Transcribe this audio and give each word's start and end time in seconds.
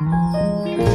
looks 0.00 0.87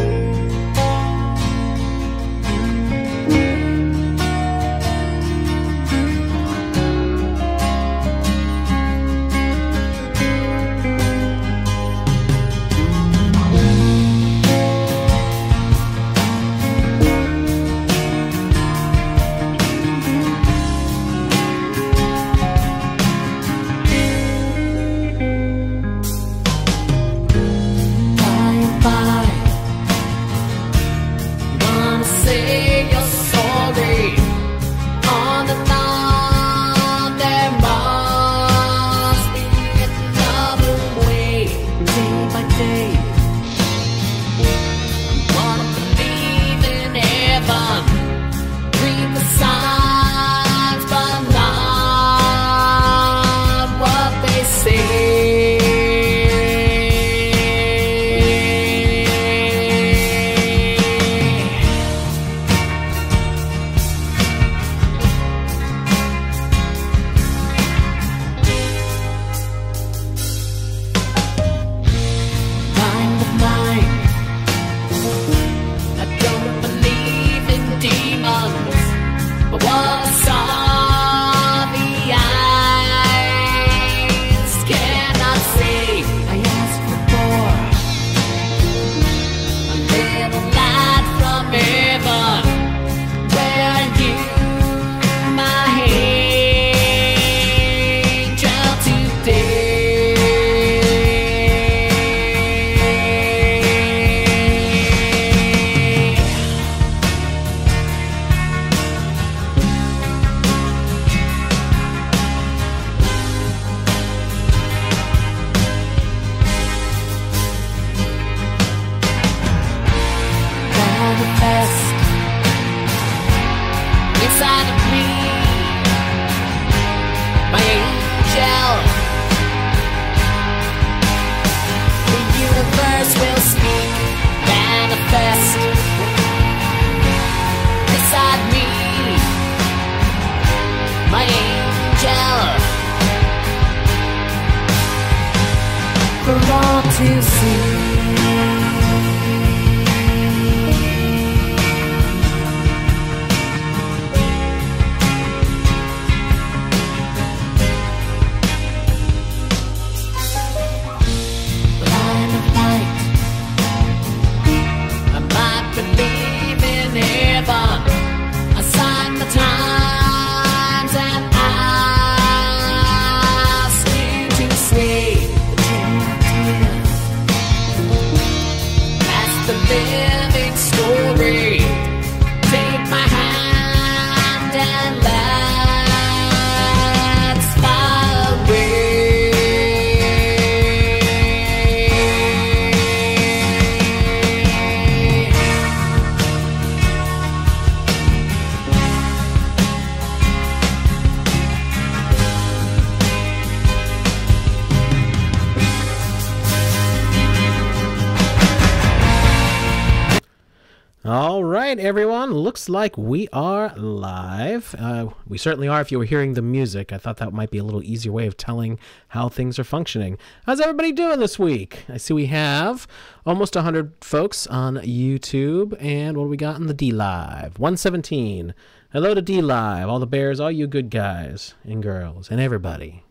like 212.83 212.97
we 212.97 213.29
are 213.31 213.73
live. 213.77 214.75
Uh, 214.77 215.07
we 215.25 215.37
certainly 215.37 215.69
are 215.69 215.79
if 215.79 215.89
you 215.89 215.97
were 215.97 216.03
hearing 216.03 216.33
the 216.33 216.41
music. 216.41 216.91
I 216.91 216.97
thought 216.97 217.15
that 217.15 217.31
might 217.31 217.49
be 217.49 217.57
a 217.57 217.63
little 217.63 217.81
easier 217.81 218.11
way 218.11 218.27
of 218.27 218.35
telling 218.35 218.77
how 219.07 219.29
things 219.29 219.57
are 219.57 219.63
functioning. 219.63 220.17
How's 220.45 220.59
everybody 220.59 220.91
doing 220.91 221.21
this 221.21 221.39
week? 221.39 221.85
I 221.87 221.95
see 221.95 222.13
we 222.13 222.25
have 222.25 222.85
almost 223.25 223.55
100 223.55 223.93
folks 224.01 224.47
on 224.47 224.75
YouTube. 224.79 225.81
And 225.81 226.17
what 226.17 226.25
do 226.25 226.29
we 226.29 226.35
got 226.35 226.57
in 226.57 226.67
the 226.67 226.73
DLive? 226.73 227.57
117. 227.57 228.53
Hello 228.91 229.13
to 229.13 229.21
DLive, 229.21 229.87
all 229.87 229.99
the 229.99 230.05
bears, 230.05 230.41
all 230.41 230.51
you 230.51 230.67
good 230.67 230.89
guys 230.89 231.53
and 231.63 231.81
girls, 231.81 232.29
and 232.29 232.41
everybody. 232.41 233.05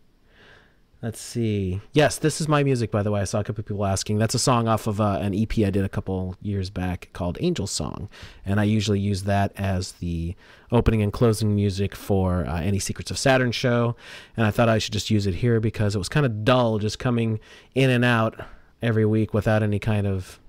Let's 1.03 1.19
see. 1.19 1.81
Yes, 1.91 2.17
this 2.17 2.39
is 2.39 2.47
my 2.47 2.63
music, 2.63 2.89
by 2.89 3.03
the 3.03 3.11
way. 3.11 3.19
I 3.19 3.25
saw 3.25 3.41
a 3.41 3.43
couple 3.43 3.61
people 3.61 3.85
asking. 3.85 4.19
That's 4.19 4.35
a 4.35 4.39
song 4.39 4.69
off 4.69 4.87
of 4.87 5.01
uh, 5.01 5.19
an 5.21 5.35
EP 5.35 5.51
I 5.57 5.69
did 5.69 5.83
a 5.83 5.89
couple 5.89 6.37
years 6.41 6.69
back 6.69 7.09
called 7.11 7.37
Angel 7.41 7.67
Song. 7.67 8.07
And 8.45 8.57
I 8.57 8.63
usually 8.63 9.01
use 9.01 9.23
that 9.23 9.51
as 9.57 9.91
the 9.93 10.33
opening 10.71 11.01
and 11.01 11.11
closing 11.11 11.53
music 11.53 11.93
for 11.93 12.45
uh, 12.45 12.61
any 12.61 12.79
Secrets 12.79 13.11
of 13.11 13.17
Saturn 13.17 13.51
show. 13.51 13.97
And 14.37 14.45
I 14.45 14.51
thought 14.51 14.69
I 14.69 14.77
should 14.77 14.93
just 14.93 15.09
use 15.09 15.27
it 15.27 15.35
here 15.35 15.59
because 15.59 15.93
it 15.93 15.97
was 15.97 16.07
kind 16.07 16.25
of 16.25 16.45
dull 16.45 16.79
just 16.79 16.99
coming 16.99 17.41
in 17.75 17.89
and 17.89 18.05
out 18.05 18.39
every 18.81 19.05
week 19.05 19.33
without 19.33 19.61
any 19.61 19.79
kind 19.79 20.07
of 20.07 20.39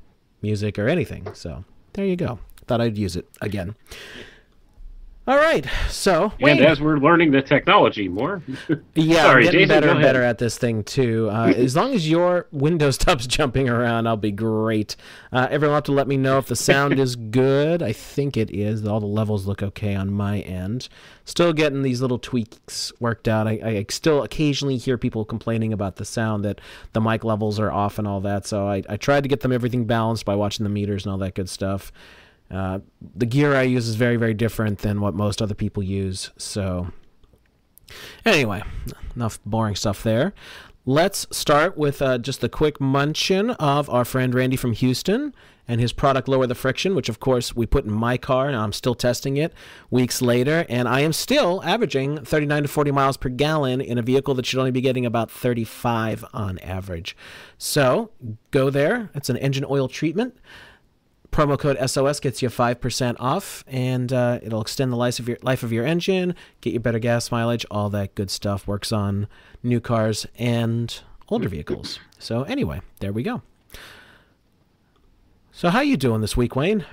music 0.40 0.78
or 0.78 0.86
anything. 0.86 1.34
So 1.34 1.64
there 1.94 2.06
you 2.06 2.14
go. 2.14 2.38
Thought 2.68 2.80
I'd 2.80 2.96
use 2.96 3.16
it 3.16 3.26
again. 3.40 3.74
All 5.26 5.36
right, 5.36 5.66
so 5.88 6.34
and 6.40 6.60
as 6.60 6.82
we're 6.82 6.98
learning 6.98 7.30
the 7.30 7.40
technology 7.40 8.08
more, 8.08 8.42
yeah, 8.94 9.22
Sorry, 9.22 9.44
getting 9.44 9.60
Jason, 9.60 9.68
better 9.68 9.88
and 9.88 10.02
better 10.02 10.22
at 10.22 10.36
this 10.36 10.58
thing 10.58 10.84
too. 10.84 11.30
Uh, 11.30 11.46
as 11.56 11.74
long 11.74 11.94
as 11.94 12.06
your 12.06 12.46
window 12.52 12.90
stops 12.90 13.26
jumping 13.26 13.66
around, 13.66 14.06
I'll 14.06 14.18
be 14.18 14.30
great. 14.32 14.96
Uh, 15.32 15.48
everyone 15.50 15.70
will 15.70 15.76
have 15.76 15.84
to 15.84 15.92
let 15.92 16.08
me 16.08 16.18
know 16.18 16.36
if 16.36 16.48
the 16.48 16.56
sound 16.56 16.98
is 17.00 17.16
good. 17.30 17.82
I 17.82 17.92
think 17.94 18.36
it 18.36 18.50
is. 18.50 18.84
All 18.86 19.00
the 19.00 19.06
levels 19.06 19.46
look 19.46 19.62
okay 19.62 19.94
on 19.94 20.12
my 20.12 20.40
end. 20.40 20.90
Still 21.24 21.54
getting 21.54 21.80
these 21.80 22.02
little 22.02 22.18
tweaks 22.18 22.92
worked 23.00 23.26
out. 23.26 23.48
I, 23.48 23.52
I 23.64 23.86
still 23.88 24.24
occasionally 24.24 24.76
hear 24.76 24.98
people 24.98 25.24
complaining 25.24 25.72
about 25.72 25.96
the 25.96 26.04
sound 26.04 26.44
that 26.44 26.60
the 26.92 27.00
mic 27.00 27.24
levels 27.24 27.58
are 27.58 27.72
off 27.72 27.98
and 27.98 28.06
all 28.06 28.20
that. 28.20 28.46
So 28.46 28.68
I, 28.68 28.82
I 28.90 28.98
tried 28.98 29.22
to 29.22 29.30
get 29.30 29.40
them 29.40 29.52
everything 29.52 29.86
balanced 29.86 30.26
by 30.26 30.34
watching 30.34 30.64
the 30.64 30.70
meters 30.70 31.06
and 31.06 31.12
all 31.12 31.18
that 31.18 31.34
good 31.34 31.48
stuff. 31.48 31.92
Uh, 32.54 32.78
the 33.16 33.26
gear 33.26 33.54
I 33.54 33.62
use 33.62 33.88
is 33.88 33.96
very, 33.96 34.16
very 34.16 34.34
different 34.34 34.78
than 34.78 35.00
what 35.00 35.14
most 35.14 35.42
other 35.42 35.54
people 35.54 35.82
use. 35.82 36.30
So, 36.36 36.88
anyway, 38.24 38.62
enough 39.16 39.40
boring 39.44 39.74
stuff 39.74 40.02
there. 40.02 40.32
Let's 40.86 41.26
start 41.30 41.78
with 41.78 42.02
uh, 42.02 42.18
just 42.18 42.44
a 42.44 42.48
quick 42.48 42.80
munching 42.80 43.50
of 43.52 43.88
our 43.88 44.04
friend 44.04 44.34
Randy 44.34 44.56
from 44.56 44.72
Houston 44.72 45.34
and 45.66 45.80
his 45.80 45.94
product 45.94 46.28
Lower 46.28 46.46
the 46.46 46.54
Friction, 46.54 46.94
which 46.94 47.08
of 47.08 47.20
course 47.20 47.56
we 47.56 47.64
put 47.64 47.86
in 47.86 47.90
my 47.90 48.18
car 48.18 48.48
and 48.48 48.56
I'm 48.56 48.72
still 48.72 48.94
testing 48.94 49.38
it 49.38 49.54
weeks 49.90 50.20
later. 50.20 50.66
And 50.68 50.86
I 50.86 51.00
am 51.00 51.14
still 51.14 51.62
averaging 51.64 52.24
39 52.24 52.64
to 52.64 52.68
40 52.68 52.90
miles 52.90 53.16
per 53.16 53.30
gallon 53.30 53.80
in 53.80 53.96
a 53.96 54.02
vehicle 54.02 54.34
that 54.34 54.44
should 54.44 54.58
only 54.58 54.70
be 54.70 54.82
getting 54.82 55.06
about 55.06 55.30
35 55.30 56.24
on 56.34 56.58
average. 56.58 57.16
So 57.56 58.10
go 58.50 58.68
there. 58.68 59.10
It's 59.14 59.30
an 59.30 59.38
engine 59.38 59.64
oil 59.68 59.88
treatment. 59.88 60.36
Promo 61.34 61.58
code 61.58 61.76
SOS 61.90 62.20
gets 62.20 62.42
you 62.42 62.48
5% 62.48 63.16
off, 63.18 63.64
and 63.66 64.12
uh, 64.12 64.38
it'll 64.40 64.60
extend 64.60 64.92
the 64.92 64.96
life 64.96 65.18
of, 65.18 65.28
your, 65.28 65.36
life 65.42 65.64
of 65.64 65.72
your 65.72 65.84
engine, 65.84 66.36
get 66.60 66.72
you 66.72 66.78
better 66.78 67.00
gas 67.00 67.32
mileage, 67.32 67.66
all 67.72 67.90
that 67.90 68.14
good 68.14 68.30
stuff. 68.30 68.68
Works 68.68 68.92
on 68.92 69.26
new 69.60 69.80
cars 69.80 70.28
and 70.38 70.96
older 71.28 71.48
vehicles. 71.48 71.98
So 72.20 72.44
anyway, 72.44 72.82
there 73.00 73.12
we 73.12 73.24
go. 73.24 73.42
So 75.50 75.70
how 75.70 75.80
you 75.80 75.96
doing 75.96 76.20
this 76.20 76.36
week, 76.36 76.54
Wayne? 76.54 76.86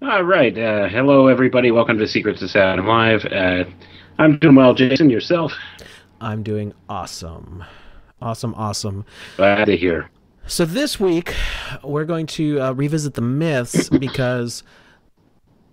All 0.00 0.22
right. 0.22 0.56
Uh, 0.56 0.88
hello, 0.88 1.26
everybody. 1.26 1.72
Welcome 1.72 1.98
to 1.98 2.06
Secrets 2.06 2.40
of 2.40 2.50
Sound 2.52 2.86
Live. 2.86 3.24
Uh, 3.24 3.64
I'm 4.20 4.38
doing 4.38 4.54
well, 4.54 4.74
Jason. 4.74 5.10
Yourself? 5.10 5.52
I'm 6.20 6.44
doing 6.44 6.72
awesome. 6.88 7.64
Awesome, 8.22 8.54
awesome. 8.54 9.04
Glad 9.36 9.64
to 9.64 9.76
hear. 9.76 10.08
So 10.48 10.64
this 10.64 10.98
week, 10.98 11.34
we're 11.84 12.06
going 12.06 12.26
to 12.28 12.58
uh, 12.58 12.72
revisit 12.72 13.12
the 13.12 13.20
myths 13.20 13.90
because 13.90 14.62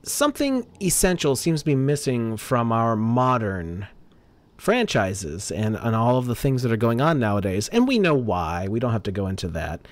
something 0.04 0.68
essential 0.82 1.38
seems 1.38 1.62
to 1.62 1.66
be 1.66 1.76
missing 1.76 2.36
from 2.36 2.74
our 2.74 2.98
modern 2.98 3.88
franchises 4.58 5.50
and, 5.50 5.78
and 5.78 5.96
all 5.96 6.18
of 6.18 6.26
the 6.26 6.36
things 6.36 6.62
that 6.64 6.74
are 6.74 6.78
going 6.78 7.00
on 7.00 7.20
nowadays. 7.20 7.70
And 7.70 7.88
we 7.88 8.00
know 8.00 8.16
why. 8.16 8.68
We 8.68 8.82
don't 8.82 8.92
have 8.92 9.04
to 9.04 9.14
go 9.14 9.28
into 9.28 9.48
that. 9.48 9.88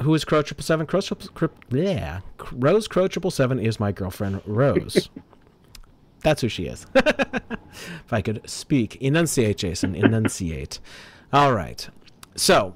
Who 0.00 0.14
is 0.14 0.24
Crow 0.24 0.42
Triple 0.42 0.64
Seven? 0.64 0.84
Crow 0.84 1.00
Triple 1.00 1.58
yeah. 1.70 2.20
Rose 2.50 2.88
Crow 2.88 3.06
Triple 3.06 3.30
Seven 3.30 3.60
is 3.60 3.78
my 3.78 3.92
girlfriend 3.92 4.42
Rose. 4.46 5.10
That's 6.24 6.42
who 6.42 6.48
she 6.48 6.64
is. 6.64 6.86
if 6.96 8.12
I 8.12 8.20
could 8.20 8.42
speak, 8.50 8.96
enunciate, 8.96 9.58
Jason, 9.58 9.94
enunciate. 9.94 10.80
All 11.32 11.54
right. 11.54 11.88
So 12.34 12.74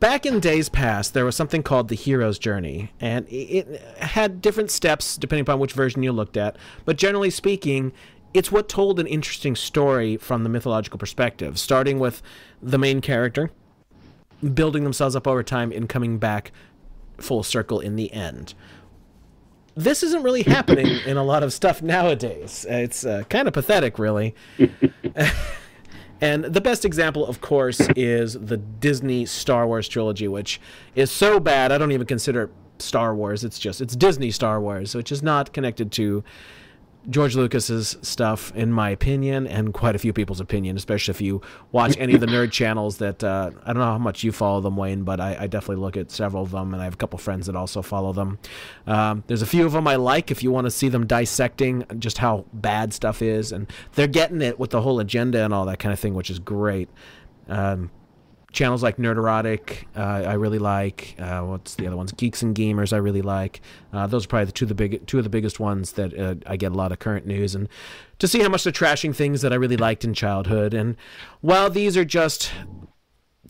back 0.00 0.26
in 0.26 0.40
days 0.40 0.68
past, 0.68 1.14
there 1.14 1.24
was 1.24 1.36
something 1.36 1.62
called 1.62 1.88
the 1.88 1.94
hero's 1.94 2.38
journey, 2.38 2.92
and 3.00 3.26
it 3.28 3.80
had 3.98 4.40
different 4.40 4.70
steps 4.70 5.16
depending 5.16 5.42
upon 5.42 5.58
which 5.58 5.72
version 5.72 6.02
you 6.02 6.12
looked 6.12 6.36
at. 6.36 6.56
But 6.84 6.96
generally 6.96 7.30
speaking, 7.30 7.92
it's 8.34 8.52
what 8.52 8.68
told 8.68 9.00
an 9.00 9.06
interesting 9.06 9.56
story 9.56 10.16
from 10.16 10.42
the 10.42 10.48
mythological 10.48 10.98
perspective, 10.98 11.58
starting 11.58 11.98
with 11.98 12.22
the 12.62 12.78
main 12.78 13.00
character, 13.00 13.50
building 14.54 14.84
themselves 14.84 15.16
up 15.16 15.26
over 15.26 15.42
time, 15.42 15.72
and 15.72 15.88
coming 15.88 16.18
back 16.18 16.52
full 17.18 17.42
circle 17.42 17.80
in 17.80 17.96
the 17.96 18.12
end. 18.12 18.54
This 19.74 20.02
isn't 20.02 20.22
really 20.22 20.42
happening 20.42 20.86
in 21.06 21.16
a 21.16 21.24
lot 21.24 21.42
of 21.42 21.52
stuff 21.52 21.82
nowadays. 21.82 22.66
It's 22.68 23.04
uh, 23.04 23.24
kind 23.28 23.48
of 23.48 23.54
pathetic, 23.54 23.98
really. 23.98 24.34
And 26.20 26.44
the 26.44 26.60
best 26.60 26.84
example, 26.84 27.26
of 27.26 27.40
course, 27.40 27.80
is 27.94 28.34
the 28.34 28.56
Disney 28.56 29.24
Star 29.24 29.66
Wars 29.66 29.88
trilogy, 29.88 30.26
which 30.26 30.60
is 30.94 31.10
so 31.10 31.38
bad 31.38 31.70
I 31.70 31.78
don't 31.78 31.92
even 31.92 32.06
consider 32.06 32.50
Star 32.78 33.14
Wars. 33.14 33.44
It's 33.44 33.58
just 33.58 33.80
it's 33.80 33.94
Disney 33.94 34.30
Star 34.30 34.60
Wars, 34.60 34.94
which 34.94 35.12
is 35.12 35.22
not 35.22 35.52
connected 35.52 35.92
to 35.92 36.24
George 37.08 37.34
Lucas's 37.34 37.96
stuff, 38.02 38.54
in 38.54 38.70
my 38.70 38.90
opinion, 38.90 39.46
and 39.46 39.72
quite 39.72 39.94
a 39.94 39.98
few 39.98 40.12
people's 40.12 40.40
opinion, 40.40 40.76
especially 40.76 41.12
if 41.12 41.20
you 41.20 41.40
watch 41.72 41.96
any 41.98 42.14
of 42.14 42.20
the 42.20 42.26
nerd 42.26 42.52
channels 42.52 42.98
that 42.98 43.24
uh, 43.24 43.50
I 43.64 43.72
don't 43.72 43.78
know 43.80 43.84
how 43.84 43.98
much 43.98 44.22
you 44.22 44.32
follow 44.32 44.60
them, 44.60 44.76
Wayne, 44.76 45.04
but 45.04 45.20
I, 45.20 45.36
I, 45.40 45.46
definitely 45.46 45.82
look 45.82 45.96
at 45.96 46.10
several 46.10 46.42
of 46.42 46.50
them, 46.50 46.74
and 46.74 46.82
I 46.82 46.84
have 46.84 46.94
a 46.94 46.98
couple 46.98 47.18
friends 47.18 47.46
that 47.46 47.56
also 47.56 47.80
follow 47.80 48.12
them. 48.12 48.38
Um, 48.86 49.24
there's 49.26 49.42
a 49.42 49.46
few 49.46 49.64
of 49.64 49.72
them 49.72 49.88
I 49.88 49.96
like 49.96 50.30
if 50.30 50.42
you 50.42 50.50
want 50.50 50.66
to 50.66 50.70
see 50.70 50.88
them 50.88 51.06
dissecting 51.06 51.84
just 51.98 52.18
how 52.18 52.44
bad 52.52 52.92
stuff 52.92 53.22
is, 53.22 53.52
and 53.52 53.66
they're 53.94 54.06
getting 54.06 54.42
it 54.42 54.58
with 54.58 54.70
the 54.70 54.82
whole 54.82 55.00
agenda 55.00 55.44
and 55.44 55.54
all 55.54 55.64
that 55.64 55.78
kind 55.78 55.92
of 55.92 55.98
thing, 55.98 56.14
which 56.14 56.28
is 56.28 56.38
great. 56.38 56.88
Um, 57.48 57.90
channels 58.52 58.82
like 58.82 58.96
Nerdrotic, 58.96 59.84
uh, 59.96 60.28
I 60.28 60.34
really 60.34 60.58
like. 60.58 61.14
Uh, 61.18 61.42
what's 61.42 61.74
the 61.74 61.86
other 61.86 61.96
ones? 61.96 62.12
Geeks 62.12 62.42
and 62.42 62.54
Gamers, 62.54 62.92
I 62.92 62.96
really 62.96 63.22
like. 63.22 63.60
Uh, 63.92 64.06
those 64.06 64.24
are 64.24 64.28
probably 64.28 64.46
the 64.46 64.52
two 64.52 64.64
of 64.64 64.68
the 64.70 64.74
big 64.74 65.06
two 65.06 65.18
of 65.18 65.24
the 65.24 65.30
biggest 65.30 65.60
ones 65.60 65.92
that 65.92 66.18
uh, 66.18 66.34
I 66.46 66.56
get 66.56 66.72
a 66.72 66.74
lot 66.74 66.92
of 66.92 66.98
current 66.98 67.26
news 67.26 67.54
and 67.54 67.68
to 68.18 68.26
see 68.28 68.40
how 68.40 68.48
much 68.48 68.64
they're 68.64 68.72
trashing 68.72 69.14
things 69.14 69.42
that 69.42 69.52
I 69.52 69.56
really 69.56 69.76
liked 69.76 70.04
in 70.04 70.14
childhood. 70.14 70.74
And 70.74 70.96
while 71.40 71.70
these 71.70 71.96
are 71.96 72.04
just 72.04 72.50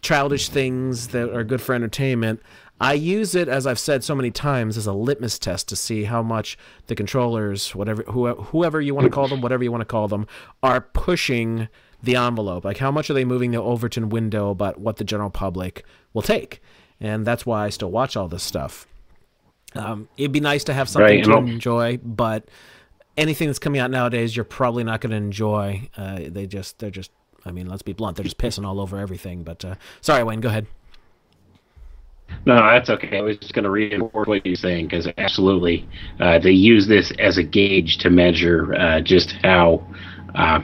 childish 0.00 0.48
things 0.48 1.08
that 1.08 1.34
are 1.34 1.44
good 1.44 1.60
for 1.60 1.74
entertainment. 1.74 2.40
I 2.80 2.92
use 2.92 3.34
it, 3.34 3.48
as 3.48 3.66
I've 3.66 3.78
said 3.78 4.04
so 4.04 4.14
many 4.14 4.30
times, 4.30 4.76
as 4.76 4.86
a 4.86 4.92
litmus 4.92 5.38
test 5.38 5.68
to 5.68 5.76
see 5.76 6.04
how 6.04 6.22
much 6.22 6.56
the 6.86 6.94
controllers, 6.94 7.74
whatever, 7.74 8.02
whoever 8.04 8.80
you 8.80 8.94
want 8.94 9.06
to 9.06 9.10
call 9.10 9.26
them, 9.26 9.40
whatever 9.40 9.64
you 9.64 9.72
want 9.72 9.80
to 9.80 9.86
call 9.86 10.06
them, 10.06 10.26
are 10.62 10.80
pushing 10.80 11.68
the 12.02 12.16
envelope. 12.16 12.64
Like, 12.64 12.78
how 12.78 12.90
much 12.90 13.10
are 13.10 13.14
they 13.14 13.24
moving 13.24 13.50
the 13.50 13.62
Overton 13.62 14.08
window 14.08 14.50
about 14.50 14.78
what 14.78 14.96
the 14.96 15.04
general 15.04 15.30
public 15.30 15.84
will 16.12 16.22
take? 16.22 16.62
And 17.00 17.26
that's 17.26 17.46
why 17.46 17.64
I 17.64 17.68
still 17.70 17.90
watch 17.90 18.16
all 18.16 18.28
this 18.28 18.42
stuff. 18.42 18.86
Um, 19.74 20.08
it'd 20.16 20.32
be 20.32 20.40
nice 20.40 20.64
to 20.64 20.74
have 20.74 20.88
something 20.88 21.18
right, 21.18 21.24
to 21.24 21.36
enjoy, 21.36 21.98
but 21.98 22.48
anything 23.16 23.48
that's 23.48 23.58
coming 23.58 23.80
out 23.80 23.90
nowadays, 23.90 24.34
you're 24.34 24.44
probably 24.44 24.82
not 24.82 25.00
going 25.00 25.10
to 25.10 25.16
enjoy. 25.16 25.88
Uh, 25.96 26.20
they 26.26 26.46
just, 26.46 26.78
they're 26.78 26.90
just, 26.90 27.10
I 27.44 27.50
mean, 27.50 27.68
let's 27.68 27.82
be 27.82 27.92
blunt, 27.92 28.16
they're 28.16 28.24
just 28.24 28.38
pissing 28.38 28.66
all 28.66 28.80
over 28.80 28.98
everything. 28.98 29.42
But 29.42 29.64
uh, 29.64 29.74
sorry, 30.00 30.24
Wayne, 30.24 30.40
go 30.40 30.48
ahead. 30.48 30.66
No, 32.44 32.56
that's 32.56 32.90
okay. 32.90 33.18
I 33.18 33.20
was 33.22 33.38
just 33.38 33.54
going 33.54 33.64
to 33.64 33.70
reinforce 33.70 34.26
what 34.26 34.44
you're 34.44 34.54
saying 34.54 34.86
because 34.86 35.08
absolutely, 35.18 35.88
uh, 36.20 36.38
they 36.38 36.50
use 36.50 36.86
this 36.86 37.12
as 37.18 37.38
a 37.38 37.42
gauge 37.42 37.98
to 37.98 38.10
measure 38.10 38.74
uh, 38.74 39.00
just 39.00 39.32
how 39.42 39.86
uh, 40.34 40.60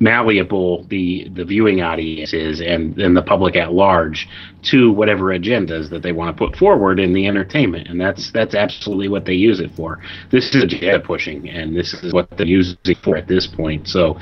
malleable 0.00 0.84
the 0.84 1.28
the 1.34 1.44
viewing 1.44 1.80
audience 1.80 2.34
is 2.34 2.60
and, 2.60 2.98
and 2.98 3.16
the 3.16 3.22
public 3.22 3.56
at 3.56 3.72
large 3.72 4.28
to 4.62 4.92
whatever 4.92 5.26
agendas 5.26 5.88
that 5.88 6.02
they 6.02 6.12
want 6.12 6.34
to 6.34 6.46
put 6.46 6.54
forward 6.56 7.00
in 7.00 7.14
the 7.14 7.26
entertainment 7.26 7.88
and 7.88 7.98
that's 7.98 8.30
that's 8.32 8.54
absolutely 8.54 9.08
what 9.08 9.24
they 9.24 9.32
use 9.34 9.60
it 9.60 9.70
for. 9.74 10.00
This 10.30 10.54
is 10.54 10.64
agenda 10.64 11.00
pushing 11.00 11.48
and 11.48 11.74
this 11.74 11.94
is 11.94 12.12
what 12.12 12.28
they're 12.36 12.46
using 12.46 12.76
it 12.84 12.98
for 12.98 13.16
at 13.16 13.28
this 13.28 13.46
point. 13.46 13.88
So 13.88 14.18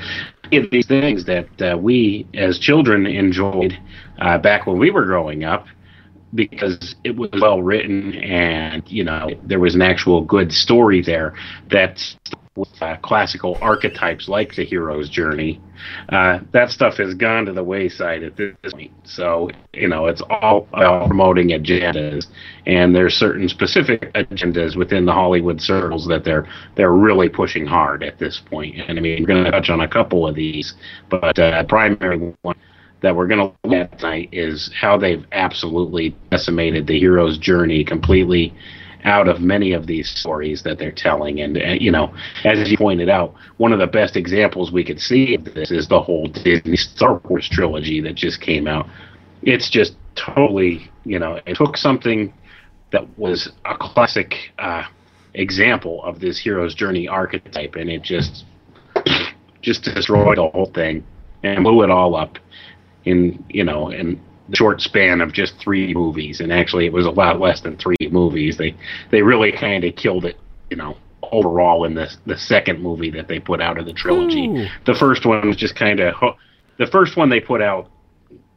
these 0.51 0.87
things 0.87 1.25
that 1.25 1.61
uh, 1.61 1.77
we 1.77 2.27
as 2.33 2.59
children 2.59 3.05
enjoyed 3.05 3.77
uh, 4.19 4.37
back 4.37 4.65
when 4.65 4.77
we 4.77 4.91
were 4.91 5.05
growing 5.05 5.43
up 5.43 5.65
because 6.33 6.95
it 7.03 7.15
was 7.15 7.29
well 7.41 7.61
written 7.61 8.13
and 8.15 8.83
you 8.87 9.03
know 9.03 9.29
there 9.43 9.59
was 9.59 9.75
an 9.75 9.81
actual 9.81 10.21
good 10.21 10.51
story 10.51 11.01
there 11.01 11.33
that 11.71 12.01
with 12.55 12.69
uh, 12.81 12.95
classical 12.97 13.57
archetypes 13.61 14.29
like 14.29 14.55
the 14.55 14.63
hero's 14.63 15.09
journey, 15.09 15.59
uh, 16.09 16.39
that 16.51 16.71
stuff 16.71 16.95
has 16.97 17.13
gone 17.13 17.45
to 17.45 17.51
the 17.51 17.63
wayside 17.63 18.23
at 18.23 18.37
this 18.37 18.55
point. 18.71 18.91
So, 19.03 19.49
you 19.73 19.89
know, 19.89 20.07
it's 20.07 20.21
all 20.29 20.67
about 20.71 21.07
promoting 21.07 21.49
agendas, 21.49 22.27
and 22.65 22.95
there's 22.95 23.13
certain 23.13 23.49
specific 23.49 24.13
agendas 24.13 24.77
within 24.77 25.05
the 25.05 25.11
Hollywood 25.11 25.61
circles 25.61 26.07
that 26.07 26.23
they're 26.23 26.47
they're 26.75 26.93
really 26.93 27.27
pushing 27.27 27.65
hard 27.65 28.03
at 28.03 28.19
this 28.19 28.39
point. 28.39 28.75
And 28.87 28.97
I 28.97 29.01
mean, 29.01 29.21
we're 29.21 29.27
going 29.27 29.43
to 29.43 29.51
touch 29.51 29.69
on 29.69 29.81
a 29.81 29.87
couple 29.87 30.27
of 30.27 30.35
these, 30.35 30.75
but 31.09 31.37
uh, 31.37 31.63
primary 31.65 32.33
one 32.41 32.55
that 33.01 33.15
we're 33.15 33.27
going 33.27 33.51
to 33.51 33.67
look 33.67 33.73
at 33.73 33.99
tonight 33.99 34.29
is 34.31 34.71
how 34.79 34.97
they've 34.97 35.25
absolutely 35.31 36.15
decimated 36.31 36.87
the 36.87 36.97
hero's 36.97 37.37
journey 37.37 37.83
completely 37.83 38.53
out 39.05 39.27
of 39.27 39.39
many 39.39 39.71
of 39.71 39.87
these 39.87 40.09
stories 40.09 40.63
that 40.63 40.77
they're 40.77 40.91
telling. 40.91 41.39
And, 41.39 41.57
uh, 41.57 41.75
you 41.79 41.91
know, 41.91 42.13
as 42.43 42.69
you 42.69 42.77
pointed 42.77 43.07
out, 43.07 43.33
one 43.57 43.71
of 43.71 43.79
the 43.79 43.87
best 43.87 44.17
examples 44.17 44.71
we 44.71 44.83
could 44.83 44.99
see 44.99 45.35
of 45.35 45.45
this 45.45 45.71
is 45.71 45.87
the 45.87 46.01
whole 46.01 46.27
Disney 46.27 46.75
Star 46.75 47.21
Wars 47.25 47.47
trilogy 47.47 48.01
that 48.01 48.15
just 48.15 48.41
came 48.41 48.67
out. 48.67 48.87
It's 49.43 49.69
just 49.69 49.95
totally, 50.15 50.89
you 51.03 51.19
know, 51.19 51.39
it 51.45 51.55
took 51.55 51.77
something 51.77 52.33
that 52.91 53.17
was 53.17 53.51
a 53.65 53.77
classic 53.77 54.33
uh, 54.57 54.83
example 55.35 56.03
of 56.03 56.19
this 56.19 56.39
hero's 56.39 56.73
journey 56.73 57.07
archetype, 57.07 57.75
and 57.75 57.89
it 57.89 58.01
just 58.01 58.45
just 59.61 59.83
destroyed 59.83 60.37
the 60.37 60.47
whole 60.47 60.71
thing 60.73 61.05
and 61.43 61.63
blew 61.63 61.83
it 61.83 61.89
all 61.89 62.15
up. 62.15 62.37
In 63.03 63.43
you 63.49 63.63
know, 63.63 63.89
and 63.89 64.19
short 64.53 64.81
span 64.81 65.21
of 65.21 65.33
just 65.33 65.57
three 65.59 65.93
movies, 65.93 66.39
and 66.39 66.51
actually 66.51 66.85
it 66.85 66.93
was 66.93 67.05
a 67.05 67.11
lot 67.11 67.39
less 67.39 67.61
than 67.61 67.77
three 67.77 67.95
movies. 68.11 68.57
They 68.57 68.75
they 69.11 69.21
really 69.21 69.51
kind 69.51 69.83
of 69.83 69.95
killed 69.95 70.25
it, 70.25 70.37
you 70.69 70.77
know, 70.77 70.97
overall 71.31 71.85
in 71.85 71.95
the 71.95 72.09
the 72.25 72.37
second 72.37 72.81
movie 72.81 73.09
that 73.11 73.27
they 73.27 73.39
put 73.39 73.61
out 73.61 73.77
of 73.77 73.85
the 73.85 73.93
trilogy. 73.93 74.47
Ooh. 74.47 74.67
The 74.85 74.95
first 74.95 75.25
one 75.25 75.47
was 75.47 75.57
just 75.57 75.75
kind 75.75 75.99
of 75.99 76.13
the 76.77 76.87
first 76.87 77.17
one 77.17 77.29
they 77.29 77.39
put 77.39 77.61
out, 77.61 77.89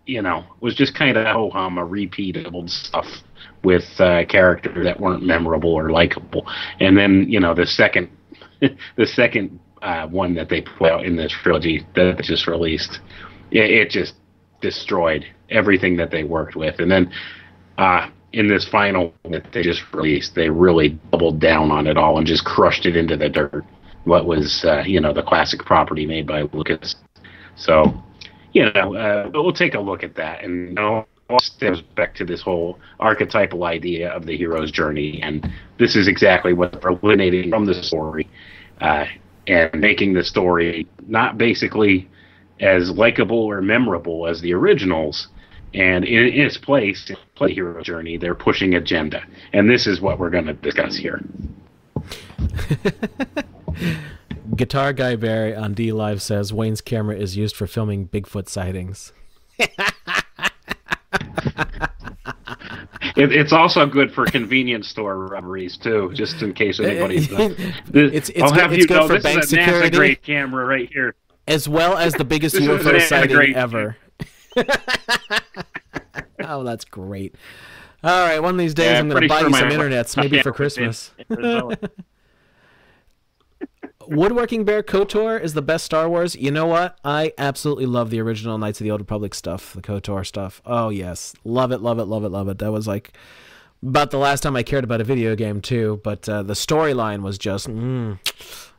you 0.07 0.23
know, 0.23 0.45
was 0.61 0.75
just 0.75 0.95
kind 0.95 1.17
of 1.17 1.27
ho 1.27 1.51
hum, 1.51 1.79
a 1.79 1.85
repeat 1.85 2.37
of 2.37 2.55
old 2.55 2.71
stuff 2.71 3.07
with 3.65 3.85
uh, 3.99 4.25
characters 4.27 4.85
that 4.85 5.01
weren't 5.01 5.23
memorable 5.23 5.73
or 5.73 5.91
likable. 5.91 6.47
And 6.81 6.97
then 6.97 7.27
you 7.29 7.41
know 7.41 7.55
the 7.55 7.67
second 7.67 8.11
the 8.97 9.07
second 9.07 9.59
uh, 9.83 10.07
one 10.09 10.35
that 10.35 10.49
they 10.49 10.61
put 10.61 10.91
out 10.91 11.05
in 11.05 11.17
this 11.17 11.33
trilogy 11.33 11.87
that 11.95 12.21
just 12.23 12.47
released. 12.47 13.01
It, 13.51 13.71
it 13.71 13.91
just 13.91 14.15
destroyed 14.61 15.25
everything 15.51 15.97
that 15.97 16.11
they 16.11 16.25
worked 16.25 16.57
with, 16.57 16.79
and 16.81 16.91
then 16.91 17.13
uh, 17.79 18.09
in 18.33 18.49
this 18.49 18.69
final 18.69 19.15
that 19.31 19.53
they 19.53 19.63
just 19.63 19.83
released, 19.93 20.35
they 20.35 20.51
really 20.51 20.91
doubled 21.11 21.41
down 21.41 21.71
on 21.71 21.87
it 21.87 21.97
all 21.97 22.19
and 22.19 22.27
just 22.27 22.45
crushed 22.45 22.87
it 22.87 22.97
into 22.97 23.17
the 23.17 23.29
dirt. 23.29 23.65
What 24.05 24.27
was 24.27 24.65
uh, 24.65 24.85
you 24.87 25.01
know 25.01 25.13
the 25.13 25.23
classic 25.23 25.65
property 25.65 26.07
made 26.07 26.27
by 26.27 26.43
Lucas. 26.43 26.97
So 27.57 28.03
you 28.53 28.71
know 28.73 28.95
uh, 28.95 29.31
we'll 29.33 29.53
take 29.53 29.75
a 29.75 29.81
look 29.81 30.03
at 30.03 30.15
that 30.17 30.45
and 30.45 30.69
you 30.69 30.75
know, 30.75 31.07
stems 31.43 31.83
back 31.83 32.15
to 32.15 32.25
this 32.25 32.41
whole 32.41 32.79
archetypal 33.01 33.65
idea 33.65 34.11
of 34.11 34.25
the 34.25 34.37
hero's 34.37 34.71
journey, 34.71 35.21
and 35.23 35.51
this 35.79 35.95
is 35.95 36.09
exactly 36.09 36.53
what 36.53 36.81
they're 36.81 36.93
eliminating 36.93 37.51
from 37.51 37.67
the 37.67 37.75
story, 37.83 38.29
uh, 38.81 39.05
and 39.47 39.81
making 39.81 40.15
the 40.15 40.25
story 40.25 40.87
not 41.07 41.37
basically 41.37 42.09
as 42.61 42.91
likable 42.91 43.39
or 43.39 43.61
memorable 43.61 44.27
as 44.27 44.41
the 44.41 44.55
originals. 44.55 45.29
And 45.75 46.05
in, 46.05 46.29
in 46.29 46.47
its 46.47 46.57
place, 46.57 47.11
in 47.11 47.17
play 47.35 47.53
hero 47.53 47.83
journey, 47.83 48.17
they're 48.17 48.35
pushing 48.35 48.75
agenda, 48.75 49.23
and 49.53 49.69
this 49.69 49.87
is 49.87 50.01
what 50.01 50.19
we're 50.19 50.31
going 50.31 50.47
to 50.47 50.55
discuss 50.55 50.97
here. 50.97 51.21
Guitar 54.57 54.95
Guy 54.95 55.17
Barry 55.17 55.55
on 55.55 55.75
DLive 55.75 56.23
says 56.23 56.55
Wayne's 56.55 56.81
camera 56.81 57.17
is 57.17 57.37
used 57.37 57.55
for 57.55 57.67
filming 57.67 58.09
Bigfoot 58.09 58.49
sightings. 58.49 59.13
It, 63.19 63.33
it's 63.33 63.53
also 63.53 63.85
good 63.85 64.13
for 64.13 64.27
convenience 64.27 64.87
store 64.87 65.27
robberies 65.27 65.77
too, 65.77 66.13
just 66.15 66.41
in 66.41 66.55
case 66.55 66.79
anybody's. 66.79 67.29
It's, 67.93 68.29
it's 68.29 68.41
I'll 68.41 68.53
have 68.53 68.73
it's 68.73 68.89
you 68.89 68.95
know 68.95 69.09
for 69.09 69.15
this 69.15 69.25
bank 69.25 69.43
is 69.43 69.53
a 69.53 69.57
security, 69.57 69.89
NASA 69.89 69.97
grade 69.97 70.23
camera 70.23 70.65
right 70.65 70.89
here. 70.93 71.17
As 71.49 71.69
well 71.69 71.97
as 71.97 72.15
the 72.15 72.25
biggest 72.25 72.55
UFO 72.57 73.01
sighting 73.01 73.37
great- 73.37 73.57
ever. 73.57 73.97
oh, 76.45 76.63
that's 76.63 76.85
great. 76.85 77.35
All 78.05 78.27
right, 78.27 78.39
one 78.39 78.55
of 78.55 78.59
these 78.59 78.75
days 78.75 78.93
Yeah, 78.93 79.01
I'm 79.01 79.09
going 79.09 79.23
to 79.23 79.29
buy 79.29 79.41
sure 79.41 79.49
you 79.49 79.57
some 79.57 79.71
internets, 79.71 80.17
maybe 80.17 80.41
for 80.45 80.53
Christmas. 80.53 81.11
Woodworking 84.07 84.65
Bear 84.65 84.83
KOTOR 84.83 85.39
is 85.43 85.53
the 85.55 85.63
best 85.63 85.85
Star 85.85 86.09
Wars. 86.09 86.35
You 86.35 86.51
know 86.51 86.67
what? 86.67 86.99
I 87.05 87.33
absolutely 87.37 87.87
love 87.87 88.11
the 88.11 88.21
original 88.21 88.57
Knights 88.57 88.81
of 88.81 88.85
the 88.85 88.91
Old 88.91 89.01
Republic 89.01 89.35
stuff, 89.35 89.75
the 89.75 89.83
KOTOR 89.83 90.25
stuff. 90.25 90.63
Oh 90.65 90.89
yes, 90.89 91.35
love 91.45 91.73
it, 91.73 91.83
love 91.83 91.99
it, 91.99 92.05
love 92.05 92.25
it, 92.25 92.31
love 92.31 92.49
it. 92.49 92.59
That 92.59 92.73
was 92.73 92.87
like 92.87 93.13
about 93.83 94.11
the 94.11 94.17
last 94.19 94.43
time 94.43 94.57
I 94.57 94.63
cared 94.63 94.85
about 94.85 95.03
a 95.03 95.05
video 95.05 95.35
game 95.37 95.61
too. 95.61 96.01
But 96.05 96.27
uh, 96.27 96.43
the 96.43 96.55
storyline 96.55 97.21
was 97.23 97.37
just, 97.37 97.69
mm, 97.69 98.19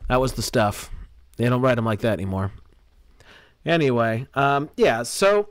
that 0.08 0.20
was 0.20 0.34
the 0.34 0.42
stuff. 0.42 0.90
They 1.40 1.48
don't 1.48 1.62
write 1.62 1.76
them 1.76 1.86
like 1.86 2.02
that 2.02 2.12
anymore. 2.12 2.52
Anyway, 3.66 4.28
um, 4.34 4.70
yeah. 4.76 5.04
So 5.04 5.50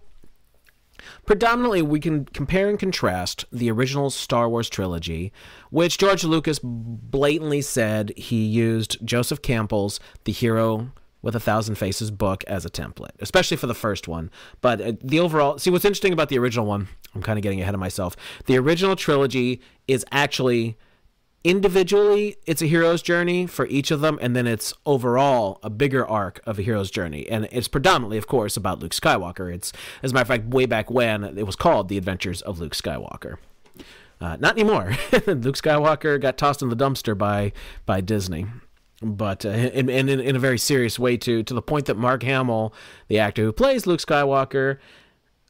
predominantly 1.24 1.80
we 1.80 1.98
can 1.98 2.26
compare 2.26 2.68
and 2.68 2.78
contrast 2.78 3.46
the 3.50 3.70
original 3.70 4.10
Star 4.10 4.50
Wars 4.50 4.68
trilogy, 4.68 5.32
which 5.70 5.96
George 5.96 6.24
Lucas 6.24 6.60
blatantly 6.62 7.62
said 7.62 8.12
he 8.18 8.44
used 8.44 8.98
Joseph 9.02 9.40
Campbell's 9.40 9.98
The 10.24 10.32
Hero 10.32 10.92
with 11.22 11.34
a 11.34 11.40
Thousand 11.40 11.76
Faces 11.76 12.10
book 12.10 12.44
as 12.46 12.66
a 12.66 12.70
template, 12.70 13.12
especially 13.20 13.56
for 13.56 13.66
the 13.66 13.74
first 13.74 14.06
one. 14.06 14.30
But 14.60 14.80
uh, 14.82 14.92
the 15.02 15.20
overall, 15.20 15.56
see 15.56 15.70
what's 15.70 15.86
interesting 15.86 16.12
about 16.12 16.28
the 16.28 16.38
original 16.38 16.66
one, 16.66 16.88
I'm 17.14 17.22
kind 17.22 17.38
of 17.38 17.42
getting 17.42 17.62
ahead 17.62 17.72
of 17.72 17.80
myself. 17.80 18.14
The 18.44 18.58
original 18.58 18.94
trilogy 18.94 19.62
is 19.86 20.04
actually 20.12 20.76
individually 21.44 22.36
it's 22.46 22.60
a 22.60 22.66
hero's 22.66 23.00
journey 23.00 23.46
for 23.46 23.66
each 23.66 23.90
of 23.90 24.00
them 24.00 24.18
and 24.20 24.34
then 24.34 24.46
it's 24.46 24.74
overall 24.84 25.60
a 25.62 25.70
bigger 25.70 26.06
arc 26.06 26.40
of 26.44 26.58
a 26.58 26.62
hero's 26.62 26.90
journey. 26.90 27.28
And 27.28 27.48
it's 27.52 27.68
predominantly 27.68 28.18
of 28.18 28.26
course 28.26 28.56
about 28.56 28.80
luke 28.80 28.92
skywalker. 28.92 29.52
It's 29.52 29.72
as 30.02 30.10
a 30.10 30.14
matter 30.14 30.22
of 30.22 30.28
fact 30.28 30.44
way 30.46 30.66
back 30.66 30.90
when 30.90 31.24
it 31.24 31.46
was 31.46 31.56
called 31.56 31.88
the 31.88 31.98
adventures 31.98 32.42
of 32.42 32.58
luke 32.58 32.74
skywalker. 32.74 33.36
Uh, 34.20 34.36
not 34.40 34.58
anymore. 34.58 34.96
Luke 35.26 35.56
skywalker 35.56 36.20
got 36.20 36.36
tossed 36.36 36.60
in 36.60 36.70
the 36.70 36.76
dumpster 36.76 37.16
by 37.16 37.52
by 37.86 38.00
disney. 38.00 38.46
But 39.00 39.46
uh, 39.46 39.50
in, 39.50 39.88
in, 39.88 40.08
in 40.08 40.34
a 40.34 40.40
very 40.40 40.58
serious 40.58 40.98
way 40.98 41.16
too 41.16 41.44
to 41.44 41.54
the 41.54 41.62
point 41.62 41.86
that 41.86 41.96
mark 41.96 42.24
hamill 42.24 42.74
the 43.06 43.20
actor 43.20 43.44
who 43.44 43.52
plays 43.52 43.86
luke 43.86 44.00
skywalker 44.00 44.78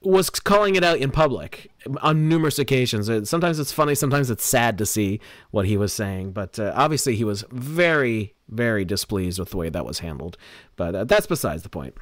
was 0.03 0.31
calling 0.31 0.77
it 0.77 0.85
out 0.85 0.99
in 0.99 1.11
public 1.11 1.71
on 2.03 2.29
numerous 2.29 2.59
occasions. 2.59 3.11
Sometimes 3.29 3.59
it's 3.59 3.73
funny, 3.73 3.95
sometimes 3.95 4.31
it's 4.31 4.45
sad 4.45 4.79
to 4.79 4.87
see 4.87 5.21
what 5.51 5.67
he 5.67 5.77
was 5.77 5.93
saying, 5.93 6.33
but 6.33 6.59
uh, 6.59 6.73
obviously 6.75 7.17
he 7.17 7.25
was 7.25 7.45
very, 7.51 8.35
very 8.49 8.85
displeased 8.85 9.39
with 9.39 9.51
the 9.51 9.57
way 9.57 9.69
that 9.69 9.85
was 9.85 9.99
handled. 10.01 10.37
But 10.77 10.95
uh, 10.95 11.05
that's 11.05 11.27
besides 11.27 11.63
the 11.63 11.69
point. 11.69 11.95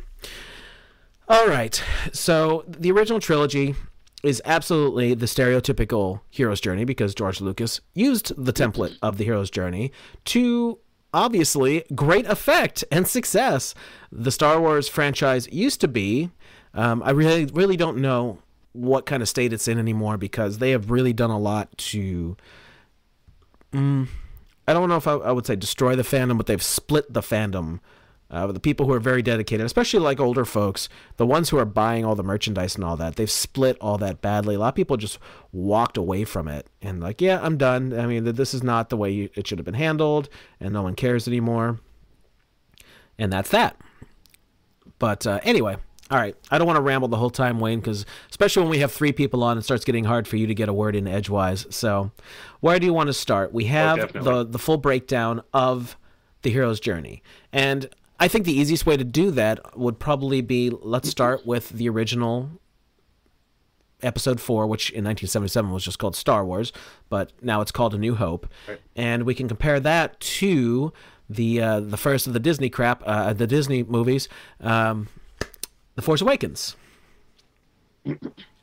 All 1.28 1.48
right, 1.48 1.82
so 2.12 2.64
the 2.68 2.92
original 2.92 3.18
trilogy 3.18 3.74
is 4.22 4.42
absolutely 4.44 5.14
the 5.14 5.26
stereotypical 5.26 6.20
hero's 6.30 6.60
journey 6.60 6.84
because 6.84 7.14
George 7.14 7.40
Lucas 7.40 7.80
used 7.94 8.32
the 8.36 8.52
template 8.52 8.96
of 9.02 9.18
the 9.18 9.24
hero's 9.24 9.50
journey 9.50 9.92
to 10.24 10.78
obviously 11.14 11.84
great 11.94 12.26
effect 12.26 12.84
and 12.90 13.06
success. 13.06 13.74
The 14.12 14.30
Star 14.30 14.60
Wars 14.60 14.88
franchise 14.88 15.48
used 15.50 15.80
to 15.80 15.88
be. 15.88 16.30
Um, 16.76 17.02
I 17.02 17.10
really, 17.10 17.46
really 17.46 17.76
don't 17.76 17.96
know 17.98 18.38
what 18.72 19.06
kind 19.06 19.22
of 19.22 19.28
state 19.28 19.52
it's 19.52 19.66
in 19.66 19.78
anymore 19.78 20.18
because 20.18 20.58
they 20.58 20.70
have 20.70 20.90
really 20.90 21.12
done 21.12 21.30
a 21.30 21.38
lot 21.38 21.76
to. 21.78 22.36
Mm, 23.72 24.08
I 24.68 24.72
don't 24.72 24.88
know 24.88 24.96
if 24.96 25.08
I, 25.08 25.14
I 25.14 25.32
would 25.32 25.46
say 25.46 25.56
destroy 25.56 25.96
the 25.96 26.02
fandom, 26.02 26.36
but 26.36 26.46
they've 26.46 26.62
split 26.62 27.12
the 27.12 27.22
fandom. 27.22 27.80
Uh, 28.28 28.48
the 28.48 28.58
people 28.58 28.86
who 28.86 28.92
are 28.92 29.00
very 29.00 29.22
dedicated, 29.22 29.64
especially 29.64 30.00
like 30.00 30.18
older 30.18 30.44
folks, 30.44 30.88
the 31.16 31.24
ones 31.24 31.48
who 31.48 31.58
are 31.58 31.64
buying 31.64 32.04
all 32.04 32.16
the 32.16 32.24
merchandise 32.24 32.74
and 32.74 32.84
all 32.84 32.96
that, 32.96 33.14
they've 33.14 33.30
split 33.30 33.76
all 33.80 33.98
that 33.98 34.20
badly. 34.20 34.56
A 34.56 34.58
lot 34.58 34.70
of 34.70 34.74
people 34.74 34.96
just 34.96 35.20
walked 35.52 35.96
away 35.96 36.24
from 36.24 36.48
it 36.48 36.68
and 36.82 37.00
like, 37.00 37.20
yeah, 37.20 37.38
I'm 37.40 37.56
done. 37.56 37.98
I 37.98 38.06
mean, 38.06 38.24
this 38.24 38.52
is 38.52 38.64
not 38.64 38.90
the 38.90 38.96
way 38.96 39.12
you, 39.12 39.30
it 39.34 39.46
should 39.46 39.58
have 39.58 39.64
been 39.64 39.74
handled, 39.74 40.28
and 40.58 40.72
no 40.72 40.82
one 40.82 40.96
cares 40.96 41.28
anymore. 41.28 41.78
And 43.16 43.32
that's 43.32 43.50
that. 43.50 43.76
But 44.98 45.24
uh, 45.24 45.38
anyway, 45.44 45.76
all 46.10 46.18
right. 46.18 46.36
I 46.50 46.58
don't 46.58 46.66
want 46.66 46.76
to 46.76 46.82
ramble 46.82 47.08
the 47.08 47.16
whole 47.16 47.30
time, 47.30 47.58
Wayne, 47.58 47.80
because 47.80 48.06
especially 48.30 48.62
when 48.62 48.70
we 48.70 48.78
have 48.78 48.92
three 48.92 49.12
people 49.12 49.42
on, 49.42 49.58
it 49.58 49.62
starts 49.62 49.84
getting 49.84 50.04
hard 50.04 50.28
for 50.28 50.36
you 50.36 50.46
to 50.46 50.54
get 50.54 50.68
a 50.68 50.72
word 50.72 50.94
in 50.94 51.08
edgewise. 51.08 51.66
So, 51.70 52.12
where 52.60 52.78
do 52.78 52.86
you 52.86 52.92
want 52.92 53.08
to 53.08 53.12
start? 53.12 53.52
We 53.52 53.64
have 53.64 53.98
definitely. 53.98 54.32
the 54.32 54.44
the 54.44 54.58
full 54.58 54.76
breakdown 54.76 55.42
of 55.52 55.96
the 56.42 56.50
hero's 56.50 56.78
journey, 56.78 57.22
and 57.52 57.88
I 58.20 58.28
think 58.28 58.44
the 58.44 58.52
easiest 58.52 58.86
way 58.86 58.96
to 58.96 59.04
do 59.04 59.30
that 59.32 59.76
would 59.76 59.98
probably 59.98 60.40
be 60.40 60.70
let's 60.70 61.08
start 61.08 61.44
with 61.44 61.70
the 61.70 61.88
original 61.88 62.50
episode 64.02 64.38
4 64.40 64.66
which 64.66 64.90
in 64.90 65.04
1977 65.04 65.70
was 65.70 65.82
just 65.82 65.98
called 65.98 66.14
Star 66.14 66.44
Wars 66.44 66.70
but 67.08 67.32
now 67.40 67.62
it's 67.62 67.72
called 67.72 67.94
A 67.94 67.98
New 67.98 68.14
Hope 68.14 68.46
and 68.94 69.22
we 69.22 69.34
can 69.34 69.48
compare 69.48 69.80
that 69.80 70.20
to 70.20 70.92
the 71.30 71.62
uh, 71.62 71.80
the 71.80 71.96
first 71.96 72.26
of 72.26 72.34
the 72.34 72.38
Disney 72.38 72.68
crap 72.68 73.02
uh, 73.06 73.32
the 73.32 73.46
Disney 73.46 73.82
movies 73.82 74.28
um, 74.60 75.08
The 75.96 76.02
Force 76.02 76.20
Awakens 76.20 76.76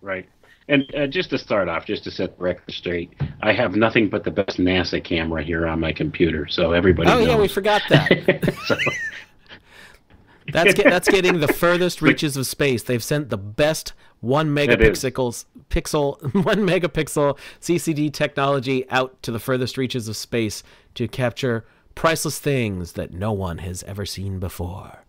Right. 0.01 0.27
And 0.69 0.83
uh, 0.95 1.07
just 1.07 1.29
to 1.31 1.37
start 1.37 1.67
off, 1.67 1.85
just 1.85 2.03
to 2.05 2.11
set 2.11 2.37
the 2.37 2.43
record 2.43 2.73
straight, 2.73 3.13
I 3.41 3.51
have 3.51 3.75
nothing 3.75 4.09
but 4.09 4.23
the 4.23 4.31
best 4.31 4.57
NASA 4.59 5.03
camera 5.03 5.43
here 5.43 5.67
on 5.67 5.79
my 5.79 5.91
computer, 5.91 6.47
so 6.47 6.71
everybody. 6.71 7.09
Oh 7.09 7.19
yeah, 7.19 7.37
we 7.37 7.47
forgot 7.47 7.81
that. 7.89 8.53
So, 8.65 8.77
That's 10.51 10.73
get, 10.73 10.85
that's 10.85 11.07
getting 11.07 11.39
the 11.39 11.47
furthest 11.47 12.01
reaches 12.01 12.35
of 12.35 12.45
space. 12.45 12.83
They've 12.83 13.03
sent 13.03 13.29
the 13.29 13.37
best 13.37 13.93
one 14.19 14.53
megapixels 14.53 15.45
pixel 15.69 16.21
one 16.43 16.67
megapixel 16.67 17.37
CCD 17.61 18.11
technology 18.11 18.89
out 18.89 19.21
to 19.23 19.31
the 19.31 19.39
furthest 19.39 19.77
reaches 19.77 20.09
of 20.09 20.17
space 20.17 20.61
to 20.95 21.07
capture 21.07 21.65
priceless 21.95 22.39
things 22.39 22.93
that 22.93 23.13
no 23.13 23.31
one 23.31 23.59
has 23.59 23.83
ever 23.83 24.05
seen 24.05 24.39
before. 24.39 25.05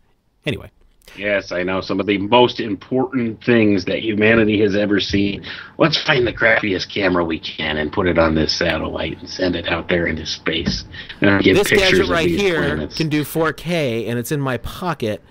Anyway, 0.47 0.71
yes, 1.17 1.53
I 1.53 1.63
know 1.63 1.81
some 1.81 2.01
of 2.01 2.07
the 2.07 2.19
most 2.19 2.61
important 2.61 3.43
things 3.45 3.85
that 3.87 4.01
humanity 4.03 4.61
has 4.61 4.75
ever 4.77 5.01
seen. 5.01 5.45
Let's 5.79 6.01
find 6.03 6.27
the 6.27 6.33
crappiest 6.33 6.93
camera 6.93 7.25
we 7.25 7.39
can 7.39 7.77
and 7.77 7.93
put 7.93 8.07
it 8.07 8.19
on 8.19 8.35
this 8.35 8.53
satellite 8.57 9.19
and 9.19 9.29
send 9.29 9.57
it 9.57 9.69
out 9.69 9.89
there 9.89 10.07
into 10.07 10.27
space. 10.27 10.85
And 11.21 11.43
get 11.43 11.55
this 11.55 11.69
pictures 11.69 11.91
gadget 11.91 12.01
of 12.05 12.09
right 12.11 12.29
these 12.29 12.41
here 12.41 12.65
planets. 12.65 12.97
can 12.97 13.09
do 13.09 13.23
4K 13.25 14.09
and 14.09 14.19
it's 14.19 14.33
in 14.33 14.41
my 14.41 14.57
pocket, 14.59 15.23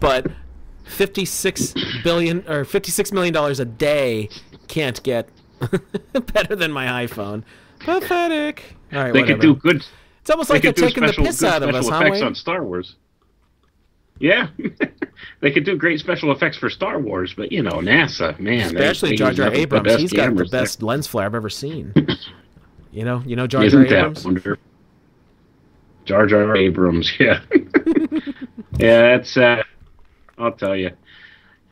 but 0.00 0.26
56 0.84 1.74
billion 2.02 2.44
or 2.48 2.64
56 2.64 3.12
million 3.12 3.32
dollars 3.32 3.58
a 3.60 3.64
day 3.64 4.28
can't 4.68 5.02
get 5.02 5.28
better 6.32 6.54
than 6.54 6.70
my 6.72 7.06
iPhone. 7.06 7.42
Pathetic. 7.80 8.74
All 8.92 8.98
right, 9.02 9.12
They 9.12 9.20
whatever. 9.22 9.40
could 9.40 9.42
do 9.42 9.54
good. 9.56 9.84
It's 10.20 10.30
almost 10.30 10.50
like 10.50 10.62
they're 10.62 10.72
taking 10.72 11.04
the 11.06 11.12
piss 11.12 11.42
out 11.42 11.62
of 11.62 11.74
us, 11.74 11.88
huh, 11.88 11.96
effects 11.96 12.22
on 12.22 12.34
Star 12.34 12.64
Wars. 12.64 12.96
Yeah, 14.18 14.48
they 15.40 15.50
could 15.50 15.64
do 15.64 15.76
great 15.76 15.98
special 16.00 16.30
effects 16.30 16.56
for 16.56 16.70
Star 16.70 16.98
Wars, 16.98 17.34
but 17.36 17.50
you 17.50 17.62
know, 17.62 17.78
NASA, 17.78 18.38
man, 18.38 18.66
Especially 18.66 19.10
they 19.10 19.16
Jar 19.16 19.32
Jar 19.32 19.52
Abrams. 19.52 19.96
He's 19.96 20.12
got 20.12 20.16
the 20.16 20.28
cameras 20.28 20.50
there. 20.50 20.62
best 20.62 20.82
lens 20.82 21.06
flare 21.06 21.26
I've 21.26 21.34
ever 21.34 21.50
seen. 21.50 21.92
you 22.92 23.04
know, 23.04 23.22
you 23.26 23.34
know 23.34 23.46
Jar 23.46 23.68
Jar 23.68 23.84
Abrams. 23.84 24.24
wonderful? 24.24 24.56
Jar 26.04 26.26
Jar 26.26 26.56
Abrams. 26.56 27.12
Yeah, 27.20 27.40
yeah. 28.78 29.16
That's. 29.16 29.36
Uh, 29.36 29.62
I'll 30.38 30.52
tell 30.52 30.76
you, 30.76 30.90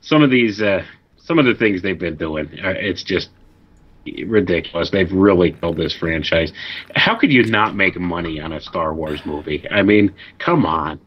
some 0.01 0.23
of 0.23 0.31
these, 0.31 0.63
uh, 0.63 0.85
some 1.17 1.39
of 1.39 1.45
the 1.45 1.55
things 1.55 1.83
they've 1.83 1.99
been 1.99 2.17
doing, 2.17 2.47
uh, 2.63 2.71
it's 2.77 3.03
just 3.03 3.31
ridiculous. 4.07 4.91
They've 4.91 5.11
really 5.13 5.53
killed 5.53 5.77
this 5.77 5.95
franchise. 5.95 6.53
How 6.95 7.17
could 7.17 7.33
you 7.33 7.45
not 7.45 7.75
make 7.75 7.99
money 7.99 8.41
on 8.41 8.53
a 8.53 8.61
Star 8.61 8.95
Wars 8.95 9.21
movie? 9.25 9.67
I 9.71 9.83
mean, 9.83 10.15
come 10.39 10.67
on. 10.67 11.01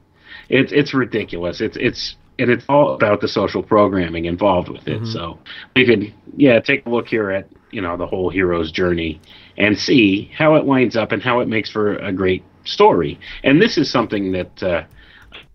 It's 0.49 0.71
it's 0.71 0.93
ridiculous. 0.93 1.61
It's 1.61 1.77
it's 1.77 2.15
and 2.37 2.49
it's 2.49 2.65
all 2.67 2.93
about 2.93 3.21
the 3.21 3.27
social 3.27 3.63
programming 3.63 4.25
involved 4.25 4.69
with 4.69 4.87
it. 4.87 5.01
Mm-hmm. 5.01 5.11
So 5.11 5.39
we 5.75 5.85
could 5.85 6.13
yeah 6.35 6.59
take 6.59 6.85
a 6.85 6.89
look 6.89 7.07
here 7.07 7.31
at 7.31 7.47
you 7.71 7.81
know 7.81 7.97
the 7.97 8.07
whole 8.07 8.29
hero's 8.29 8.71
journey 8.71 9.19
and 9.57 9.77
see 9.77 10.31
how 10.37 10.55
it 10.55 10.65
winds 10.65 10.95
up 10.95 11.11
and 11.11 11.21
how 11.21 11.39
it 11.39 11.47
makes 11.47 11.69
for 11.69 11.95
a 11.97 12.11
great 12.11 12.43
story. 12.65 13.19
And 13.43 13.61
this 13.61 13.77
is 13.77 13.89
something 13.89 14.31
that 14.33 14.63
uh, 14.63 14.83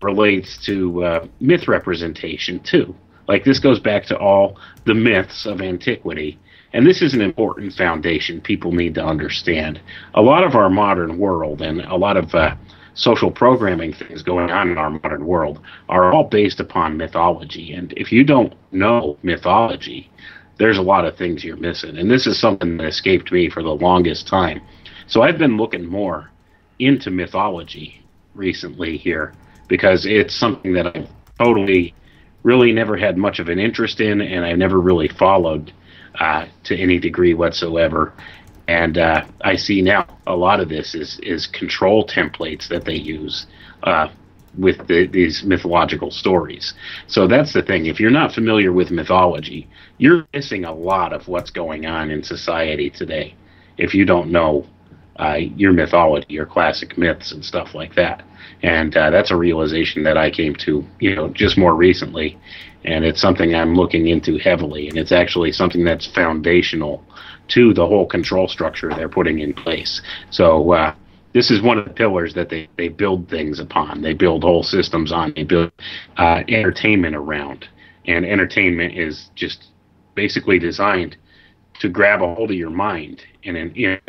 relates 0.01 0.63
to 0.65 1.03
uh, 1.03 1.27
myth 1.39 1.67
representation 1.67 2.59
too. 2.61 2.95
Like 3.27 3.43
this 3.43 3.59
goes 3.59 3.79
back 3.79 4.05
to 4.05 4.17
all 4.17 4.57
the 4.85 4.93
myths 4.93 5.45
of 5.45 5.61
antiquity. 5.61 6.39
And 6.73 6.85
this 6.85 7.01
is 7.01 7.13
an 7.13 7.21
important 7.21 7.73
foundation 7.73 8.39
people 8.39 8.71
need 8.71 8.95
to 8.95 9.03
understand. 9.03 9.81
A 10.15 10.21
lot 10.21 10.43
of 10.43 10.55
our 10.55 10.69
modern 10.69 11.17
world 11.17 11.61
and 11.61 11.81
a 11.81 11.95
lot 11.95 12.15
of 12.17 12.33
uh, 12.33 12.55
social 12.93 13.31
programming 13.31 13.93
things 13.93 14.21
going 14.21 14.51
on 14.51 14.69
in 14.69 14.77
our 14.77 14.89
modern 14.89 15.25
world 15.25 15.59
are 15.89 16.13
all 16.13 16.25
based 16.25 16.59
upon 16.59 16.97
mythology. 16.97 17.73
And 17.73 17.93
if 17.95 18.11
you 18.11 18.23
don't 18.23 18.53
know 18.71 19.17
mythology, 19.23 20.11
there's 20.57 20.77
a 20.77 20.81
lot 20.81 21.05
of 21.05 21.17
things 21.17 21.43
you're 21.43 21.57
missing. 21.57 21.97
And 21.97 22.11
this 22.11 22.27
is 22.27 22.37
something 22.37 22.77
that 22.77 22.85
escaped 22.87 23.31
me 23.31 23.49
for 23.49 23.63
the 23.63 23.73
longest 23.73 24.27
time. 24.27 24.61
So 25.07 25.21
I've 25.21 25.37
been 25.37 25.57
looking 25.57 25.85
more 25.85 26.29
into 26.79 27.11
mythology 27.11 28.03
recently 28.35 28.97
here 28.97 29.33
because 29.67 30.05
it's 30.05 30.35
something 30.35 30.73
that 30.73 30.87
I've 30.87 31.09
totally, 31.39 31.93
really 32.43 32.71
never 32.71 32.97
had 32.97 33.17
much 33.17 33.39
of 33.39 33.49
an 33.49 33.59
interest 33.59 34.01
in 34.01 34.21
and 34.21 34.45
I 34.45 34.53
never 34.53 34.79
really 34.79 35.07
followed 35.07 35.73
uh, 36.19 36.45
to 36.65 36.77
any 36.77 36.99
degree 36.99 37.33
whatsoever. 37.33 38.13
And 38.71 38.97
uh, 38.97 39.25
I 39.41 39.57
see 39.57 39.81
now 39.81 40.07
a 40.27 40.35
lot 40.35 40.61
of 40.61 40.69
this 40.69 40.95
is 40.95 41.19
is 41.33 41.45
control 41.45 42.07
templates 42.07 42.69
that 42.69 42.85
they 42.85 42.95
use 42.95 43.47
uh, 43.83 44.07
with 44.57 44.87
the, 44.87 45.07
these 45.07 45.43
mythological 45.43 46.09
stories. 46.09 46.73
So 47.07 47.27
that's 47.27 47.51
the 47.51 47.63
thing. 47.63 47.87
If 47.87 47.99
you're 47.99 48.19
not 48.21 48.33
familiar 48.33 48.71
with 48.71 48.89
mythology, 48.89 49.67
you're 49.97 50.25
missing 50.33 50.63
a 50.63 50.73
lot 50.73 51.11
of 51.11 51.27
what's 51.27 51.51
going 51.51 51.85
on 51.85 52.11
in 52.11 52.23
society 52.23 52.89
today. 52.89 53.35
If 53.77 53.93
you 53.93 54.05
don't 54.05 54.31
know 54.31 54.65
uh, 55.17 55.39
your 55.63 55.73
mythology, 55.73 56.27
your 56.29 56.45
classic 56.45 56.97
myths 56.97 57.33
and 57.33 57.43
stuff 57.43 57.75
like 57.75 57.93
that, 57.95 58.23
and 58.63 58.95
uh, 58.95 59.09
that's 59.09 59.31
a 59.31 59.35
realization 59.47 60.03
that 60.03 60.17
I 60.17 60.31
came 60.31 60.55
to, 60.65 60.85
you 60.99 61.13
know, 61.15 61.27
just 61.27 61.57
more 61.57 61.75
recently, 61.75 62.37
and 62.85 63.03
it's 63.03 63.21
something 63.21 63.53
I'm 63.53 63.75
looking 63.75 64.07
into 64.07 64.37
heavily, 64.37 64.87
and 64.87 64.97
it's 64.97 65.11
actually 65.11 65.51
something 65.51 65.83
that's 65.83 66.07
foundational 66.07 67.03
to 67.51 67.73
the 67.73 67.85
whole 67.85 68.05
control 68.05 68.47
structure 68.47 68.89
they're 68.89 69.09
putting 69.09 69.39
in 69.39 69.53
place. 69.53 70.01
So 70.29 70.71
uh, 70.73 70.95
this 71.33 71.51
is 71.51 71.61
one 71.61 71.77
of 71.77 71.85
the 71.85 71.93
pillars 71.93 72.33
that 72.33 72.49
they, 72.49 72.69
they 72.77 72.89
build 72.89 73.29
things 73.29 73.59
upon. 73.59 74.01
They 74.01 74.13
build 74.13 74.43
whole 74.43 74.63
systems 74.63 75.11
on. 75.11 75.33
They 75.35 75.43
build 75.43 75.71
uh, 76.17 76.43
entertainment 76.47 77.15
around, 77.15 77.67
and 78.05 78.25
entertainment 78.25 78.97
is 78.97 79.29
just 79.35 79.67
basically 80.15 80.59
designed 80.59 81.17
to 81.79 81.89
grab 81.89 82.21
a 82.21 82.35
hold 82.35 82.51
of 82.51 82.57
your 82.57 82.69
mind 82.69 83.23
and 83.43 83.57
and, 83.57 84.01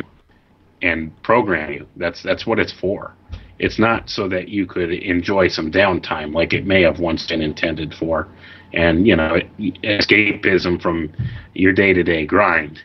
and 0.83 1.23
program 1.23 1.73
you. 1.73 1.87
That's 1.97 2.23
that's 2.23 2.47
what 2.47 2.59
it's 2.59 2.73
for. 2.73 3.15
It's 3.59 3.79
not 3.79 4.11
so 4.11 4.29
that 4.29 4.49
you 4.49 4.67
could 4.67 4.91
enjoy 4.91 5.49
some 5.49 5.71
downtime 5.71 6.35
like 6.35 6.53
it 6.53 6.67
may 6.67 6.83
have 6.83 6.99
once 6.99 7.27
been 7.27 7.41
intended 7.41 7.95
for, 7.95 8.29
and 8.73 9.07
you 9.07 9.15
know 9.15 9.39
escapism 9.59 10.83
from 10.83 11.13
your 11.55 11.73
day 11.73 11.93
to 11.93 12.03
day 12.03 12.27
grind 12.27 12.83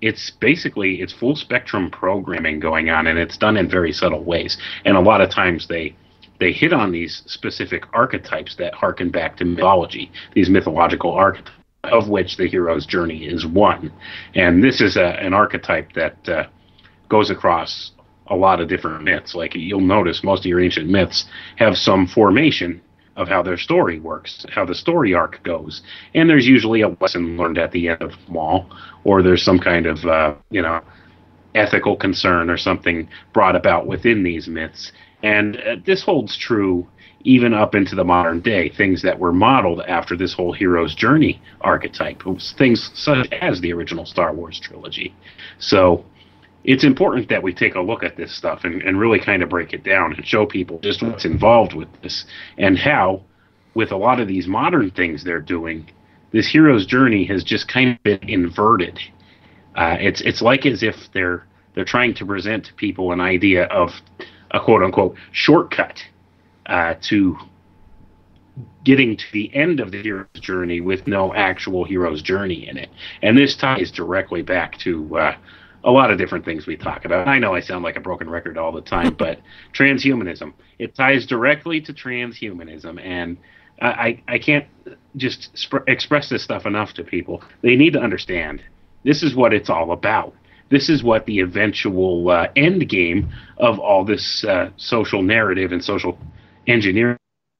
it's 0.00 0.30
basically 0.30 1.00
it's 1.00 1.12
full 1.12 1.36
spectrum 1.36 1.90
programming 1.90 2.60
going 2.60 2.90
on 2.90 3.06
and 3.06 3.18
it's 3.18 3.36
done 3.36 3.56
in 3.56 3.68
very 3.68 3.92
subtle 3.92 4.24
ways. 4.24 4.56
And 4.84 4.96
a 4.96 5.00
lot 5.00 5.20
of 5.20 5.30
times 5.30 5.66
they 5.68 5.96
they 6.38 6.52
hit 6.52 6.72
on 6.72 6.92
these 6.92 7.22
specific 7.26 7.84
archetypes 7.94 8.56
that 8.56 8.74
harken 8.74 9.10
back 9.10 9.36
to 9.38 9.44
mythology 9.44 10.12
these 10.34 10.50
mythological 10.50 11.12
archetypes 11.12 11.50
of 11.84 12.08
which 12.08 12.36
the 12.36 12.48
hero's 12.48 12.86
journey 12.86 13.26
is 13.26 13.46
one. 13.46 13.92
And 14.34 14.62
this 14.62 14.80
is 14.80 14.96
a, 14.96 15.20
an 15.20 15.32
archetype 15.32 15.92
that 15.92 16.28
uh, 16.28 16.44
goes 17.08 17.30
across 17.30 17.92
a 18.28 18.36
lot 18.36 18.60
of 18.60 18.68
different 18.68 19.04
myths. 19.04 19.34
Like 19.34 19.54
you'll 19.54 19.80
notice 19.80 20.24
most 20.24 20.40
of 20.40 20.46
your 20.46 20.60
ancient 20.60 20.88
myths 20.88 21.26
have 21.56 21.76
some 21.76 22.06
formation 22.06 22.80
of 23.16 23.28
how 23.28 23.42
their 23.42 23.56
story 23.56 23.98
works, 23.98 24.44
how 24.50 24.64
the 24.64 24.74
story 24.74 25.14
arc 25.14 25.42
goes. 25.42 25.82
And 26.14 26.28
there's 26.28 26.46
usually 26.46 26.82
a 26.82 26.88
lesson 27.00 27.36
learned 27.36 27.58
at 27.58 27.72
the 27.72 27.88
end 27.88 28.02
of 28.02 28.12
them 28.26 28.36
all, 28.36 28.70
or 29.04 29.22
there's 29.22 29.42
some 29.42 29.58
kind 29.58 29.86
of, 29.86 30.04
uh, 30.04 30.34
you 30.50 30.62
know, 30.62 30.80
ethical 31.54 31.96
concern 31.96 32.50
or 32.50 32.56
something 32.58 33.08
brought 33.32 33.56
about 33.56 33.86
within 33.86 34.22
these 34.22 34.46
myths. 34.46 34.92
And 35.22 35.56
uh, 35.56 35.76
this 35.84 36.02
holds 36.02 36.36
true 36.36 36.86
even 37.22 37.52
up 37.52 37.74
into 37.74 37.96
the 37.96 38.04
modern 38.04 38.40
day, 38.40 38.68
things 38.68 39.02
that 39.02 39.18
were 39.18 39.32
modeled 39.32 39.80
after 39.88 40.16
this 40.16 40.32
whole 40.32 40.52
hero's 40.52 40.94
journey 40.94 41.42
archetype, 41.60 42.22
things 42.56 42.90
such 42.94 43.26
as 43.32 43.60
the 43.60 43.72
original 43.72 44.06
Star 44.06 44.32
Wars 44.32 44.60
trilogy. 44.60 45.12
So, 45.58 46.04
it's 46.66 46.82
important 46.82 47.28
that 47.28 47.42
we 47.42 47.54
take 47.54 47.76
a 47.76 47.80
look 47.80 48.02
at 48.02 48.16
this 48.16 48.36
stuff 48.36 48.64
and, 48.64 48.82
and 48.82 48.98
really 48.98 49.20
kind 49.20 49.42
of 49.42 49.48
break 49.48 49.72
it 49.72 49.84
down 49.84 50.12
and 50.12 50.26
show 50.26 50.44
people 50.44 50.80
just 50.80 51.00
what's 51.00 51.24
involved 51.24 51.74
with 51.74 51.88
this 52.02 52.26
and 52.58 52.76
how, 52.76 53.22
with 53.74 53.92
a 53.92 53.96
lot 53.96 54.18
of 54.20 54.26
these 54.26 54.48
modern 54.48 54.90
things 54.90 55.22
they're 55.22 55.40
doing, 55.40 55.88
this 56.32 56.48
hero's 56.48 56.84
journey 56.84 57.24
has 57.24 57.44
just 57.44 57.68
kind 57.68 57.90
of 57.90 58.02
been 58.02 58.28
inverted. 58.28 58.98
Uh, 59.76 59.96
it's 60.00 60.20
it's 60.22 60.42
like 60.42 60.66
as 60.66 60.82
if 60.82 60.96
they're 61.14 61.46
they're 61.74 61.84
trying 61.84 62.14
to 62.14 62.26
present 62.26 62.64
to 62.64 62.74
people 62.74 63.12
an 63.12 63.20
idea 63.20 63.64
of 63.66 63.90
a 64.50 64.58
quote 64.58 64.82
unquote 64.82 65.14
shortcut 65.30 66.00
uh, 66.66 66.94
to 67.02 67.36
getting 68.84 69.16
to 69.16 69.24
the 69.32 69.54
end 69.54 69.78
of 69.78 69.92
the 69.92 70.02
hero's 70.02 70.26
journey 70.40 70.80
with 70.80 71.06
no 71.06 71.32
actual 71.34 71.84
hero's 71.84 72.22
journey 72.22 72.66
in 72.66 72.76
it. 72.76 72.88
And 73.22 73.38
this 73.38 73.54
ties 73.54 73.90
directly 73.90 74.42
back 74.42 74.78
to 74.78 75.18
uh, 75.18 75.36
a 75.86 75.90
lot 75.90 76.10
of 76.10 76.18
different 76.18 76.44
things 76.44 76.66
we 76.66 76.76
talk 76.76 77.04
about. 77.04 77.28
I 77.28 77.38
know 77.38 77.54
I 77.54 77.60
sound 77.60 77.84
like 77.84 77.96
a 77.96 78.00
broken 78.00 78.28
record 78.28 78.58
all 78.58 78.72
the 78.72 78.82
time, 78.82 79.14
but 79.18 79.40
transhumanism 79.72 80.52
it 80.78 80.94
ties 80.94 81.24
directly 81.26 81.80
to 81.80 81.94
transhumanism, 81.94 83.00
and 83.02 83.38
I 83.80 84.22
I 84.28 84.38
can't 84.38 84.66
just 85.16 85.56
sp- 85.56 85.86
express 85.86 86.28
this 86.28 86.42
stuff 86.42 86.66
enough 86.66 86.92
to 86.94 87.04
people. 87.04 87.42
They 87.62 87.76
need 87.76 87.92
to 87.94 88.00
understand 88.00 88.62
this 89.04 89.22
is 89.22 89.34
what 89.34 89.54
it's 89.54 89.70
all 89.70 89.92
about. 89.92 90.34
This 90.68 90.88
is 90.88 91.04
what 91.04 91.26
the 91.26 91.40
eventual 91.40 92.28
uh, 92.28 92.48
end 92.56 92.88
game 92.88 93.30
of 93.58 93.78
all 93.78 94.04
this 94.04 94.44
uh, 94.44 94.70
social 94.76 95.22
narrative 95.22 95.70
and 95.70 95.82
social 95.82 96.18
engineering 96.66 97.16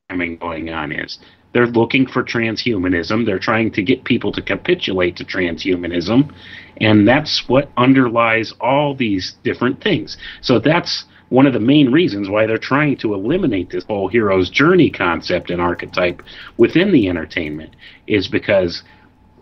going 0.08 0.70
on 0.70 0.92
is. 0.92 1.18
They're 1.52 1.66
looking 1.66 2.06
for 2.06 2.22
transhumanism. 2.22 3.24
They're 3.24 3.38
trying 3.38 3.72
to 3.72 3.82
get 3.82 4.04
people 4.04 4.32
to 4.32 4.42
capitulate 4.42 5.16
to 5.16 5.24
transhumanism. 5.24 6.35
And 6.80 7.09
that's 7.09 7.48
what 7.48 7.70
underlies 7.76 8.52
all 8.61 8.94
these 8.94 9.37
different 9.42 9.82
things. 9.82 10.16
So 10.42 10.59
that's 10.59 11.04
one 11.28 11.46
of 11.46 11.52
the 11.52 11.61
main 11.61 11.90
reasons 11.90 12.28
why 12.28 12.46
they're 12.46 12.59
trying 12.59 12.96
to 12.98 13.14
eliminate 13.14 13.70
this 13.70 13.85
whole 13.85 14.09
hero's 14.09 14.50
journey 14.50 14.90
concept 14.90 15.50
and 15.50 15.61
archetype 15.61 16.22
within 16.56 16.92
the 16.92 17.09
entertainment 17.09 17.74
is 18.06 18.28
because 18.28 18.82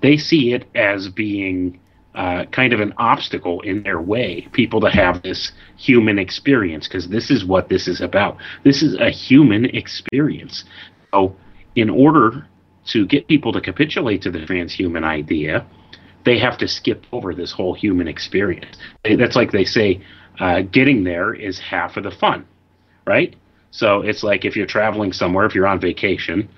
they 0.00 0.16
see 0.16 0.52
it 0.52 0.66
as 0.74 1.08
being 1.08 1.78
uh, 2.14 2.44
kind 2.52 2.72
of 2.72 2.80
an 2.80 2.94
obstacle 2.96 3.60
in 3.62 3.82
their 3.82 4.00
way, 4.00 4.46
people 4.52 4.80
to 4.80 4.88
have 4.88 5.20
this 5.22 5.50
human 5.76 6.18
experience, 6.18 6.86
because 6.86 7.08
this 7.08 7.30
is 7.30 7.44
what 7.44 7.68
this 7.68 7.88
is 7.88 8.00
about. 8.00 8.36
This 8.62 8.82
is 8.82 8.94
a 8.94 9.10
human 9.10 9.64
experience. 9.64 10.64
So 11.12 11.34
in 11.74 11.90
order 11.90 12.46
to 12.86 13.06
get 13.06 13.26
people 13.28 13.52
to 13.52 13.60
capitulate 13.60 14.22
to 14.22 14.30
the 14.30 14.40
transhuman 14.40 15.04
idea, 15.04 15.66
they 16.24 16.38
have 16.38 16.58
to 16.58 16.68
skip 16.68 17.04
over 17.12 17.34
this 17.34 17.52
whole 17.52 17.74
human 17.74 18.08
experience. 18.08 18.76
That's 19.04 19.36
like 19.36 19.52
they 19.52 19.64
say, 19.64 20.02
uh, 20.40 20.62
getting 20.62 21.04
there 21.04 21.34
is 21.34 21.58
half 21.58 21.96
of 21.96 22.04
the 22.04 22.10
fun, 22.10 22.46
right? 23.06 23.36
So 23.70 24.00
it's 24.00 24.22
like 24.22 24.44
if 24.44 24.56
you're 24.56 24.66
traveling 24.66 25.12
somewhere, 25.12 25.46
if 25.46 25.54
you're 25.54 25.66
on 25.66 25.80
vacation, 25.80 26.48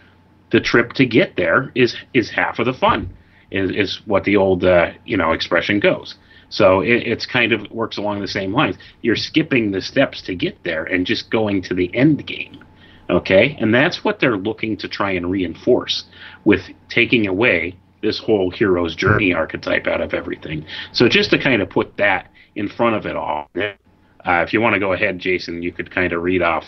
the 0.50 0.60
trip 0.60 0.92
to 0.94 1.06
get 1.06 1.36
there 1.36 1.72
is 1.74 1.96
is 2.14 2.30
half 2.30 2.58
of 2.58 2.66
the 2.66 2.72
fun, 2.72 3.10
is, 3.50 3.70
is 3.70 4.00
what 4.06 4.24
the 4.24 4.36
old 4.36 4.64
uh, 4.64 4.92
you 5.04 5.16
know 5.16 5.32
expression 5.32 5.80
goes. 5.80 6.16
So 6.48 6.80
it, 6.80 7.06
it's 7.06 7.26
kind 7.26 7.52
of 7.52 7.70
works 7.70 7.96
along 7.98 8.20
the 8.20 8.28
same 8.28 8.52
lines. 8.52 8.76
You're 9.02 9.16
skipping 9.16 9.72
the 9.72 9.80
steps 9.80 10.22
to 10.22 10.34
get 10.34 10.62
there 10.62 10.84
and 10.84 11.04
just 11.04 11.30
going 11.30 11.62
to 11.62 11.74
the 11.74 11.94
end 11.94 12.26
game. 12.26 12.62
Okay, 13.08 13.56
and 13.60 13.72
that's 13.72 14.02
what 14.02 14.18
they're 14.18 14.36
looking 14.36 14.76
to 14.78 14.88
try 14.88 15.12
and 15.12 15.30
reinforce 15.30 16.04
with 16.44 16.62
taking 16.88 17.26
away 17.26 17.76
this 18.02 18.18
whole 18.18 18.50
hero's 18.50 18.94
journey 18.96 19.32
archetype 19.32 19.86
out 19.86 20.00
of 20.00 20.12
everything. 20.12 20.64
So 20.92 21.08
just 21.08 21.30
to 21.30 21.38
kind 21.38 21.62
of 21.62 21.70
put 21.70 21.96
that 21.96 22.30
in 22.56 22.68
front 22.68 22.96
of 22.96 23.06
it 23.06 23.16
all, 23.16 23.48
uh, 23.56 24.42
if 24.42 24.52
you 24.52 24.60
want 24.60 24.74
to 24.74 24.80
go 24.80 24.92
ahead, 24.92 25.18
Jason, 25.18 25.62
you 25.62 25.72
could 25.72 25.90
kind 25.90 26.12
of 26.12 26.22
read 26.22 26.42
off 26.42 26.64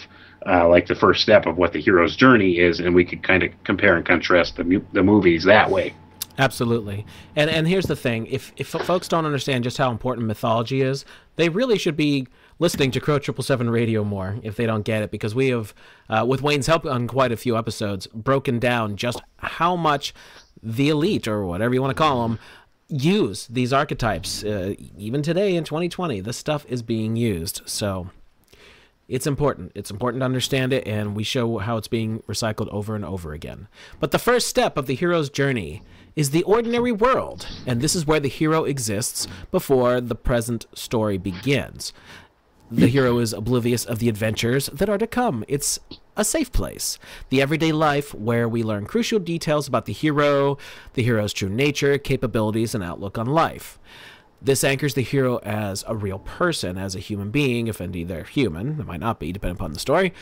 uh, 0.46 0.68
like 0.68 0.86
the 0.86 0.94
first 0.94 1.22
step 1.22 1.46
of 1.46 1.56
what 1.56 1.72
the 1.72 1.80
hero's 1.80 2.14
journey 2.14 2.58
is, 2.58 2.78
and 2.78 2.94
we 2.94 3.04
could 3.04 3.22
kind 3.22 3.42
of 3.42 3.50
compare 3.64 3.96
and 3.96 4.06
contrast 4.06 4.56
the 4.56 4.64
mu- 4.64 4.84
the 4.92 5.02
movies 5.02 5.44
that 5.44 5.70
way. 5.70 5.94
Absolutely. 6.38 7.04
And 7.34 7.50
and 7.50 7.66
here's 7.66 7.86
the 7.86 7.96
thing: 7.96 8.26
if 8.26 8.52
if 8.56 8.68
folks 8.68 9.08
don't 9.08 9.26
understand 9.26 9.64
just 9.64 9.76
how 9.76 9.90
important 9.90 10.26
mythology 10.28 10.82
is, 10.82 11.04
they 11.34 11.48
really 11.48 11.78
should 11.78 11.96
be 11.96 12.28
listening 12.58 12.90
to 12.92 13.00
Crow 13.00 13.18
Triple 13.18 13.44
Seven 13.44 13.70
Radio 13.70 14.04
more 14.04 14.38
if 14.42 14.56
they 14.56 14.66
don't 14.66 14.84
get 14.84 15.02
it, 15.02 15.10
because 15.10 15.34
we 15.34 15.48
have, 15.48 15.74
uh, 16.08 16.24
with 16.26 16.42
Wayne's 16.42 16.66
help 16.66 16.84
on 16.84 17.06
quite 17.06 17.32
a 17.32 17.36
few 17.36 17.56
episodes, 17.56 18.06
broken 18.08 18.58
down 18.58 18.96
just 18.96 19.20
how 19.38 19.76
much 19.76 20.14
the 20.62 20.88
elite 20.88 21.28
or 21.28 21.44
whatever 21.44 21.74
you 21.74 21.80
want 21.80 21.96
to 21.96 22.00
call 22.00 22.28
them 22.28 22.38
use 22.88 23.46
these 23.48 23.72
archetypes. 23.72 24.42
Uh, 24.42 24.74
even 24.96 25.22
today 25.22 25.54
in 25.54 25.64
2020, 25.64 26.20
this 26.20 26.36
stuff 26.36 26.64
is 26.68 26.82
being 26.82 27.16
used. 27.16 27.60
So 27.66 28.10
it's 29.08 29.26
important. 29.26 29.72
It's 29.74 29.90
important 29.90 30.22
to 30.22 30.24
understand 30.26 30.72
it, 30.72 30.86
and 30.86 31.14
we 31.14 31.22
show 31.22 31.58
how 31.58 31.76
it's 31.76 31.88
being 31.88 32.20
recycled 32.20 32.68
over 32.68 32.94
and 32.94 33.04
over 33.04 33.32
again. 33.32 33.68
But 34.00 34.10
the 34.10 34.18
first 34.18 34.48
step 34.48 34.76
of 34.76 34.86
the 34.86 34.94
hero's 34.94 35.30
journey 35.30 35.82
is 36.16 36.30
the 36.30 36.42
ordinary 36.44 36.92
world, 36.92 37.46
and 37.66 37.80
this 37.80 37.94
is 37.94 38.06
where 38.06 38.20
the 38.20 38.28
hero 38.28 38.64
exists 38.64 39.28
before 39.50 40.00
the 40.00 40.14
present 40.14 40.66
story 40.74 41.16
begins. 41.16 41.92
The 42.70 42.88
hero 42.88 43.18
is 43.18 43.32
oblivious 43.32 43.86
of 43.86 43.98
the 43.98 44.10
adventures 44.10 44.66
that 44.66 44.90
are 44.90 44.98
to 44.98 45.06
come. 45.06 45.42
It's 45.48 45.78
a 46.16 46.24
safe 46.24 46.52
place, 46.52 46.98
the 47.30 47.40
everyday 47.40 47.72
life 47.72 48.12
where 48.12 48.46
we 48.46 48.62
learn 48.62 48.84
crucial 48.84 49.18
details 49.18 49.66
about 49.66 49.86
the 49.86 49.92
hero, 49.94 50.58
the 50.92 51.02
hero's 51.02 51.32
true 51.32 51.48
nature, 51.48 51.96
capabilities, 51.96 52.74
and 52.74 52.84
outlook 52.84 53.16
on 53.16 53.26
life. 53.26 53.78
This 54.42 54.64
anchors 54.64 54.92
the 54.92 55.02
hero 55.02 55.38
as 55.38 55.82
a 55.88 55.96
real 55.96 56.18
person, 56.18 56.76
as 56.76 56.94
a 56.94 57.00
human 57.00 57.30
being, 57.30 57.68
if 57.68 57.80
indeed 57.80 58.08
they're 58.08 58.24
human. 58.24 58.76
They 58.76 58.84
might 58.84 59.00
not 59.00 59.18
be, 59.18 59.32
depending 59.32 59.56
upon 59.56 59.72
the 59.72 59.80
story. 59.80 60.12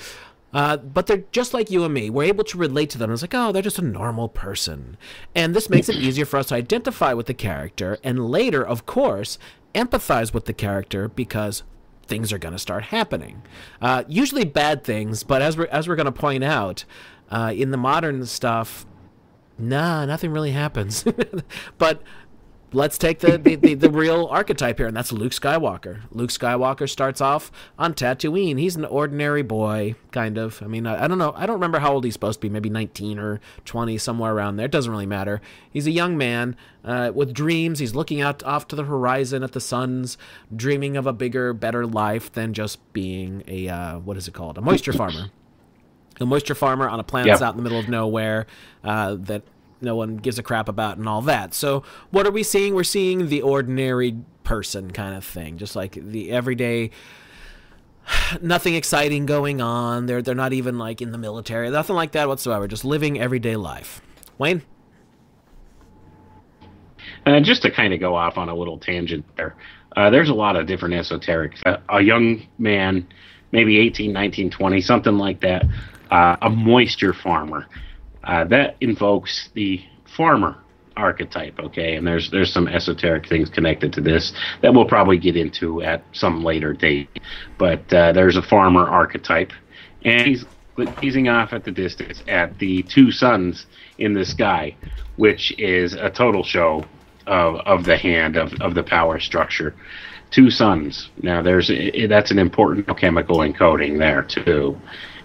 Uh, 0.55 0.77
but 0.77 1.07
they're 1.07 1.25
just 1.33 1.53
like 1.53 1.71
you 1.71 1.85
and 1.85 1.93
me. 1.93 2.09
We're 2.09 2.25
able 2.25 2.45
to 2.45 2.57
relate 2.59 2.91
to 2.91 2.99
them. 2.99 3.13
It's 3.13 3.23
like, 3.23 3.35
oh, 3.35 3.51
they're 3.51 3.61
just 3.61 3.81
a 3.81 3.83
normal 3.83 4.29
person. 4.29 4.97
And 5.35 5.55
this 5.55 5.69
makes 5.69 5.89
it 5.89 5.97
easier 5.97 6.25
for 6.25 6.39
us 6.39 6.47
to 6.47 6.55
identify 6.55 7.13
with 7.13 7.27
the 7.27 7.35
character 7.35 7.99
and 8.05 8.31
later, 8.31 8.65
of 8.65 8.87
course, 8.87 9.37
empathize 9.75 10.33
with 10.33 10.45
the 10.45 10.55
character 10.55 11.09
because 11.09 11.65
things 12.07 12.33
are 12.33 12.39
going 12.39 12.53
to 12.53 12.59
start 12.59 12.85
happening. 12.85 13.43
Uh, 13.81 14.05
usually 14.09 14.45
bad 14.45 14.85
things, 14.85 15.23
but 15.23 15.43
as 15.43 15.57
we're, 15.57 15.67
as 15.67 15.89
we're 15.89 15.97
going 15.97 16.07
to 16.07 16.13
point 16.13 16.45
out, 16.45 16.85
uh, 17.31 17.53
in 17.55 17.71
the 17.71 17.77
modern 17.77 18.25
stuff, 18.27 18.87
nah, 19.59 20.05
nothing 20.05 20.31
really 20.31 20.53
happens. 20.53 21.05
but 21.79 22.03
let's 22.77 22.99
take 22.99 23.21
the, 23.21 23.39
the, 23.39 23.57
the, 23.57 23.75
the, 23.75 23.91
real 23.91 24.27
archetype 24.31 24.77
here, 24.77 24.87
and 24.87 24.97
that's 24.97 25.11
Luke 25.11 25.33
Skywalker. 25.33 26.03
Luke 26.11 26.29
Skywalker 26.29 26.89
starts 26.89 27.23
off 27.23 27.51
on 27.79 27.95
Tatooine. 27.95 28.59
He's 28.59 28.77
an 28.77 28.85
ordinary 28.85 29.43
boy, 29.43 29.95
kind 30.13 30.37
of. 30.37 30.63
I 30.63 30.67
mean, 30.67 30.87
I, 30.87 31.05
I, 31.05 31.09
don't 31.09 31.17
know. 31.17 31.33
I 31.35 31.47
don't 31.47 31.55
remember 31.55 31.79
how 31.79 31.95
old 31.95 32.05
he's 32.05 32.13
supposed 32.13 32.41
to 32.41 32.47
be. 32.47 32.51
Maybe 32.51 32.69
19 32.69 33.19
or 33.19 33.41
20, 33.65 33.97
somewhere 33.97 34.33
around 34.35 34.57
there. 34.57 34.67
It 34.67 34.73
doesn't 34.73 34.93
really 34.93 35.07
matter. 35.07 35.41
He's 35.71 35.87
a 35.87 35.91
young 35.91 36.19
man 36.19 36.55
uh, 36.85 37.13
with 37.15 37.33
dreams. 37.33 37.79
He's 37.79 37.95
looking 37.95 38.21
out 38.21 38.43
off 38.45 38.69
to 38.69 38.77
the 38.77 38.85
horizon 38.85 39.43
at 39.43 39.53
the 39.53 39.61
suns, 39.61 40.19
dreaming 40.55 40.99
of 40.99 41.07
a 41.07 41.15
bigger, 41.15 41.55
better 41.55 41.87
life 41.87 42.31
than 42.31 42.53
just 42.53 42.93
being 42.93 43.43
a, 43.49 43.69
uh, 43.69 43.99
what 44.01 44.19
is 44.19 44.29
it 44.29 44.35
called? 44.35 44.59
A 44.59 44.61
moisture 44.61 44.93
farmer. 44.93 45.31
A 46.21 46.27
moisture 46.27 46.55
farmer 46.55 46.89
on 46.89 47.01
a 47.01 47.05
planet 47.05 47.29
yep. 47.29 47.43
out 47.43 47.53
in 47.53 47.57
the 47.57 47.63
middle 47.63 47.79
of 47.79 47.89
nowhere 47.89 48.47
uh, 48.85 49.17
that 49.21 49.43
no 49.81 49.97
one 49.97 50.17
gives 50.17 50.39
a 50.39 50.43
crap 50.43 50.69
about 50.69 50.99
and 50.99 51.09
all 51.09 51.23
that. 51.23 51.55
So 51.55 51.83
what 52.11 52.27
are 52.27 52.31
we 52.31 52.43
seeing? 52.43 52.75
We're 52.75 52.85
seeing 52.85 53.29
the 53.29 53.43
ordinary 53.43 54.17
person 54.45 54.91
kind 54.91 55.15
of 55.15 55.25
thing, 55.25 55.59
just 55.59 55.77
like 55.77 55.93
the 55.93 56.31
everyday 56.31 56.91
nothing 58.43 58.75
exciting 58.75 59.27
going 59.27 59.61
on. 59.61 60.07
They're 60.07 60.23
they're 60.23 60.35
not 60.35 60.53
even 60.53 60.79
like 60.79 61.01
in 61.03 61.13
the 61.13 61.19
military, 61.19 61.71
nothing 61.71 61.97
like 61.97 62.13
that 62.13 62.29
whatsoever. 62.29 62.67
Just 62.69 62.85
living 62.85 63.21
everyday 63.21 63.57
life. 63.57 64.01
Wayne. 64.39 64.63
Uh, 67.25 67.41
just 67.41 67.63
to 67.63 67.71
kind 67.71 67.93
of 67.93 67.99
go 67.99 68.15
off 68.15 68.39
on 68.39 68.49
a 68.49 68.55
little 68.55 68.79
tangent 68.79 69.25
there, 69.37 69.57
uh, 69.97 70.11
there's 70.11 70.29
a 70.29 70.35
lot 70.35 70.55
of 70.55 70.67
different 70.67 70.95
esoterics. 70.95 71.59
Uh, 71.67 71.79
a 71.89 72.01
young 72.01 72.47
man, 72.59 73.07
maybe 73.51 73.79
18, 73.79 74.13
19, 74.13 74.51
20, 74.51 74.81
something 74.81 75.19
like 75.19 75.41
that, 75.41 75.65
uh, 76.13 76.37
a 76.43 76.51
moisture 76.51 77.13
farmer. 77.13 77.67
Uh, 78.27 78.45
that 78.45 78.77
invokes 78.81 79.51
the 79.55 79.81
farmer 80.17 80.57
archetype, 80.97 81.59
okay? 81.61 81.97
And 81.97 82.07
there's 82.07 82.31
there's 82.31 82.53
some 82.53 82.67
esoteric 82.67 83.29
things 83.29 83.49
connected 83.49 83.93
to 83.95 84.01
this 84.01 84.33
that 84.63 84.75
we'll 84.75 84.87
probably 84.87 85.19
get 85.19 85.37
into 85.37 85.83
at 85.83 86.03
some 86.13 86.43
later 86.43 86.73
date. 86.73 87.09
But 87.59 87.93
uh, 87.93 88.13
there's 88.13 88.37
a 88.37 88.43
farmer 88.43 88.89
archetype, 88.89 89.53
and 90.05 90.27
he's 90.27 90.45
gazing 91.01 91.29
off 91.29 91.53
at 91.53 91.65
the 91.65 91.71
distance 91.71 92.23
at 92.29 92.59
the 92.59 92.83
two 92.83 93.11
suns 93.11 93.67
in 93.99 94.13
the 94.13 94.25
sky, 94.25 94.77
which 95.17 95.59
is 95.59 95.95
a 95.95 96.11
total 96.11 96.43
show 96.43 96.85
of 97.27 97.57
of 97.61 97.85
the 97.85 97.97
hand 97.97 98.37
of 98.37 98.53
of 98.61 98.75
the 98.75 98.83
power 98.83 99.21
structure. 99.21 99.75
Two 100.33 100.51
suns. 100.51 101.11
Now 101.23 101.43
there's 101.43 101.71
that's 102.09 102.33
an 102.33 102.39
important 102.41 102.89
chemical 102.99 103.39
encoding 103.39 103.99
there 103.99 104.23
too 104.23 104.77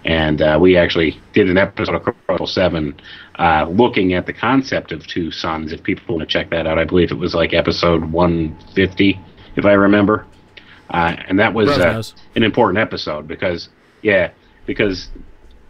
and 0.04 0.42
uh, 0.42 0.58
we 0.60 0.76
actually 0.76 1.20
did 1.32 1.48
an 1.48 1.58
episode 1.58 1.94
of 1.94 2.02
Crow 2.02 2.14
Triple 2.26 2.46
Seven, 2.46 3.00
uh, 3.38 3.66
looking 3.70 4.14
at 4.14 4.26
the 4.26 4.32
concept 4.32 4.92
of 4.92 5.06
two 5.06 5.30
suns. 5.30 5.72
If 5.72 5.82
people 5.82 6.16
want 6.16 6.28
to 6.28 6.32
check 6.32 6.50
that 6.50 6.66
out, 6.66 6.78
I 6.78 6.84
believe 6.84 7.10
it 7.10 7.18
was 7.18 7.34
like 7.34 7.52
episode 7.52 8.10
150, 8.10 9.20
if 9.56 9.64
I 9.64 9.72
remember. 9.72 10.26
Uh, 10.90 11.16
and 11.28 11.38
that 11.38 11.54
was 11.54 11.70
uh, 11.70 12.02
an 12.34 12.42
important 12.42 12.78
episode 12.78 13.26
because, 13.28 13.68
yeah, 14.02 14.32
because 14.66 15.08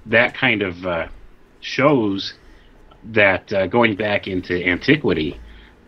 that 0.07 0.35
kind 0.35 0.63
of 0.63 0.85
uh, 0.87 1.09
shows 1.61 2.35
that 3.05 3.53
uh, 3.53 3.67
going 3.67 3.97
back 3.97 4.27
into 4.27 4.65
antiquity, 4.67 5.39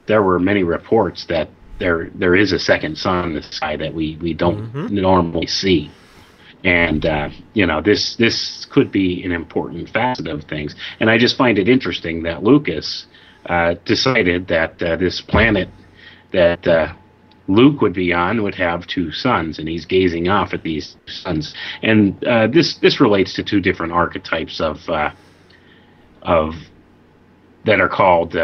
there 0.07 0.23
were 0.23 0.39
many 0.39 0.63
reports 0.63 1.27
that 1.27 1.49
there 1.79 2.11
there 2.15 2.37
is 2.37 2.53
a 2.53 2.59
second 2.59 2.97
sun 2.97 3.31
in 3.31 3.35
the 3.35 3.43
sky 3.43 3.77
that 3.77 3.93
we 3.93 4.17
we 4.21 4.33
don't 4.33 4.73
mm-hmm. 4.73 4.95
normally 4.95 5.47
see 5.47 5.91
and 6.65 7.05
uh, 7.05 7.29
you 7.53 7.67
know 7.67 7.81
this 7.81 8.17
this 8.17 8.67
could 8.71 8.91
be 8.91 9.23
an 9.23 9.33
important 9.33 9.89
facet 9.91 10.27
of 10.27 10.45
things. 10.45 10.75
And 10.99 11.11
I 11.11 11.19
just 11.19 11.37
find 11.37 11.59
it 11.59 11.69
interesting 11.69 12.23
that 12.25 12.43
Lucas 12.43 13.07
uh, 13.47 13.75
decided 13.85 14.49
that 14.49 14.83
uh, 14.83 14.97
this 14.97 15.21
planet 15.21 15.69
that 16.33 16.67
uh, 16.67 16.95
Luke 17.47 17.83
would 17.83 17.93
be 17.93 18.13
on 18.13 18.43
would 18.43 18.55
have 18.55 18.87
two 18.87 19.13
suns, 19.13 19.59
and 19.59 19.69
he's 19.69 19.85
gazing 19.85 20.29
off 20.29 20.55
at 20.55 20.63
these 20.63 20.97
suns. 21.07 21.55
And 21.83 22.25
uh, 22.25 22.47
this 22.47 22.79
this 22.79 23.01
relates 23.01 23.35
to 23.35 23.45
two 23.45 23.61
different 23.61 23.93
archetypes 23.93 24.61
of 24.61 24.79
uh, 24.89 25.11
of 26.23 26.55
that 27.67 27.81
are 27.81 27.89
called 27.89 28.37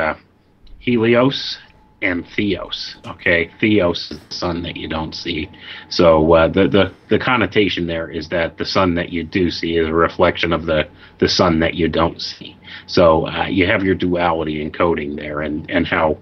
Helios 0.78 1.58
and 2.02 2.26
Theos. 2.34 2.96
Okay, 3.06 3.50
Theos 3.60 4.10
is 4.10 4.18
the 4.28 4.34
sun 4.34 4.62
that 4.62 4.76
you 4.76 4.88
don't 4.88 5.14
see. 5.14 5.50
So 5.88 6.32
uh, 6.32 6.48
the 6.48 6.68
the 6.68 6.92
the 7.08 7.18
connotation 7.18 7.86
there 7.86 8.10
is 8.10 8.28
that 8.28 8.56
the 8.58 8.64
sun 8.64 8.94
that 8.94 9.10
you 9.10 9.24
do 9.24 9.50
see 9.50 9.76
is 9.76 9.88
a 9.88 9.92
reflection 9.92 10.52
of 10.52 10.66
the 10.66 10.88
the 11.18 11.28
sun 11.28 11.60
that 11.60 11.74
you 11.74 11.88
don't 11.88 12.20
see. 12.20 12.56
So 12.86 13.26
uh, 13.28 13.46
you 13.46 13.66
have 13.66 13.82
your 13.82 13.94
duality 13.94 14.68
encoding 14.68 15.16
there, 15.16 15.42
and 15.42 15.70
and 15.70 15.86
how 15.86 16.18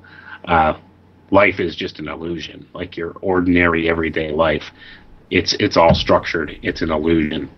uh, 0.46 0.78
life 1.30 1.60
is 1.60 1.76
just 1.76 1.98
an 1.98 2.08
illusion, 2.08 2.66
like 2.74 2.96
your 2.96 3.12
ordinary 3.22 3.88
everyday 3.88 4.32
life. 4.32 4.64
It's 5.30 5.54
it's 5.60 5.76
all 5.76 5.94
structured. 5.94 6.58
It's 6.62 6.82
an 6.82 6.90
illusion. 6.90 7.50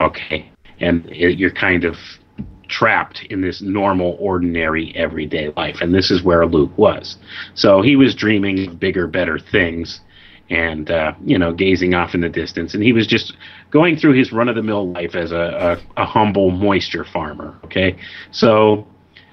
Okay, 0.00 0.50
and 0.80 1.04
it, 1.06 1.38
you're 1.38 1.50
kind 1.50 1.84
of 1.84 1.96
trapped 2.68 3.24
in 3.30 3.40
this 3.40 3.60
normal, 3.62 4.16
ordinary, 4.20 4.94
everyday 4.94 5.50
life. 5.56 5.78
And 5.80 5.94
this 5.94 6.10
is 6.10 6.22
where 6.22 6.46
Luke 6.46 6.76
was. 6.76 7.16
So 7.54 7.82
he 7.82 7.96
was 7.96 8.14
dreaming 8.14 8.68
of 8.68 8.78
bigger, 8.78 9.06
better 9.06 9.38
things 9.38 10.00
and, 10.50 10.90
uh, 10.90 11.12
you 11.24 11.38
know, 11.38 11.52
gazing 11.52 11.94
off 11.94 12.14
in 12.14 12.20
the 12.20 12.28
distance. 12.28 12.74
And 12.74 12.82
he 12.82 12.92
was 12.92 13.06
just 13.06 13.34
going 13.70 13.96
through 13.96 14.14
his 14.14 14.32
run 14.32 14.48
of 14.48 14.54
the 14.56 14.62
mill 14.62 14.92
life 14.92 15.14
as 15.14 15.32
a, 15.32 15.80
a, 15.96 16.02
a, 16.02 16.06
humble 16.06 16.50
moisture 16.50 17.04
farmer. 17.04 17.58
Okay. 17.64 17.98
So. 18.30 18.86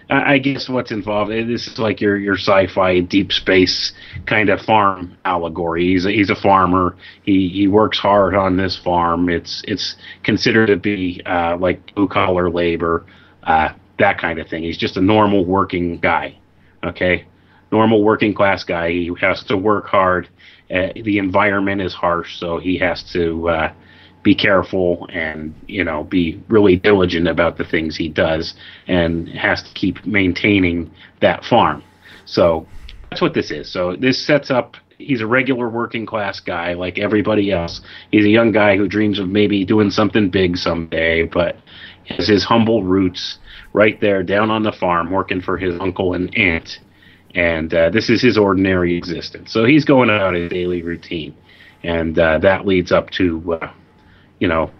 I 0.08 0.38
guess 0.38 0.70
what's 0.70 0.92
involved. 0.92 1.32
Eh, 1.32 1.46
this 1.46 1.66
is 1.66 1.80
like 1.80 2.00
your 2.00 2.16
your 2.16 2.38
sci-fi 2.38 3.00
deep 3.00 3.32
space 3.32 3.92
kind 4.28 4.50
of 4.50 4.62
farm 4.62 5.18
allegory. 5.26 5.88
He's 5.88 6.06
a, 6.06 6.12
he's 6.12 6.30
a 6.30 6.36
farmer. 6.36 6.96
He 7.24 7.50
he 7.50 7.68
works 7.68 7.98
hard 7.98 8.36
on 8.36 8.56
this 8.56 8.78
farm. 8.78 9.30
It's 9.30 9.64
it's 9.68 9.96
considered 10.24 10.68
to 10.68 10.76
be 10.78 11.24
uh, 11.26 11.58
like 11.58 11.96
blue 11.96 12.08
collar 12.08 12.52
labor 12.52 13.04
uh, 13.46 13.70
that 14.00 14.18
kind 14.20 14.40
of 14.40 14.48
thing. 14.48 14.64
He's 14.64 14.78
just 14.78 14.98
a 14.98 15.02
normal 15.02 15.46
working 15.46 16.00
guy, 16.00 16.38
okay? 16.84 17.26
Normal 17.72 18.04
working 18.04 18.34
class 18.34 18.64
guy. 18.64 18.90
He 18.90 19.12
has 19.22 19.44
to 19.46 19.58
work 19.58 19.88
hard. 19.88 20.30
Uh, 20.70 20.90
the 20.96 21.18
environment 21.18 21.82
is 21.82 21.94
harsh, 21.94 22.40
so 22.40 22.60
he 22.60 22.78
has 22.80 23.04
to 23.14 23.50
uh, 23.50 23.74
be 24.24 24.34
careful 24.34 25.08
and 25.14 25.54
you 25.68 25.84
know 25.84 26.04
be 26.04 26.42
really 26.48 26.76
diligent 26.76 27.28
about 27.28 27.58
the 27.58 27.64
things 27.64 27.96
he 27.96 28.10
does, 28.10 28.56
and 28.88 29.30
has 29.30 29.62
to 29.62 29.74
keep 29.74 30.06
maintaining 30.06 30.92
that 31.22 31.44
farm. 31.46 31.84
So 32.26 32.66
that's 33.10 33.22
what 33.22 33.36
this 33.36 33.52
is. 33.52 33.72
So 33.72 33.96
this 33.96 34.26
sets 34.26 34.50
up 34.50 34.78
he's 34.98 35.22
a 35.22 35.28
regular 35.28 35.70
working 35.70 36.06
class 36.06 36.40
guy 36.40 36.74
like 36.74 36.98
everybody 36.98 37.52
else. 37.52 37.82
He's 38.12 38.26
a 38.26 38.30
young 38.30 38.52
guy 38.52 38.78
who 38.78 38.88
dreams 38.88 39.20
of 39.20 39.30
maybe 39.30 39.66
doing 39.66 39.92
something 39.92 40.30
big 40.30 40.58
someday, 40.58 41.24
but 41.24 41.58
has 42.08 42.28
his 42.28 42.44
humble 42.44 42.84
roots 42.84 43.40
right 43.74 44.00
there 44.02 44.24
down 44.24 44.52
on 44.52 44.64
the 44.64 44.72
farm 44.72 45.12
working 45.12 45.42
for 45.42 45.58
his 45.58 45.80
uncle 45.80 46.14
and 46.14 46.36
aunt. 46.38 46.80
And 47.34 47.74
uh, 47.74 47.90
this 47.90 48.10
is 48.10 48.22
his 48.22 48.38
ordinary 48.38 48.96
existence. 48.96 49.52
So 49.52 49.66
he's 49.66 49.84
going 49.84 50.10
about 50.10 50.36
his 50.36 50.50
daily 50.50 50.82
routine. 50.82 51.36
And 51.84 52.18
uh, 52.18 52.40
that 52.40 52.66
leads 52.66 52.92
up 52.92 53.10
to, 53.12 53.58
uh, 53.62 53.72
you 54.40 54.48
know, 54.48 54.72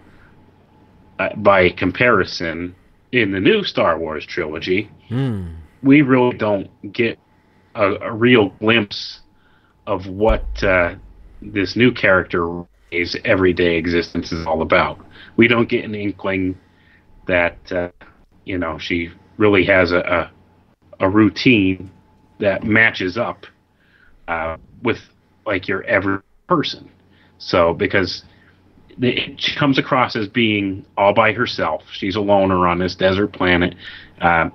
uh, 1.18 1.34
by 1.36 1.70
comparison, 1.70 2.74
in 3.12 3.32
the 3.32 3.40
new 3.40 3.62
Star 3.62 3.98
Wars 3.98 4.26
trilogy, 4.26 4.90
Hmm. 5.08 5.54
we 5.82 6.02
really 6.02 6.36
don't 6.36 6.68
get 6.92 7.18
a, 7.74 7.92
a 8.02 8.12
real 8.12 8.48
glimpse 8.60 9.20
of 9.86 10.06
what 10.06 10.44
uh, 10.62 10.94
this 11.40 11.76
new 11.76 11.92
character's 11.92 12.66
everyday 13.24 13.76
existence 13.76 14.32
is 14.32 14.46
all 14.46 14.62
about. 14.62 14.98
We 15.36 15.46
don't 15.48 15.68
get 15.68 15.84
an 15.84 15.94
inkling 15.94 16.58
that 17.26 17.72
uh, 17.72 17.88
you 18.44 18.58
know 18.58 18.78
she 18.78 19.10
really 19.36 19.64
has 19.64 19.92
a 19.92 20.30
a, 21.00 21.06
a 21.06 21.10
routine 21.10 21.90
that 22.38 22.64
matches 22.64 23.16
up 23.16 23.46
uh, 24.28 24.56
with 24.82 24.98
like 25.46 25.68
your 25.68 25.82
every 25.84 26.18
person. 26.48 26.90
So 27.38 27.74
because 27.74 28.24
the, 28.98 29.34
she 29.38 29.54
comes 29.56 29.78
across 29.78 30.16
as 30.16 30.28
being 30.28 30.84
all 30.96 31.12
by 31.12 31.32
herself. 31.32 31.82
She's 31.92 32.16
a 32.16 32.20
loner 32.20 32.66
on 32.66 32.78
this 32.78 32.94
desert 32.94 33.32
planet, 33.32 33.74
uh, 34.20 34.50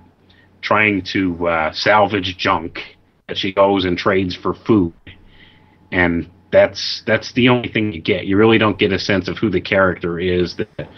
trying 0.61 1.03
to 1.13 1.47
uh, 1.47 1.73
salvage 1.73 2.37
junk 2.37 2.79
that 3.27 3.37
she 3.37 3.53
goes 3.53 3.85
and 3.85 3.97
trades 3.97 4.35
for 4.35 4.53
food, 4.53 4.93
and 5.91 6.29
that's 6.51 7.03
that's 7.05 7.31
the 7.33 7.49
only 7.49 7.69
thing 7.69 7.93
you 7.93 8.01
get. 8.01 8.25
You 8.25 8.37
really 8.37 8.57
don't 8.57 8.79
get 8.79 8.91
a 8.91 8.99
sense 8.99 9.27
of 9.27 9.37
who 9.37 9.49
the 9.49 9.61
character 9.61 10.19
is. 10.19 10.55
That 10.55 10.89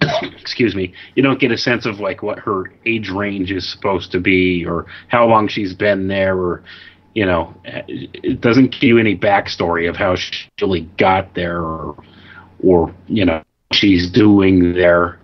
excuse 0.40 0.74
me, 0.74 0.92
you 1.14 1.22
don't 1.22 1.40
get 1.40 1.50
a 1.50 1.58
sense 1.58 1.86
of 1.86 2.00
like 2.00 2.22
what 2.22 2.38
her 2.38 2.72
age 2.86 3.10
range 3.10 3.50
is 3.50 3.70
supposed 3.70 4.12
to 4.12 4.20
be, 4.20 4.64
or 4.64 4.86
how 5.08 5.26
long 5.26 5.48
she's 5.48 5.74
been 5.74 6.08
there, 6.08 6.36
or 6.36 6.62
you 7.14 7.26
know, 7.26 7.54
it 7.64 8.40
doesn't 8.40 8.72
give 8.72 8.82
you 8.82 8.98
any 8.98 9.16
backstory 9.16 9.88
of 9.88 9.96
how 9.96 10.14
she 10.16 10.48
really 10.60 10.82
got 10.98 11.34
there, 11.34 11.60
or 11.60 11.96
or 12.62 12.94
you 13.08 13.24
know, 13.24 13.42
she's 13.72 14.10
doing 14.10 14.72
there. 14.74 15.18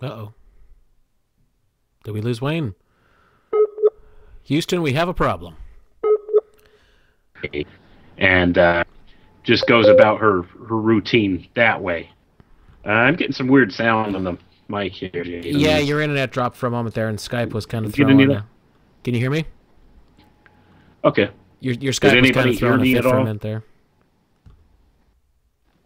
Uh 0.00 0.06
oh. 0.06 0.34
Did 2.04 2.12
we 2.12 2.20
lose 2.20 2.40
Wayne? 2.40 2.74
Houston, 4.44 4.80
we 4.80 4.92
have 4.92 5.08
a 5.08 5.14
problem. 5.14 5.56
and 8.16 8.56
uh, 8.56 8.84
just 9.48 9.66
goes 9.66 9.88
about 9.88 10.20
her 10.20 10.42
her 10.42 10.76
routine 10.76 11.48
that 11.54 11.82
way. 11.82 12.10
Uh, 12.86 12.90
I'm 12.90 13.16
getting 13.16 13.32
some 13.32 13.48
weird 13.48 13.72
sound 13.72 14.14
on 14.14 14.22
the 14.22 14.38
mic 14.68 14.92
here. 14.92 15.24
Yeah, 15.24 15.78
your 15.78 16.00
internet 16.00 16.30
dropped 16.30 16.56
for 16.56 16.66
a 16.66 16.70
moment 16.70 16.94
there, 16.94 17.08
and 17.08 17.18
Skype 17.18 17.52
was 17.52 17.66
kind 17.66 17.84
of 17.84 17.98
You 17.98 18.04
throwing. 18.04 18.30
A, 18.30 18.46
can 19.02 19.14
you 19.14 19.20
hear 19.20 19.30
me? 19.30 19.46
Okay. 21.04 21.30
Your 21.60 21.74
your 21.74 21.92
Skype 21.92 22.20
was 22.20 22.30
kind 22.30 22.50
of 22.50 22.58
throwing 22.58 22.80
a 22.82 22.94
fit 22.94 23.02
for 23.02 23.16
a 23.16 23.24
minute 23.24 23.40
there. 23.40 23.64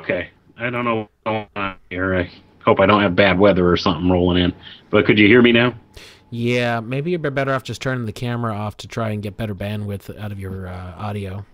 Okay. 0.00 0.30
I 0.58 0.68
don't 0.68 0.84
know 0.84 0.96
what's 0.96 1.12
going 1.24 1.48
on 1.56 1.76
here. 1.88 2.16
I 2.16 2.30
hope 2.64 2.80
I 2.80 2.86
don't 2.86 3.00
have 3.00 3.14
bad 3.14 3.38
weather 3.38 3.70
or 3.70 3.76
something 3.76 4.10
rolling 4.10 4.42
in. 4.42 4.52
But 4.90 5.06
could 5.06 5.18
you 5.18 5.26
hear 5.28 5.40
me 5.40 5.52
now? 5.52 5.74
Yeah, 6.30 6.80
maybe 6.80 7.10
you're 7.10 7.18
be 7.20 7.30
better 7.30 7.52
off 7.52 7.62
just 7.62 7.82
turning 7.82 8.06
the 8.06 8.12
camera 8.12 8.54
off 8.54 8.76
to 8.78 8.88
try 8.88 9.10
and 9.10 9.22
get 9.22 9.36
better 9.36 9.54
bandwidth 9.54 10.18
out 10.18 10.32
of 10.32 10.40
your 10.40 10.66
uh, 10.66 10.94
audio. 10.96 11.44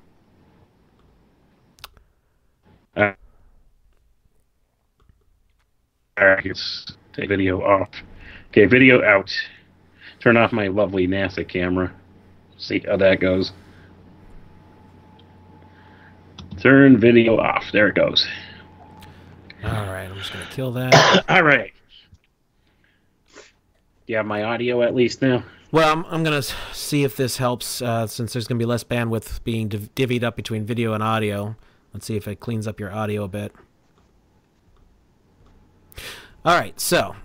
Let's 6.18 6.96
take 7.12 7.28
video 7.28 7.62
off. 7.62 7.90
Okay, 8.50 8.66
video 8.66 9.04
out. 9.04 9.30
Turn 10.20 10.36
off 10.36 10.52
my 10.52 10.66
lovely 10.66 11.06
NASA 11.06 11.48
camera. 11.48 11.94
See 12.56 12.80
how 12.80 12.96
that 12.96 13.20
goes. 13.20 13.52
Turn 16.60 16.98
video 16.98 17.38
off. 17.38 17.64
There 17.72 17.88
it 17.88 17.94
goes. 17.94 18.26
All 19.62 19.70
right, 19.70 20.04
I'm 20.04 20.16
just 20.16 20.32
gonna 20.32 20.48
kill 20.50 20.72
that. 20.72 21.24
All 21.28 21.42
right. 21.42 21.72
Do 23.34 24.12
you 24.12 24.16
have 24.16 24.26
my 24.26 24.42
audio 24.42 24.82
at 24.82 24.94
least 24.94 25.22
now? 25.22 25.44
Well, 25.70 25.92
I'm, 25.92 26.04
I'm 26.06 26.24
going 26.24 26.40
to 26.40 26.54
see 26.72 27.04
if 27.04 27.14
this 27.16 27.36
helps 27.36 27.82
uh, 27.82 28.06
since 28.06 28.32
there's 28.32 28.48
going 28.48 28.58
to 28.58 28.62
be 28.62 28.66
less 28.66 28.82
bandwidth 28.84 29.44
being 29.44 29.68
div- 29.68 29.94
divvied 29.94 30.22
up 30.22 30.34
between 30.34 30.64
video 30.64 30.94
and 30.94 31.02
audio. 31.02 31.56
Let's 31.92 32.06
see 32.06 32.16
if 32.16 32.28
it 32.28 32.40
cleans 32.40 32.66
up 32.66 32.78
your 32.80 32.92
audio 32.92 33.24
a 33.24 33.28
bit. 33.28 33.52
All 36.44 36.58
right, 36.58 36.78
so 36.78 37.16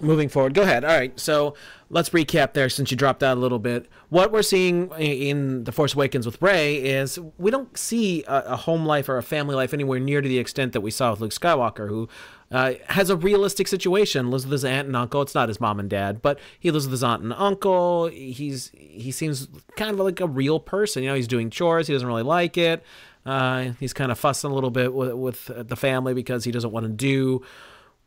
moving 0.00 0.28
forward, 0.28 0.54
go 0.54 0.62
ahead. 0.62 0.84
All 0.84 0.96
right, 0.96 1.18
so 1.18 1.54
let's 1.90 2.10
recap 2.10 2.54
there 2.54 2.68
since 2.68 2.90
you 2.90 2.96
dropped 2.96 3.22
out 3.22 3.36
a 3.36 3.40
little 3.40 3.58
bit. 3.58 3.86
What 4.08 4.32
we're 4.32 4.42
seeing 4.42 4.90
in 4.92 5.64
The 5.64 5.72
Force 5.72 5.94
Awakens 5.94 6.24
with 6.24 6.40
Rey 6.40 6.76
is 6.76 7.18
we 7.38 7.50
don't 7.50 7.76
see 7.76 8.24
a, 8.24 8.52
a 8.52 8.56
home 8.56 8.86
life 8.86 9.08
or 9.08 9.18
a 9.18 9.22
family 9.22 9.54
life 9.54 9.74
anywhere 9.74 10.00
near 10.00 10.20
to 10.20 10.28
the 10.28 10.38
extent 10.38 10.72
that 10.72 10.80
we 10.80 10.90
saw 10.90 11.10
with 11.10 11.20
Luke 11.20 11.32
Skywalker, 11.32 11.88
who 11.88 12.08
uh, 12.50 12.74
has 12.88 13.10
a 13.10 13.16
realistic 13.16 13.68
situation. 13.68 14.30
Lives 14.30 14.44
with 14.44 14.52
his 14.52 14.64
aunt 14.64 14.86
and 14.86 14.96
uncle. 14.96 15.22
It's 15.22 15.34
not 15.34 15.48
his 15.48 15.60
mom 15.60 15.78
and 15.78 15.88
dad, 15.88 16.22
but 16.22 16.40
he 16.58 16.70
lives 16.70 16.86
with 16.86 16.92
his 16.92 17.04
aunt 17.04 17.22
and 17.22 17.32
uncle. 17.34 18.08
He's 18.08 18.70
he 18.74 19.12
seems 19.12 19.48
kind 19.76 19.92
of 19.92 20.00
like 20.00 20.20
a 20.20 20.26
real 20.26 20.58
person. 20.58 21.02
You 21.02 21.10
know, 21.10 21.14
he's 21.14 21.28
doing 21.28 21.50
chores. 21.50 21.86
He 21.86 21.92
doesn't 21.92 22.08
really 22.08 22.22
like 22.22 22.56
it. 22.56 22.82
Uh, 23.24 23.72
he's 23.78 23.92
kind 23.92 24.10
of 24.10 24.18
fussing 24.18 24.50
a 24.50 24.54
little 24.54 24.70
bit 24.70 24.92
with, 24.92 25.12
with 25.12 25.68
the 25.68 25.76
family 25.76 26.14
because 26.14 26.44
he 26.44 26.50
doesn't 26.50 26.70
want 26.70 26.84
to 26.84 26.92
do 26.92 27.42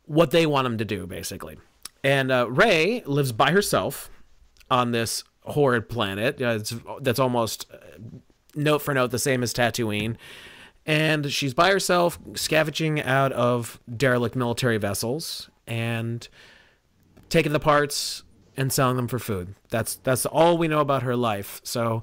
what 0.06 0.30
they 0.30 0.46
want 0.46 0.66
him 0.66 0.78
to 0.78 0.84
do, 0.84 1.06
basically. 1.06 1.56
And 2.02 2.30
uh, 2.30 2.50
Rey 2.50 3.02
lives 3.06 3.32
by 3.32 3.52
herself 3.52 4.10
on 4.70 4.92
this 4.92 5.24
horrid 5.42 5.88
planet. 5.88 6.40
Uh, 6.40 6.58
that's 7.00 7.18
almost 7.18 7.66
uh, 7.72 7.76
note 8.54 8.80
for 8.80 8.92
note 8.92 9.10
the 9.10 9.18
same 9.18 9.42
as 9.42 9.54
Tatooine. 9.54 10.16
And 10.86 11.32
she's 11.32 11.54
by 11.54 11.70
herself, 11.70 12.18
scavenging 12.34 13.00
out 13.00 13.32
of 13.32 13.80
derelict 13.94 14.36
military 14.36 14.76
vessels 14.76 15.48
and 15.66 16.28
taking 17.30 17.52
the 17.52 17.60
parts 17.60 18.22
and 18.56 18.70
selling 18.72 18.96
them 18.96 19.08
for 19.08 19.18
food. 19.18 19.54
That's 19.70 19.96
that's 19.96 20.26
all 20.26 20.58
we 20.58 20.68
know 20.68 20.80
about 20.80 21.02
her 21.02 21.16
life. 21.16 21.60
So, 21.64 22.02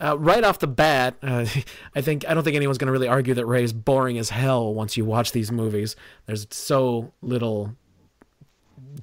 uh, 0.00 0.18
right 0.18 0.44
off 0.44 0.58
the 0.58 0.66
bat, 0.66 1.16
uh, 1.22 1.46
I 1.94 2.00
think 2.00 2.28
I 2.28 2.34
don't 2.34 2.44
think 2.44 2.56
anyone's 2.56 2.78
going 2.78 2.86
to 2.86 2.92
really 2.92 3.08
argue 3.08 3.34
that 3.34 3.46
Rey 3.46 3.64
is 3.64 3.72
boring 3.72 4.18
as 4.18 4.30
hell 4.30 4.72
once 4.72 4.96
you 4.96 5.04
watch 5.04 5.32
these 5.32 5.52
movies. 5.52 5.96
There's 6.26 6.46
so 6.50 7.12
little 7.22 7.76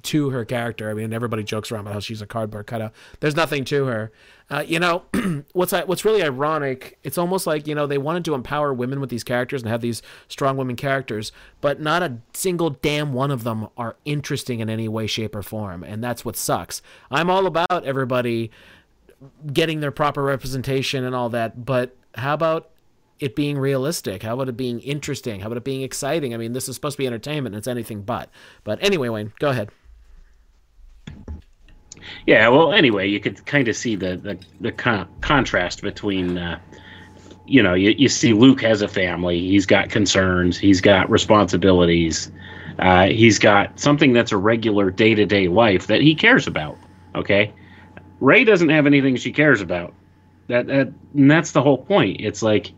to 0.02 0.30
her 0.30 0.44
character. 0.44 0.90
I 0.90 0.94
mean, 0.94 1.12
everybody 1.12 1.42
jokes 1.42 1.70
around 1.72 1.82
about 1.82 1.94
how 1.94 2.00
she's 2.00 2.22
a 2.22 2.26
cardboard 2.26 2.66
cutout. 2.66 2.92
There's 3.20 3.36
nothing 3.36 3.64
to 3.66 3.86
her. 3.86 4.12
Uh, 4.50 4.64
you 4.66 4.78
know, 4.78 5.04
what's 5.52 5.72
what's 5.72 6.04
really 6.04 6.22
ironic? 6.22 6.98
It's 7.02 7.18
almost 7.18 7.46
like 7.46 7.66
you 7.66 7.74
know 7.74 7.86
they 7.86 7.98
wanted 7.98 8.24
to 8.26 8.34
empower 8.34 8.72
women 8.72 9.00
with 9.00 9.10
these 9.10 9.24
characters 9.24 9.62
and 9.62 9.70
have 9.70 9.80
these 9.80 10.02
strong 10.28 10.56
women 10.56 10.76
characters, 10.76 11.32
but 11.60 11.80
not 11.80 12.02
a 12.02 12.18
single 12.32 12.70
damn 12.70 13.12
one 13.12 13.30
of 13.30 13.44
them 13.44 13.68
are 13.76 13.96
interesting 14.04 14.60
in 14.60 14.70
any 14.70 14.88
way, 14.88 15.06
shape, 15.06 15.34
or 15.34 15.42
form, 15.42 15.84
and 15.84 16.02
that's 16.02 16.24
what 16.24 16.36
sucks. 16.36 16.80
I'm 17.10 17.30
all 17.30 17.46
about 17.46 17.84
everybody 17.84 18.50
getting 19.52 19.80
their 19.80 19.90
proper 19.90 20.22
representation 20.22 21.04
and 21.04 21.14
all 21.14 21.28
that, 21.30 21.64
but 21.64 21.96
how 22.14 22.34
about 22.34 22.70
it 23.18 23.34
being 23.34 23.58
realistic? 23.58 24.22
How 24.22 24.34
about 24.34 24.48
it 24.48 24.56
being 24.56 24.80
interesting? 24.80 25.40
How 25.40 25.46
about 25.46 25.58
it 25.58 25.64
being 25.64 25.82
exciting? 25.82 26.34
I 26.34 26.36
mean, 26.36 26.52
this 26.52 26.68
is 26.68 26.74
supposed 26.76 26.96
to 26.96 27.02
be 27.02 27.06
entertainment, 27.06 27.54
it's 27.54 27.66
anything 27.66 28.02
but. 28.02 28.30
But 28.64 28.82
anyway, 28.82 29.08
Wayne, 29.08 29.32
go 29.38 29.50
ahead. 29.50 29.70
Yeah, 32.26 32.48
well, 32.48 32.72
anyway, 32.72 33.08
you 33.08 33.20
could 33.20 33.44
kind 33.46 33.68
of 33.68 33.76
see 33.76 33.96
the 33.96 34.16
the, 34.16 34.38
the 34.60 34.72
con- 34.72 35.08
contrast 35.20 35.82
between, 35.82 36.38
uh, 36.38 36.58
you 37.46 37.62
know, 37.62 37.74
you, 37.74 37.90
you 37.98 38.08
see 38.08 38.32
Luke 38.32 38.62
has 38.62 38.82
a 38.82 38.88
family, 38.88 39.40
he's 39.40 39.66
got 39.66 39.90
concerns, 39.90 40.56
he's 40.56 40.80
got 40.80 41.10
responsibilities, 41.10 42.30
uh, 42.78 43.06
he's 43.06 43.38
got 43.38 43.78
something 43.80 44.12
that's 44.12 44.32
a 44.32 44.36
regular 44.36 44.90
day 44.90 45.14
to 45.14 45.26
day 45.26 45.48
life 45.48 45.86
that 45.88 46.00
he 46.00 46.14
cares 46.14 46.46
about. 46.46 46.78
Okay, 47.14 47.52
Rey 48.20 48.44
doesn't 48.44 48.68
have 48.68 48.86
anything 48.86 49.16
she 49.16 49.32
cares 49.32 49.60
about. 49.60 49.94
That 50.48 50.66
that 50.66 50.92
and 51.14 51.30
that's 51.30 51.52
the 51.52 51.62
whole 51.62 51.78
point. 51.78 52.20
It's 52.20 52.42
like 52.42 52.72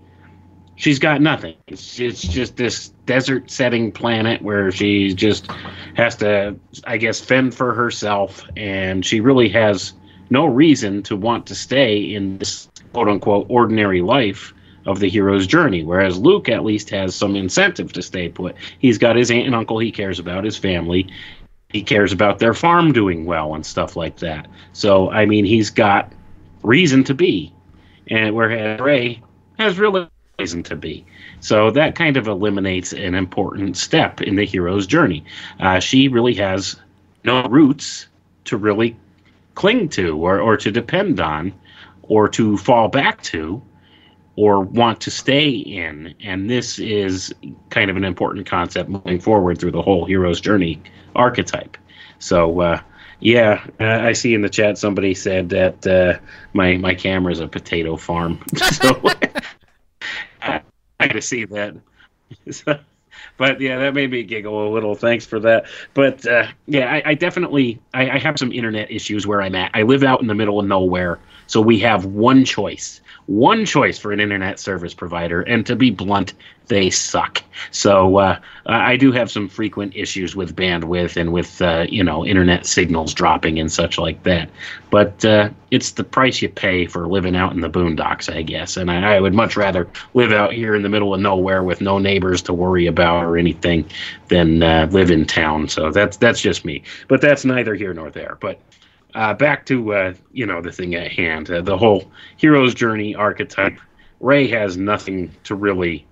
she's 0.77 0.99
got 0.99 1.21
nothing. 1.21 1.55
It's, 1.69 2.01
it's 2.01 2.23
just 2.23 2.57
this 2.57 2.89
desert 3.07 3.51
setting 3.51 3.93
planet 3.93 4.43
where 4.43 4.73
she 4.73 5.15
just 5.15 5.51
has 5.95 6.17
to, 6.17 6.57
I 6.85 6.97
guess, 6.97 7.21
fend 7.21 7.55
for 7.55 7.75
herself, 7.75 8.45
and 8.57 9.05
she 9.05 9.21
really 9.21 9.49
has 9.51 9.93
no 10.31 10.47
reason 10.47 11.03
to 11.05 11.17
want 11.17 11.47
to 11.47 11.55
stay 11.55 11.99
in 11.99 12.39
this 12.39 12.69
quote 12.93 13.09
unquote 13.09 13.47
ordinary 13.49 14.03
life 14.03 14.53
of 14.87 15.01
the 15.01 15.09
hero's 15.09 15.47
journey. 15.47 15.85
Whereas 15.85 16.19
Luke 16.19 16.49
at 16.49 16.65
least 16.65 16.91
has 16.91 17.15
some 17.15 17.37
incentive 17.37 17.93
to 17.93 18.03
stay 18.03 18.29
put. 18.29 18.57
He's 18.79 18.99
got 18.99 19.17
his 19.17 19.31
aunt 19.31 19.47
and 19.47 19.55
uncle 19.55 19.79
he 19.79 19.93
cares 19.93 20.19
about, 20.19 20.45
his 20.45 20.57
family. 20.57 21.09
He 21.71 21.83
cares 21.83 22.13
about 22.13 22.39
their 22.39 22.55
farm 22.55 22.93
doing 22.93 23.25
well 23.25 23.55
and 23.55 23.65
stuff 23.65 23.97
like 23.97 24.17
that. 24.19 24.49
So, 24.73 25.11
I 25.11 25.27
mean, 25.27 25.45
he's 25.45 25.71
got 25.71 26.13
reason 26.63 27.05
to 27.05 27.15
be, 27.15 27.53
and 28.09 28.35
whereas 28.35 28.81
Rey 28.81 29.23
has 29.59 29.79
really 29.79 30.09
reason 30.39 30.63
to 30.65 30.77
be. 30.77 31.05
So 31.41 31.71
that 31.71 31.95
kind 31.95 32.17
of 32.17 32.27
eliminates 32.27 32.93
an 32.93 33.15
important 33.15 33.77
step 33.77 34.21
in 34.21 34.37
the 34.37 34.45
hero's 34.45 34.87
journey. 34.87 35.25
Uh, 35.61 35.81
she 35.81 36.09
really 36.09 36.35
has 36.35 36.77
no 37.25 37.45
roots 37.45 38.07
to 38.47 38.57
really 38.57 38.97
cling 39.55 39.89
to 39.91 40.17
or, 40.17 40.41
or 40.41 40.57
to 40.57 40.71
depend 40.71 41.21
on 41.21 41.53
or 42.03 42.29
to 42.29 42.57
fall 42.57 42.89
back 42.89 43.23
to 43.23 43.63
or 44.37 44.61
want 44.61 45.01
to 45.03 45.11
stay 45.11 45.49
in. 45.49 46.15
And 46.23 46.49
this 46.49 46.79
is 46.79 47.35
kind 47.71 47.91
of 47.91 47.97
an 47.97 48.05
important 48.05 48.47
concept 48.47 48.89
moving 48.89 49.21
forward 49.21 49.59
through 49.59 49.73
the 49.73 49.83
whole 49.83 50.05
hero's 50.05 50.41
journey 50.41 50.81
archetype. 51.15 51.77
So, 52.19 52.61
uh, 52.61 52.81
yeah, 53.21 53.67
uh, 53.81 53.85
I 53.85 54.13
see 54.13 54.35
in 54.35 54.41
the 54.41 54.49
chat 54.49 54.79
somebody 54.79 55.15
said 55.15 55.51
that 55.51 55.87
uh, 55.87 56.19
my 56.55 56.77
my 56.79 56.95
camera 56.95 57.33
is 57.33 57.41
a 57.41 57.49
potato 57.49 57.97
farm. 57.97 58.43
so 58.73 59.03
I, 60.43 60.63
I 60.99 61.09
to 61.09 61.21
see 61.21 61.45
that. 61.47 61.77
But 63.37 63.61
yeah, 63.61 63.79
that 63.79 63.95
made 63.95 64.11
me 64.11 64.23
giggle 64.23 64.69
a 64.69 64.71
little. 64.71 64.95
Thanks 64.95 65.25
for 65.25 65.41
that. 65.41 65.65
But 65.95 66.27
uh, 66.27 66.47
yeah, 66.67 66.93
I, 66.93 67.03
I 67.07 67.15
definitely 67.15 67.81
I, 67.95 68.11
I, 68.11 68.19
have 68.19 68.39
some 68.39 68.53
internet 68.53 68.91
issues 68.91 69.27
where 69.27 69.41
I'm 69.41 69.55
at. 69.55 69.71
I 69.73 69.83
live 69.83 70.03
out 70.03 70.21
in 70.21 70.27
the 70.27 70.35
middle 70.35 70.61
of 70.61 70.67
nowhere, 70.67 71.19
so 71.51 71.61
we 71.61 71.81
have 71.81 72.05
one 72.05 72.45
choice, 72.45 73.01
one 73.27 73.65
choice 73.65 73.99
for 73.99 74.13
an 74.13 74.21
internet 74.21 74.61
service 74.61 74.95
provider, 74.95 75.43
and 75.43 75.67
to 75.67 75.75
be 75.75 75.91
blunt, 75.91 76.33
they 76.69 76.91
suck. 76.91 77.43
So 77.73 78.19
uh, 78.19 78.39
I 78.67 78.97
do 78.97 79.11
have 79.11 79.33
some 79.33 79.49
frequent 79.49 79.97
issues 79.97 80.37
with 80.37 80.55
bandwidth 80.55 81.17
and 81.17 81.33
with 81.33 81.61
uh, 81.61 81.87
you 81.89 82.05
know 82.05 82.25
internet 82.25 82.67
signals 82.67 83.13
dropping 83.13 83.59
and 83.59 83.73
such 83.73 83.99
like 83.99 84.23
that. 84.23 84.49
But 84.91 85.25
uh, 85.25 85.51
it's 85.73 85.91
the 85.91 86.05
price 86.05 86.41
you 86.41 86.49
pay 86.49 86.87
for 86.87 87.09
living 87.09 87.35
out 87.35 87.53
in 87.53 87.63
the 87.63 87.69
boondocks, 87.69 88.33
I 88.33 88.43
guess. 88.43 88.77
And 88.77 88.89
I, 88.89 89.17
I, 89.17 89.21
would 89.21 89.35
much 89.35 89.57
rather 89.57 89.89
live 90.15 90.31
out 90.31 90.53
here 90.53 90.77
in 90.77 90.83
the 90.83 90.89
middle 90.89 91.13
of 91.13 91.21
nowhere 91.21 91.65
with 91.65 91.81
no 91.81 91.99
neighbors 91.99 92.43
to 92.43 92.55
worry 92.55 92.87
about 92.87 93.25
or 93.25 93.37
anything 93.37 93.91
than 94.29 94.63
uh, 94.63 94.87
live 94.93 95.11
in 95.11 95.27
town. 95.27 95.67
So 95.67 95.91
that's 95.91 96.17
that's 96.17 96.41
just 96.41 96.65
me. 96.65 96.85
But 97.09 97.21
that's 97.21 97.45
neither 97.45 97.75
here 97.75 97.93
nor 97.93 98.09
there. 98.09 98.39
But 98.41 98.61
uh, 99.15 99.35
back 99.35 99.67
to 99.67 99.95
uh, 99.95 100.15
you 100.33 100.47
know 100.47 100.61
the 100.61 100.73
thing 100.73 100.95
at 100.95 101.13
hand, 101.13 101.51
uh, 101.51 101.61
the 101.61 101.77
whole 101.77 102.11
hero's 102.37 102.75
journey 102.75 103.15
archetype. 103.15 103.79
Rey 104.21 104.49
has 104.49 104.77
nothing 104.77 105.31
to 105.45 105.55
really, 105.55 106.07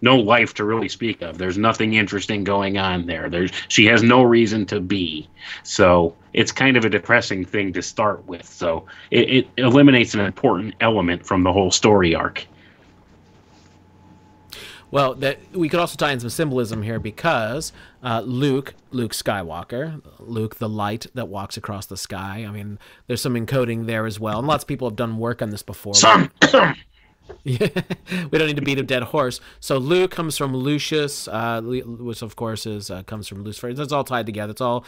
no 0.00 0.16
life 0.16 0.54
to 0.54 0.64
really 0.64 0.88
speak 0.88 1.22
of. 1.22 1.38
There's 1.38 1.58
nothing 1.58 1.94
interesting 1.94 2.44
going 2.44 2.78
on 2.78 3.06
there. 3.06 3.30
There's 3.30 3.52
she 3.68 3.86
has 3.86 4.02
no 4.02 4.22
reason 4.22 4.66
to 4.66 4.80
be. 4.80 5.28
So 5.62 6.16
it's 6.32 6.52
kind 6.52 6.76
of 6.76 6.84
a 6.84 6.90
depressing 6.90 7.44
thing 7.44 7.72
to 7.74 7.82
start 7.82 8.26
with. 8.26 8.46
So 8.46 8.86
it, 9.10 9.30
it 9.30 9.48
eliminates 9.56 10.14
an 10.14 10.20
important 10.20 10.74
element 10.80 11.24
from 11.24 11.42
the 11.42 11.52
whole 11.52 11.70
story 11.70 12.14
arc. 12.14 12.46
Well, 14.90 15.14
that 15.16 15.38
we 15.52 15.68
could 15.68 15.80
also 15.80 15.96
tie 15.96 16.12
in 16.12 16.20
some 16.20 16.30
symbolism 16.30 16.82
here 16.82 16.98
because 16.98 17.72
uh, 18.02 18.22
Luke, 18.24 18.74
Luke 18.90 19.12
Skywalker, 19.12 20.02
Luke, 20.18 20.56
the 20.56 20.68
light 20.68 21.06
that 21.14 21.28
walks 21.28 21.56
across 21.56 21.86
the 21.86 21.96
sky. 21.96 22.44
I 22.48 22.50
mean, 22.50 22.78
there's 23.06 23.20
some 23.20 23.34
encoding 23.34 23.86
there 23.86 24.06
as 24.06 24.18
well, 24.18 24.38
and 24.38 24.48
lots 24.48 24.64
of 24.64 24.68
people 24.68 24.88
have 24.88 24.96
done 24.96 25.18
work 25.18 25.42
on 25.42 25.50
this 25.50 25.62
before. 25.62 25.94
Some. 25.94 26.30
Yeah, 27.44 27.68
we 28.30 28.38
don't 28.38 28.46
need 28.46 28.56
to 28.56 28.62
beat 28.62 28.78
a 28.78 28.82
dead 28.82 29.02
horse. 29.02 29.40
So 29.60 29.78
Luke 29.78 30.10
comes 30.10 30.36
from 30.36 30.54
Lucius, 30.54 31.28
uh, 31.28 31.60
which 31.62 32.22
of 32.22 32.36
course 32.36 32.66
is 32.66 32.90
uh, 32.90 33.02
comes 33.02 33.28
from 33.28 33.42
Lucifer. 33.42 33.68
It's 33.68 33.92
all 33.92 34.04
tied 34.04 34.26
together. 34.26 34.52
It's 34.52 34.60
all 34.60 34.84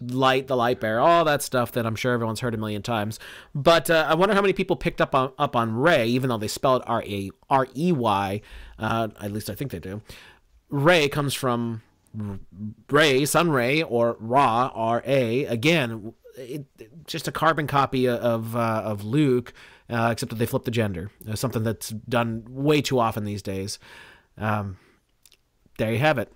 light, 0.00 0.46
the 0.46 0.56
light 0.56 0.80
bearer, 0.80 1.00
all 1.00 1.24
that 1.24 1.42
stuff 1.42 1.72
that 1.72 1.86
I'm 1.86 1.96
sure 1.96 2.12
everyone's 2.12 2.40
heard 2.40 2.54
a 2.54 2.58
million 2.58 2.82
times. 2.82 3.18
But 3.54 3.90
uh, 3.90 4.06
I 4.08 4.14
wonder 4.14 4.34
how 4.34 4.42
many 4.42 4.52
people 4.52 4.76
picked 4.76 5.00
up 5.00 5.14
on 5.14 5.32
up 5.38 5.56
on 5.56 5.74
Rey, 5.74 6.06
even 6.08 6.28
though 6.28 6.38
they 6.38 6.48
spelled 6.48 6.82
R 6.86 7.02
A 7.02 7.30
R 7.48 7.66
E 7.76 7.92
Y. 7.92 8.40
Uh, 8.78 9.08
at 9.20 9.32
least 9.32 9.50
I 9.50 9.54
think 9.54 9.70
they 9.70 9.78
do. 9.78 10.02
Rey 10.68 11.08
comes 11.08 11.34
from 11.34 11.82
Ray, 12.90 13.24
Sun 13.24 13.50
Ray, 13.50 13.82
or 13.82 14.16
Ra, 14.20 14.70
R 14.74 15.02
A. 15.04 15.44
Again, 15.44 16.14
it, 16.36 16.66
just 17.06 17.28
a 17.28 17.32
carbon 17.32 17.66
copy 17.66 18.08
of 18.08 18.56
uh, 18.56 18.82
of 18.84 19.04
Luke 19.04 19.52
uh, 19.90 20.08
except 20.12 20.30
that 20.30 20.36
they 20.36 20.46
flip 20.46 20.64
the 20.64 20.70
gender. 20.70 21.10
Uh, 21.28 21.34
something 21.34 21.62
that's 21.62 21.90
done 21.90 22.44
way 22.48 22.80
too 22.80 22.98
often 22.98 23.24
these 23.24 23.42
days. 23.42 23.78
Um, 24.38 24.78
there 25.78 25.92
you 25.92 25.98
have 25.98 26.18
it. 26.18 26.32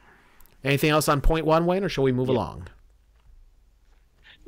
Anything 0.65 0.91
else 0.91 1.09
on 1.09 1.21
point 1.21 1.47
one, 1.47 1.67
Wayne, 1.67 1.85
or 1.85 1.89
shall 1.89 2.05
we 2.05 2.13
move 2.13 2.29
yeah. 2.29 2.35
along? 2.35 2.69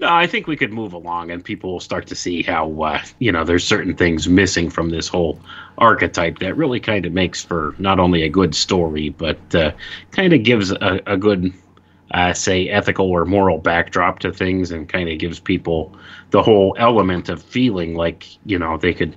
No, 0.00 0.08
I 0.08 0.26
think 0.26 0.46
we 0.46 0.56
could 0.56 0.72
move 0.72 0.94
along, 0.94 1.30
and 1.30 1.44
people 1.44 1.72
will 1.72 1.80
start 1.80 2.06
to 2.06 2.14
see 2.14 2.42
how 2.42 2.72
uh, 2.82 3.02
you 3.18 3.30
know 3.30 3.44
there's 3.44 3.66
certain 3.66 3.94
things 3.94 4.28
missing 4.28 4.70
from 4.70 4.88
this 4.88 5.08
whole 5.08 5.38
archetype 5.76 6.38
that 6.38 6.56
really 6.56 6.80
kind 6.80 7.04
of 7.04 7.12
makes 7.12 7.44
for 7.44 7.74
not 7.78 8.00
only 8.00 8.22
a 8.22 8.28
good 8.30 8.54
story, 8.54 9.10
but 9.10 9.54
uh, 9.54 9.72
kind 10.10 10.32
of 10.32 10.42
gives 10.42 10.70
a, 10.72 11.00
a 11.06 11.18
good 11.18 11.52
uh, 12.12 12.32
say 12.32 12.70
ethical 12.70 13.10
or 13.10 13.26
moral 13.26 13.58
backdrop 13.58 14.20
to 14.20 14.32
things 14.32 14.70
and 14.70 14.88
kind 14.88 15.10
of 15.10 15.18
gives 15.18 15.38
people 15.38 15.94
the 16.30 16.42
whole 16.42 16.74
element 16.78 17.28
of 17.28 17.42
feeling 17.42 17.94
like 17.94 18.26
you 18.46 18.58
know 18.58 18.78
they 18.78 18.94
could 18.94 19.14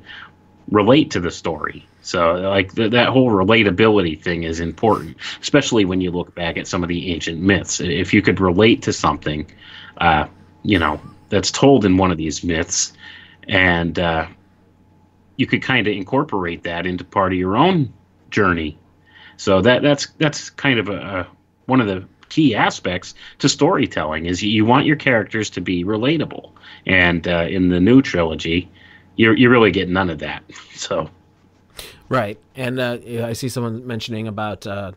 relate 0.70 1.12
to 1.12 1.22
the 1.22 1.32
story. 1.32 1.88
So 2.02 2.34
like 2.34 2.76
th- 2.76 2.92
that 2.92 3.08
whole 3.08 3.30
relatability 3.32 4.22
thing 4.22 4.44
is 4.44 4.60
important 4.60 5.16
especially 5.42 5.86
when 5.86 6.02
you 6.02 6.12
look 6.12 6.36
back 6.36 6.58
at 6.58 6.68
some 6.68 6.84
of 6.84 6.90
the 6.90 7.10
ancient 7.14 7.40
myths. 7.40 7.80
If 7.80 8.14
you 8.14 8.22
could 8.22 8.42
relate 8.42 8.82
to 8.82 8.92
something 8.92 9.50
uh, 9.98 10.28
you 10.64 10.80
know 10.80 11.00
that's 11.30 11.52
told 11.52 11.86
in 11.86 11.98
one 11.98 12.12
of 12.12 12.18
these 12.18 12.44
myths. 12.44 12.94
And 13.48 14.00
uh, 14.00 14.28
you 15.38 15.46
could 15.46 15.62
kind 15.62 15.88
of 15.88 15.94
incorporate 15.94 16.64
that 16.64 16.86
into 16.86 17.04
part 17.04 17.34
of 17.34 17.40
your 17.40 17.58
own 17.58 17.94
journey. 18.30 18.78
So 19.38 19.62
that 19.62 19.82
that's 19.82 20.08
that's 20.18 20.50
kind 20.50 20.80
of 20.80 20.90
a, 20.90 20.98
a 20.98 21.28
one 21.66 21.82
of 21.82 21.88
the 21.88 22.06
key 22.30 22.56
aspects 22.56 23.14
to 23.40 23.48
storytelling 23.48 24.26
is 24.26 24.42
you 24.42 24.66
want 24.66 24.86
your 24.86 24.96
characters 24.96 25.50
to 25.52 25.62
be 25.62 25.84
relatable. 25.84 26.52
And 26.86 27.28
uh, 27.28 27.48
in 27.50 27.70
the 27.70 27.80
new 27.80 28.02
trilogy 28.02 28.70
you 29.16 29.34
you 29.34 29.50
really 29.50 29.72
get 29.72 29.90
none 29.90 30.10
of 30.10 30.20
that. 30.20 30.44
So. 30.76 31.10
Right. 32.10 32.38
And 32.56 32.78
uh, 32.78 32.98
i 33.24 33.32
see 33.34 33.48
someone 33.48 33.88
mentioning 33.88 34.28
about 34.28 34.68
uh, 34.68 34.92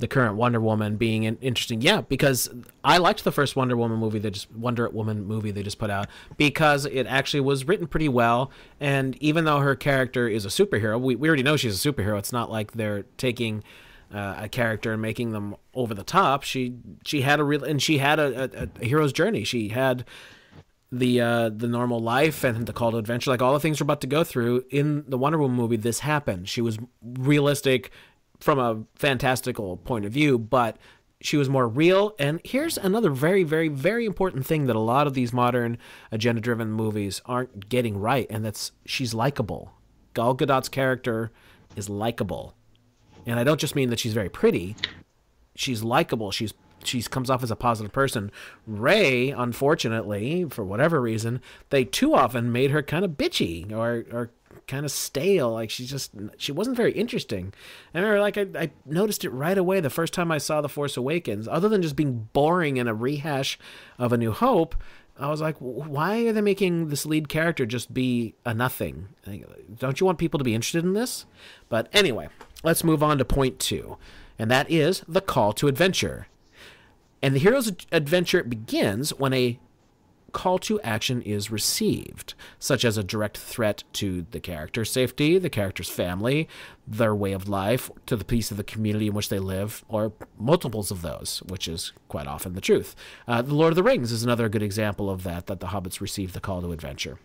the 0.00 0.08
current 0.08 0.34
Wonder 0.36 0.60
Woman 0.60 0.96
being 0.96 1.24
interesting. 1.24 1.82
Yeah, 1.82 2.00
because 2.00 2.48
I 2.82 2.96
liked 2.96 3.22
the 3.22 3.30
first 3.30 3.54
Wonder 3.54 3.76
Woman 3.76 3.98
movie 3.98 4.18
they 4.18 4.30
just 4.30 4.50
Wonder 4.50 4.88
Woman 4.88 5.26
movie 5.26 5.50
they 5.50 5.62
just 5.62 5.78
put 5.78 5.90
out 5.90 6.08
because 6.38 6.86
it 6.86 7.06
actually 7.06 7.40
was 7.40 7.68
written 7.68 7.86
pretty 7.86 8.08
well. 8.08 8.50
And 8.80 9.14
even 9.22 9.44
though 9.44 9.60
her 9.60 9.76
character 9.76 10.26
is 10.26 10.46
a 10.46 10.48
superhero, 10.48 10.98
we, 10.98 11.16
we 11.16 11.28
already 11.28 11.42
know 11.42 11.56
she's 11.56 11.84
a 11.84 11.92
superhero. 11.92 12.18
It's 12.18 12.32
not 12.32 12.50
like 12.50 12.72
they're 12.72 13.02
taking 13.18 13.62
uh, 14.12 14.36
a 14.38 14.48
character 14.48 14.92
and 14.94 15.02
making 15.02 15.32
them 15.32 15.54
over 15.74 15.92
the 15.92 16.02
top. 16.02 16.44
She 16.44 16.74
she 17.04 17.20
had 17.20 17.38
a 17.38 17.44
real 17.44 17.62
and 17.62 17.80
she 17.80 17.98
had 17.98 18.18
a, 18.18 18.44
a, 18.44 18.68
a 18.80 18.84
hero's 18.84 19.12
journey. 19.12 19.44
She 19.44 19.68
had 19.68 20.06
the 20.90 21.20
uh, 21.20 21.50
the 21.50 21.68
normal 21.68 22.00
life 22.00 22.42
and 22.42 22.66
the 22.66 22.72
call 22.72 22.92
to 22.92 22.96
adventure, 22.96 23.30
like 23.30 23.42
all 23.42 23.52
the 23.52 23.60
things 23.60 23.80
we're 23.80 23.84
about 23.84 24.00
to 24.00 24.06
go 24.06 24.24
through 24.24 24.64
in 24.70 25.04
the 25.06 25.18
Wonder 25.18 25.38
Woman 25.38 25.58
movie. 25.58 25.76
This 25.76 26.00
happened. 26.00 26.48
She 26.48 26.62
was 26.62 26.78
realistic 27.02 27.90
from 28.40 28.58
a 28.58 28.84
fantastical 28.94 29.76
point 29.76 30.04
of 30.04 30.12
view, 30.12 30.38
but 30.38 30.76
she 31.20 31.36
was 31.36 31.48
more 31.48 31.68
real. 31.68 32.14
And 32.18 32.40
here's 32.44 32.78
another 32.78 33.10
very, 33.10 33.44
very, 33.44 33.68
very 33.68 34.06
important 34.06 34.46
thing 34.46 34.66
that 34.66 34.76
a 34.76 34.80
lot 34.80 35.06
of 35.06 35.14
these 35.14 35.32
modern 35.32 35.78
agenda 36.10 36.40
driven 36.40 36.72
movies 36.72 37.20
aren't 37.26 37.68
getting 37.68 37.98
right, 37.98 38.26
and 38.30 38.44
that's 38.44 38.72
she's 38.86 39.14
likable. 39.14 39.72
Gal 40.14 40.34
Gadot's 40.34 40.68
character 40.68 41.30
is 41.76 41.88
likable 41.88 42.54
and 43.26 43.38
I 43.38 43.44
don't 43.44 43.60
just 43.60 43.76
mean 43.76 43.90
that 43.90 43.98
she's 43.98 44.14
very 44.14 44.28
pretty. 44.28 44.76
She's 45.54 45.82
likable. 45.82 46.30
She's 46.30 46.54
she 46.82 47.02
comes 47.02 47.28
off 47.28 47.42
as 47.42 47.50
a 47.50 47.56
positive 47.56 47.92
person. 47.92 48.32
Rey, 48.66 49.30
unfortunately, 49.30 50.46
for 50.48 50.64
whatever 50.64 51.00
reason, 51.00 51.42
they 51.68 51.84
too 51.84 52.14
often 52.14 52.50
made 52.50 52.70
her 52.70 52.82
kind 52.82 53.04
of 53.04 53.12
bitchy 53.12 53.70
or 53.72 54.06
or 54.12 54.30
kind 54.66 54.84
of 54.84 54.90
stale. 54.90 55.52
Like 55.52 55.70
she's 55.70 55.90
just 55.90 56.12
she 56.38 56.52
wasn't 56.52 56.76
very 56.76 56.92
interesting. 56.92 57.52
I 57.94 57.98
remember 57.98 58.20
like 58.20 58.38
I, 58.38 58.46
I 58.54 58.70
noticed 58.86 59.24
it 59.24 59.30
right 59.30 59.58
away 59.58 59.80
the 59.80 59.90
first 59.90 60.12
time 60.12 60.30
I 60.30 60.38
saw 60.38 60.60
The 60.60 60.68
Force 60.68 60.96
Awakens. 60.96 61.48
Other 61.48 61.68
than 61.68 61.82
just 61.82 61.96
being 61.96 62.28
boring 62.32 62.78
and 62.78 62.88
a 62.88 62.94
rehash 62.94 63.58
of 63.98 64.12
A 64.12 64.16
New 64.16 64.32
Hope, 64.32 64.74
I 65.18 65.28
was 65.28 65.40
like, 65.40 65.56
why 65.58 66.26
are 66.26 66.32
they 66.32 66.40
making 66.40 66.88
this 66.88 67.04
lead 67.04 67.28
character 67.28 67.66
just 67.66 67.92
be 67.92 68.34
a 68.46 68.54
nothing? 68.54 69.08
Don't 69.78 70.00
you 70.00 70.06
want 70.06 70.18
people 70.18 70.38
to 70.38 70.44
be 70.44 70.54
interested 70.54 70.84
in 70.84 70.94
this? 70.94 71.26
But 71.68 71.88
anyway, 71.92 72.28
let's 72.62 72.84
move 72.84 73.02
on 73.02 73.18
to 73.18 73.24
point 73.24 73.58
two, 73.58 73.98
and 74.38 74.50
that 74.50 74.70
is 74.70 75.02
the 75.06 75.20
call 75.20 75.52
to 75.54 75.68
adventure. 75.68 76.28
And 77.22 77.34
the 77.34 77.38
hero's 77.38 77.70
adventure 77.92 78.42
begins 78.42 79.10
when 79.12 79.34
a 79.34 79.58
call 80.32 80.58
to 80.60 80.80
action 80.80 81.22
is 81.22 81.50
received, 81.50 82.34
such 82.58 82.84
as 82.84 82.96
a 82.96 83.04
direct 83.04 83.36
threat 83.38 83.84
to 83.94 84.26
the 84.30 84.40
character's 84.40 84.90
safety, 84.90 85.38
the 85.38 85.50
character's 85.50 85.88
family, 85.88 86.48
their 86.86 87.14
way 87.14 87.32
of 87.32 87.48
life, 87.48 87.90
to 88.06 88.16
the 88.16 88.24
peace 88.24 88.50
of 88.50 88.56
the 88.56 88.64
community 88.64 89.08
in 89.08 89.14
which 89.14 89.28
they 89.28 89.38
live, 89.38 89.84
or 89.88 90.12
multiples 90.38 90.90
of 90.90 91.02
those, 91.02 91.42
which 91.48 91.68
is 91.68 91.92
quite 92.08 92.26
often 92.26 92.54
the 92.54 92.60
truth. 92.60 92.96
Uh, 93.28 93.42
the 93.42 93.54
Lord 93.54 93.72
of 93.72 93.76
the 93.76 93.82
Rings 93.82 94.12
is 94.12 94.22
another 94.22 94.48
good 94.48 94.62
example 94.62 95.10
of 95.10 95.22
that, 95.24 95.46
that 95.46 95.60
the 95.60 95.68
hobbits 95.68 96.00
received 96.00 96.34
the 96.34 96.40
call 96.40 96.62
to 96.62 96.72
adventure. 96.72 97.18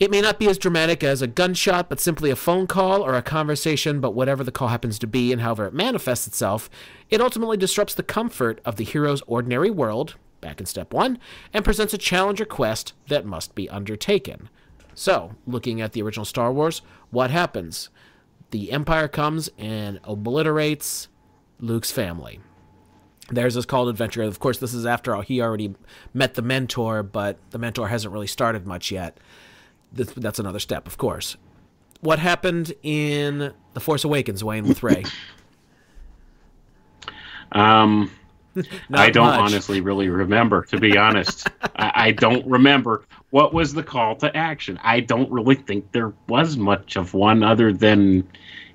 It 0.00 0.10
may 0.10 0.20
not 0.20 0.40
be 0.40 0.48
as 0.48 0.58
dramatic 0.58 1.04
as 1.04 1.22
a 1.22 1.28
gunshot, 1.28 1.88
but 1.88 2.00
simply 2.00 2.28
a 2.30 2.36
phone 2.36 2.66
call 2.66 3.00
or 3.00 3.14
a 3.14 3.22
conversation, 3.22 4.00
but 4.00 4.12
whatever 4.12 4.42
the 4.42 4.50
call 4.50 4.68
happens 4.68 4.98
to 4.98 5.06
be 5.06 5.30
and 5.30 5.40
however 5.40 5.66
it 5.66 5.72
manifests 5.72 6.26
itself, 6.26 6.68
it 7.10 7.20
ultimately 7.20 7.56
disrupts 7.56 7.94
the 7.94 8.02
comfort 8.02 8.60
of 8.64 8.74
the 8.74 8.82
hero's 8.82 9.22
ordinary 9.28 9.70
world, 9.70 10.16
back 10.44 10.60
in 10.60 10.66
step 10.66 10.92
one, 10.92 11.18
and 11.52 11.64
presents 11.64 11.94
a 11.94 11.98
challenge 11.98 12.40
or 12.40 12.44
quest 12.44 12.92
that 13.08 13.24
must 13.24 13.54
be 13.54 13.68
undertaken. 13.68 14.50
So, 14.94 15.34
looking 15.46 15.80
at 15.80 15.92
the 15.92 16.02
original 16.02 16.26
Star 16.26 16.52
Wars, 16.52 16.82
what 17.10 17.30
happens? 17.30 17.88
The 18.50 18.70
Empire 18.70 19.08
comes 19.08 19.50
and 19.58 19.98
obliterates 20.04 21.08
Luke's 21.58 21.90
family. 21.90 22.38
There's 23.30 23.54
this 23.54 23.64
called 23.64 23.88
adventure. 23.88 24.22
Of 24.22 24.38
course, 24.38 24.58
this 24.58 24.74
is 24.74 24.84
after 24.84 25.16
all 25.16 25.22
he 25.22 25.40
already 25.40 25.74
met 26.12 26.34
the 26.34 26.42
mentor, 26.42 27.02
but 27.02 27.38
the 27.50 27.58
mentor 27.58 27.88
hasn't 27.88 28.12
really 28.12 28.26
started 28.26 28.66
much 28.66 28.92
yet. 28.92 29.18
That's 29.92 30.38
another 30.38 30.58
step, 30.58 30.86
of 30.86 30.98
course. 30.98 31.36
What 32.00 32.18
happened 32.18 32.74
in 32.82 33.54
The 33.72 33.80
Force 33.80 34.04
Awakens, 34.04 34.44
Wayne, 34.44 34.68
with 34.68 34.82
Rey? 34.82 35.04
Um, 37.52 38.10
I 38.92 39.10
don't 39.10 39.26
much. 39.26 39.40
honestly 39.40 39.80
really 39.80 40.08
remember, 40.08 40.64
to 40.66 40.78
be 40.78 40.96
honest. 40.96 41.48
I, 41.76 41.92
I, 41.94 42.10
don't 42.12 42.46
remember 42.46 43.04
what 43.30 43.52
was 43.52 43.72
the 43.72 43.82
call 43.82 44.16
to 44.16 44.36
action. 44.36 44.78
I 44.82 45.00
don't 45.00 45.30
really 45.30 45.56
think 45.56 45.92
there 45.92 46.12
was 46.28 46.56
much 46.56 46.96
of 46.96 47.14
one 47.14 47.42
other 47.42 47.72
than, 47.72 48.28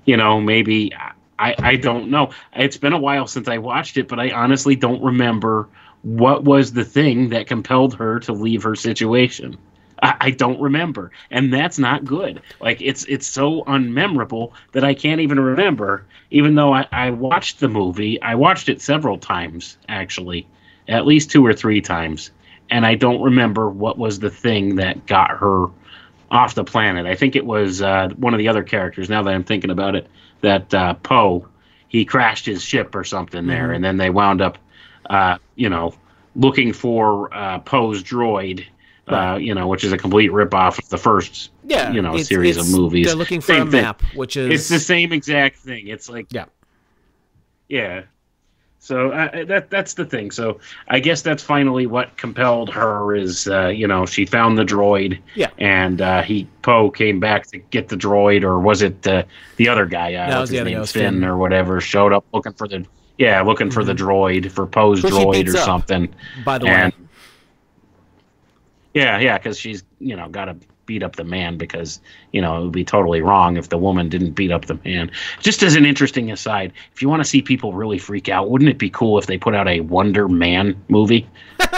you 0.04 0.16
know, 0.16 0.40
maybe 0.40 0.92
I, 1.38 1.54
I 1.58 1.76
don't 1.76 2.10
know. 2.10 2.30
It's 2.54 2.76
been 2.76 2.92
a 2.92 2.98
while 2.98 3.26
since 3.26 3.48
I 3.48 3.58
watched 3.58 3.96
it, 3.96 4.08
but 4.08 4.20
I 4.20 4.30
honestly 4.30 4.76
don't 4.76 5.02
remember 5.02 5.68
what 6.02 6.44
was 6.44 6.72
the 6.72 6.84
thing 6.84 7.30
that 7.30 7.46
compelled 7.46 7.94
her 7.94 8.20
to 8.20 8.32
leave 8.32 8.62
her 8.62 8.74
situation. 8.74 9.56
I, 10.02 10.16
I 10.20 10.30
don't 10.30 10.60
remember, 10.60 11.10
and 11.30 11.52
that's 11.52 11.78
not 11.78 12.04
good. 12.04 12.42
Like 12.60 12.80
it's 12.80 13.04
it's 13.04 13.26
so 13.26 13.64
unmemorable 13.64 14.52
that 14.72 14.84
I 14.84 14.94
can't 14.94 15.20
even 15.20 15.40
remember. 15.40 16.04
Even 16.30 16.54
though 16.54 16.72
I, 16.72 16.86
I 16.92 17.10
watched 17.10 17.60
the 17.60 17.68
movie, 17.68 18.20
I 18.22 18.34
watched 18.34 18.68
it 18.68 18.80
several 18.80 19.18
times 19.18 19.76
actually, 19.88 20.46
at 20.88 21.06
least 21.06 21.30
two 21.30 21.44
or 21.44 21.52
three 21.52 21.80
times, 21.80 22.30
and 22.70 22.86
I 22.86 22.94
don't 22.94 23.20
remember 23.22 23.68
what 23.68 23.98
was 23.98 24.20
the 24.20 24.30
thing 24.30 24.76
that 24.76 25.06
got 25.06 25.30
her 25.30 25.66
off 26.30 26.54
the 26.54 26.64
planet. 26.64 27.06
I 27.06 27.16
think 27.16 27.34
it 27.34 27.44
was 27.44 27.82
uh, 27.82 28.08
one 28.16 28.34
of 28.34 28.38
the 28.38 28.48
other 28.48 28.62
characters. 28.62 29.08
Now 29.08 29.22
that 29.22 29.34
I'm 29.34 29.44
thinking 29.44 29.70
about 29.70 29.96
it, 29.96 30.06
that 30.40 30.72
uh, 30.72 30.94
Poe 30.94 31.46
he 31.90 32.04
crashed 32.04 32.46
his 32.46 32.62
ship 32.62 32.94
or 32.94 33.02
something 33.02 33.48
there, 33.48 33.64
mm-hmm. 33.64 33.74
and 33.74 33.84
then 33.84 33.96
they 33.96 34.10
wound 34.10 34.40
up, 34.40 34.58
uh, 35.10 35.38
you 35.56 35.68
know, 35.68 35.92
looking 36.36 36.72
for 36.72 37.34
uh, 37.34 37.58
Poe's 37.58 38.02
droid 38.02 38.64
uh, 39.12 39.36
you 39.36 39.54
know, 39.54 39.68
which 39.68 39.84
is 39.84 39.92
a 39.92 39.98
complete 39.98 40.30
ripoff 40.30 40.78
of 40.78 40.88
the 40.88 40.98
first, 40.98 41.50
yeah, 41.64 41.90
you 41.92 42.02
know, 42.02 42.16
it's, 42.16 42.28
series 42.28 42.56
it's, 42.56 42.68
of 42.68 42.78
movies. 42.78 43.06
They're 43.06 43.16
looking 43.16 43.40
for 43.40 43.54
same 43.54 43.68
a 43.68 43.70
map, 43.70 44.00
thing. 44.00 44.10
which 44.18 44.36
is 44.36 44.50
it's 44.50 44.68
the 44.68 44.78
same 44.78 45.12
exact 45.12 45.56
thing. 45.56 45.88
It's 45.88 46.08
like 46.08 46.26
yeah, 46.30 46.46
yeah. 47.68 48.02
So 48.82 49.10
uh, 49.10 49.44
that 49.44 49.68
that's 49.68 49.92
the 49.92 50.06
thing. 50.06 50.30
So 50.30 50.58
I 50.88 51.00
guess 51.00 51.20
that's 51.20 51.42
finally 51.42 51.86
what 51.86 52.16
compelled 52.16 52.70
her 52.70 53.14
is, 53.14 53.46
uh, 53.46 53.68
you 53.68 53.86
know, 53.86 54.06
she 54.06 54.24
found 54.24 54.56
the 54.56 54.64
droid. 54.64 55.20
Yeah. 55.34 55.50
And 55.58 56.00
uh, 56.00 56.22
he 56.22 56.48
Poe 56.62 56.90
came 56.90 57.20
back 57.20 57.46
to 57.48 57.58
get 57.58 57.88
the 57.88 57.96
droid, 57.96 58.42
or 58.42 58.58
was 58.58 58.80
it 58.80 59.06
uh, 59.06 59.24
the 59.56 59.68
other 59.68 59.84
guy? 59.84 60.14
Uh, 60.14 60.30
no, 60.30 60.40
was 60.40 60.48
the 60.48 60.60
other 60.60 60.70
name, 60.70 60.84
Finn, 60.86 61.16
Finn, 61.16 61.24
or 61.24 61.36
whatever. 61.36 61.78
Showed 61.82 62.14
up 62.14 62.24
looking 62.32 62.54
for 62.54 62.66
the 62.66 62.86
yeah, 63.18 63.42
looking 63.42 63.66
mm-hmm. 63.66 63.74
for 63.74 63.84
the 63.84 63.92
mm-hmm. 63.92 64.08
droid 64.08 64.50
for 64.50 64.66
Poe's 64.66 65.02
droid 65.02 65.52
or 65.52 65.58
up, 65.58 65.64
something. 65.64 66.14
By 66.42 66.56
the 66.56 66.66
and, 66.68 66.94
way. 66.94 67.00
Yeah, 68.94 69.18
yeah, 69.18 69.38
because 69.38 69.58
she's 69.58 69.84
you 70.00 70.16
know 70.16 70.28
got 70.28 70.46
to 70.46 70.56
beat 70.86 71.04
up 71.04 71.14
the 71.14 71.24
man 71.24 71.56
because 71.56 72.00
you 72.32 72.40
know 72.40 72.58
it 72.58 72.62
would 72.64 72.72
be 72.72 72.84
totally 72.84 73.20
wrong 73.20 73.56
if 73.56 73.68
the 73.68 73.78
woman 73.78 74.08
didn't 74.08 74.32
beat 74.32 74.50
up 74.50 74.64
the 74.64 74.78
man. 74.84 75.10
Just 75.38 75.62
as 75.62 75.76
an 75.76 75.86
interesting 75.86 76.32
aside, 76.32 76.72
if 76.92 77.00
you 77.00 77.08
want 77.08 77.22
to 77.22 77.28
see 77.28 77.42
people 77.42 77.72
really 77.72 77.98
freak 77.98 78.28
out, 78.28 78.50
wouldn't 78.50 78.68
it 78.68 78.78
be 78.78 78.90
cool 78.90 79.16
if 79.16 79.26
they 79.26 79.38
put 79.38 79.54
out 79.54 79.68
a 79.68 79.80
Wonder 79.80 80.28
Man 80.28 80.82
movie 80.88 81.28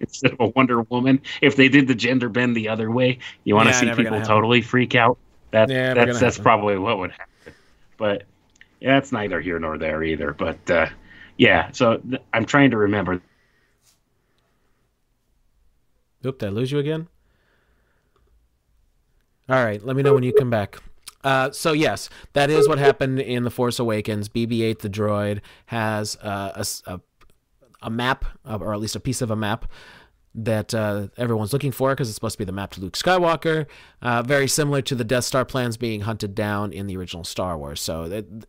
instead 0.00 0.32
of 0.32 0.40
a 0.40 0.48
Wonder 0.48 0.82
Woman? 0.82 1.22
If 1.40 1.54
they 1.54 1.68
did 1.68 1.86
the 1.86 1.94
gender 1.94 2.28
bend 2.28 2.56
the 2.56 2.68
other 2.68 2.90
way, 2.90 3.20
you 3.44 3.54
want 3.54 3.68
yeah, 3.68 3.80
to 3.80 3.96
see 3.96 4.02
people 4.02 4.20
totally 4.22 4.60
freak 4.60 4.96
out. 4.96 5.18
That 5.52 5.68
yeah, 5.68 5.94
that's 5.94 6.18
that's 6.18 6.38
probably 6.38 6.76
what 6.76 6.98
would 6.98 7.12
happen. 7.12 7.54
But 7.96 8.24
yeah, 8.80 8.98
it's 8.98 9.12
neither 9.12 9.40
here 9.40 9.60
nor 9.60 9.78
there 9.78 10.02
either. 10.02 10.32
But 10.32 10.68
uh, 10.68 10.86
yeah, 11.38 11.70
so 11.70 11.98
th- 11.98 12.22
I'm 12.32 12.44
trying 12.44 12.72
to 12.72 12.76
remember 12.76 13.22
Oop, 16.24 16.38
did 16.38 16.48
I 16.48 16.50
lose 16.50 16.72
you 16.72 16.78
again? 16.78 17.08
All 19.48 19.62
right, 19.62 19.84
let 19.84 19.94
me 19.94 20.02
know 20.02 20.14
when 20.14 20.22
you 20.22 20.32
come 20.32 20.50
back. 20.50 20.78
Uh, 21.22 21.50
so 21.50 21.72
yes, 21.72 22.10
that 22.34 22.50
is 22.50 22.68
what 22.68 22.78
happened 22.78 23.20
in 23.20 23.44
the 23.44 23.50
Force 23.50 23.78
Awakens. 23.78 24.28
BB-8, 24.28 24.80
the 24.80 24.90
droid, 24.90 25.40
has 25.66 26.16
uh, 26.16 26.52
a, 26.54 26.92
a, 26.92 27.00
a 27.82 27.90
map, 27.90 28.24
uh, 28.44 28.58
or 28.60 28.74
at 28.74 28.80
least 28.80 28.96
a 28.96 29.00
piece 29.00 29.22
of 29.22 29.30
a 29.30 29.36
map 29.36 29.66
that 30.34 30.74
uh, 30.74 31.08
everyone's 31.16 31.52
looking 31.52 31.72
for 31.72 31.90
because 31.90 32.08
it's 32.08 32.16
supposed 32.16 32.34
to 32.34 32.38
be 32.38 32.44
the 32.44 32.52
map 32.52 32.72
to 32.72 32.80
Luke 32.80 32.94
Skywalker. 32.94 33.66
Uh, 34.02 34.22
very 34.22 34.48
similar 34.48 34.82
to 34.82 34.94
the 34.94 35.04
Death 35.04 35.24
Star 35.24 35.44
plans 35.44 35.76
being 35.76 36.02
hunted 36.02 36.34
down 36.34 36.72
in 36.72 36.86
the 36.86 36.96
original 36.96 37.24
Star 37.24 37.56
Wars. 37.56 37.80
So 37.80 38.04
it, 38.04 38.46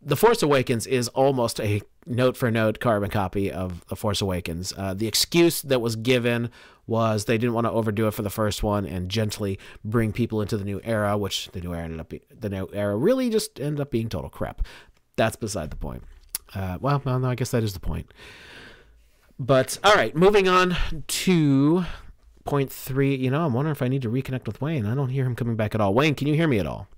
the 0.00 0.16
Force 0.16 0.42
Awakens 0.42 0.86
is 0.86 1.08
almost 1.08 1.60
a 1.60 1.82
note 2.06 2.36
for 2.36 2.50
note 2.50 2.78
carbon 2.78 3.10
copy 3.10 3.50
of 3.50 3.84
The 3.88 3.96
Force 3.96 4.20
Awakens. 4.20 4.72
Uh, 4.76 4.94
the 4.94 5.08
excuse 5.08 5.60
that 5.62 5.80
was 5.80 5.96
given 5.96 6.50
was 6.88 7.26
they 7.26 7.38
didn't 7.38 7.54
want 7.54 7.66
to 7.66 7.70
overdo 7.70 8.08
it 8.08 8.14
for 8.14 8.22
the 8.22 8.30
first 8.30 8.62
one 8.62 8.86
and 8.86 9.08
gently 9.08 9.58
bring 9.84 10.10
people 10.10 10.40
into 10.40 10.56
the 10.56 10.64
new 10.64 10.80
era, 10.82 11.16
which 11.16 11.48
the 11.52 11.60
new 11.60 11.72
era 11.72 11.84
ended 11.84 12.00
up 12.00 12.08
be, 12.08 12.22
the 12.36 12.48
new 12.48 12.68
era 12.72 12.96
really 12.96 13.30
just 13.30 13.60
ended 13.60 13.80
up 13.80 13.90
being 13.90 14.08
total 14.08 14.30
crap. 14.30 14.62
That's 15.16 15.36
beside 15.36 15.70
the 15.70 15.76
point. 15.76 16.02
Uh, 16.54 16.78
well, 16.80 17.02
no, 17.04 17.18
no, 17.18 17.28
I 17.28 17.34
guess 17.34 17.50
that 17.50 17.62
is 17.62 17.74
the 17.74 17.80
point. 17.80 18.12
But 19.38 19.78
all 19.84 19.94
right, 19.94 20.16
moving 20.16 20.48
on 20.48 20.76
to 21.06 21.84
point 22.44 22.72
three. 22.72 23.14
You 23.14 23.30
know, 23.30 23.44
I'm 23.44 23.52
wondering 23.52 23.72
if 23.72 23.82
I 23.82 23.88
need 23.88 24.02
to 24.02 24.10
reconnect 24.10 24.46
with 24.46 24.60
Wayne. 24.60 24.86
I 24.86 24.94
don't 24.94 25.10
hear 25.10 25.26
him 25.26 25.36
coming 25.36 25.56
back 25.56 25.74
at 25.74 25.80
all. 25.80 25.92
Wayne, 25.92 26.14
can 26.14 26.26
you 26.26 26.34
hear 26.34 26.48
me 26.48 26.58
at 26.58 26.66
all? 26.66 26.88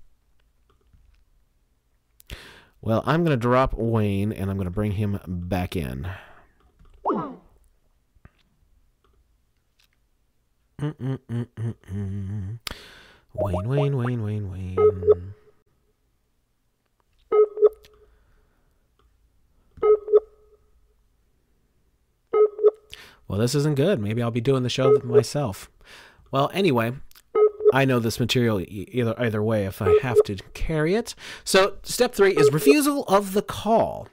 Well, 2.81 3.03
I'm 3.05 3.23
going 3.23 3.37
to 3.37 3.41
drop 3.41 3.75
Wayne 3.75 4.31
and 4.31 4.49
I'm 4.49 4.57
going 4.57 4.65
to 4.65 4.71
bring 4.71 4.93
him 4.93 5.19
back 5.27 5.75
in. 5.75 6.09
Wayne, 10.81 11.19
Wayne, 13.35 13.97
Wayne, 13.97 14.23
Wayne, 14.23 14.51
Wayne. 14.51 15.33
Well, 23.27 23.39
this 23.39 23.53
isn't 23.55 23.75
good. 23.75 23.99
Maybe 23.99 24.23
I'll 24.23 24.31
be 24.31 24.41
doing 24.41 24.63
the 24.63 24.69
show 24.69 24.99
myself. 25.03 25.69
Well, 26.31 26.49
anyway, 26.53 26.93
I 27.73 27.85
know 27.85 27.99
this 27.99 28.19
material 28.19 28.59
either 28.67 29.13
either 29.21 29.43
way 29.43 29.65
if 29.65 29.81
I 29.81 29.97
have 30.01 30.21
to 30.25 30.37
carry 30.53 30.95
it. 30.95 31.15
So, 31.43 31.77
step 31.83 32.15
3 32.15 32.35
is 32.35 32.51
refusal 32.51 33.03
of 33.03 33.33
the 33.33 33.41
call. 33.41 34.07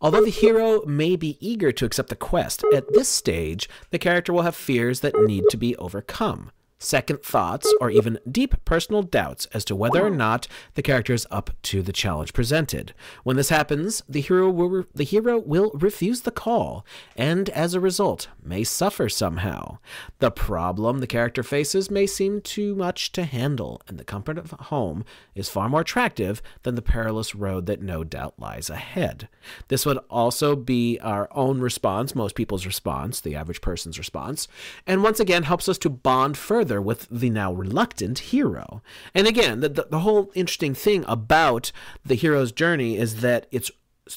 Although 0.00 0.24
the 0.24 0.30
hero 0.30 0.84
may 0.84 1.16
be 1.16 1.38
eager 1.40 1.72
to 1.72 1.84
accept 1.84 2.10
the 2.10 2.16
quest, 2.16 2.62
at 2.74 2.92
this 2.92 3.08
stage, 3.08 3.68
the 3.90 3.98
character 3.98 4.32
will 4.32 4.42
have 4.42 4.56
fears 4.56 5.00
that 5.00 5.18
need 5.22 5.44
to 5.50 5.56
be 5.56 5.74
overcome 5.76 6.50
second 6.86 7.22
thoughts, 7.22 7.72
or 7.80 7.90
even 7.90 8.18
deep 8.30 8.64
personal 8.64 9.02
doubts 9.02 9.46
as 9.46 9.64
to 9.66 9.76
whether 9.76 10.04
or 10.04 10.10
not 10.10 10.46
the 10.74 10.82
character 10.82 11.12
is 11.12 11.26
up 11.30 11.50
to 11.62 11.82
the 11.82 11.92
challenge 11.92 12.32
presented. 12.32 12.94
When 13.24 13.36
this 13.36 13.48
happens, 13.48 14.02
the 14.08 14.20
hero 14.20 14.50
will 14.50 14.68
re- 14.68 14.84
the 14.94 15.04
hero 15.04 15.38
will 15.38 15.70
refuse 15.74 16.22
the 16.22 16.30
call 16.30 16.84
and 17.16 17.48
as 17.50 17.74
a 17.74 17.80
result 17.80 18.28
may 18.42 18.64
suffer 18.64 19.08
somehow. 19.08 19.78
The 20.20 20.30
problem 20.30 20.98
the 20.98 21.06
character 21.06 21.42
faces 21.42 21.90
may 21.90 22.06
seem 22.06 22.40
too 22.40 22.74
much 22.74 23.12
to 23.12 23.24
handle, 23.24 23.82
and 23.88 23.98
the 23.98 24.04
comfort 24.04 24.38
of 24.38 24.52
home 24.52 25.04
is 25.34 25.48
far 25.48 25.68
more 25.68 25.80
attractive 25.80 26.40
than 26.62 26.74
the 26.74 26.82
perilous 26.82 27.34
road 27.34 27.66
that 27.66 27.82
no 27.82 28.04
doubt 28.04 28.34
lies 28.38 28.70
ahead. 28.70 29.28
This 29.68 29.84
would 29.84 29.98
also 30.08 30.54
be 30.56 30.98
our 31.00 31.28
own 31.32 31.60
response, 31.60 32.14
most 32.14 32.34
people's 32.34 32.66
response, 32.66 33.20
the 33.20 33.34
average 33.34 33.60
person's 33.60 33.98
response, 33.98 34.48
and 34.86 35.02
once 35.02 35.20
again 35.20 35.42
helps 35.42 35.68
us 35.68 35.78
to 35.78 35.90
bond 35.90 36.36
further 36.36 36.75
further 36.76 36.82
with 36.82 37.08
the 37.10 37.30
now 37.30 37.52
reluctant 37.52 38.18
hero. 38.18 38.82
And 39.14 39.26
again, 39.26 39.60
the, 39.60 39.68
the, 39.68 39.86
the 39.90 40.00
whole 40.00 40.30
interesting 40.34 40.74
thing 40.74 41.04
about 41.08 41.72
the 42.04 42.14
hero's 42.14 42.52
journey 42.52 42.98
is 42.98 43.20
that 43.20 43.46
it's 43.50 43.70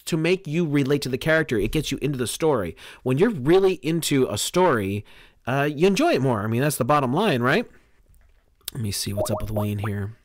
to 0.05 0.17
make 0.17 0.45
you 0.45 0.67
relate 0.67 1.01
to 1.01 1.09
the 1.09 1.17
character, 1.17 1.57
it 1.57 1.71
gets 1.71 1.91
you 1.91 1.97
into 2.01 2.17
the 2.17 2.27
story. 2.27 2.75
When 3.03 3.17
you're 3.17 3.31
really 3.31 3.79
into 3.81 4.27
a 4.29 4.37
story, 4.37 5.03
uh, 5.47 5.67
you 5.71 5.87
enjoy 5.87 6.13
it 6.13 6.21
more. 6.21 6.41
I 6.41 6.47
mean, 6.47 6.61
that's 6.61 6.77
the 6.77 6.85
bottom 6.85 7.13
line, 7.13 7.41
right? 7.41 7.65
Let 8.73 8.83
me 8.83 8.91
see 8.91 9.13
what's 9.13 9.31
up 9.31 9.41
with 9.41 9.51
Wayne 9.51 9.79
here. 9.79 10.15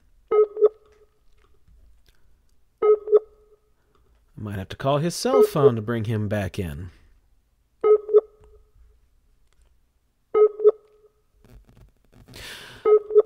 I 2.83 4.41
might 4.43 4.59
have 4.59 4.69
to 4.69 4.77
call 4.77 4.99
his 4.99 5.15
cell 5.15 5.43
phone 5.45 5.77
to 5.77 5.83
bring 5.83 6.05
him 6.05 6.29
back 6.29 6.59
in. 6.59 6.91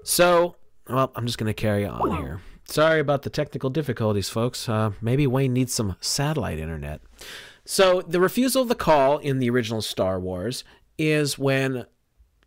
So, 0.08 0.56
well, 0.88 1.12
I'm 1.14 1.26
just 1.26 1.36
going 1.36 1.48
to 1.48 1.54
carry 1.54 1.84
on 1.84 2.16
here. 2.16 2.40
Sorry 2.64 2.98
about 2.98 3.22
the 3.22 3.30
technical 3.30 3.68
difficulties, 3.68 4.30
folks. 4.30 4.66
Uh, 4.66 4.92
maybe 5.02 5.26
Wayne 5.26 5.52
needs 5.52 5.74
some 5.74 5.96
satellite 6.00 6.58
internet. 6.58 7.02
So, 7.66 8.00
the 8.00 8.18
refusal 8.18 8.62
of 8.62 8.68
the 8.68 8.74
call 8.74 9.18
in 9.18 9.38
the 9.38 9.50
original 9.50 9.82
Star 9.82 10.18
Wars 10.18 10.64
is 10.96 11.38
when 11.38 11.84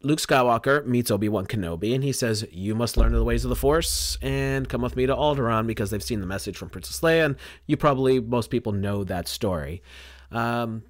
Luke 0.02 0.20
Skywalker 0.20 0.84
meets 0.88 1.12
Obi 1.12 1.30
Wan 1.30 1.46
Kenobi, 1.46 1.94
and 1.94 2.04
he 2.04 2.12
says, 2.12 2.48
"You 2.52 2.74
must 2.74 2.98
learn 2.98 3.14
the 3.14 3.24
ways 3.24 3.46
of 3.46 3.50
the 3.50 3.56
Force 3.56 4.18
and 4.24 4.68
come 4.68 4.82
with 4.82 4.96
me 4.96 5.06
to 5.06 5.16
Alderaan," 5.16 5.68
because 5.68 5.92
they've 5.92 6.02
seen 6.02 6.20
the 6.20 6.26
message 6.26 6.58
from 6.58 6.72
Princess 6.72 7.02
Leia, 7.02 7.26
and 7.26 7.36
you 7.68 7.78
probably 7.78 8.20
most 8.20 8.50
people 8.50 8.72
know 8.72 9.04
that 9.04 9.28
story. 9.28 9.84
Um, 10.32 10.82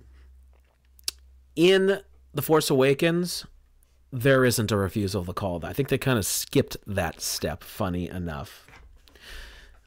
in 1.53 1.99
the 2.33 2.41
Force 2.41 2.69
Awakens, 2.69 3.45
there 4.11 4.45
isn't 4.45 4.71
a 4.71 4.77
refusal 4.77 5.23
the 5.23 5.33
call. 5.33 5.65
I 5.65 5.73
think 5.73 5.89
they 5.89 5.97
kind 5.97 6.17
of 6.17 6.25
skipped 6.25 6.77
that 6.87 7.21
step. 7.21 7.63
Funny 7.63 8.09
enough, 8.09 8.67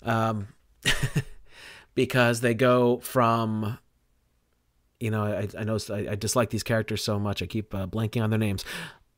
um, 0.03 0.49
because 1.95 2.41
they 2.41 2.55
go 2.55 2.99
from 2.99 3.79
you 5.01 5.11
know, 5.11 5.25
I, 5.25 5.49
I 5.59 5.65
know 5.65 5.79
I, 5.91 6.13
I, 6.13 6.15
dislike 6.15 6.49
these 6.49 6.63
characters 6.63 7.05
so 7.05 7.19
much. 7.19 7.43
I 7.43 7.47
keep 7.47 7.75
uh, 7.75 7.87
blanking 7.87 8.23
on 8.23 8.31
their 8.31 8.39
names. 8.39 8.65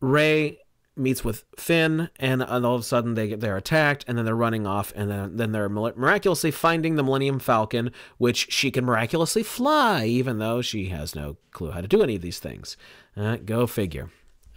Rey 0.01 0.59
meets 0.97 1.23
with 1.23 1.45
Finn, 1.57 2.09
and, 2.19 2.43
all 2.43 2.75
of 2.75 2.81
a 2.81 2.85
sudden 2.85 3.15
they 3.15 3.35
they're 3.35 3.57
attacked, 3.57 4.05
and 4.09 4.17
then 4.17 4.25
they're 4.25 4.35
running 4.35 4.67
off, 4.67 4.93
and 4.97 5.11
then 5.11 5.37
then 5.37 5.53
they're 5.53 5.69
miraculously 5.69 6.51
finding 6.51 6.97
the 6.97 7.03
Millennium 7.03 7.39
Falcon, 7.39 7.93
which 8.19 8.51
she 8.51 8.71
can 8.71 8.85
miraculously 8.85 9.43
fly, 9.43 10.07
even 10.07 10.39
though 10.39 10.63
she 10.63 10.89
has 10.89 11.15
no 11.15 11.37
clue 11.53 11.71
how 11.71 11.81
to 11.81 11.89
do 11.89 12.03
any 12.03 12.17
of 12.17 12.23
these 12.23 12.39
things. 12.39 12.77
Uh, 13.17 13.37
go 13.37 13.67
figure. 13.67 14.11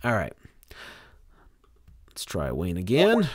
All 0.03 0.13
right, 0.13 0.33
let's 2.19 2.25
try 2.25 2.51
Wayne 2.51 2.75
again. 2.75 3.29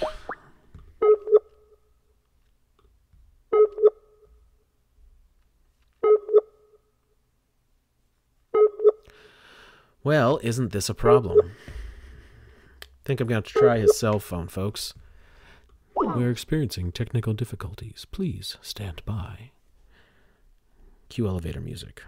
Well, 10.03 10.39
isn't 10.43 10.73
this 10.73 10.91
a 10.91 10.95
problem? 10.95 11.53
think 13.07 13.21
I'm 13.21 13.29
going 13.29 13.43
to 13.43 13.51
try 13.51 13.79
his 13.79 13.97
cell 13.97 14.19
phone, 14.19 14.49
folks. 14.49 14.93
We're 15.97 16.31
experiencing 16.31 16.93
technical 16.93 17.33
difficulties. 17.33 18.07
Please 18.13 18.59
stand 18.61 19.03
by. 19.07 19.53
Cue 21.09 21.27
elevator 21.27 21.63
music. 21.63 22.03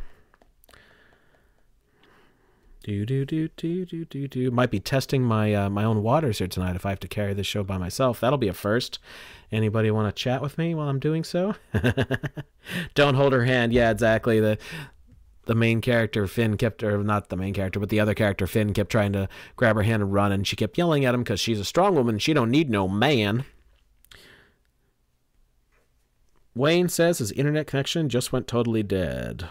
Do 2.86 3.04
do 3.04 3.24
do 3.24 3.48
do 3.48 3.84
do 3.84 4.04
do 4.04 4.28
do. 4.28 4.50
Might 4.52 4.70
be 4.70 4.78
testing 4.78 5.24
my 5.24 5.52
uh, 5.52 5.68
my 5.68 5.82
own 5.82 6.04
waters 6.04 6.38
here 6.38 6.46
tonight 6.46 6.76
if 6.76 6.86
I 6.86 6.90
have 6.90 7.00
to 7.00 7.08
carry 7.08 7.34
this 7.34 7.44
show 7.44 7.64
by 7.64 7.78
myself. 7.78 8.20
That'll 8.20 8.38
be 8.38 8.46
a 8.46 8.52
first. 8.52 9.00
Anybody 9.50 9.90
want 9.90 10.06
to 10.14 10.22
chat 10.22 10.40
with 10.40 10.56
me 10.56 10.72
while 10.72 10.88
I'm 10.88 11.00
doing 11.00 11.24
so? 11.24 11.56
Don't 12.94 13.16
hold 13.16 13.32
her 13.32 13.44
hand. 13.44 13.72
Yeah, 13.72 13.90
exactly. 13.90 14.38
The 14.38 14.56
the 15.46 15.56
main 15.56 15.80
character 15.80 16.28
Finn 16.28 16.56
kept, 16.56 16.84
or 16.84 17.02
not 17.02 17.28
the 17.28 17.36
main 17.36 17.54
character, 17.54 17.80
but 17.80 17.88
the 17.88 17.98
other 17.98 18.14
character 18.14 18.46
Finn 18.46 18.72
kept 18.72 18.92
trying 18.92 19.12
to 19.14 19.28
grab 19.56 19.74
her 19.74 19.82
hand 19.82 20.04
and 20.04 20.12
run, 20.12 20.30
and 20.30 20.46
she 20.46 20.54
kept 20.54 20.78
yelling 20.78 21.04
at 21.04 21.12
him 21.12 21.24
because 21.24 21.40
she's 21.40 21.58
a 21.58 21.64
strong 21.64 21.96
woman. 21.96 22.20
She 22.20 22.34
don't 22.34 22.52
need 22.52 22.70
no 22.70 22.86
man. 22.86 23.44
Wayne 26.54 26.88
says 26.88 27.18
his 27.18 27.32
internet 27.32 27.66
connection 27.66 28.08
just 28.08 28.32
went 28.32 28.46
totally 28.46 28.84
dead. 28.84 29.48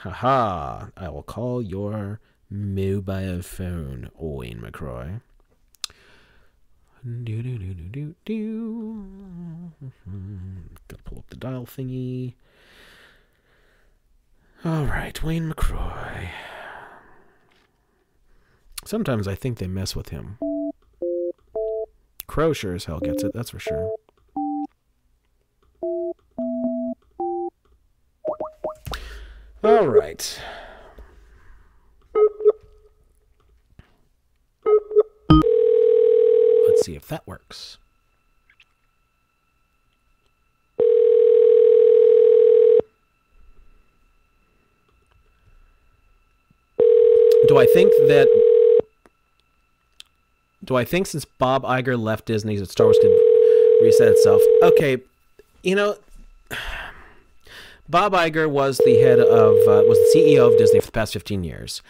Haha! 0.00 0.86
I 0.96 1.10
will 1.10 1.22
call 1.22 1.60
your 1.60 2.20
mobile 2.48 3.42
phone, 3.42 4.08
Wayne 4.18 4.60
McRoy. 4.60 5.20
Do 7.04 7.42
do 7.42 7.58
do 7.58 7.74
do 7.74 7.84
do 7.84 8.14
do. 8.24 9.72
Gotta 10.88 11.02
pull 11.02 11.18
up 11.18 11.28
the 11.28 11.36
dial 11.36 11.66
thingy. 11.66 12.34
All 14.64 14.86
right, 14.86 15.22
Wayne 15.22 15.52
McRoy. 15.52 16.30
Sometimes 18.86 19.28
I 19.28 19.34
think 19.34 19.58
they 19.58 19.66
mess 19.66 19.94
with 19.94 20.08
him. 20.08 20.38
Crow 22.26 22.54
sure 22.54 22.74
as 22.74 22.86
hell 22.86 23.00
gets 23.00 23.22
it, 23.22 23.32
that's 23.34 23.50
for 23.50 23.58
sure. 23.58 23.96
All 29.62 29.86
right. 29.88 30.40
Let's 36.66 36.84
see 36.86 36.96
if 36.96 37.06
that 37.08 37.26
works. 37.26 37.78
do 47.50 47.58
I 47.58 47.66
think 47.66 47.90
that 48.06 48.28
do 50.62 50.76
I 50.76 50.84
think 50.84 51.08
since 51.08 51.24
Bob 51.24 51.64
Iger 51.64 52.00
left 52.00 52.26
Disney 52.26 52.56
that 52.56 52.70
Star 52.70 52.86
Wars 52.86 52.98
could 53.02 53.10
reset 53.82 54.06
itself? 54.06 54.40
Okay, 54.62 54.98
you 55.64 55.74
know, 55.74 55.96
Bob 57.90 58.12
Iger 58.12 58.48
was 58.48 58.78
the 58.78 59.00
head 59.00 59.18
of 59.18 59.56
uh, 59.66 59.82
was 59.88 59.98
the 59.98 60.12
CEO 60.14 60.50
of 60.50 60.56
Disney 60.56 60.78
for 60.78 60.86
the 60.86 60.92
past 60.92 61.12
15 61.12 61.42
years. 61.42 61.82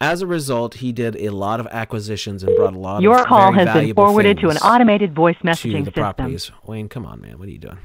As 0.00 0.22
a 0.22 0.26
result, 0.28 0.74
he 0.74 0.92
did 0.92 1.16
a 1.16 1.30
lot 1.30 1.58
of 1.58 1.66
acquisitions 1.72 2.44
and 2.44 2.54
brought 2.54 2.74
a 2.74 2.78
lot 2.78 3.02
Your 3.02 3.14
of 3.14 3.18
Your 3.18 3.26
call 3.26 3.52
has 3.52 3.66
been 3.74 3.92
forwarded 3.94 4.38
to 4.38 4.48
an 4.50 4.56
automated 4.58 5.12
voice 5.12 5.36
messaging 5.42 5.84
system. 5.84 5.92
Properties. 5.92 6.52
Wayne, 6.64 6.88
come 6.88 7.04
on, 7.04 7.20
man. 7.20 7.40
What 7.40 7.48
are 7.48 7.50
you 7.50 7.58
doing? 7.58 7.78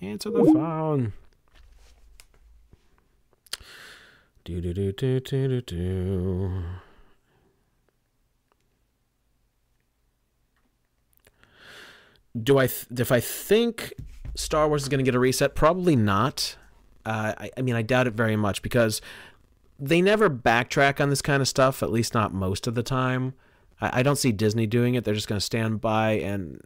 Answer 0.00 0.30
the 0.30 0.44
phone. 0.44 1.12
Do 4.44 4.60
do 4.60 4.74
do 4.74 4.90
do 4.90 5.20
do 5.20 5.48
do 5.48 5.60
do. 5.60 6.62
Do 12.42 12.58
I 12.58 12.66
th- 12.66 12.86
if 12.98 13.12
I 13.12 13.20
think 13.20 13.92
Star 14.34 14.66
Wars 14.66 14.82
is 14.82 14.88
going 14.88 14.98
to 14.98 15.04
get 15.04 15.14
a 15.14 15.20
reset? 15.20 15.54
Probably 15.54 15.94
not. 15.94 16.56
Uh, 17.04 17.34
I, 17.38 17.50
I 17.56 17.62
mean, 17.62 17.74
I 17.74 17.82
doubt 17.82 18.06
it 18.06 18.14
very 18.14 18.36
much 18.36 18.62
because 18.62 19.00
they 19.78 20.00
never 20.00 20.30
backtrack 20.30 21.00
on 21.00 21.10
this 21.10 21.22
kind 21.22 21.40
of 21.40 21.48
stuff. 21.48 21.82
At 21.82 21.90
least 21.90 22.14
not 22.14 22.32
most 22.32 22.66
of 22.66 22.74
the 22.74 22.82
time. 22.82 23.34
I, 23.80 24.00
I 24.00 24.02
don't 24.02 24.16
see 24.16 24.32
Disney 24.32 24.66
doing 24.66 24.94
it. 24.94 25.04
They're 25.04 25.14
just 25.14 25.28
going 25.28 25.38
to 25.40 25.44
stand 25.44 25.80
by 25.80 26.12
and 26.12 26.60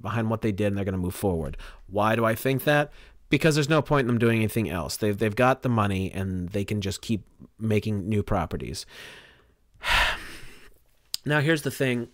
behind 0.00 0.30
what 0.30 0.42
they 0.42 0.52
did, 0.52 0.68
and 0.68 0.76
they're 0.76 0.84
going 0.84 0.92
to 0.92 0.98
move 0.98 1.14
forward. 1.14 1.56
Why 1.86 2.16
do 2.16 2.24
I 2.24 2.34
think 2.34 2.64
that? 2.64 2.92
because 3.28 3.54
there's 3.54 3.68
no 3.68 3.82
point 3.82 4.02
in 4.02 4.06
them 4.06 4.18
doing 4.18 4.38
anything 4.38 4.70
else. 4.70 4.96
They've 4.96 5.16
they've 5.16 5.34
got 5.34 5.62
the 5.62 5.68
money 5.68 6.12
and 6.12 6.48
they 6.50 6.64
can 6.64 6.80
just 6.80 7.02
keep 7.02 7.24
making 7.58 8.08
new 8.08 8.22
properties. 8.22 8.86
now 11.24 11.40
here's 11.40 11.62
the 11.62 11.70
thing, 11.70 12.08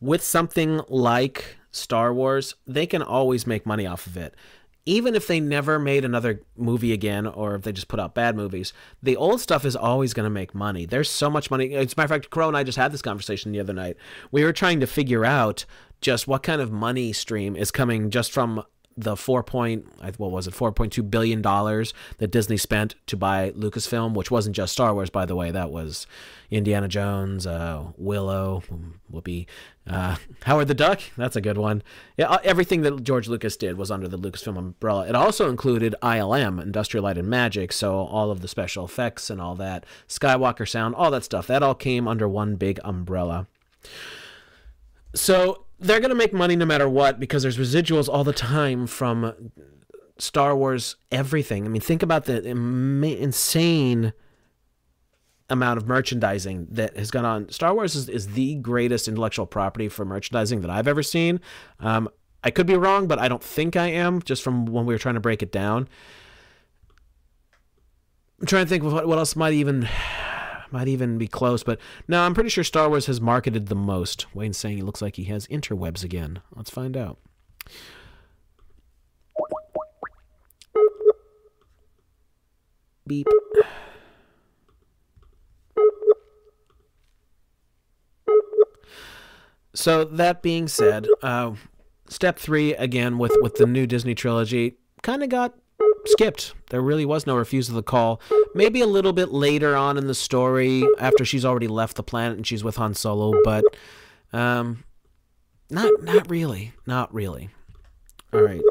with 0.00 0.22
something 0.22 0.80
like 0.88 1.56
Star 1.70 2.12
Wars, 2.12 2.54
they 2.66 2.86
can 2.86 3.02
always 3.02 3.46
make 3.46 3.66
money 3.66 3.86
off 3.86 4.06
of 4.06 4.16
it. 4.16 4.34
Even 4.86 5.14
if 5.14 5.26
they 5.26 5.40
never 5.40 5.78
made 5.78 6.04
another 6.04 6.42
movie 6.56 6.92
again, 6.92 7.26
or 7.26 7.54
if 7.54 7.62
they 7.62 7.72
just 7.72 7.88
put 7.88 8.00
out 8.00 8.14
bad 8.14 8.34
movies, 8.34 8.72
the 9.02 9.16
old 9.16 9.40
stuff 9.40 9.64
is 9.64 9.76
always 9.76 10.14
going 10.14 10.24
to 10.24 10.30
make 10.30 10.54
money. 10.54 10.86
There's 10.86 11.10
so 11.10 11.30
much 11.30 11.50
money. 11.50 11.74
As 11.74 11.92
a 11.92 11.96
matter 11.96 12.14
of 12.14 12.22
fact, 12.22 12.30
Crow 12.30 12.48
and 12.48 12.56
I 12.56 12.64
just 12.64 12.78
had 12.78 12.92
this 12.92 13.02
conversation 13.02 13.52
the 13.52 13.60
other 13.60 13.72
night. 13.72 13.96
We 14.30 14.42
were 14.42 14.52
trying 14.52 14.80
to 14.80 14.86
figure 14.86 15.24
out 15.24 15.64
just 16.00 16.26
what 16.26 16.42
kind 16.42 16.60
of 16.60 16.72
money 16.72 17.12
stream 17.12 17.56
is 17.56 17.70
coming 17.70 18.10
just 18.10 18.32
from 18.32 18.64
the 18.96 19.16
four 19.16 19.42
point 19.42 19.86
what 20.18 20.30
was 20.30 20.46
it 20.46 20.54
four 20.54 20.72
point 20.72 20.92
two 20.92 21.02
billion 21.02 21.40
dollars 21.40 21.94
that 22.18 22.30
Disney 22.30 22.56
spent 22.56 22.94
to 23.06 23.16
buy 23.16 23.50
Lucasfilm, 23.52 24.14
which 24.14 24.30
wasn't 24.30 24.56
just 24.56 24.72
Star 24.72 24.92
Wars, 24.92 25.10
by 25.10 25.24
the 25.24 25.36
way. 25.36 25.50
That 25.50 25.70
was 25.70 26.06
Indiana 26.50 26.88
Jones, 26.88 27.46
uh, 27.46 27.92
Willow, 27.96 28.62
Whoopi, 29.12 29.46
uh, 29.86 30.16
Howard 30.42 30.68
the 30.68 30.74
Duck. 30.74 31.00
That's 31.16 31.36
a 31.36 31.40
good 31.40 31.56
one. 31.56 31.82
Yeah, 32.16 32.28
uh, 32.28 32.38
everything 32.42 32.82
that 32.82 33.04
George 33.04 33.28
Lucas 33.28 33.56
did 33.56 33.78
was 33.78 33.90
under 33.90 34.08
the 34.08 34.18
Lucasfilm 34.18 34.58
umbrella. 34.58 35.06
It 35.08 35.14
also 35.14 35.48
included 35.48 35.94
ILM, 36.02 36.60
Industrial 36.60 37.04
Light 37.04 37.18
and 37.18 37.28
Magic, 37.28 37.72
so 37.72 37.94
all 37.94 38.30
of 38.30 38.40
the 38.40 38.48
special 38.48 38.84
effects 38.84 39.30
and 39.30 39.40
all 39.40 39.54
that, 39.56 39.86
Skywalker 40.08 40.68
Sound, 40.68 40.94
all 40.94 41.10
that 41.12 41.24
stuff. 41.24 41.46
That 41.46 41.62
all 41.62 41.74
came 41.74 42.08
under 42.08 42.28
one 42.28 42.56
big 42.56 42.80
umbrella. 42.84 43.46
So 45.14 45.64
they're 45.80 46.00
going 46.00 46.10
to 46.10 46.16
make 46.16 46.32
money 46.32 46.56
no 46.56 46.66
matter 46.66 46.88
what 46.88 47.18
because 47.18 47.42
there's 47.42 47.58
residuals 47.58 48.08
all 48.08 48.22
the 48.22 48.32
time 48.32 48.86
from 48.86 49.50
Star 50.18 50.54
Wars 50.54 50.96
everything. 51.10 51.64
I 51.64 51.68
mean, 51.68 51.80
think 51.80 52.02
about 52.02 52.26
the 52.26 52.46
insane 52.46 54.12
amount 55.48 55.78
of 55.78 55.88
merchandising 55.88 56.68
that 56.70 56.96
has 56.96 57.10
gone 57.10 57.24
on. 57.24 57.48
Star 57.50 57.74
Wars 57.74 57.96
is, 57.96 58.08
is 58.08 58.28
the 58.28 58.56
greatest 58.56 59.08
intellectual 59.08 59.46
property 59.46 59.88
for 59.88 60.04
merchandising 60.04 60.60
that 60.60 60.70
I've 60.70 60.86
ever 60.86 61.02
seen. 61.02 61.40
Um, 61.80 62.08
I 62.44 62.50
could 62.50 62.66
be 62.66 62.76
wrong, 62.76 63.06
but 63.06 63.18
I 63.18 63.28
don't 63.28 63.42
think 63.42 63.76
I 63.76 63.88
am, 63.88 64.22
just 64.22 64.42
from 64.42 64.66
when 64.66 64.86
we 64.86 64.94
were 64.94 64.98
trying 64.98 65.16
to 65.16 65.20
break 65.20 65.42
it 65.42 65.50
down. 65.50 65.88
I'm 68.40 68.46
trying 68.46 68.64
to 68.64 68.68
think 68.68 68.84
of 68.84 68.92
what, 68.92 69.06
what 69.06 69.18
else 69.18 69.36
might 69.36 69.52
even 69.52 69.88
might 70.72 70.88
even 70.88 71.18
be 71.18 71.26
close, 71.28 71.62
but 71.62 71.78
no, 72.08 72.22
I'm 72.22 72.34
pretty 72.34 72.50
sure 72.50 72.64
Star 72.64 72.88
Wars 72.88 73.06
has 73.06 73.20
marketed 73.20 73.66
the 73.66 73.74
most. 73.74 74.26
Wayne's 74.34 74.56
saying 74.56 74.78
it 74.78 74.84
looks 74.84 75.02
like 75.02 75.16
he 75.16 75.24
has 75.24 75.46
interwebs 75.48 76.04
again. 76.04 76.40
Let's 76.54 76.70
find 76.70 76.96
out. 76.96 77.18
Beep. 83.06 83.26
So 89.74 90.04
that 90.04 90.42
being 90.42 90.68
said, 90.68 91.06
uh, 91.22 91.52
step 92.08 92.38
three 92.38 92.74
again 92.74 93.18
with 93.18 93.32
with 93.40 93.54
the 93.56 93.66
new 93.66 93.86
Disney 93.86 94.14
trilogy 94.14 94.76
kind 95.02 95.22
of 95.22 95.28
got 95.28 95.54
skipped. 96.06 96.54
There 96.70 96.80
really 96.80 97.04
was 97.04 97.26
no 97.26 97.36
refusal 97.36 97.72
to 97.72 97.76
the 97.76 97.82
call. 97.82 98.20
Maybe 98.54 98.80
a 98.80 98.86
little 98.86 99.12
bit 99.12 99.30
later 99.30 99.76
on 99.76 99.96
in 99.96 100.06
the 100.06 100.14
story, 100.14 100.84
after 100.98 101.24
she's 101.24 101.44
already 101.44 101.68
left 101.68 101.96
the 101.96 102.02
planet 102.02 102.36
and 102.36 102.46
she's 102.46 102.64
with 102.64 102.76
Han 102.76 102.94
Solo, 102.94 103.32
but 103.44 103.64
um, 104.32 104.84
not 105.68 105.90
not 106.02 106.30
really, 106.30 106.72
not 106.86 107.12
really. 107.12 107.50
All 108.32 108.42
right. 108.42 108.62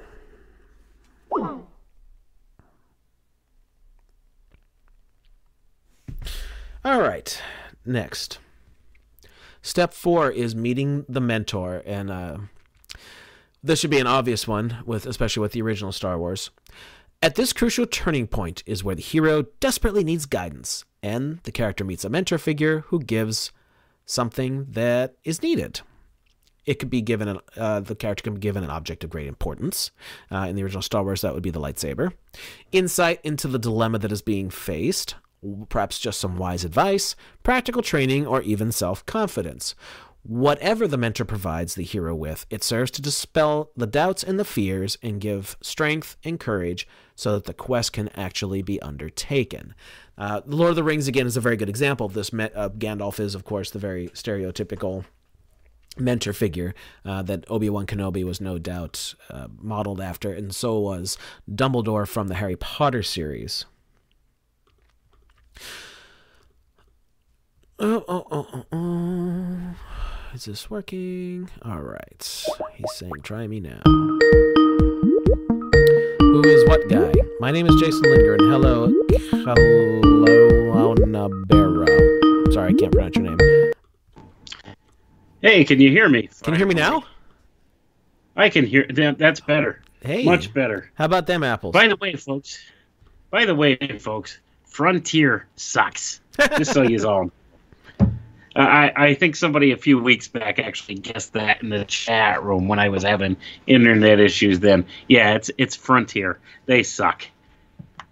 All 6.86 7.02
right. 7.02 7.42
Next. 7.86 8.40
Step 9.62 9.94
four 9.94 10.32
is 10.32 10.56
meeting 10.56 11.06
the 11.10 11.20
mentor, 11.20 11.84
and 11.86 12.10
uh, 12.10 12.38
this 13.62 13.80
should 13.80 13.90
be 13.90 14.00
an 14.00 14.08
obvious 14.08 14.48
one, 14.48 14.78
with 14.86 15.06
especially 15.06 15.42
with 15.42 15.52
the 15.52 15.62
original 15.62 15.92
Star 15.92 16.18
Wars. 16.18 16.50
At 17.22 17.36
this 17.36 17.52
crucial 17.52 17.86
turning 17.86 18.28
point 18.28 18.64
is 18.66 18.82
where 18.82 18.96
the 18.96 19.02
hero 19.02 19.44
desperately 19.60 20.06
needs 20.06 20.26
guidance, 20.26 20.86
and 21.04 21.40
the 21.44 21.52
character 21.52 21.84
meets 21.84 22.06
a 22.06 22.10
mentor 22.10 22.38
figure 22.38 22.86
who 22.88 23.02
gives 23.02 23.52
something 24.06 24.68
that 24.70 25.16
is 25.26 25.44
needed. 25.44 25.82
It 26.66 26.80
could 26.80 26.90
be 26.90 27.02
given 27.02 27.28
an, 27.28 27.40
uh, 27.58 27.82
the 27.82 27.96
character 27.96 28.24
can 28.24 28.36
be 28.36 28.40
given 28.40 28.64
an 28.64 28.70
object 28.70 29.04
of 29.04 29.10
great 29.10 29.28
importance. 29.28 29.92
Uh, 30.32 30.46
in 30.50 30.56
the 30.56 30.64
original 30.64 30.82
Star 30.82 31.04
Wars, 31.04 31.20
that 31.20 31.34
would 31.34 31.44
be 31.44 31.50
the 31.50 31.60
lightsaber. 31.60 32.14
Insight 32.72 33.20
into 33.24 33.50
the 33.50 33.60
dilemma 33.60 34.00
that 34.00 34.14
is 34.14 34.22
being 34.22 34.50
faced, 34.50 35.16
perhaps 35.68 36.00
just 36.00 36.22
some 36.22 36.38
wise 36.38 36.64
advice, 36.64 37.18
practical 37.44 37.82
training, 37.82 38.28
or 38.28 38.42
even 38.44 38.72
self 38.72 39.06
confidence. 39.06 39.76
Whatever 40.30 40.88
the 40.88 40.96
mentor 40.96 41.26
provides 41.26 41.74
the 41.74 41.82
hero 41.82 42.14
with, 42.14 42.46
it 42.52 42.64
serves 42.64 42.92
to 42.92 43.02
dispel 43.02 43.72
the 43.76 43.88
doubts 43.88 44.22
and 44.22 44.38
the 44.38 44.46
fears 44.46 44.96
and 45.02 45.20
give 45.20 45.58
strength 45.60 46.18
and 46.24 46.40
courage 46.40 46.88
so 47.16 47.32
that 47.32 47.46
the 47.46 47.54
quest 47.54 47.94
can 47.94 48.10
actually 48.10 48.62
be 48.62 48.80
undertaken. 48.80 49.74
Uh, 50.20 50.42
Lord 50.46 50.70
of 50.70 50.76
the 50.76 50.84
Rings, 50.84 51.08
again, 51.08 51.26
is 51.26 51.36
a 51.36 51.42
very 51.42 51.58
good 51.58 51.68
example 51.68 52.06
of 52.06 52.14
this. 52.14 52.32
Uh, 52.32 52.70
Gandalf 52.70 53.20
is, 53.20 53.34
of 53.34 53.44
course, 53.44 53.72
the 53.72 53.80
very 53.80 54.10
stereotypical 54.10 55.04
mentor 55.98 56.32
figure 56.34 56.76
uh, 57.04 57.24
that 57.24 57.50
Obi-Wan 57.50 57.88
Kenobi 57.88 58.24
was 58.24 58.40
no 58.40 58.60
doubt 58.60 59.16
uh, 59.32 59.48
modeled 59.60 60.00
after, 60.00 60.32
and 60.32 60.54
so 60.54 60.78
was 60.78 61.18
Dumbledore 61.50 62.08
from 62.08 62.28
the 62.28 62.36
Harry 62.36 62.56
Potter 62.56 63.02
series. 63.02 63.66
Oh, 67.80 68.06
oh, 68.08 68.28
oh, 68.30 68.48
oh, 68.54 68.66
oh. 68.72 69.76
Is 70.34 70.46
this 70.46 70.70
working? 70.70 71.50
All 71.64 71.82
right. 71.82 72.46
He's 72.76 72.92
saying, 72.96 73.12
try 73.24 73.48
me 73.48 73.60
now. 73.60 73.82
Who 76.20 76.44
is 76.46 76.68
what 76.68 76.88
guy? 76.88 77.12
My 77.40 77.50
name 77.52 77.66
is 77.66 77.76
Jason 77.82 78.04
Linger, 78.04 78.36
and 78.36 78.42
hello, 78.42 78.94
hello, 79.32 80.94
Nabero. 80.94 81.86
Sorry, 82.52 82.74
I 82.74 82.74
can't 82.74 82.92
pronounce 82.92 83.16
your 83.16 83.36
name. 83.36 83.72
Hey, 85.42 85.64
can 85.64 85.82
you 85.82 85.90
hear 85.90 86.08
me? 86.08 86.30
Can 86.44 86.54
you 86.54 86.60
hear 86.60 86.68
me 86.68 86.76
now? 86.76 87.04
I 88.36 88.50
can 88.50 88.66
hear. 88.66 88.86
That, 88.92 89.18
That's 89.18 89.40
better. 89.40 89.82
Hey, 90.02 90.24
much 90.24 90.54
better. 90.54 90.92
How 90.94 91.06
about 91.06 91.26
them 91.26 91.44
apples? 91.44 91.74
By 91.74 91.88
the 91.88 91.96
way, 91.96 92.16
folks. 92.16 92.64
By 93.32 93.46
the 93.46 93.56
way, 93.56 93.78
folks. 94.00 94.38
Frontier 94.66 95.48
sucks. 95.56 96.22
Just 96.58 96.74
so 96.74 96.84
you 96.84 97.08
all. 97.08 97.32
I, 98.56 98.92
I 98.96 99.14
think 99.14 99.36
somebody 99.36 99.72
a 99.72 99.78
few 99.78 100.00
weeks 100.00 100.28
back 100.28 100.60
actually 100.60 100.96
guessed 100.96 101.34
that 101.34 101.62
in 101.62 101.70
the 101.70 101.86
chat 101.86 102.44
room 102.44 102.68
when 102.68 102.80
I 102.80 102.90
was 102.90 103.04
having 103.04 103.38
internet 103.68 104.20
issues. 104.20 104.60
Then, 104.60 104.86
yeah, 105.08 105.36
it's 105.36 105.52
it's 105.58 105.76
Frontier. 105.76 106.40
They 106.66 106.84
suck. 106.84 107.26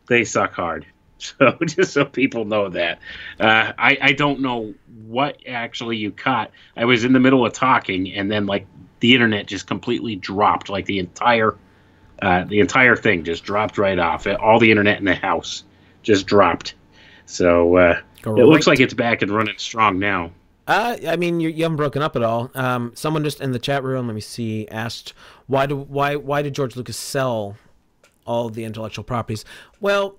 They 0.07 0.23
suck 0.23 0.53
hard. 0.53 0.85
So 1.19 1.57
just 1.65 1.93
so 1.93 2.05
people 2.05 2.45
know 2.45 2.69
that, 2.69 2.99
uh, 3.39 3.73
I 3.75 3.97
I 3.99 4.13
don't 4.13 4.39
know 4.41 4.75
what 5.07 5.39
actually 5.47 5.97
you 5.97 6.11
caught. 6.11 6.51
I 6.75 6.85
was 6.85 7.05
in 7.05 7.11
the 7.11 7.19
middle 7.19 7.43
of 7.43 7.53
talking, 7.53 8.13
and 8.13 8.29
then 8.29 8.45
like 8.45 8.67
the 8.99 9.15
internet 9.15 9.47
just 9.47 9.65
completely 9.65 10.15
dropped. 10.15 10.69
Like 10.69 10.85
the 10.85 10.99
entire 10.99 11.55
uh, 12.21 12.43
the 12.43 12.59
entire 12.59 12.95
thing 12.95 13.23
just 13.23 13.43
dropped 13.43 13.79
right 13.79 13.97
off. 13.97 14.27
All 14.27 14.59
the 14.59 14.69
internet 14.69 14.99
in 14.99 15.05
the 15.05 15.15
house 15.15 15.63
just 16.03 16.27
dropped. 16.27 16.75
So 17.25 17.77
uh, 17.77 18.01
it 18.36 18.45
looks 18.45 18.67
like 18.67 18.80
it's 18.80 18.93
back 18.93 19.21
and 19.21 19.32
running 19.32 19.57
strong 19.57 19.99
now. 19.99 20.32
Uh, 20.67 20.97
I 21.07 21.15
mean, 21.15 21.39
you, 21.39 21.47
you 21.47 21.63
haven't 21.63 21.78
broken 21.78 22.01
up 22.01 22.15
at 22.17 22.23
all. 22.23 22.51
Um, 22.53 22.91
someone 22.93 23.23
just 23.23 23.39
in 23.39 23.51
the 23.51 23.59
chat 23.59 23.84
room, 23.84 24.07
let 24.07 24.13
me 24.13 24.21
see, 24.21 24.67
asked 24.67 25.13
why 25.47 25.65
do 25.65 25.78
why 25.78 26.15
why 26.17 26.41
did 26.41 26.53
George 26.53 26.75
Lucas 26.75 26.97
sell 26.97 27.57
all 28.25 28.49
the 28.49 28.65
intellectual 28.65 29.03
properties? 29.03 29.45
Well, 29.80 30.17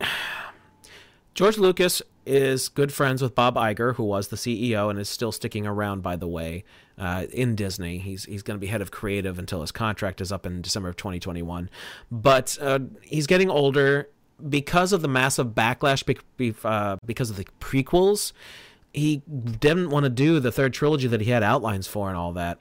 George 1.34 1.58
Lucas 1.58 2.00
is 2.26 2.68
good 2.68 2.92
friends 2.92 3.20
with 3.20 3.34
Bob 3.34 3.56
Iger, 3.56 3.96
who 3.96 4.04
was 4.04 4.28
the 4.28 4.36
CEO 4.36 4.88
and 4.88 4.98
is 4.98 5.08
still 5.08 5.32
sticking 5.32 5.66
around, 5.66 6.02
by 6.02 6.16
the 6.16 6.28
way, 6.28 6.64
uh, 6.96 7.26
in 7.32 7.54
Disney. 7.54 7.98
He's 7.98 8.24
he's 8.24 8.42
going 8.42 8.56
to 8.56 8.60
be 8.60 8.68
head 8.68 8.80
of 8.80 8.90
creative 8.90 9.38
until 9.38 9.60
his 9.60 9.72
contract 9.72 10.22
is 10.22 10.32
up 10.32 10.46
in 10.46 10.62
December 10.62 10.88
of 10.88 10.96
2021. 10.96 11.68
But 12.10 12.56
uh, 12.60 12.78
he's 13.02 13.26
getting 13.26 13.50
older 13.50 14.08
because 14.48 14.92
of 14.92 15.02
the 15.02 15.08
massive 15.08 15.48
backlash 15.48 16.04
be, 16.36 16.54
uh, 16.64 16.96
because 17.04 17.30
of 17.30 17.36
the 17.36 17.46
prequels, 17.60 18.32
he 18.92 19.22
didn't 19.58 19.90
want 19.90 20.04
to 20.04 20.10
do 20.10 20.40
the 20.40 20.52
third 20.52 20.72
trilogy 20.72 21.08
that 21.08 21.20
he 21.20 21.30
had 21.30 21.42
outlines 21.42 21.86
for 21.86 22.08
and 22.08 22.16
all 22.16 22.32
that. 22.32 22.58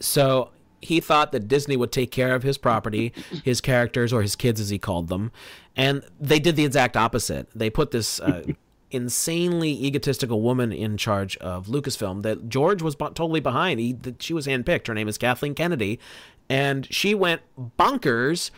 So 0.00 0.50
he 0.80 1.00
thought 1.00 1.32
that 1.32 1.46
Disney 1.46 1.76
would 1.76 1.92
take 1.92 2.10
care 2.10 2.34
of 2.34 2.42
his 2.42 2.58
property, 2.58 3.12
his 3.44 3.60
characters, 3.60 4.12
or 4.12 4.22
his 4.22 4.34
kids, 4.36 4.60
as 4.60 4.70
he 4.70 4.78
called 4.78 5.08
them. 5.08 5.30
And 5.76 6.04
they 6.18 6.40
did 6.40 6.56
the 6.56 6.64
exact 6.64 6.96
opposite. 6.96 7.48
They 7.54 7.70
put 7.70 7.90
this 7.90 8.20
uh, 8.20 8.44
insanely 8.90 9.70
egotistical 9.70 10.40
woman 10.40 10.72
in 10.72 10.96
charge 10.96 11.36
of 11.38 11.66
Lucasfilm 11.66 12.22
that 12.22 12.48
George 12.48 12.82
was 12.82 12.96
totally 12.96 13.40
behind. 13.40 13.78
He, 13.78 13.96
she 14.18 14.34
was 14.34 14.46
handpicked. 14.46 14.88
Her 14.88 14.94
name 14.94 15.08
is 15.08 15.18
Kathleen 15.18 15.54
Kennedy. 15.54 16.00
And 16.48 16.92
she 16.92 17.14
went 17.14 17.42
bonkers 17.78 18.50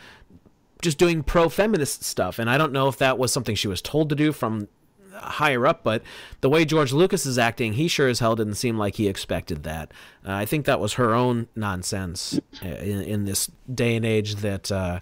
just 0.82 0.98
doing 0.98 1.22
pro 1.22 1.48
feminist 1.48 2.02
stuff. 2.02 2.38
And 2.38 2.50
I 2.50 2.58
don't 2.58 2.72
know 2.72 2.88
if 2.88 2.98
that 2.98 3.16
was 3.16 3.32
something 3.32 3.54
she 3.54 3.68
was 3.68 3.80
told 3.80 4.08
to 4.10 4.14
do 4.14 4.32
from 4.32 4.68
higher 5.14 5.66
up, 5.66 5.82
but 5.82 6.02
the 6.40 6.48
way 6.48 6.64
George 6.64 6.92
Lucas 6.92 7.24
is 7.24 7.38
acting, 7.38 7.74
he 7.74 7.88
sure 7.88 8.08
as 8.08 8.18
hell 8.18 8.36
didn't 8.36 8.56
seem 8.56 8.76
like 8.76 8.96
he 8.96 9.08
expected 9.08 9.62
that. 9.62 9.92
Uh, 10.26 10.32
I 10.32 10.44
think 10.44 10.66
that 10.66 10.80
was 10.80 10.94
her 10.94 11.14
own 11.14 11.48
nonsense 11.54 12.40
in, 12.60 13.02
in 13.02 13.24
this 13.24 13.50
day 13.72 13.96
and 13.96 14.04
age 14.04 14.36
that. 14.36 14.70
Uh, 14.70 15.00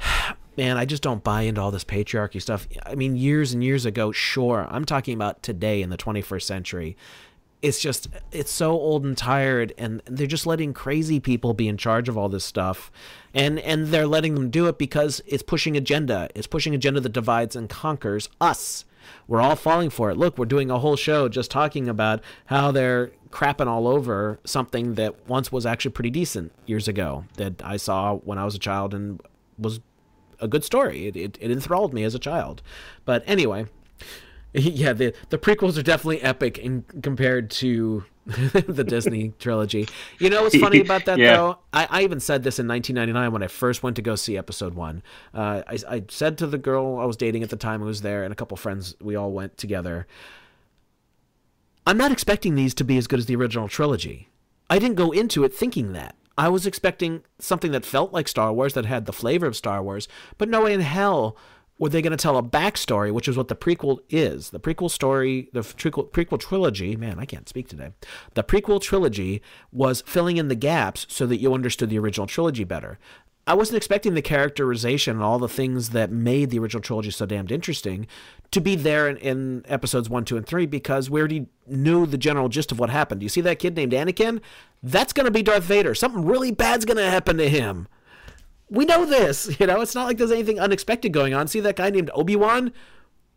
man, 0.56 0.76
I 0.76 0.84
just 0.84 1.02
don't 1.02 1.24
buy 1.24 1.42
into 1.42 1.60
all 1.60 1.70
this 1.70 1.84
patriarchy 1.84 2.42
stuff. 2.42 2.66
I 2.84 2.94
mean, 2.94 3.16
years 3.16 3.54
and 3.54 3.62
years 3.64 3.86
ago, 3.86 4.12
sure. 4.12 4.66
I'm 4.68 4.84
talking 4.84 5.14
about 5.14 5.42
today 5.42 5.80
in 5.80 5.90
the 5.90 5.96
21st 5.96 6.42
century 6.42 6.96
it's 7.62 7.80
just 7.80 8.08
it's 8.32 8.50
so 8.50 8.72
old 8.72 9.04
and 9.04 9.16
tired 9.16 9.74
and 9.76 10.02
they're 10.06 10.26
just 10.26 10.46
letting 10.46 10.72
crazy 10.72 11.20
people 11.20 11.52
be 11.52 11.68
in 11.68 11.76
charge 11.76 12.08
of 12.08 12.16
all 12.16 12.28
this 12.28 12.44
stuff. 12.44 12.90
And 13.34 13.58
and 13.60 13.88
they're 13.88 14.06
letting 14.06 14.34
them 14.34 14.50
do 14.50 14.66
it 14.66 14.78
because 14.78 15.20
it's 15.26 15.42
pushing 15.42 15.76
agenda. 15.76 16.28
It's 16.34 16.46
pushing 16.46 16.74
agenda 16.74 17.00
that 17.00 17.12
divides 17.12 17.54
and 17.54 17.68
conquers 17.68 18.28
us. 18.40 18.84
We're 19.26 19.40
all 19.40 19.56
falling 19.56 19.90
for 19.90 20.10
it. 20.10 20.16
Look 20.16 20.38
we're 20.38 20.46
doing 20.46 20.70
a 20.70 20.78
whole 20.78 20.96
show 20.96 21.28
just 21.28 21.50
talking 21.50 21.88
about 21.88 22.22
how 22.46 22.70
they're 22.70 23.12
crapping 23.30 23.66
all 23.66 23.86
over 23.86 24.40
something 24.44 24.94
that 24.94 25.28
once 25.28 25.52
was 25.52 25.64
actually 25.64 25.92
pretty 25.92 26.10
decent 26.10 26.50
years 26.66 26.88
ago 26.88 27.24
that 27.36 27.62
i 27.62 27.76
saw 27.76 28.16
when 28.16 28.38
i 28.38 28.44
was 28.44 28.56
a 28.56 28.58
child 28.58 28.92
and 28.92 29.20
was 29.56 29.78
a 30.40 30.48
good 30.48 30.64
story. 30.64 31.06
It, 31.06 31.16
it, 31.16 31.38
it 31.40 31.50
enthralled 31.50 31.94
me 31.94 32.02
as 32.02 32.14
a 32.14 32.18
child. 32.18 32.62
But 33.04 33.22
anyway 33.26 33.66
yeah, 34.52 34.92
the 34.92 35.14
the 35.28 35.38
prequels 35.38 35.78
are 35.78 35.82
definitely 35.82 36.22
epic 36.22 36.58
in 36.58 36.84
compared 37.02 37.50
to 37.50 38.04
the 38.26 38.84
Disney 38.84 39.32
trilogy. 39.38 39.88
You 40.18 40.30
know 40.30 40.42
what's 40.42 40.56
funny 40.56 40.80
about 40.80 41.04
that 41.04 41.18
yeah. 41.18 41.36
though? 41.36 41.58
I, 41.72 41.86
I 41.88 42.02
even 42.02 42.18
said 42.20 42.42
this 42.42 42.58
in 42.58 42.66
1999 42.66 43.32
when 43.32 43.42
I 43.42 43.46
first 43.46 43.82
went 43.82 43.96
to 43.96 44.02
go 44.02 44.16
see 44.16 44.36
Episode 44.36 44.74
One. 44.74 45.02
Uh, 45.32 45.62
I 45.68 45.78
I 45.88 46.04
said 46.08 46.38
to 46.38 46.46
the 46.46 46.58
girl 46.58 46.98
I 46.98 47.04
was 47.04 47.16
dating 47.16 47.42
at 47.42 47.50
the 47.50 47.56
time 47.56 47.80
who 47.80 47.86
was 47.86 48.02
there, 48.02 48.24
and 48.24 48.32
a 48.32 48.36
couple 48.36 48.56
friends, 48.56 48.96
we 49.00 49.14
all 49.14 49.32
went 49.32 49.56
together. 49.56 50.06
I'm 51.86 51.96
not 51.96 52.12
expecting 52.12 52.54
these 52.56 52.74
to 52.74 52.84
be 52.84 52.98
as 52.98 53.06
good 53.06 53.18
as 53.18 53.26
the 53.26 53.36
original 53.36 53.68
trilogy. 53.68 54.28
I 54.68 54.78
didn't 54.78 54.96
go 54.96 55.10
into 55.12 55.44
it 55.44 55.54
thinking 55.54 55.92
that. 55.92 56.14
I 56.36 56.48
was 56.48 56.66
expecting 56.66 57.22
something 57.38 57.72
that 57.72 57.84
felt 57.84 58.12
like 58.12 58.28
Star 58.28 58.52
Wars, 58.52 58.74
that 58.74 58.86
had 58.86 59.06
the 59.06 59.12
flavor 59.12 59.46
of 59.46 59.56
Star 59.56 59.82
Wars, 59.82 60.08
but 60.38 60.48
no 60.48 60.62
way 60.62 60.72
in 60.72 60.80
hell 60.80 61.36
were 61.80 61.88
they 61.88 62.02
going 62.02 62.10
to 62.10 62.16
tell 62.16 62.36
a 62.36 62.42
backstory, 62.42 63.10
which 63.10 63.26
is 63.26 63.38
what 63.38 63.48
the 63.48 63.56
prequel 63.56 64.00
is? 64.10 64.50
The 64.50 64.60
prequel 64.60 64.90
story, 64.90 65.48
the 65.54 65.60
prequel, 65.60 66.10
prequel 66.10 66.38
trilogy, 66.38 66.94
man, 66.94 67.18
I 67.18 67.24
can't 67.24 67.48
speak 67.48 67.68
today. 67.68 67.92
The 68.34 68.44
prequel 68.44 68.82
trilogy 68.82 69.40
was 69.72 70.02
filling 70.02 70.36
in 70.36 70.48
the 70.48 70.54
gaps 70.54 71.06
so 71.08 71.26
that 71.26 71.38
you 71.38 71.54
understood 71.54 71.88
the 71.88 71.98
original 71.98 72.26
trilogy 72.26 72.64
better. 72.64 72.98
I 73.46 73.54
wasn't 73.54 73.78
expecting 73.78 74.12
the 74.12 74.20
characterization 74.20 75.16
and 75.16 75.24
all 75.24 75.38
the 75.38 75.48
things 75.48 75.90
that 75.90 76.12
made 76.12 76.50
the 76.50 76.58
original 76.58 76.82
trilogy 76.82 77.10
so 77.10 77.24
damned 77.24 77.50
interesting 77.50 78.06
to 78.50 78.60
be 78.60 78.76
there 78.76 79.08
in, 79.08 79.16
in, 79.16 79.64
episodes 79.66 80.10
one, 80.10 80.26
two, 80.26 80.36
and 80.36 80.46
three 80.46 80.66
because 80.66 81.08
we 81.08 81.18
already 81.18 81.46
knew 81.66 82.04
the 82.04 82.18
general 82.18 82.50
gist 82.50 82.70
of 82.70 82.78
what 82.78 82.90
happened. 82.90 83.22
You 83.22 83.30
see 83.30 83.40
that 83.40 83.58
kid 83.58 83.74
named 83.74 83.92
Anakin? 83.92 84.42
That's 84.82 85.14
going 85.14 85.24
to 85.24 85.32
be 85.32 85.42
Darth 85.42 85.64
Vader. 85.64 85.94
Something 85.94 86.26
really 86.26 86.52
bad's 86.52 86.84
going 86.84 86.98
to 86.98 87.10
happen 87.10 87.38
to 87.38 87.48
him 87.48 87.88
we 88.70 88.84
know 88.84 89.04
this. 89.04 89.48
You 89.60 89.66
know, 89.66 89.80
it's 89.82 89.94
not 89.94 90.06
like 90.06 90.16
there's 90.16 90.30
anything 90.30 90.58
unexpected 90.58 91.12
going 91.12 91.34
on. 91.34 91.48
See 91.48 91.60
that 91.60 91.76
guy 91.76 91.90
named 91.90 92.10
Obi 92.14 92.36
Wan? 92.36 92.72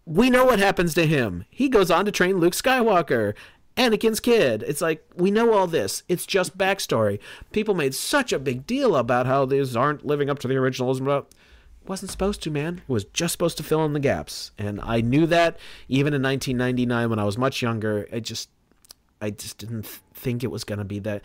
We 0.05 0.29
know 0.29 0.45
what 0.45 0.59
happens 0.59 0.93
to 0.93 1.05
him. 1.05 1.45
He 1.49 1.67
goes 1.67 1.91
on 1.91 2.05
to 2.05 2.11
train 2.11 2.37
Luke 2.37 2.53
Skywalker, 2.53 3.33
Anakin's 3.75 4.19
kid. 4.19 4.63
It's 4.65 4.81
like 4.81 5.03
we 5.15 5.31
know 5.31 5.53
all 5.53 5.67
this. 5.67 6.03
It's 6.07 6.25
just 6.25 6.57
backstory. 6.57 7.19
People 7.51 7.73
made 7.73 7.95
such 7.95 8.31
a 8.31 8.39
big 8.39 8.67
deal 8.67 8.95
about 8.95 9.25
how 9.25 9.45
these 9.45 9.75
aren't 9.75 10.05
living 10.05 10.29
up 10.29 10.39
to 10.39 10.47
the 10.47 10.55
originals, 10.55 10.99
but 10.99 11.33
wasn't 11.85 12.11
supposed 12.11 12.41
to, 12.43 12.51
man. 12.51 12.81
It 12.87 12.91
was 12.91 13.05
just 13.05 13.33
supposed 13.33 13.57
to 13.57 13.63
fill 13.63 13.83
in 13.85 13.93
the 13.93 13.99
gaps, 13.99 14.51
and 14.57 14.79
I 14.81 15.01
knew 15.01 15.25
that 15.27 15.57
even 15.89 16.13
in 16.13 16.21
1999 16.21 17.09
when 17.09 17.19
I 17.19 17.25
was 17.25 17.37
much 17.37 17.61
younger. 17.61 18.07
I 18.13 18.19
just, 18.19 18.49
I 19.21 19.31
just 19.31 19.57
didn't 19.57 19.85
think 20.13 20.43
it 20.43 20.51
was 20.51 20.63
going 20.63 20.79
to 20.79 20.85
be 20.85 20.99
that 20.99 21.21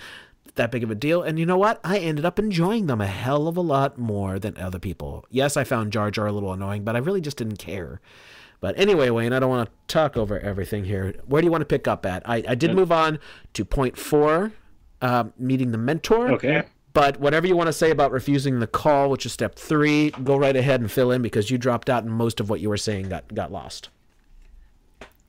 that 0.54 0.70
big 0.70 0.82
of 0.82 0.90
a 0.90 0.94
deal. 0.94 1.22
And 1.22 1.38
you 1.38 1.46
know 1.46 1.58
what? 1.58 1.80
I 1.84 1.98
ended 1.98 2.24
up 2.24 2.38
enjoying 2.38 2.86
them 2.86 3.00
a 3.00 3.06
hell 3.06 3.48
of 3.48 3.56
a 3.56 3.62
lot 3.62 3.98
more 3.98 4.38
than 4.38 4.56
other 4.58 4.78
people. 4.78 5.26
Yes, 5.30 5.56
I 5.56 5.64
found 5.64 5.92
Jar 5.92 6.10
Jar 6.10 6.26
a 6.26 6.32
little 6.32 6.52
annoying, 6.52 6.84
but 6.84 6.96
I 6.96 6.98
really 6.98 7.20
just 7.20 7.36
didn't 7.36 7.58
care. 7.58 8.00
But 8.60 8.78
anyway, 8.78 9.10
Wayne, 9.10 9.32
I 9.32 9.38
don't 9.38 9.50
want 9.50 9.68
to 9.68 9.74
talk 9.86 10.16
over 10.16 10.38
everything 10.38 10.84
here. 10.84 11.14
Where 11.26 11.40
do 11.40 11.46
you 11.46 11.52
want 11.52 11.62
to 11.62 11.66
pick 11.66 11.86
up 11.86 12.04
at? 12.04 12.28
I, 12.28 12.42
I 12.48 12.54
did 12.54 12.74
move 12.74 12.90
on 12.90 13.20
to 13.54 13.64
point 13.64 13.96
four, 13.96 14.52
uh, 15.00 15.24
meeting 15.38 15.70
the 15.70 15.78
mentor. 15.78 16.32
Okay. 16.32 16.64
But 16.92 17.20
whatever 17.20 17.46
you 17.46 17.54
want 17.54 17.68
to 17.68 17.72
say 17.72 17.92
about 17.92 18.10
refusing 18.10 18.58
the 18.58 18.66
call, 18.66 19.10
which 19.10 19.24
is 19.24 19.32
step 19.32 19.54
three, 19.54 20.10
go 20.10 20.36
right 20.36 20.56
ahead 20.56 20.80
and 20.80 20.90
fill 20.90 21.12
in 21.12 21.22
because 21.22 21.50
you 21.50 21.58
dropped 21.58 21.88
out 21.88 22.02
and 22.02 22.12
most 22.12 22.40
of 22.40 22.50
what 22.50 22.58
you 22.58 22.68
were 22.68 22.76
saying 22.76 23.10
got, 23.10 23.32
got 23.32 23.52
lost. 23.52 23.90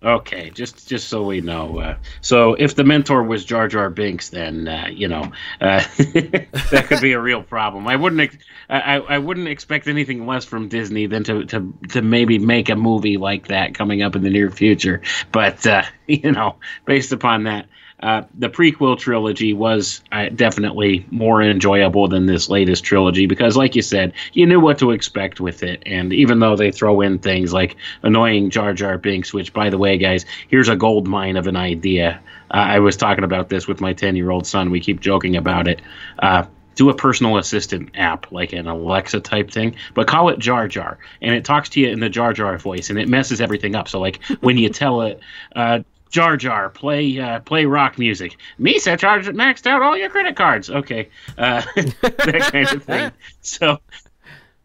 Okay, 0.01 0.49
just 0.51 0.87
just 0.87 1.09
so 1.09 1.23
we 1.23 1.41
know. 1.41 1.79
Uh, 1.79 1.97
so 2.21 2.53
if 2.53 2.73
the 2.75 2.85
mentor 2.85 3.21
was 3.21 3.43
Jar 3.43 3.67
Jar 3.67 3.89
Binks, 3.89 4.29
then 4.29 4.65
uh, 4.65 4.87
you 4.89 5.09
know 5.09 5.23
uh, 5.59 5.83
that 5.97 6.85
could 6.87 7.01
be 7.01 7.11
a 7.11 7.19
real 7.19 7.43
problem. 7.43 7.85
I 7.85 7.97
wouldn't 7.97 8.21
ex- 8.21 8.37
I, 8.69 8.99
I 8.99 9.17
wouldn't 9.17 9.49
expect 9.49 9.87
anything 9.87 10.25
less 10.25 10.45
from 10.45 10.69
Disney 10.69 11.07
than 11.07 11.25
to, 11.25 11.45
to 11.47 11.73
to 11.89 12.01
maybe 12.01 12.39
make 12.39 12.69
a 12.69 12.77
movie 12.77 13.17
like 13.17 13.47
that 13.47 13.73
coming 13.73 14.01
up 14.01 14.15
in 14.15 14.23
the 14.23 14.29
near 14.29 14.49
future. 14.49 15.01
But 15.33 15.67
uh, 15.67 15.83
you 16.07 16.31
know, 16.31 16.55
based 16.85 17.11
upon 17.11 17.43
that, 17.43 17.67
uh, 18.01 18.23
the 18.37 18.49
prequel 18.49 18.97
trilogy 18.97 19.53
was 19.53 20.01
uh, 20.11 20.29
definitely 20.29 21.05
more 21.11 21.41
enjoyable 21.41 22.07
than 22.07 22.25
this 22.25 22.49
latest 22.49 22.83
trilogy 22.83 23.25
because, 23.25 23.57
like 23.57 23.75
you 23.75 23.81
said, 23.81 24.13
you 24.33 24.45
knew 24.45 24.59
what 24.59 24.79
to 24.79 24.91
expect 24.91 25.39
with 25.39 25.63
it. 25.63 25.83
And 25.85 26.13
even 26.13 26.39
though 26.39 26.55
they 26.55 26.71
throw 26.71 27.01
in 27.01 27.19
things 27.19 27.53
like 27.53 27.75
annoying 28.03 28.49
Jar 28.49 28.73
Jar 28.73 28.97
Binks, 28.97 29.33
which, 29.33 29.53
by 29.53 29.69
the 29.69 29.77
way, 29.77 29.97
guys, 29.97 30.25
here's 30.47 30.69
a 30.69 30.75
gold 30.75 31.07
mine 31.07 31.37
of 31.37 31.47
an 31.47 31.55
idea. 31.55 32.21
Uh, 32.51 32.57
I 32.57 32.79
was 32.79 32.95
talking 32.95 33.23
about 33.23 33.49
this 33.49 33.67
with 33.67 33.81
my 33.81 33.93
10 33.93 34.15
year 34.15 34.31
old 34.31 34.47
son. 34.47 34.71
We 34.71 34.79
keep 34.79 35.01
joking 35.01 35.35
about 35.35 35.67
it 35.67 35.81
uh, 36.19 36.45
do 36.79 36.89
a 36.89 36.95
personal 36.95 37.37
assistant 37.37 37.89
app 37.95 38.31
like 38.31 38.53
an 38.53 38.65
Alexa 38.65 39.19
type 39.19 39.51
thing, 39.51 39.75
but 39.95 40.07
call 40.07 40.29
it 40.29 40.39
Jar 40.39 40.65
Jar, 40.65 40.97
and 41.21 41.35
it 41.35 41.43
talks 41.43 41.67
to 41.69 41.81
you 41.81 41.89
in 41.89 41.99
the 41.99 42.07
Jar 42.07 42.31
Jar 42.31 42.57
voice, 42.57 42.89
and 42.89 42.97
it 42.97 43.09
messes 43.09 43.41
everything 43.41 43.75
up. 43.75 43.89
So 43.89 43.99
like 43.99 44.23
when 44.39 44.57
you 44.57 44.69
tell 44.69 45.01
it, 45.01 45.19
uh, 45.57 45.79
Jar 46.09 46.37
Jar, 46.37 46.69
play 46.69 47.19
uh, 47.19 47.39
play 47.41 47.65
rock 47.65 47.97
music. 47.97 48.37
Misa 48.59 48.97
charged 48.97 49.29
maxed 49.29 49.67
out 49.67 49.81
all 49.81 49.95
your 49.95 50.09
credit 50.09 50.35
cards. 50.35 50.69
Okay, 50.69 51.09
uh, 51.37 51.61
that 51.75 52.49
kind 52.51 52.67
of 52.67 52.83
thing. 52.83 53.11
So, 53.41 53.79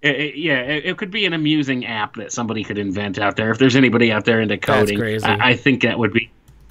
it, 0.00 0.16
it, 0.16 0.36
yeah, 0.36 0.60
it, 0.60 0.84
it, 0.86 0.96
could 0.96 1.10
be 1.10 1.26
an 1.26 1.32
amusing 1.32 1.86
app 1.86 2.16
that 2.16 2.32
somebody 2.32 2.64
could 2.64 2.78
invent 2.78 3.18
out 3.18 3.36
there. 3.36 3.50
If 3.50 3.58
there's 3.58 3.76
anybody 3.76 4.10
out 4.10 4.24
there 4.24 4.40
into 4.40 4.56
coding, 4.56 5.02
I, 5.24 5.50
I, 5.50 5.56
think 5.56 5.82
that 5.82 5.98
would 5.98 6.12
be, 6.12 6.30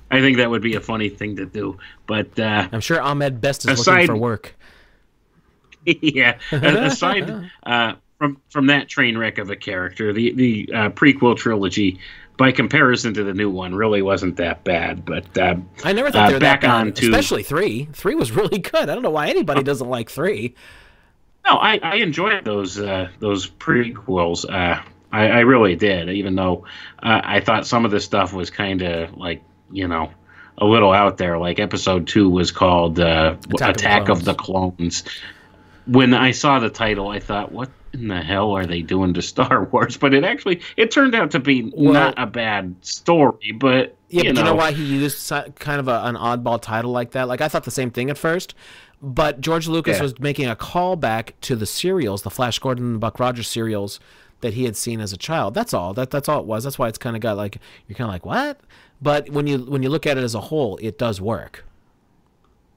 I 0.09 0.21
think 0.21 0.37
that 0.37 0.49
would 0.49 0.61
be 0.61 0.75
a 0.75 0.81
funny 0.81 1.09
thing 1.09 1.35
to 1.35 1.45
do. 1.45 1.77
But 2.07 2.39
uh, 2.39 2.67
I'm 2.71 2.81
sure 2.81 2.99
Ahmed 3.01 3.41
Best 3.41 3.65
is 3.65 3.79
aside, 3.79 3.91
looking 3.91 4.07
for 4.07 4.17
work. 4.17 4.55
yeah, 5.85 6.39
aside 6.51 7.49
uh, 7.63 7.93
from 8.17 8.41
from 8.49 8.67
that 8.67 8.87
train 8.87 9.17
wreck 9.17 9.37
of 9.37 9.49
a 9.49 9.55
character, 9.55 10.13
the 10.13 10.33
the 10.33 10.69
uh, 10.73 10.89
prequel 10.89 11.37
trilogy 11.37 11.99
by 12.37 12.51
comparison 12.51 13.13
to 13.13 13.23
the 13.23 13.33
new 13.33 13.49
one, 13.49 13.75
really 13.75 14.01
wasn't 14.01 14.37
that 14.37 14.63
bad. 14.63 15.05
But 15.05 15.37
uh, 15.37 15.55
I 15.83 15.93
never 15.93 16.11
thought 16.11 16.25
uh, 16.25 16.27
they 16.29 16.33
were 16.33 16.39
back 16.39 16.61
that 16.61 16.67
bad, 16.67 16.87
on 16.87 16.93
to 16.93 17.05
especially 17.05 17.43
three. 17.43 17.85
Three 17.93 18.15
was 18.15 18.31
really 18.35 18.59
good. 18.59 18.89
I 18.89 18.93
don't 18.93 19.03
know 19.03 19.11
why 19.11 19.29
anybody 19.29 19.61
oh. 19.61 19.63
doesn't 19.63 19.89
like 19.89 20.09
three. 20.09 20.55
No, 21.45 21.57
I, 21.57 21.79
I 21.83 21.95
enjoyed 21.95 22.45
those 22.45 22.79
uh, 22.79 23.09
those 23.19 23.49
prequels. 23.49 24.49
Uh, 24.49 24.81
I, 25.11 25.27
I 25.27 25.39
really 25.41 25.75
did, 25.75 26.09
even 26.09 26.35
though 26.35 26.65
uh, 27.01 27.21
I 27.23 27.39
thought 27.41 27.67
some 27.67 27.85
of 27.85 27.91
the 27.91 27.99
stuff 27.99 28.33
was 28.33 28.49
kind 28.49 28.81
of 28.81 29.15
like 29.17 29.43
you 29.71 29.87
know 29.87 30.11
a 30.57 30.65
little 30.65 30.91
out 30.93 31.17
there. 31.17 31.37
Like 31.37 31.59
episode 31.59 32.07
two 32.07 32.29
was 32.29 32.51
called 32.51 32.99
uh, 32.99 33.35
Attack, 33.53 33.75
Attack 33.75 34.01
of, 34.01 34.07
the 34.07 34.11
of 34.13 34.25
the 34.25 34.33
Clones. 34.35 35.03
When 35.85 36.13
I 36.13 36.31
saw 36.31 36.59
the 36.59 36.69
title, 36.69 37.09
I 37.09 37.19
thought, 37.19 37.51
"What 37.51 37.69
in 37.93 38.07
the 38.07 38.21
hell 38.21 38.51
are 38.51 38.65
they 38.65 38.81
doing 38.81 39.13
to 39.13 39.21
Star 39.21 39.63
Wars? 39.71 39.97
But 39.97 40.13
it 40.13 40.23
actually 40.23 40.61
it 40.77 40.91
turned 40.91 41.15
out 41.15 41.31
to 41.31 41.39
be 41.39 41.71
well, 41.75 41.93
not 41.93 42.15
a 42.17 42.25
bad 42.25 42.75
story. 42.81 43.51
But 43.51 43.95
yeah, 44.09 44.23
you 44.23 44.29
but 44.29 44.35
know. 44.35 44.41
you 44.41 44.45
know 44.45 44.55
why 44.55 44.71
he 44.71 44.83
used 44.83 45.29
kind 45.55 45.79
of 45.79 45.87
a, 45.87 46.03
an 46.03 46.15
oddball 46.15 46.61
title 46.61 46.91
like 46.91 47.11
that? 47.11 47.27
Like 47.27 47.41
I 47.41 47.47
thought 47.47 47.63
the 47.63 47.71
same 47.71 47.91
thing 47.91 48.09
at 48.09 48.17
first, 48.17 48.55
but 49.01 49.41
George 49.41 49.67
Lucas 49.67 49.97
yeah. 49.97 50.03
was 50.03 50.19
making 50.19 50.47
a 50.47 50.55
callback 50.55 51.31
to 51.41 51.55
the 51.55 51.65
serials, 51.65 52.23
the 52.23 52.31
Flash 52.31 52.59
Gordon 52.59 52.85
and 52.85 52.99
Buck 52.99 53.19
Rogers 53.19 53.47
serials 53.47 53.99
that 54.41 54.53
he 54.53 54.65
had 54.65 54.75
seen 54.75 54.99
as 54.99 55.13
a 55.13 55.17
child. 55.17 55.53
That's 55.53 55.73
all. 55.73 55.93
That 55.93 56.09
that's 56.11 56.29
all 56.29 56.39
it 56.39 56.45
was. 56.45 56.63
That's 56.63 56.77
why 56.77 56.87
it's 56.87 56.97
kind 56.97 57.15
of 57.15 57.21
got 57.21 57.37
like 57.37 57.59
you're 57.87 57.95
kind 57.95 58.07
of 58.07 58.13
like 58.13 58.25
what? 58.25 58.59
But 59.01 59.29
when 59.29 59.47
you 59.47 59.59
when 59.59 59.83
you 59.83 59.89
look 59.89 60.07
at 60.07 60.17
it 60.17 60.23
as 60.23 60.35
a 60.35 60.41
whole, 60.41 60.77
it 60.77 60.97
does 60.97 61.19
work. 61.19 61.65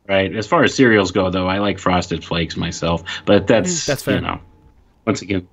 Right. 0.08 0.34
As 0.34 0.46
far 0.46 0.62
as 0.62 0.74
cereals 0.74 1.10
go, 1.10 1.30
though, 1.30 1.48
I 1.48 1.58
like 1.58 1.78
Frosted 1.78 2.24
Flakes 2.24 2.56
myself. 2.56 3.02
But 3.24 3.46
that's 3.46 3.82
mm, 3.82 3.86
that's 3.86 4.02
fair. 4.02 4.16
You 4.16 4.20
know, 4.20 4.40
once 5.06 5.22
again. 5.22 5.48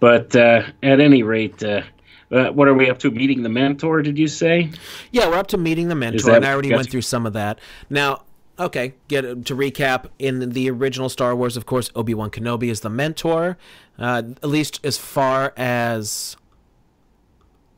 But 0.00 0.34
uh, 0.36 0.62
at 0.82 1.00
any 1.00 1.22
rate, 1.22 1.62
uh, 1.62 1.82
uh, 2.30 2.50
what 2.50 2.68
are 2.68 2.74
we 2.74 2.90
up 2.90 2.98
to? 3.00 3.10
Meeting 3.10 3.42
the 3.42 3.48
mentor? 3.48 4.02
Did 4.02 4.18
you 4.18 4.28
say? 4.28 4.70
Yeah, 5.10 5.28
we're 5.28 5.38
up 5.38 5.48
to 5.48 5.58
meeting 5.58 5.88
the 5.88 5.94
mentor, 5.94 6.34
and 6.34 6.44
I 6.44 6.52
already 6.52 6.72
went 6.72 6.90
through 6.90 7.02
some 7.02 7.26
of 7.26 7.32
that. 7.32 7.58
Now, 7.90 8.22
okay, 8.58 8.94
get 9.08 9.22
to 9.22 9.56
recap. 9.56 10.06
In 10.18 10.50
the 10.50 10.70
original 10.70 11.08
Star 11.08 11.34
Wars, 11.34 11.56
of 11.56 11.66
course, 11.66 11.90
Obi 11.94 12.14
Wan 12.14 12.30
Kenobi 12.30 12.70
is 12.70 12.80
the 12.80 12.90
mentor, 12.90 13.56
uh, 13.98 14.22
at 14.42 14.48
least 14.48 14.80
as 14.84 14.98
far 14.98 15.54
as 15.56 16.36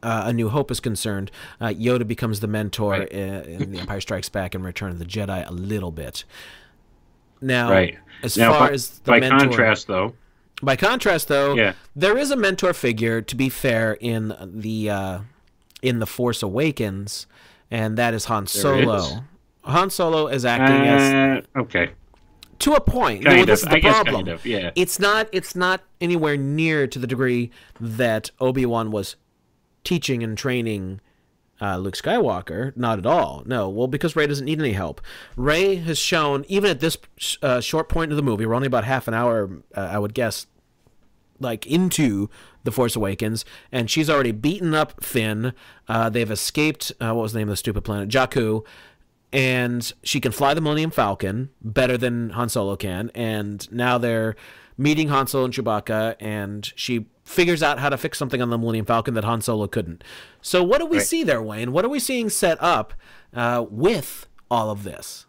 uh, 0.03 0.25
A 0.27 0.33
New 0.33 0.49
Hope 0.49 0.71
is 0.71 0.81
concerned, 0.81 1.31
uh, 1.61 1.69
Yoda 1.69 2.07
becomes 2.07 2.41
the 2.41 2.47
mentor 2.47 2.93
right. 2.93 3.09
in, 3.09 3.45
in, 3.45 3.73
The 3.73 3.81
Empire 3.81 4.01
Strikes 4.01 4.29
Back 4.29 4.55
and 4.55 4.65
Return 4.65 4.91
of 4.91 4.99
the 4.99 5.05
Jedi 5.05 5.47
a 5.47 5.53
little 5.53 5.91
bit. 5.91 6.25
Now, 7.41 7.71
right. 7.71 7.99
as 8.23 8.37
now, 8.37 8.53
far 8.53 8.69
by, 8.69 8.75
as 8.75 8.99
the 9.01 9.13
by 9.13 9.21
mentor, 9.21 9.39
contrast, 9.39 9.87
though, 9.87 10.15
by 10.63 10.77
contrast, 10.77 11.29
though, 11.29 11.55
yeah. 11.55 11.73
there 11.97 12.19
is 12.19 12.31
a 12.31 12.37
mentor 12.37 12.75
figure. 12.75 13.23
To 13.23 13.35
be 13.35 13.49
fair, 13.49 13.95
in 13.95 14.35
the 14.41 14.91
uh, 14.91 15.19
in 15.81 16.01
the 16.01 16.07
Force 16.07 16.43
Awakens, 16.43 17.27
and 17.71 17.97
that 17.97 18.13
is 18.13 18.27
Han 18.27 18.47
Solo. 18.47 18.97
Is. 18.97 19.15
Han 19.63 19.91
Solo 19.91 20.27
is 20.27 20.45
acting 20.45 20.77
uh, 20.77 21.39
as 21.39 21.45
okay 21.57 21.91
to 22.61 22.75
a 22.75 22.81
point. 22.81 23.25
Kind 23.25 23.47
no, 23.47 23.53
of. 23.53 23.61
the 23.61 23.71
I 23.71 23.81
problem. 23.81 24.15
Kind 24.15 24.29
of, 24.29 24.47
yeah. 24.47 24.71
It's 24.77 25.01
not. 25.01 25.29
It's 25.33 25.57
not 25.57 25.83
anywhere 26.01 26.37
near 26.37 26.87
to 26.87 26.99
the 26.99 27.07
degree 27.07 27.51
that 27.81 28.31
Obi 28.39 28.65
Wan 28.65 28.91
was 28.91 29.17
teaching 29.85 30.23
and 30.23 30.37
training 30.37 31.01
uh, 31.61 31.77
Luke 31.77 31.95
Skywalker. 31.97 32.77
Not 32.77 32.99
at 32.99 33.07
all. 33.07 33.43
No. 33.47 33.69
Well, 33.69 33.87
because 33.87 34.17
Rey 34.17 34.27
doesn't 34.27 34.45
need 34.47 34.59
any 34.59 34.73
help. 34.73 35.01
Rey 35.37 35.77
has 35.77 35.99
shown, 35.99 36.45
even 36.49 36.71
at 36.71 36.81
this 36.81 36.97
uh, 37.43 37.61
short 37.61 37.89
point 37.89 38.11
of 38.13 38.17
the 38.17 38.23
movie, 38.23 38.47
we're 38.47 38.55
only 38.55 38.67
about 38.67 38.85
half 38.85 39.09
an 39.09 39.15
hour, 39.15 39.63
uh, 39.77 39.81
I 39.81 39.99
would 39.99 40.15
guess, 40.15 40.47
like 41.39 41.67
into 41.67 42.29
the 42.65 42.73
Force 42.73 42.95
Awakens, 42.95 43.45
and 43.73 43.91
she's 43.91 44.11
already 44.11 44.33
beaten 44.33 44.75
up 44.75 45.03
Finn. 45.03 45.55
Uh, 45.89 46.11
they've 46.11 46.31
escaped. 46.31 46.93
Uh, 47.01 47.15
what 47.15 47.23
was 47.23 47.33
the 47.33 47.39
name 47.39 47.49
of 47.49 47.53
the 47.53 47.57
stupid 47.57 47.83
planet? 47.83 48.09
Jakku. 48.09 48.65
And 49.33 49.93
she 50.03 50.21
can 50.21 50.33
fly 50.33 50.55
the 50.55 50.61
Millennium 50.61 50.91
Falcon 50.91 51.51
better 51.63 51.97
than 51.97 52.31
Han 52.31 52.49
Solo 52.49 52.77
can. 52.77 53.11
And 53.15 53.71
now 53.73 53.97
they're 53.97 54.35
meeting 54.77 55.09
Han 55.09 55.29
Solo 55.29 55.45
and 55.45 55.55
Chewbacca, 55.55 56.17
and 56.19 56.73
she 56.75 57.07
figures 57.31 57.63
out 57.63 57.79
how 57.79 57.89
to 57.89 57.97
fix 57.97 58.19
something 58.19 58.43
on 58.43 58.51
the 58.51 58.59
Millennium 58.59 58.87
Falcon 58.87 59.15
that 59.15 59.25
Han 59.25 59.41
Solo 59.41 59.67
couldn't. 59.67 60.05
So 60.43 60.63
what 60.63 60.79
do 60.79 60.87
we 60.87 60.99
right. 60.99 61.07
see 61.07 61.25
there, 61.25 61.43
Wayne? 61.43 61.73
What 61.73 61.85
are 61.85 61.89
we 61.89 62.01
seeing 62.01 62.29
set 62.29 62.59
up 62.61 62.95
uh, 63.33 63.65
with 63.69 64.27
all 64.51 64.71
of 64.71 64.85
this? 64.85 65.27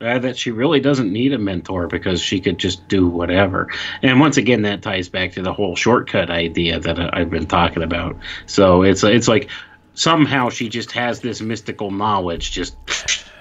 uh, 0.00 0.18
that 0.18 0.36
she 0.36 0.50
really 0.50 0.80
doesn't 0.80 1.12
need 1.12 1.32
a 1.32 1.38
mentor 1.38 1.86
because 1.86 2.20
she 2.20 2.40
could 2.40 2.58
just 2.58 2.86
do 2.88 3.08
whatever. 3.08 3.68
And 4.02 4.20
once 4.20 4.36
again, 4.36 4.62
that 4.62 4.82
ties 4.82 5.08
back 5.08 5.32
to 5.32 5.42
the 5.42 5.52
whole 5.52 5.74
shortcut 5.74 6.30
idea 6.30 6.78
that 6.80 7.14
I've 7.14 7.30
been 7.30 7.46
talking 7.46 7.82
about. 7.82 8.16
So 8.46 8.82
it's 8.82 9.02
it's 9.02 9.28
like 9.28 9.48
somehow 9.94 10.48
she 10.48 10.68
just 10.68 10.92
has 10.92 11.20
this 11.20 11.40
mystical 11.40 11.90
knowledge 11.90 12.52
just 12.52 12.76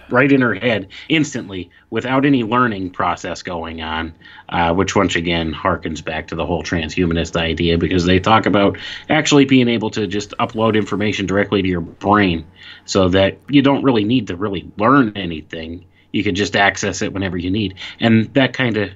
right 0.10 0.32
in 0.32 0.41
her 0.41 0.55
head 0.55 0.88
instantly 1.10 1.70
without 1.89 2.26
any 2.26 2.43
learning 2.43 2.89
process 2.89 3.41
going 3.41 3.82
on, 3.82 4.14
uh, 4.49 4.74
which 4.74 4.95
once 4.95 5.16
again 5.16 5.53
harkens 5.53 6.03
back 6.03 6.28
to 6.28 6.36
the 6.36 6.45
whole 6.45 6.64
transhumanist 6.64 7.36
idea 7.36 7.78
because 7.78 8.05
they 8.05 8.20
talk 8.20 8.45
about 8.45 8.78
actually 9.10 9.45
being 9.45 9.68
able 9.68 9.89
to 9.89 10.08
just 10.08 10.32
upload 10.39 10.76
information 10.76 11.26
directly 11.26 11.62
to 11.62 11.68
your 11.68 11.82
brain 11.82 12.45
so 12.86 13.10
that 13.10 13.38
you 13.49 13.62
don't 13.62 13.84
really 13.84 14.03
need 14.03 14.28
to 14.28 14.36
really 14.36 14.70
learn 14.78 15.12
anything. 15.16 15.86
You 16.12 16.24
can 16.24 16.36
just 16.36 16.55
access 16.55 17.01
it 17.01 17.14
whenever 17.14 17.38
you 17.38 17.51
need. 17.51 17.76
And 17.99 18.34
that 18.34 18.53
kind 18.53 18.78
of, 18.78 18.89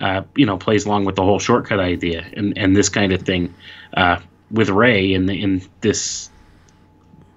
uh, 0.00 0.22
you 0.34 0.46
know, 0.46 0.56
plays 0.56 0.84
along 0.84 1.04
with 1.04 1.16
the 1.16 1.22
whole 1.22 1.38
shortcut 1.38 1.80
idea 1.80 2.26
and, 2.34 2.56
and 2.58 2.76
this 2.76 2.88
kind 2.88 3.12
of 3.12 3.22
thing 3.22 3.54
uh, 3.96 4.20
with 4.50 4.68
Rey 4.68 5.14
in, 5.14 5.26
the, 5.26 5.42
in 5.42 5.62
this 5.80 6.30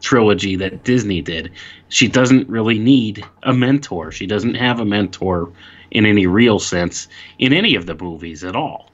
trilogy 0.01 0.55
that 0.57 0.83
Disney 0.83 1.21
did. 1.21 1.51
She 1.89 2.07
doesn't 2.07 2.49
really 2.49 2.79
need 2.79 3.25
a 3.43 3.53
mentor. 3.53 4.11
She 4.11 4.27
doesn't 4.27 4.55
have 4.55 4.79
a 4.79 4.85
mentor 4.85 5.51
in 5.91 6.05
any 6.05 6.27
real 6.27 6.59
sense 6.59 7.07
in 7.37 7.53
any 7.53 7.75
of 7.75 7.85
the 7.85 7.95
movies 7.95 8.43
at 8.43 8.55
all. 8.55 8.91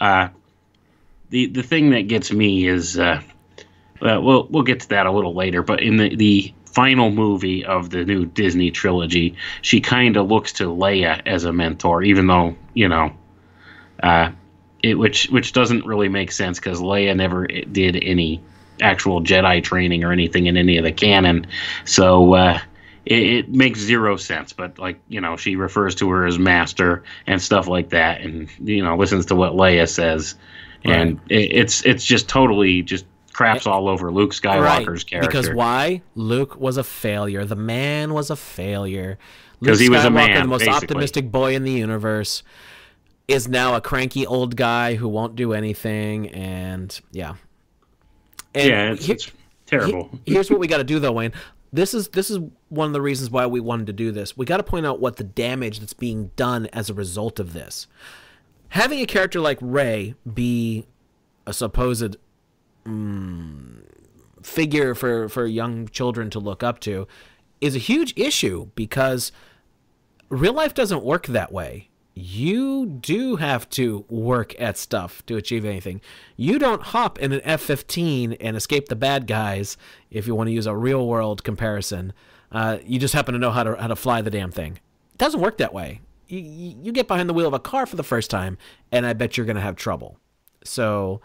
Uh, 0.00 0.28
the 1.30 1.46
the 1.46 1.62
thing 1.62 1.90
that 1.90 2.02
gets 2.02 2.32
me 2.32 2.66
is 2.66 2.98
uh, 2.98 3.20
we'll 4.00 4.46
we'll 4.48 4.62
get 4.62 4.80
to 4.80 4.88
that 4.90 5.06
a 5.06 5.12
little 5.12 5.34
later. 5.34 5.62
But 5.62 5.82
in 5.82 5.96
the 5.96 6.14
the 6.14 6.54
final 6.66 7.10
movie 7.10 7.64
of 7.64 7.90
the 7.90 8.04
new 8.04 8.26
Disney 8.26 8.70
trilogy, 8.70 9.36
she 9.62 9.80
kind 9.80 10.16
of 10.16 10.28
looks 10.28 10.52
to 10.54 10.64
Leia 10.64 11.22
as 11.26 11.44
a 11.44 11.52
mentor, 11.52 12.02
even 12.02 12.26
though 12.26 12.56
you 12.74 12.88
know. 12.88 13.12
Uh, 14.02 14.32
it, 14.82 14.98
which 14.98 15.30
which 15.30 15.52
doesn't 15.52 15.86
really 15.86 16.08
make 16.08 16.30
sense 16.30 16.58
because 16.58 16.80
Leia 16.80 17.16
never 17.16 17.46
did 17.46 17.96
any 17.96 18.42
actual 18.80 19.22
Jedi 19.22 19.62
training 19.62 20.04
or 20.04 20.12
anything 20.12 20.46
in 20.46 20.56
any 20.56 20.76
of 20.76 20.84
the 20.84 20.92
canon. 20.92 21.46
So 21.84 22.34
uh, 22.34 22.60
it, 23.06 23.22
it, 23.22 23.48
makes 23.50 23.80
zero 23.80 24.16
sense. 24.16 24.52
But 24.52 24.78
like 24.78 24.98
you 25.08 25.20
know, 25.20 25.36
she 25.36 25.56
refers 25.56 25.94
to 25.96 26.10
her 26.10 26.26
as 26.26 26.38
master 26.38 27.02
and 27.26 27.40
stuff 27.40 27.66
like 27.68 27.90
that, 27.90 28.20
and 28.20 28.48
you 28.60 28.82
know 28.82 28.96
listens 28.96 29.26
to 29.26 29.34
what 29.34 29.52
Leia 29.52 29.88
says, 29.88 30.34
right. 30.84 30.96
and 30.96 31.20
it, 31.28 31.52
it's 31.52 31.84
it's 31.84 32.04
just 32.04 32.28
totally 32.28 32.82
just 32.82 33.06
craps 33.32 33.66
all 33.66 33.88
over 33.88 34.12
Luke 34.12 34.30
Skywalker's 34.30 34.86
right. 34.86 35.06
character. 35.06 35.28
Because 35.28 35.50
why? 35.50 36.02
Luke 36.14 36.56
was 36.58 36.76
a 36.76 36.84
failure. 36.84 37.44
The 37.44 37.56
man 37.56 38.14
was 38.14 38.30
a 38.30 38.36
failure. 38.36 39.18
Because 39.60 39.80
he 39.80 39.88
was 39.88 40.04
a 40.04 40.10
man, 40.10 40.42
the 40.42 40.48
most 40.48 40.60
basically. 40.60 40.76
optimistic 40.76 41.30
boy 41.30 41.54
in 41.54 41.64
the 41.64 41.72
universe, 41.72 42.42
is 43.28 43.48
now 43.48 43.74
a 43.74 43.80
cranky 43.80 44.26
old 44.26 44.56
guy 44.56 44.94
who 44.94 45.08
won't 45.08 45.36
do 45.36 45.52
anything, 45.52 46.28
and 46.28 47.00
yeah, 47.12 47.34
and 48.54 48.68
yeah, 48.68 48.92
it's, 48.92 49.08
it's 49.08 49.30
terrible. 49.66 50.10
here's 50.26 50.50
what 50.50 50.60
we 50.60 50.66
got 50.66 50.78
to 50.78 50.84
do 50.84 50.98
though, 50.98 51.12
Wayne. 51.12 51.32
This 51.72 51.92
is 51.92 52.08
this 52.08 52.30
is 52.30 52.38
one 52.68 52.86
of 52.86 52.92
the 52.92 53.00
reasons 53.00 53.30
why 53.30 53.46
we 53.46 53.60
wanted 53.60 53.86
to 53.88 53.92
do 53.92 54.12
this. 54.12 54.36
We 54.36 54.46
got 54.46 54.58
to 54.58 54.62
point 54.62 54.86
out 54.86 55.00
what 55.00 55.16
the 55.16 55.24
damage 55.24 55.80
that's 55.80 55.92
being 55.92 56.30
done 56.36 56.66
as 56.72 56.88
a 56.88 56.94
result 56.94 57.40
of 57.40 57.52
this. 57.52 57.86
Having 58.68 59.00
a 59.00 59.06
character 59.06 59.40
like 59.40 59.58
Rey 59.60 60.14
be 60.32 60.86
a 61.46 61.52
supposed 61.52 62.16
mm, 62.86 63.82
figure 64.42 64.94
for 64.94 65.28
for 65.28 65.46
young 65.46 65.88
children 65.88 66.30
to 66.30 66.38
look 66.38 66.62
up 66.62 66.78
to 66.80 67.08
is 67.60 67.74
a 67.74 67.80
huge 67.80 68.12
issue 68.16 68.68
because 68.74 69.32
real 70.28 70.52
life 70.52 70.74
doesn't 70.74 71.02
work 71.02 71.26
that 71.26 71.52
way 71.52 71.88
you 72.14 72.86
do 72.86 73.36
have 73.36 73.68
to 73.70 74.04
work 74.08 74.54
at 74.60 74.78
stuff 74.78 75.24
to 75.26 75.36
achieve 75.36 75.64
anything. 75.64 76.00
You 76.36 76.58
don't 76.58 76.82
hop 76.82 77.18
in 77.18 77.32
an 77.32 77.40
F 77.42 77.60
15 77.62 78.34
and 78.34 78.56
escape 78.56 78.88
the 78.88 78.96
bad 78.96 79.26
guys 79.26 79.76
if 80.10 80.26
you 80.26 80.34
want 80.34 80.48
to 80.48 80.52
use 80.52 80.66
a 80.66 80.76
real 80.76 81.06
world 81.06 81.42
comparison. 81.42 82.12
Uh, 82.52 82.78
you 82.84 83.00
just 83.00 83.14
happen 83.14 83.32
to 83.32 83.38
know 83.38 83.50
how 83.50 83.64
to, 83.64 83.74
how 83.76 83.88
to 83.88 83.96
fly 83.96 84.22
the 84.22 84.30
damn 84.30 84.52
thing. 84.52 84.78
It 85.12 85.18
doesn't 85.18 85.40
work 85.40 85.58
that 85.58 85.74
way. 85.74 86.00
You, 86.28 86.38
you 86.38 86.92
get 86.92 87.08
behind 87.08 87.28
the 87.28 87.34
wheel 87.34 87.48
of 87.48 87.54
a 87.54 87.58
car 87.58 87.84
for 87.84 87.96
the 87.96 88.04
first 88.04 88.30
time, 88.30 88.58
and 88.92 89.04
I 89.04 89.12
bet 89.12 89.36
you're 89.36 89.46
going 89.46 89.56
to 89.56 89.62
have 89.62 89.76
trouble. 89.76 90.18
So, 90.64 91.20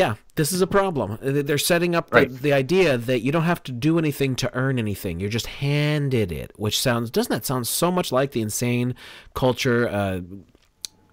yeah, 0.00 0.14
this 0.34 0.50
is 0.50 0.62
a 0.62 0.66
problem. 0.66 1.18
They're 1.20 1.58
setting 1.58 1.94
up 1.94 2.14
right. 2.14 2.30
the, 2.30 2.34
the, 2.34 2.52
idea 2.54 2.96
that 2.96 3.20
you 3.20 3.32
don't 3.32 3.42
have 3.42 3.62
to 3.64 3.72
do 3.72 3.98
anything 3.98 4.34
to 4.36 4.50
earn 4.54 4.78
anything. 4.78 5.20
You're 5.20 5.28
just 5.28 5.46
handed 5.46 6.32
it, 6.32 6.52
which 6.56 6.80
sounds 6.80 7.10
doesn't 7.10 7.30
that 7.30 7.44
sound 7.44 7.66
so 7.66 7.92
much 7.92 8.10
like 8.10 8.30
the 8.30 8.40
insane 8.40 8.94
culture, 9.34 9.86
uh, 9.90 10.20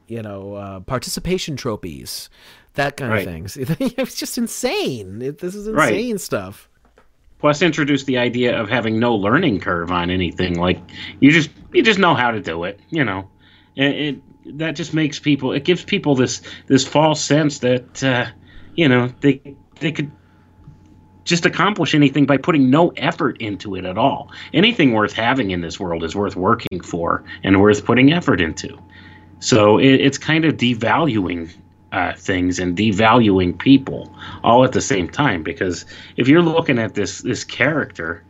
you 0.08 0.22
know, 0.22 0.54
uh, 0.54 0.80
participation 0.80 1.58
trophies, 1.58 2.30
that 2.76 2.96
kind 2.96 3.12
right. 3.12 3.28
of 3.28 3.34
things. 3.34 3.58
it's 3.60 4.16
just 4.16 4.38
insane. 4.38 5.22
It, 5.22 5.40
this 5.40 5.54
is 5.54 5.68
insane 5.68 6.12
right. 6.12 6.22
stuff. 6.22 6.70
Plus, 7.40 7.62
introduce 7.62 8.06
the 8.06 8.18
idea 8.18 8.58
of 8.58 8.70
having 8.70 9.00
no 9.00 9.16
learning 9.16 9.60
curve 9.60 9.92
on 9.92 10.10
anything. 10.10 10.58
Like 10.58 10.80
you 11.20 11.32
just 11.32 11.50
you 11.74 11.84
just 11.84 12.00
know 12.00 12.16
how 12.16 12.32
to 12.32 12.40
do 12.40 12.64
it. 12.64 12.80
You 12.90 13.04
know, 13.04 13.30
it, 13.76 13.96
it 13.96 14.58
that 14.60 14.78
just 14.78 14.94
makes 14.94 15.20
people. 15.20 15.52
It 15.52 15.66
gives 15.66 15.84
people 15.84 16.16
this 16.16 16.42
this 16.68 16.88
false 16.88 17.22
sense 17.22 17.60
that. 17.60 18.02
Uh, 18.02 18.28
you 18.78 18.88
know 18.88 19.12
they 19.20 19.42
they 19.82 19.92
could 19.92 20.10
just 21.26 21.46
accomplish 21.46 21.94
anything 21.94 22.26
by 22.26 22.38
putting 22.38 22.70
no 22.70 22.90
effort 22.96 23.36
into 23.42 23.76
it 23.76 23.84
at 23.84 23.98
all. 23.98 24.32
Anything 24.54 24.94
worth 24.94 25.12
having 25.12 25.52
in 25.52 25.60
this 25.60 25.78
world 25.78 26.04
is 26.06 26.16
worth 26.16 26.38
working 26.38 26.80
for 26.80 27.22
and 27.44 27.60
worth 27.60 27.84
putting 27.84 28.14
effort 28.14 28.40
into. 28.40 28.80
So 29.40 29.78
it, 29.78 29.96
it's 29.96 30.18
kind 30.18 30.46
of 30.46 30.56
devaluing 30.56 31.54
uh, 31.92 32.14
things 32.14 32.60
and 32.60 32.78
devaluing 32.78 33.60
people 33.60 34.16
all 34.44 34.64
at 34.64 34.72
the 34.72 34.82
same 34.82 35.10
time. 35.10 35.44
Because 35.44 35.86
if 36.16 36.30
you're 36.30 36.42
looking 36.42 36.80
at 36.80 36.94
this 36.94 37.22
this 37.22 37.44
character 37.44 38.24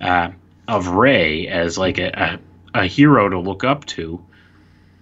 uh, 0.00 0.30
of 0.68 0.88
Rey 0.88 1.48
as 1.48 1.76
like 1.76 1.98
a, 1.98 2.38
a, 2.74 2.82
a 2.82 2.86
hero 2.86 3.28
to 3.28 3.38
look 3.40 3.64
up 3.64 3.84
to, 3.86 4.24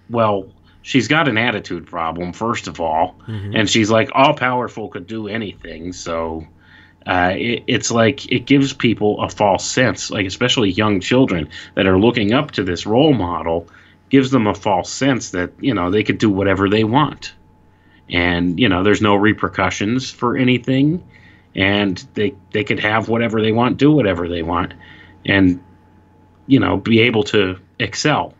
well, 0.09 0.47
she's 0.85 1.07
got 1.07 1.27
an 1.27 1.35
attitude 1.35 1.87
problem 1.87 2.31
first 2.31 2.67
of 2.67 2.79
all. 2.79 3.15
Mm-hmm. 3.27 3.55
and 3.55 3.69
she's 3.69 3.89
like 3.89 4.09
all 4.13 4.35
powerful 4.35 4.87
could 4.87 5.07
do 5.07 5.27
anything. 5.27 5.91
So 5.93 6.45
uh, 7.07 7.33
it, 7.35 7.63
it's 7.65 7.89
like 7.89 8.31
it 8.31 8.45
gives 8.45 8.71
people 8.71 9.19
a 9.21 9.29
false 9.29 9.65
sense 9.65 10.11
like 10.11 10.27
especially 10.27 10.69
young 10.69 10.99
children 10.99 11.49
that 11.73 11.87
are 11.87 11.97
looking 11.97 12.33
up 12.33 12.51
to 12.51 12.63
this 12.63 12.85
role 12.85 13.13
model 13.13 13.67
gives 14.09 14.29
them 14.29 14.45
a 14.45 14.53
false 14.53 14.91
sense 14.91 15.31
that 15.31 15.51
you 15.59 15.73
know 15.73 15.89
they 15.89 16.03
could 16.03 16.19
do 16.19 16.29
whatever 16.29 16.69
they 16.69 16.83
want. 16.83 17.33
And 18.07 18.59
you 18.59 18.69
know 18.69 18.83
there's 18.83 19.01
no 19.01 19.15
repercussions 19.15 20.11
for 20.11 20.37
anything. 20.37 21.03
And 21.55 21.97
they 22.13 22.35
they 22.51 22.63
could 22.63 22.79
have 22.79 23.09
whatever 23.09 23.41
they 23.41 23.51
want 23.51 23.77
do 23.77 23.91
whatever 23.91 24.29
they 24.29 24.43
want 24.43 24.75
and 25.25 25.63
you 26.45 26.59
know 26.59 26.77
be 26.77 26.99
able 26.99 27.23
to 27.23 27.57
excel 27.79 28.34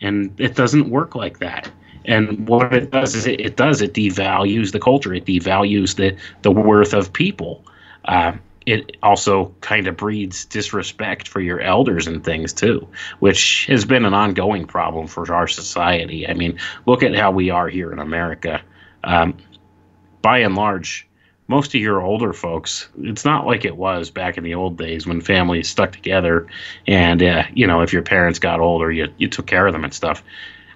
and 0.00 0.38
it 0.38 0.54
doesn't 0.54 0.90
work 0.90 1.14
like 1.14 1.38
that. 1.38 1.70
And 2.04 2.48
what 2.48 2.72
it 2.72 2.90
does 2.90 3.14
is 3.14 3.26
it, 3.26 3.40
it 3.40 3.56
does 3.56 3.82
it 3.82 3.92
devalues 3.92 4.72
the 4.72 4.78
culture. 4.78 5.12
It 5.12 5.24
devalues 5.24 5.96
the 5.96 6.16
the 6.42 6.50
worth 6.50 6.94
of 6.94 7.12
people. 7.12 7.64
Uh, 8.04 8.32
it 8.66 8.96
also 9.02 9.54
kind 9.60 9.86
of 9.86 9.96
breeds 9.96 10.44
disrespect 10.44 11.28
for 11.28 11.40
your 11.40 11.60
elders 11.60 12.08
and 12.08 12.24
things 12.24 12.52
too 12.52 12.86
which 13.20 13.66
has 13.66 13.84
been 13.84 14.04
an 14.04 14.12
ongoing 14.12 14.66
problem 14.66 15.06
for 15.06 15.32
our 15.32 15.46
society. 15.46 16.28
I 16.28 16.34
mean 16.34 16.58
look 16.84 17.02
at 17.02 17.14
how 17.14 17.30
we 17.30 17.50
are 17.50 17.68
here 17.68 17.92
in 17.92 17.98
america. 18.00 18.60
Um, 19.04 19.36
by 20.20 20.38
and 20.38 20.56
large 20.56 21.06
most 21.48 21.74
of 21.74 21.80
your 21.80 22.02
older 22.02 22.32
folks, 22.32 22.88
it's 22.98 23.24
not 23.24 23.46
like 23.46 23.64
it 23.64 23.76
was 23.76 24.10
back 24.10 24.36
in 24.36 24.44
the 24.44 24.54
old 24.54 24.76
days 24.76 25.06
when 25.06 25.20
families 25.20 25.68
stuck 25.68 25.92
together, 25.92 26.46
and 26.86 27.22
uh, 27.22 27.44
you 27.54 27.66
know 27.66 27.82
if 27.82 27.92
your 27.92 28.02
parents 28.02 28.38
got 28.38 28.60
older, 28.60 28.90
you 28.90 29.08
you 29.16 29.28
took 29.28 29.46
care 29.46 29.66
of 29.66 29.72
them 29.72 29.84
and 29.84 29.94
stuff. 29.94 30.22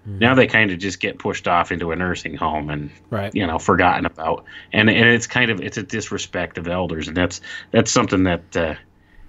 Mm-hmm. 0.09 0.19
Now 0.19 0.35
they 0.35 0.47
kind 0.47 0.71
of 0.71 0.79
just 0.79 1.01
get 1.01 1.19
pushed 1.19 1.49
off 1.49 1.73
into 1.73 1.91
a 1.91 1.97
nursing 1.97 2.37
home 2.37 2.71
and 2.71 2.91
right. 3.11 3.35
you 3.35 3.47
know 3.47 3.59
forgotten 3.59 4.07
about, 4.07 4.45
and 4.73 4.89
and 4.89 5.09
it's 5.09 5.27
kind 5.27 5.51
of 5.51 5.61
it's 5.61 5.77
a 5.77 5.83
disrespect 5.83 6.57
of 6.57 6.69
elders, 6.69 7.09
and 7.09 7.17
that's 7.17 7.41
that's 7.73 7.91
something 7.91 8.23
that 8.25 8.57
uh, 8.57 8.75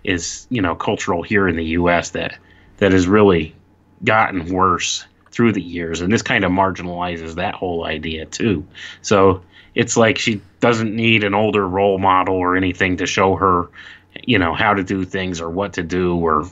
is 0.04 0.46
you 0.50 0.62
know 0.62 0.76
cultural 0.76 1.24
here 1.24 1.48
in 1.48 1.56
the 1.56 1.66
U.S. 1.66 2.12
that 2.12 2.38
that 2.78 2.92
has 2.92 3.08
really 3.08 3.56
gotten 4.04 4.52
worse 4.54 5.06
through 5.32 5.54
the 5.54 5.62
years, 5.62 6.02
and 6.02 6.12
this 6.12 6.22
kind 6.22 6.44
of 6.44 6.52
marginalizes 6.52 7.36
that 7.36 7.56
whole 7.56 7.86
idea 7.86 8.26
too. 8.26 8.66
So 9.02 9.42
it's 9.76 9.96
like 9.96 10.18
she 10.18 10.42
doesn't 10.60 10.94
need 10.96 11.24
an 11.24 11.34
older 11.34 11.68
role 11.68 11.98
model 11.98 12.36
or 12.36 12.56
anything 12.56 12.98
to 12.98 13.06
show 13.06 13.36
her, 13.36 13.70
you 14.24 14.38
know, 14.38 14.54
how 14.54 14.74
to 14.74 14.84
do 14.84 15.06
things 15.06 15.40
or 15.40 15.50
what 15.50 15.74
to 15.74 15.84
do, 15.84 16.18
or 16.18 16.46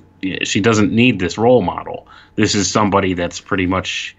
she 0.44 0.62
doesn't 0.62 0.92
need 0.92 1.20
this 1.20 1.38
role 1.38 1.62
model. 1.62 2.08
This 2.36 2.56
is 2.56 2.72
somebody 2.72 3.14
that's 3.14 3.40
pretty 3.40 3.66
much 3.66 4.16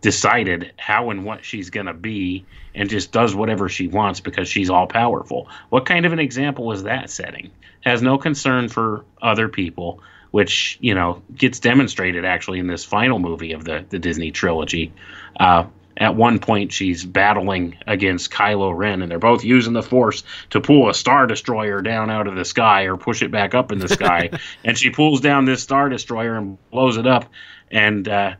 decided 0.00 0.72
how 0.76 1.10
and 1.10 1.24
what 1.24 1.44
she's 1.44 1.70
going 1.70 1.86
to 1.86 1.94
be 1.94 2.44
and 2.74 2.90
just 2.90 3.12
does 3.12 3.34
whatever 3.34 3.68
she 3.68 3.86
wants 3.86 4.20
because 4.20 4.48
she's 4.48 4.68
all 4.68 4.86
powerful. 4.86 5.48
What 5.68 5.86
kind 5.86 6.04
of 6.04 6.12
an 6.12 6.18
example 6.18 6.72
is 6.72 6.82
that 6.82 7.08
setting? 7.08 7.50
Has 7.82 8.02
no 8.02 8.18
concern 8.18 8.68
for 8.68 9.04
other 9.20 9.48
people, 9.48 10.00
which 10.32 10.78
you 10.80 10.94
know 10.94 11.22
gets 11.36 11.60
demonstrated 11.60 12.24
actually 12.24 12.58
in 12.58 12.66
this 12.66 12.84
final 12.84 13.20
movie 13.20 13.52
of 13.52 13.64
the 13.64 13.84
the 13.88 13.98
Disney 13.98 14.32
trilogy. 14.32 14.92
Uh, 15.38 15.64
at 15.98 16.16
one 16.16 16.38
point, 16.38 16.72
she's 16.72 17.04
battling 17.04 17.76
against 17.86 18.30
Kylo 18.30 18.74
Ren, 18.74 19.02
and 19.02 19.10
they're 19.10 19.18
both 19.18 19.44
using 19.44 19.74
the 19.74 19.82
Force 19.82 20.24
to 20.50 20.60
pull 20.60 20.88
a 20.88 20.94
Star 20.94 21.26
Destroyer 21.26 21.82
down 21.82 22.10
out 22.10 22.26
of 22.26 22.34
the 22.34 22.46
sky 22.46 22.84
or 22.84 22.96
push 22.96 23.22
it 23.22 23.30
back 23.30 23.54
up 23.54 23.70
in 23.72 23.78
the 23.78 23.88
sky. 23.88 24.30
and 24.64 24.76
she 24.76 24.88
pulls 24.88 25.20
down 25.20 25.44
this 25.44 25.62
Star 25.62 25.90
Destroyer 25.90 26.34
and 26.36 26.58
blows 26.70 26.96
it 26.96 27.06
up, 27.06 27.30
and 27.70 28.08
uh, 28.08 28.34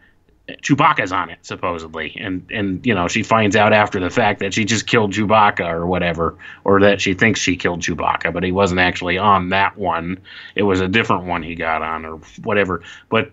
Chewbacca's 0.49 1.13
on 1.13 1.31
it 1.31 1.39
supposedly, 1.43 2.17
and 2.19 2.45
and 2.51 2.85
you 2.85 2.95
know 2.95 3.07
she 3.07 3.23
finds 3.23 3.55
out 3.55 3.73
after 3.73 4.01
the 4.01 4.11
fact 4.11 4.41
that 4.41 4.53
she 4.53 4.65
just 4.65 4.87
killed 4.87 5.13
Chewbacca 5.13 5.69
or 5.69 5.87
whatever, 5.87 6.37
or 6.65 6.81
that 6.81 7.01
she 7.01 7.15
thinks 7.15 7.39
she 7.39 7.57
killed 7.57 7.81
Chewbacca, 7.81 8.33
but 8.33 8.43
he 8.43 8.51
wasn't 8.51 8.81
actually 8.81 9.19
on 9.19 9.51
that 9.51 9.77
one. 9.77 10.21
It 10.57 10.65
was 10.65 10.81
a 10.81 10.89
different 10.89 11.25
one 11.25 11.43
he 11.43 11.55
got 11.55 11.83
on 11.83 12.05
or 12.05 12.17
whatever. 12.43 12.83
But 13.09 13.31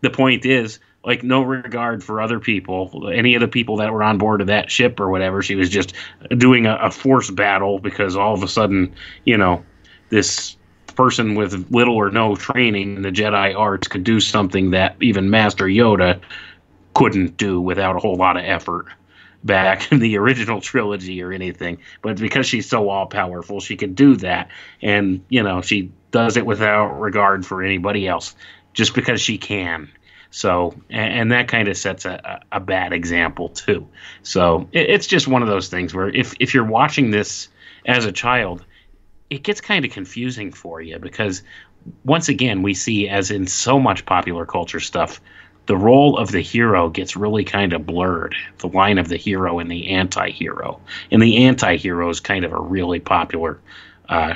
the 0.00 0.10
point 0.10 0.46
is, 0.46 0.78
like 1.04 1.22
no 1.22 1.42
regard 1.42 2.02
for 2.02 2.22
other 2.22 2.40
people, 2.40 3.10
any 3.12 3.34
of 3.34 3.40
the 3.40 3.48
people 3.48 3.76
that 3.76 3.92
were 3.92 4.02
on 4.02 4.16
board 4.16 4.40
of 4.40 4.46
that 4.48 4.70
ship 4.70 4.98
or 4.98 5.10
whatever. 5.10 5.42
She 5.42 5.56
was 5.56 5.68
just 5.68 5.92
doing 6.36 6.66
a, 6.66 6.76
a 6.76 6.90
force 6.90 7.30
battle 7.30 7.78
because 7.78 8.16
all 8.16 8.34
of 8.34 8.42
a 8.42 8.48
sudden, 8.48 8.94
you 9.24 9.36
know, 9.36 9.64
this 10.08 10.55
person 10.96 11.34
with 11.34 11.70
little 11.70 11.94
or 11.94 12.10
no 12.10 12.34
training 12.34 12.96
in 12.96 13.02
the 13.02 13.12
Jedi 13.12 13.56
arts 13.56 13.88
could 13.88 14.04
do 14.04 14.20
something 14.20 14.70
that 14.70 14.96
even 15.00 15.30
Master 15.30 15.66
Yoda 15.66 16.20
couldn't 16.94 17.36
do 17.36 17.60
without 17.60 17.96
a 17.96 17.98
whole 17.98 18.16
lot 18.16 18.36
of 18.36 18.44
effort 18.44 18.86
back 19.44 19.92
in 19.92 19.98
the 19.98 20.16
original 20.18 20.60
trilogy 20.60 21.22
or 21.22 21.32
anything. 21.32 21.78
But 22.02 22.18
because 22.18 22.46
she's 22.46 22.68
so 22.68 22.88
all 22.88 23.06
powerful, 23.06 23.60
she 23.60 23.76
can 23.76 23.94
do 23.94 24.16
that. 24.16 24.50
And, 24.82 25.24
you 25.28 25.42
know, 25.42 25.62
she 25.62 25.92
does 26.10 26.36
it 26.36 26.46
without 26.46 26.98
regard 26.98 27.46
for 27.46 27.62
anybody 27.62 28.08
else 28.08 28.34
just 28.72 28.94
because 28.94 29.20
she 29.20 29.38
can. 29.38 29.90
So, 30.30 30.74
and, 30.90 31.32
that 31.32 31.48
kind 31.48 31.68
of 31.68 31.76
sets 31.76 32.04
a, 32.04 32.42
a, 32.52 32.60
bad 32.60 32.92
example 32.92 33.48
too. 33.48 33.88
So 34.22 34.68
it's 34.72 35.06
just 35.06 35.28
one 35.28 35.42
of 35.42 35.48
those 35.48 35.68
things 35.68 35.94
where 35.94 36.08
if, 36.08 36.34
if 36.40 36.52
you're 36.52 36.64
watching 36.64 37.10
this 37.10 37.48
as 37.86 38.04
a 38.04 38.12
child, 38.12 38.64
it 39.30 39.42
gets 39.42 39.60
kind 39.60 39.84
of 39.84 39.90
confusing 39.90 40.52
for 40.52 40.80
you 40.80 40.98
because 40.98 41.42
once 42.04 42.28
again, 42.28 42.62
we 42.62 42.74
see, 42.74 43.08
as 43.08 43.30
in 43.30 43.46
so 43.46 43.78
much 43.78 44.06
popular 44.06 44.44
culture 44.44 44.80
stuff, 44.80 45.20
the 45.66 45.76
role 45.76 46.16
of 46.16 46.30
the 46.30 46.40
hero 46.40 46.88
gets 46.88 47.16
really 47.16 47.44
kind 47.44 47.72
of 47.72 47.86
blurred. 47.86 48.34
The 48.58 48.68
line 48.68 48.98
of 48.98 49.08
the 49.08 49.16
hero 49.16 49.58
and 49.58 49.70
the 49.70 49.90
anti-hero, 49.90 50.80
and 51.10 51.20
the 51.20 51.44
anti-hero 51.46 52.08
is 52.08 52.20
kind 52.20 52.44
of 52.44 52.52
a 52.52 52.60
really 52.60 53.00
popular 53.00 53.60
uh, 54.08 54.34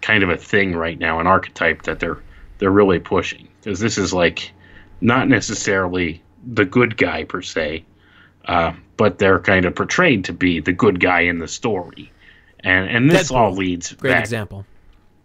kind 0.00 0.22
of 0.22 0.30
a 0.30 0.36
thing 0.36 0.74
right 0.74 0.98
now, 0.98 1.20
an 1.20 1.26
archetype 1.26 1.82
that 1.82 2.00
they're 2.00 2.18
they're 2.58 2.70
really 2.70 2.98
pushing. 2.98 3.48
Because 3.60 3.80
this 3.80 3.98
is 3.98 4.12
like 4.12 4.52
not 5.00 5.28
necessarily 5.28 6.22
the 6.44 6.64
good 6.64 6.96
guy 6.96 7.24
per 7.24 7.42
se, 7.42 7.84
uh, 8.46 8.72
but 8.96 9.18
they're 9.18 9.40
kind 9.40 9.66
of 9.66 9.74
portrayed 9.74 10.24
to 10.24 10.32
be 10.32 10.60
the 10.60 10.72
good 10.72 11.00
guy 11.00 11.20
in 11.20 11.38
the 11.38 11.48
story, 11.48 12.10
and 12.66 12.88
and 12.88 13.10
this 13.10 13.30
Deadpool. 13.30 13.36
all 13.36 13.52
leads 13.52 13.92
great 13.94 14.12
back, 14.12 14.20
example 14.20 14.66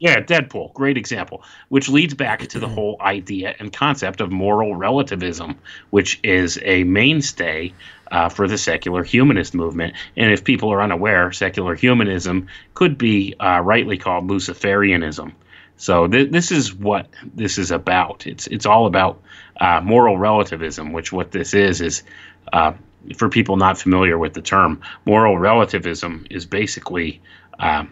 yeah, 0.01 0.19
Deadpool, 0.19 0.73
great 0.73 0.97
example, 0.97 1.43
which 1.69 1.87
leads 1.87 2.15
back 2.15 2.47
to 2.47 2.59
the 2.59 2.67
whole 2.75 2.97
idea 3.01 3.55
and 3.59 3.71
concept 3.71 4.19
of 4.19 4.31
moral 4.31 4.75
relativism, 4.75 5.55
which 5.91 6.19
is 6.23 6.59
a 6.63 6.83
mainstay 6.85 7.71
uh, 8.11 8.27
for 8.27 8.47
the 8.47 8.57
secular 8.57 9.03
humanist 9.03 9.53
movement. 9.53 9.93
And 10.17 10.33
if 10.33 10.43
people 10.43 10.73
are 10.73 10.81
unaware, 10.81 11.31
secular 11.31 11.75
humanism 11.75 12.47
could 12.73 12.97
be 12.97 13.35
uh, 13.39 13.61
rightly 13.63 13.99
called 13.99 14.27
Luciferianism. 14.27 15.33
So 15.77 16.07
th- 16.07 16.31
this 16.31 16.51
is 16.51 16.73
what 16.73 17.07
this 17.35 17.59
is 17.59 17.69
about. 17.69 18.25
It's 18.25 18.47
it's 18.47 18.65
all 18.65 18.87
about 18.87 19.21
uh, 19.59 19.81
moral 19.83 20.17
relativism, 20.17 20.93
which 20.93 21.13
what 21.13 21.31
this 21.31 21.53
is 21.53 21.79
is. 21.79 22.01
For 23.17 23.29
people 23.29 23.57
not 23.57 23.77
familiar 23.77 24.17
with 24.17 24.33
the 24.33 24.41
term, 24.41 24.81
moral 25.05 25.37
relativism 25.37 26.27
is 26.29 26.45
basically 26.45 27.21
um, 27.59 27.89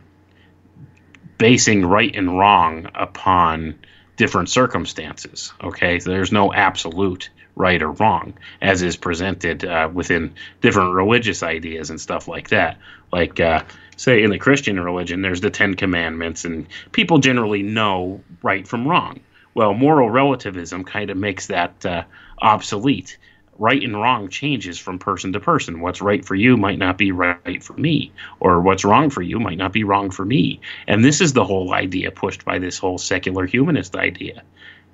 basing 1.37 1.85
right 1.85 2.15
and 2.15 2.37
wrong 2.37 2.89
upon 2.95 3.79
different 4.17 4.49
circumstances. 4.49 5.53
Okay, 5.63 5.99
so 5.99 6.09
there's 6.11 6.31
no 6.31 6.53
absolute 6.53 7.29
right 7.55 7.81
or 7.81 7.91
wrong 7.91 8.33
as 8.61 8.81
is 8.81 8.95
presented 8.95 9.65
uh, 9.65 9.89
within 9.93 10.33
different 10.61 10.93
religious 10.93 11.43
ideas 11.43 11.89
and 11.89 11.99
stuff 11.99 12.27
like 12.27 12.49
that. 12.49 12.77
Like, 13.11 13.39
uh, 13.39 13.63
say, 13.97 14.23
in 14.23 14.29
the 14.31 14.39
Christian 14.39 14.79
religion, 14.79 15.21
there's 15.21 15.41
the 15.41 15.49
Ten 15.49 15.75
Commandments, 15.75 16.45
and 16.45 16.67
people 16.91 17.17
generally 17.19 17.63
know 17.63 18.21
right 18.41 18.67
from 18.67 18.87
wrong. 18.87 19.19
Well, 19.53 19.73
moral 19.73 20.09
relativism 20.09 20.83
kind 20.83 21.09
of 21.09 21.17
makes 21.17 21.47
that 21.47 21.85
uh, 21.85 22.03
obsolete 22.41 23.17
right 23.59 23.83
and 23.83 23.95
wrong 23.95 24.29
changes 24.29 24.79
from 24.79 24.97
person 24.97 25.33
to 25.33 25.39
person. 25.39 25.81
What's 25.81 26.01
right 26.01 26.25
for 26.25 26.35
you 26.35 26.57
might 26.57 26.79
not 26.79 26.97
be 26.97 27.11
right 27.11 27.61
for 27.61 27.73
me, 27.73 28.11
or 28.39 28.61
what's 28.61 28.85
wrong 28.85 29.09
for 29.09 29.21
you 29.21 29.39
might 29.39 29.57
not 29.57 29.73
be 29.73 29.83
wrong 29.83 30.09
for 30.09 30.25
me. 30.25 30.59
And 30.87 31.03
this 31.03 31.21
is 31.21 31.33
the 31.33 31.43
whole 31.43 31.73
idea 31.73 32.09
pushed 32.11 32.45
by 32.45 32.57
this 32.57 32.77
whole 32.77 32.97
secular 32.97 33.45
humanist 33.45 33.95
idea 33.95 34.41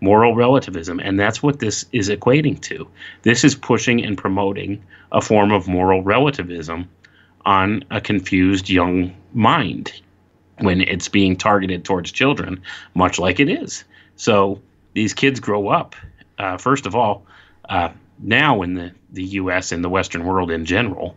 moral 0.02 0.36
relativism. 0.36 1.00
And 1.00 1.20
that's 1.20 1.42
what 1.42 1.60
this 1.60 1.86
is 1.92 2.10
equating 2.10 2.60
to. 2.62 2.88
This 3.24 3.44
is 3.44 3.56
pushing 3.56 4.04
and 4.04 4.18
promoting 4.18 4.84
a 5.12 5.22
form 5.22 5.52
of 5.52 5.68
moral 5.68 6.04
relativism 6.04 6.90
on 7.46 7.84
a 7.92 8.02
confused 8.02 8.70
young 8.70 9.16
mind 9.34 9.94
when 10.60 10.82
it's 10.82 11.08
being 11.08 11.36
targeted 11.36 11.86
towards 11.86 12.12
children, 12.12 12.62
much 12.94 13.20
like 13.20 13.40
it 13.40 13.50
is. 13.50 13.84
So 14.16 14.62
these 14.94 15.14
kids 15.14 15.40
grow 15.40 15.70
up, 15.70 15.96
uh, 16.40 16.58
first 16.58 16.86
of 16.86 16.96
all, 16.96 17.26
uh, 17.70 17.90
now 18.20 18.62
in 18.62 18.76
the, 18.76 18.92
the 19.12 19.24
U.S. 19.24 19.72
and 19.72 19.84
the 19.84 19.90
Western 19.90 20.26
world 20.26 20.52
in 20.52 20.66
general 20.66 21.16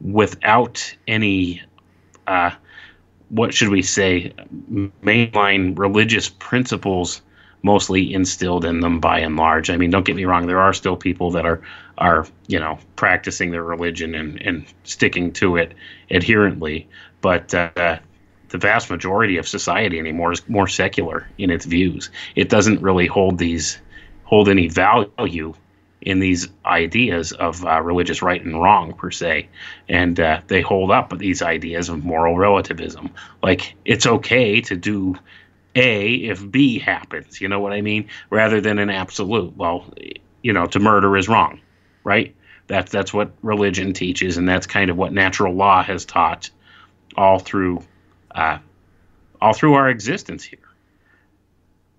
without 0.00 0.94
any, 1.06 1.62
uh, 2.26 2.50
what 3.28 3.52
should 3.52 3.68
we 3.68 3.82
say, 3.82 4.32
mainline 4.70 5.78
religious 5.78 6.28
principles 6.28 7.22
mostly 7.62 8.14
instilled 8.14 8.64
in 8.64 8.80
them 8.80 9.00
by 9.00 9.18
and 9.18 9.36
large. 9.36 9.68
I 9.68 9.76
mean, 9.76 9.90
don't 9.90 10.06
get 10.06 10.16
me 10.16 10.24
wrong, 10.24 10.46
there 10.46 10.60
are 10.60 10.72
still 10.72 10.96
people 10.96 11.30
that 11.32 11.44
are 11.44 11.60
are 11.98 12.24
you 12.46 12.60
know 12.60 12.78
practicing 12.94 13.50
their 13.50 13.64
religion 13.64 14.14
and 14.14 14.40
and 14.42 14.64
sticking 14.84 15.32
to 15.32 15.56
it 15.56 15.74
adherently, 16.10 16.88
but. 17.20 17.52
Uh, 17.54 17.98
the 18.50 18.56
vast 18.56 18.88
majority 18.88 19.36
of 19.36 19.46
society 19.46 19.98
anymore 19.98 20.32
is 20.32 20.48
more 20.48 20.66
secular 20.66 21.28
in 21.36 21.50
its 21.50 21.66
views. 21.66 22.08
It 22.34 22.48
doesn't 22.48 22.80
really 22.80 23.06
hold 23.06 23.36
these 23.36 23.78
hold 24.24 24.48
any 24.48 24.68
value 24.68 25.52
in 26.00 26.20
these 26.20 26.48
ideas 26.64 27.32
of 27.32 27.64
uh, 27.64 27.80
religious 27.80 28.22
right 28.22 28.44
and 28.44 28.60
wrong 28.60 28.92
per 28.94 29.10
se 29.10 29.48
and 29.88 30.20
uh, 30.20 30.40
they 30.46 30.60
hold 30.60 30.90
up 30.90 31.16
these 31.18 31.42
ideas 31.42 31.88
of 31.88 32.04
moral 32.04 32.36
relativism. 32.36 33.10
Like 33.42 33.74
it's 33.84 34.06
okay 34.06 34.60
to 34.62 34.76
do 34.76 35.16
a 35.74 36.14
if 36.14 36.50
b 36.50 36.78
happens 36.78 37.40
you 37.40 37.48
know 37.48 37.60
what 37.60 37.72
i 37.72 37.80
mean? 37.80 38.08
Rather 38.30 38.60
than 38.60 38.78
an 38.78 38.90
absolute 38.90 39.56
well 39.56 39.92
you 40.42 40.52
know 40.52 40.66
to 40.66 40.78
murder 40.78 41.16
is 41.16 41.28
wrong 41.28 41.60
right? 42.08 42.34
That's 42.68 42.90
that's 42.90 43.12
what 43.12 43.32
religion 43.42 43.92
teaches 43.92 44.38
and 44.38 44.48
that's 44.48 44.66
kind 44.66 44.90
of 44.90 44.96
what 44.96 45.12
natural 45.12 45.54
law 45.54 45.82
has 45.82 46.06
taught 46.06 46.50
all 47.16 47.38
through 47.38 47.82
uh, 48.30 48.58
all 49.40 49.52
through 49.52 49.74
our 49.74 49.88
existence 49.88 50.42
here 50.42 50.58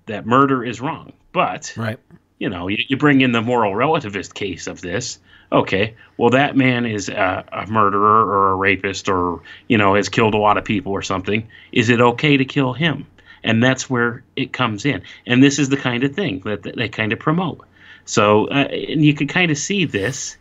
that 0.08 0.26
murder 0.26 0.64
is 0.64 0.82
wrong. 0.82 1.14
But 1.32 1.74
right 1.78 2.00
you 2.40 2.50
know, 2.50 2.70
you, 2.70 2.98
bring 2.98 3.22
in 3.22 3.34
the 3.34 3.42
moral 3.42 3.74
relativist 3.74 4.34
case 4.34 4.68
of 4.68 4.82
this. 4.82 5.20
Okay, 5.52 5.96
well, 6.18 6.30
that 6.32 6.56
man 6.56 6.86
is 6.86 7.10
a, 7.10 7.44
a, 7.52 7.68
murderer 7.68 8.26
or 8.26 8.52
a 8.52 8.56
rapist 8.56 9.10
or, 9.10 9.42
you 9.68 9.78
know, 9.78 9.96
has 9.96 10.08
killed 10.08 10.34
a 10.34 10.38
lot 10.38 10.58
of 10.58 10.64
people 10.64 10.94
or 10.94 11.02
something. 11.02 11.48
Is 11.72 11.90
it 11.90 12.00
okay 12.00 12.38
to 12.38 12.46
kill 12.46 12.74
him? 12.74 13.08
And 13.44 13.64
that's 13.64 13.90
where 13.90 14.24
it 14.36 14.54
comes 14.54 14.86
in. 14.86 15.02
And 15.26 15.44
this 15.44 15.60
is 15.60 15.70
the 15.70 15.78
kind 15.78 16.04
of 16.04 16.16
thing 16.16 16.42
that, 16.46 16.64
that 16.64 16.76
they 16.76 16.88
kind 16.88 17.12
of 17.14 17.20
promote. 17.20 17.66
So, 18.06 18.48
uh, 18.48 18.68
and 18.72 19.04
you 19.04 19.14
can 19.14 19.28
kind 19.28 19.52
of 19.52 19.58
see 19.58 19.86
this 19.86 20.38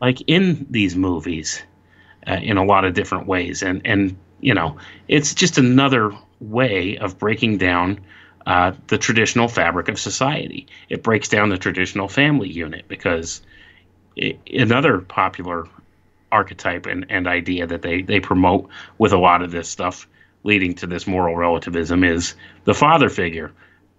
like 0.00 0.22
in 0.26 0.66
these 0.70 0.96
movies 0.96 1.62
uh, 2.26 2.38
in 2.42 2.56
a 2.56 2.64
lot 2.64 2.84
of 2.84 2.94
different 2.94 3.26
ways. 3.26 3.62
And, 3.62 3.82
and, 3.86 4.16
you 4.40 4.54
know, 4.54 4.76
it's 5.08 5.34
just 5.34 5.56
another 5.56 6.12
way 6.40 6.98
of 6.98 7.18
breaking 7.18 7.58
down 7.58 8.00
uh, 8.46 8.72
the 8.88 8.98
traditional 8.98 9.48
fabric 9.48 9.88
of 9.88 9.98
society. 9.98 10.66
It 10.88 11.02
breaks 11.02 11.28
down 11.28 11.48
the 11.48 11.58
traditional 11.58 12.08
family 12.08 12.48
unit 12.48 12.86
because 12.88 13.42
it, 14.16 14.38
another 14.52 15.00
popular 15.00 15.66
archetype 16.30 16.86
and, 16.86 17.06
and 17.08 17.26
idea 17.26 17.66
that 17.66 17.82
they, 17.82 18.02
they 18.02 18.20
promote 18.20 18.68
with 18.98 19.12
a 19.12 19.18
lot 19.18 19.42
of 19.42 19.50
this 19.50 19.68
stuff 19.68 20.08
leading 20.44 20.74
to 20.74 20.86
this 20.86 21.06
moral 21.06 21.36
relativism 21.36 22.02
is 22.02 22.34
the 22.64 22.74
father 22.74 23.08
figure. 23.08 23.52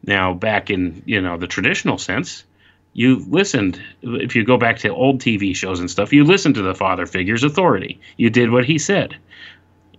Now, 0.06 0.34
back 0.34 0.70
in 0.70 1.02
you 1.06 1.22
know 1.22 1.38
the 1.38 1.48
traditional 1.48 1.98
sense, 1.98 2.44
you 2.92 3.26
listened. 3.30 3.82
If 4.02 4.36
you 4.36 4.44
go 4.44 4.58
back 4.58 4.78
to 4.80 4.90
old 4.90 5.22
TV 5.22 5.56
shows 5.56 5.80
and 5.80 5.90
stuff, 5.90 6.12
you 6.12 6.26
listened 6.26 6.56
to 6.56 6.62
the 6.62 6.76
father 6.76 7.06
figure's 7.06 7.44
authority. 7.44 8.00
You 8.18 8.30
did 8.30 8.52
what 8.52 8.66
he 8.66 8.78
said. 8.78 9.16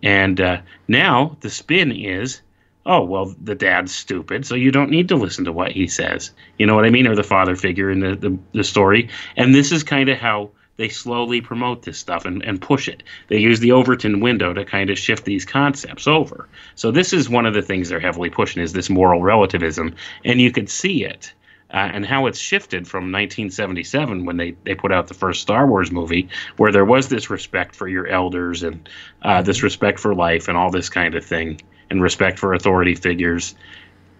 And 0.02 0.38
uh, 0.40 0.60
now 0.86 1.38
the 1.40 1.48
spin 1.48 1.90
is 1.90 2.42
oh 2.86 3.02
well 3.04 3.34
the 3.42 3.54
dad's 3.54 3.94
stupid 3.94 4.44
so 4.46 4.54
you 4.54 4.70
don't 4.70 4.90
need 4.90 5.08
to 5.08 5.16
listen 5.16 5.44
to 5.44 5.52
what 5.52 5.72
he 5.72 5.86
says. 5.86 6.30
You 6.58 6.66
know 6.66 6.74
what 6.74 6.84
i 6.84 6.90
mean? 6.90 7.06
Or 7.06 7.14
the 7.14 7.22
father 7.22 7.56
figure 7.56 7.90
in 7.90 8.00
the, 8.00 8.14
the, 8.14 8.38
the 8.52 8.64
story. 8.64 9.08
And 9.36 9.54
this 9.54 9.72
is 9.72 9.82
kind 9.82 10.08
of 10.08 10.18
how 10.18 10.50
they 10.76 10.88
slowly 10.88 11.40
promote 11.40 11.82
this 11.82 11.98
stuff 11.98 12.24
and, 12.24 12.42
and 12.42 12.60
push 12.60 12.88
it. 12.88 13.02
They 13.28 13.38
use 13.38 13.60
the 13.60 13.72
overton 13.72 14.20
window 14.20 14.52
to 14.52 14.64
kind 14.64 14.90
of 14.90 14.98
shift 14.98 15.24
these 15.24 15.44
concepts 15.44 16.06
over. 16.06 16.48
So 16.74 16.90
this 16.90 17.12
is 17.12 17.28
one 17.28 17.46
of 17.46 17.54
the 17.54 17.62
things 17.62 17.88
they're 17.88 18.00
heavily 18.00 18.30
pushing 18.30 18.62
is 18.62 18.72
this 18.72 18.90
moral 18.90 19.22
relativism. 19.22 19.94
And 20.24 20.40
you 20.40 20.50
could 20.50 20.68
see 20.68 21.04
it 21.04 21.32
uh, 21.74 21.90
and 21.92 22.06
how 22.06 22.26
it's 22.26 22.38
shifted 22.38 22.86
from 22.86 23.04
1977 23.04 24.24
when 24.24 24.36
they, 24.36 24.52
they 24.64 24.74
put 24.74 24.92
out 24.92 25.08
the 25.08 25.14
first 25.14 25.42
Star 25.42 25.66
Wars 25.66 25.90
movie, 25.90 26.28
where 26.56 26.72
there 26.72 26.84
was 26.84 27.08
this 27.08 27.30
respect 27.30 27.74
for 27.74 27.88
your 27.88 28.06
elders 28.06 28.62
and 28.62 28.88
uh, 29.22 29.42
this 29.42 29.62
respect 29.62 29.98
for 29.98 30.14
life 30.14 30.48
and 30.48 30.56
all 30.56 30.70
this 30.70 30.88
kind 30.88 31.14
of 31.14 31.24
thing, 31.24 31.60
and 31.90 32.02
respect 32.02 32.38
for 32.38 32.54
authority 32.54 32.94
figures. 32.94 33.54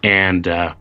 And 0.03 0.47
uh, 0.47 0.75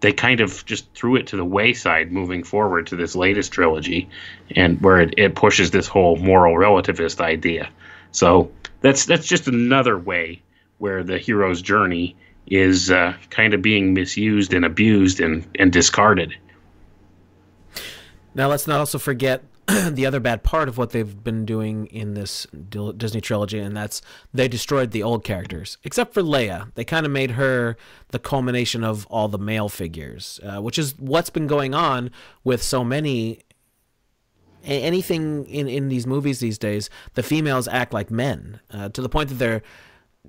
they 0.00 0.12
kind 0.12 0.40
of 0.40 0.64
just 0.66 0.92
threw 0.94 1.16
it 1.16 1.28
to 1.28 1.36
the 1.36 1.44
wayside 1.44 2.12
moving 2.12 2.42
forward 2.42 2.86
to 2.88 2.96
this 2.96 3.14
latest 3.16 3.52
trilogy, 3.52 4.08
and 4.54 4.80
where 4.80 5.00
it, 5.00 5.14
it 5.16 5.34
pushes 5.34 5.70
this 5.70 5.86
whole 5.86 6.16
moral 6.16 6.56
relativist 6.56 7.20
idea. 7.20 7.68
So 8.12 8.50
that's 8.80 9.06
that's 9.06 9.26
just 9.26 9.48
another 9.48 9.98
way 9.98 10.42
where 10.78 11.02
the 11.02 11.18
hero's 11.18 11.62
journey 11.62 12.16
is 12.46 12.90
uh, 12.90 13.14
kind 13.30 13.54
of 13.54 13.62
being 13.62 13.94
misused 13.94 14.52
and 14.52 14.64
abused 14.64 15.20
and, 15.20 15.46
and 15.58 15.72
discarded. 15.72 16.36
Now, 18.34 18.48
let's 18.48 18.66
not 18.66 18.80
also 18.80 18.98
forget 18.98 19.42
the 19.90 20.04
other 20.04 20.20
bad 20.20 20.42
part 20.42 20.68
of 20.68 20.76
what 20.76 20.90
they've 20.90 21.24
been 21.24 21.46
doing 21.46 21.86
in 21.86 22.14
this 22.14 22.46
Disney 22.96 23.20
trilogy, 23.20 23.58
and 23.58 23.76
that's 23.76 24.02
they 24.32 24.46
destroyed 24.46 24.90
the 24.90 25.02
old 25.02 25.24
characters, 25.24 25.78
except 25.84 26.12
for 26.12 26.22
Leia. 26.22 26.72
They 26.74 26.84
kind 26.84 27.06
of 27.06 27.12
made 27.12 27.32
her 27.32 27.76
the 28.08 28.18
culmination 28.18 28.84
of 28.84 29.06
all 29.06 29.28
the 29.28 29.38
male 29.38 29.68
figures, 29.68 30.38
uh, 30.42 30.60
which 30.60 30.78
is 30.78 30.98
what's 30.98 31.30
been 31.30 31.46
going 31.46 31.74
on 31.74 32.10
with 32.42 32.62
so 32.62 32.84
many. 32.84 33.40
Anything 34.66 35.44
in, 35.44 35.68
in 35.68 35.88
these 35.88 36.06
movies 36.06 36.40
these 36.40 36.56
days, 36.56 36.88
the 37.12 37.22
females 37.22 37.68
act 37.68 37.92
like 37.92 38.10
men 38.10 38.60
uh, 38.72 38.88
to 38.88 39.02
the 39.02 39.10
point 39.10 39.28
that 39.28 39.34
they're 39.34 39.60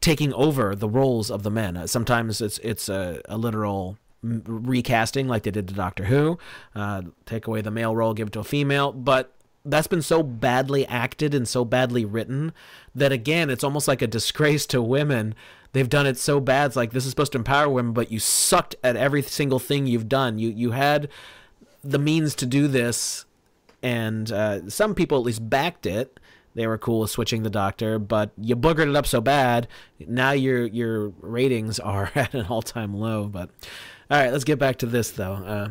taking 0.02 0.34
over 0.34 0.76
the 0.76 0.90
roles 0.90 1.32
of 1.32 1.44
the 1.44 1.52
men. 1.52 1.78
Uh, 1.78 1.88
sometimes 1.88 2.42
it's 2.42 2.58
it's 2.60 2.90
a, 2.90 3.22
a 3.30 3.38
literal 3.38 3.98
recasting, 4.26 5.28
like 5.28 5.44
they 5.44 5.52
did 5.52 5.68
to 5.68 5.74
Doctor 5.74 6.06
Who. 6.06 6.38
Uh, 6.74 7.04
take 7.26 7.48
away 7.48 7.62
the 7.62 7.72
male 7.72 7.96
role, 7.96 8.14
give 8.14 8.28
it 8.28 8.34
to 8.34 8.40
a 8.40 8.44
female, 8.44 8.92
but 8.92 9.34
that's 9.64 9.88
been 9.88 10.02
so 10.02 10.22
badly 10.22 10.86
acted 10.88 11.34
and 11.34 11.48
so 11.48 11.66
badly 11.66 12.06
written 12.06 12.54
that 12.94 13.12
again, 13.12 13.50
it's 13.50 13.64
almost 13.64 13.88
like 13.88 14.02
a 14.02 14.08
disgrace 14.08 14.66
to 14.68 14.82
women. 14.82 15.34
They've 15.74 15.90
done 15.90 16.06
it 16.06 16.18
so 16.18 16.40
bad. 16.40 16.68
It's 16.68 16.76
like 16.76 16.92
this 16.92 17.06
is 17.06 17.10
supposed 17.10 17.32
to 17.34 17.38
empower 17.38 17.70
women, 17.70 17.94
but 17.94 18.12
you 18.12 18.20
sucked 18.20 18.76
at 18.84 18.96
every 18.96 19.22
single 19.22 19.60
thing 19.60 19.88
you've 19.88 20.10
done. 20.10 20.40
You 20.40 20.50
you 20.50 20.72
had 20.72 21.10
the 21.84 22.00
means 22.00 22.36
to 22.36 22.46
do 22.46 22.68
this, 22.68 23.26
and 23.84 24.32
uh, 24.32 24.70
some 24.70 24.96
people 24.96 25.18
at 25.18 25.24
least 25.24 25.50
backed 25.50 25.86
it 25.86 26.20
they 26.56 26.68
were 26.68 26.78
cool 26.78 27.02
with 27.02 27.12
switching 27.12 27.44
the 27.44 27.50
doctor, 27.50 28.00
but 28.00 28.32
you 28.38 28.56
boogered 28.56 28.90
it 28.90 28.96
up 28.96 29.06
so 29.06 29.20
bad. 29.22 29.68
Now 30.00 30.32
your 30.32 30.66
your 30.66 31.10
ratings 31.20 31.80
are 31.80 32.12
at 32.16 32.34
an 32.34 32.48
all 32.48 32.62
time 32.62 32.96
low. 32.96 33.28
But 33.28 33.50
all 34.10 34.20
right, 34.20 34.32
let's 34.32 34.44
get 34.44 34.60
back 34.60 34.78
to 34.78 34.86
this 34.86 35.12
though. 35.12 35.34
Uh, 35.34 35.70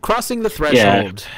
crossing 0.00 0.42
the 0.42 0.50
threshold. 0.50 1.26
Yeah. 1.26 1.32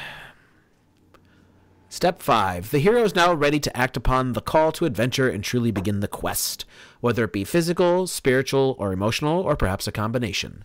Step 1.88 2.20
5. 2.20 2.72
The 2.72 2.78
hero 2.78 3.04
is 3.04 3.14
now 3.14 3.32
ready 3.32 3.58
to 3.58 3.74
act 3.74 3.96
upon 3.96 4.34
the 4.34 4.42
call 4.42 4.70
to 4.72 4.84
adventure 4.84 5.30
and 5.30 5.42
truly 5.42 5.70
begin 5.70 6.00
the 6.00 6.08
quest, 6.08 6.66
whether 7.00 7.24
it 7.24 7.32
be 7.32 7.42
physical, 7.42 8.06
spiritual, 8.06 8.76
or 8.78 8.92
emotional, 8.92 9.40
or 9.40 9.56
perhaps 9.56 9.86
a 9.86 9.92
combination. 9.92 10.62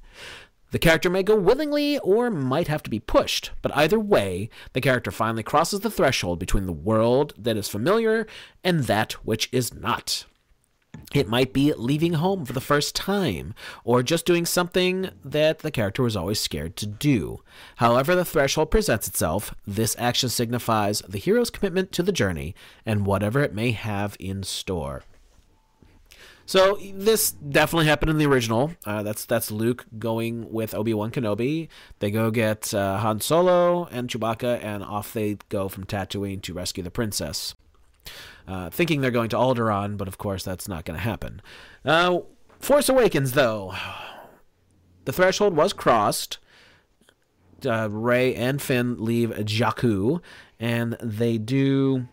The 0.71 0.79
character 0.79 1.09
may 1.09 1.23
go 1.23 1.37
willingly 1.37 1.99
or 1.99 2.29
might 2.29 2.67
have 2.67 2.83
to 2.83 2.89
be 2.89 2.99
pushed, 2.99 3.51
but 3.61 3.75
either 3.77 3.99
way, 3.99 4.49
the 4.73 4.81
character 4.81 5.11
finally 5.11 5.43
crosses 5.43 5.81
the 5.81 5.89
threshold 5.89 6.39
between 6.39 6.65
the 6.65 6.73
world 6.73 7.33
that 7.37 7.55
is 7.55 7.69
familiar 7.69 8.27
and 8.61 8.85
that 8.85 9.13
which 9.25 9.47
is 9.53 9.73
not. 9.73 10.25
It 11.13 11.27
might 11.27 11.51
be 11.51 11.73
leaving 11.73 12.13
home 12.13 12.45
for 12.45 12.53
the 12.53 12.61
first 12.61 12.95
time, 12.95 13.53
or 13.83 14.01
just 14.01 14.25
doing 14.25 14.45
something 14.45 15.09
that 15.25 15.59
the 15.59 15.71
character 15.71 16.03
was 16.03 16.15
always 16.15 16.39
scared 16.39 16.77
to 16.77 16.85
do. 16.85 17.41
However, 17.77 18.15
the 18.15 18.23
threshold 18.23 18.71
presents 18.71 19.07
itself, 19.07 19.53
this 19.67 19.95
action 19.99 20.29
signifies 20.29 21.01
the 21.07 21.17
hero's 21.17 21.49
commitment 21.49 21.91
to 21.93 22.03
the 22.03 22.13
journey 22.13 22.55
and 22.85 23.05
whatever 23.05 23.41
it 23.41 23.53
may 23.53 23.71
have 23.71 24.15
in 24.19 24.43
store. 24.43 25.03
So 26.45 26.77
this 26.93 27.31
definitely 27.31 27.85
happened 27.85 28.09
in 28.09 28.17
the 28.17 28.25
original. 28.25 28.73
Uh, 28.85 29.03
that's 29.03 29.25
that's 29.25 29.51
Luke 29.51 29.85
going 29.97 30.51
with 30.51 30.73
Obi 30.73 30.93
Wan 30.93 31.11
Kenobi. 31.11 31.69
They 31.99 32.11
go 32.11 32.31
get 32.31 32.73
uh, 32.73 32.97
Han 32.97 33.21
Solo 33.21 33.85
and 33.85 34.09
Chewbacca, 34.09 34.61
and 34.61 34.83
off 34.83 35.13
they 35.13 35.37
go 35.49 35.69
from 35.69 35.85
Tatooine 35.85 36.41
to 36.41 36.53
rescue 36.53 36.83
the 36.83 36.91
princess. 36.91 37.55
Uh, 38.47 38.69
thinking 38.69 39.01
they're 39.01 39.11
going 39.11 39.29
to 39.29 39.35
Alderaan, 39.35 39.97
but 39.97 40.07
of 40.07 40.17
course 40.17 40.43
that's 40.43 40.67
not 40.67 40.85
going 40.85 40.97
to 40.97 41.03
happen. 41.03 41.41
Uh, 41.85 42.19
Force 42.59 42.89
Awakens, 42.89 43.31
though, 43.31 43.73
the 45.05 45.13
threshold 45.13 45.55
was 45.55 45.73
crossed. 45.73 46.37
Uh, 47.65 47.89
Rey 47.89 48.33
and 48.35 48.61
Finn 48.61 49.03
leave 49.03 49.29
Jakku, 49.29 50.21
and 50.59 50.97
they 51.01 51.37
do 51.37 52.07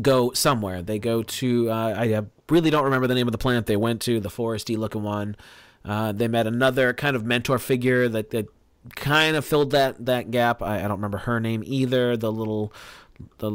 go 0.00 0.32
somewhere. 0.32 0.82
They 0.82 0.98
go 0.98 1.22
to 1.22 1.70
uh, 1.70 1.94
I 1.96 2.22
really 2.48 2.70
don't 2.70 2.84
remember 2.84 3.06
the 3.06 3.14
name 3.14 3.28
of 3.28 3.32
the 3.32 3.38
planet 3.38 3.66
they 3.66 3.76
went 3.76 4.00
to, 4.02 4.20
the 4.20 4.28
foresty 4.28 4.76
looking 4.76 5.02
one. 5.02 5.36
Uh, 5.84 6.12
they 6.12 6.28
met 6.28 6.46
another 6.46 6.92
kind 6.92 7.16
of 7.16 7.24
mentor 7.24 7.58
figure 7.58 8.08
that, 8.08 8.30
that 8.30 8.46
kind 8.96 9.36
of 9.36 9.44
filled 9.44 9.70
that 9.72 10.04
that 10.06 10.30
gap. 10.30 10.62
I, 10.62 10.78
I 10.78 10.82
don't 10.82 10.98
remember 10.98 11.18
her 11.18 11.40
name 11.40 11.62
either. 11.64 12.16
The 12.16 12.32
little 12.32 12.72
the 13.38 13.50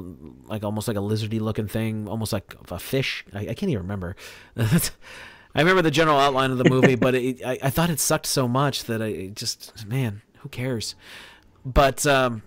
like 0.45 0.63
almost 0.63 0.87
like 0.87 0.97
a 0.97 1.01
lizardy 1.01 1.39
looking 1.39 1.67
thing, 1.67 2.07
almost 2.07 2.33
like 2.33 2.55
a 2.69 2.79
fish. 2.79 3.25
I, 3.33 3.39
I 3.39 3.53
can't 3.53 3.63
even 3.63 3.83
remember. 3.83 4.15
I 4.57 5.61
remember 5.61 5.81
the 5.81 5.91
general 5.91 6.17
outline 6.17 6.51
of 6.51 6.57
the 6.57 6.69
movie, 6.69 6.95
but 6.95 7.13
it, 7.15 7.45
I, 7.45 7.59
I 7.63 7.69
thought 7.69 7.89
it 7.89 7.99
sucked 7.99 8.25
so 8.25 8.47
much 8.47 8.85
that 8.85 9.01
I 9.01 9.27
just 9.27 9.85
man, 9.87 10.21
who 10.39 10.49
cares? 10.49 10.95
But 11.65 12.05
um, 12.05 12.41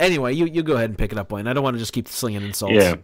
anyway, 0.00 0.34
you 0.34 0.46
you 0.46 0.62
go 0.62 0.74
ahead 0.74 0.90
and 0.90 0.98
pick 0.98 1.12
it 1.12 1.18
up, 1.18 1.30
Wayne. 1.30 1.46
I 1.46 1.52
don't 1.52 1.62
want 1.62 1.74
to 1.74 1.78
just 1.78 1.92
keep 1.92 2.08
slinging 2.08 2.42
insults. 2.42 2.74
Yeah. 2.74 2.96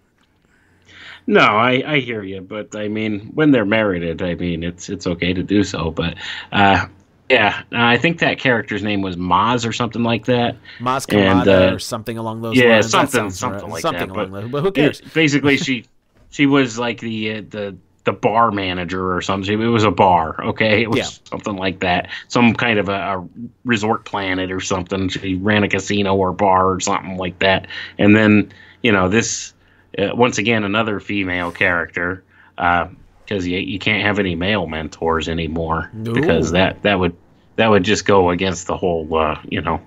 No, 1.26 1.40
I, 1.42 1.82
I 1.86 1.98
hear 2.00 2.22
you, 2.22 2.40
but 2.40 2.74
I 2.74 2.88
mean, 2.88 3.30
when 3.34 3.50
they're 3.50 3.66
merited, 3.66 4.22
I 4.22 4.34
mean, 4.34 4.64
it's 4.64 4.88
it's 4.88 5.06
okay 5.06 5.32
to 5.32 5.42
do 5.42 5.62
so. 5.62 5.90
But 5.90 6.16
uh, 6.50 6.86
yeah, 7.30 7.62
I 7.72 7.96
think 7.96 8.18
that 8.18 8.38
character's 8.38 8.82
name 8.82 9.02
was 9.02 9.16
Maz 9.16 9.66
or 9.66 9.72
something 9.72 10.02
like 10.02 10.26
that. 10.26 10.56
Maz 10.80 11.06
Kanata 11.06 11.70
uh, 11.70 11.74
or 11.74 11.78
something 11.78 12.18
along 12.18 12.42
those 12.42 12.56
yeah, 12.56 12.72
lines. 12.72 12.86
Yeah, 12.86 13.06
something 13.06 13.30
something 13.30 13.62
right. 13.62 13.72
like 13.72 13.82
something 13.82 14.08
that. 14.08 14.16
Along 14.16 14.30
but, 14.30 14.40
those, 14.42 14.50
but 14.50 14.62
who 14.62 14.72
cares? 14.72 15.00
basically, 15.14 15.56
she 15.56 15.84
she 16.30 16.46
was 16.46 16.78
like 16.78 16.98
the 17.00 17.32
uh, 17.32 17.42
the 17.48 17.76
the 18.04 18.12
bar 18.12 18.50
manager 18.50 19.14
or 19.14 19.20
something. 19.22 19.60
It 19.60 19.66
was 19.66 19.84
a 19.84 19.90
bar, 19.90 20.42
okay? 20.42 20.82
It 20.82 20.90
was 20.90 20.98
yeah. 20.98 21.28
something 21.30 21.56
like 21.56 21.80
that. 21.80 22.08
Some 22.28 22.54
kind 22.54 22.78
of 22.78 22.88
a, 22.88 22.92
a, 22.92 23.28
resort 23.64 24.04
planet 24.04 24.50
or 24.50 24.60
something. 24.60 25.08
She 25.08 25.34
ran 25.34 25.62
a 25.64 25.68
casino 25.68 26.16
or 26.16 26.32
bar 26.32 26.72
or 26.72 26.80
something 26.80 27.16
like 27.16 27.38
that. 27.40 27.66
And 27.98 28.16
then, 28.16 28.52
you 28.82 28.90
know, 28.90 29.08
this, 29.08 29.52
uh, 29.98 30.14
once 30.14 30.38
again, 30.38 30.64
another 30.64 30.98
female 30.98 31.52
character, 31.52 32.24
because 32.56 32.88
uh, 33.30 33.48
you, 33.48 33.58
you 33.58 33.78
can't 33.78 34.02
have 34.02 34.18
any 34.18 34.34
male 34.34 34.66
mentors 34.66 35.28
anymore 35.28 35.90
no. 35.92 36.12
because 36.12 36.52
that, 36.52 36.82
that 36.82 36.98
would 36.98 37.14
that 37.60 37.68
would 37.68 37.82
just 37.82 38.06
go 38.06 38.30
against 38.30 38.66
the 38.66 38.76
whole, 38.76 39.14
uh, 39.14 39.38
you 39.46 39.60
know, 39.60 39.82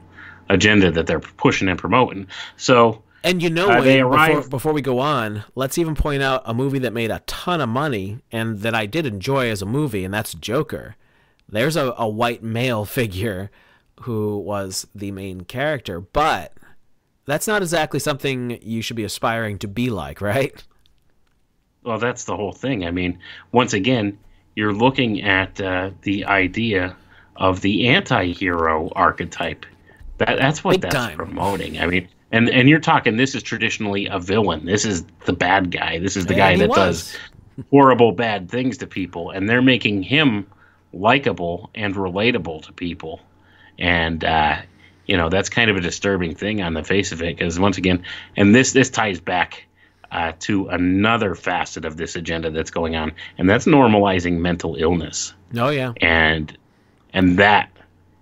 agenda 0.48 0.91
that 0.91 1.08
they're 1.08 1.20
pushing 1.20 1.68
and 1.68 1.80
promoting. 1.80 2.28
So, 2.56 3.02
and 3.24 3.41
you 3.41 3.50
know, 3.50 3.68
uh, 3.68 3.82
Wayne, 3.82 4.08
before, 4.08 4.48
before 4.48 4.74
we 4.74 4.82
go 4.84 5.00
on, 5.00 5.44
let's 5.56 5.80
even 5.80 5.95
point 5.95 6.22
out 6.22 6.44
a 6.45 6.54
movie 6.54 6.78
that 6.80 6.94
made 6.94 7.10
a 7.10 7.24
ton 7.26 7.62
of 7.62 7.70
money 7.70 8.20
and 8.32 8.60
that 8.60 8.76
I 8.76 8.86
did 8.86 9.08
enjoy 9.08 9.50
as 9.50 9.64
a 9.64 9.66
movie, 9.66 10.06
and 10.06 10.14
that's 10.14 10.36
Joker. 10.36 10.95
There's 11.50 11.76
a, 11.76 11.95
a 11.98 12.08
white 12.08 12.44
male 12.44 12.86
figure 13.00 13.50
who 14.02 14.38
was 14.38 14.86
the 14.94 15.10
main 15.10 15.41
character, 15.41 16.00
but 16.00 16.54
that's 17.26 17.48
not 17.48 17.64
exactly 17.64 18.00
something 18.00 18.60
you 18.62 18.84
should 18.84 18.98
be 18.98 19.04
aspiring 19.04 19.58
to 19.60 19.68
be 19.68 19.90
like, 19.90 20.22
right? 20.22 20.64
Well, 21.82 21.98
that's 21.98 22.26
the 22.26 22.38
whole 22.38 22.54
thing. 22.54 22.86
I 22.86 22.91
mean, 22.91 23.18
once 23.52 23.74
again, 23.74 24.20
you're 24.56 24.74
looking 24.74 25.24
at 25.24 25.60
uh, 25.60 25.90
the 26.04 26.26
idea 26.26 26.95
of 27.35 27.61
the 27.61 27.88
anti-hero 27.89 28.89
archetype. 28.95 29.65
That 30.18 30.38
that's 30.38 30.64
what 30.64 30.73
Big 30.73 30.81
that's 30.81 30.95
time. 30.95 31.18
promoting. 31.18 31.80
I 31.80 31.88
mean, 31.88 32.07
and 32.31 32.49
and 32.49 32.69
you're 32.69 32.80
talking 32.80 33.18
this 33.18 33.35
is 33.35 33.43
traditionally 33.43 34.07
a 34.07 34.19
villain. 34.19 34.65
This 34.65 34.85
is 34.85 35.03
the 35.26 35.34
bad 35.34 35.72
guy. 35.72 35.99
This 35.99 36.15
is 36.15 36.26
the 36.26 36.35
guy 36.35 36.57
that 36.57 36.69
was. 36.69 36.77
does 36.77 37.18
horrible 37.69 38.11
bad 38.11 38.49
things 38.49 38.80
to 38.80 38.88
people 38.88 39.30
and 39.30 39.47
they're 39.47 39.61
making 39.61 40.01
him 40.01 40.47
likable 40.91 41.69
and 41.76 41.93
relatable 41.93 42.64
to 42.64 42.73
people. 42.73 43.22
And 43.77 44.23
uh 44.23 44.61
you 45.05 45.18
know, 45.18 45.30
that's 45.30 45.49
kind 45.49 45.69
of 45.69 45.77
a 45.77 45.81
disturbing 45.81 46.35
thing 46.35 46.61
on 46.61 46.73
the 46.73 46.84
face 46.84 47.11
of 47.11 47.22
it 47.22 47.38
because 47.38 47.60
once 47.60 47.77
again, 47.77 48.03
and 48.38 48.55
this 48.55 48.72
this 48.72 48.89
ties 48.89 49.19
back 49.19 49.65
uh, 50.11 50.31
to 50.39 50.68
another 50.68 51.35
facet 51.35 51.85
of 51.85 51.97
this 51.97 52.15
agenda 52.15 52.51
that's 52.51 52.72
going 52.72 52.95
on, 52.95 53.11
and 53.38 53.49
that's 53.49 53.65
normalizing 53.65 54.38
mental 54.38 54.76
illness. 54.76 55.34
Oh 55.57 55.69
yeah, 55.69 55.93
and 56.01 56.55
and 57.14 57.38
that 57.40 57.69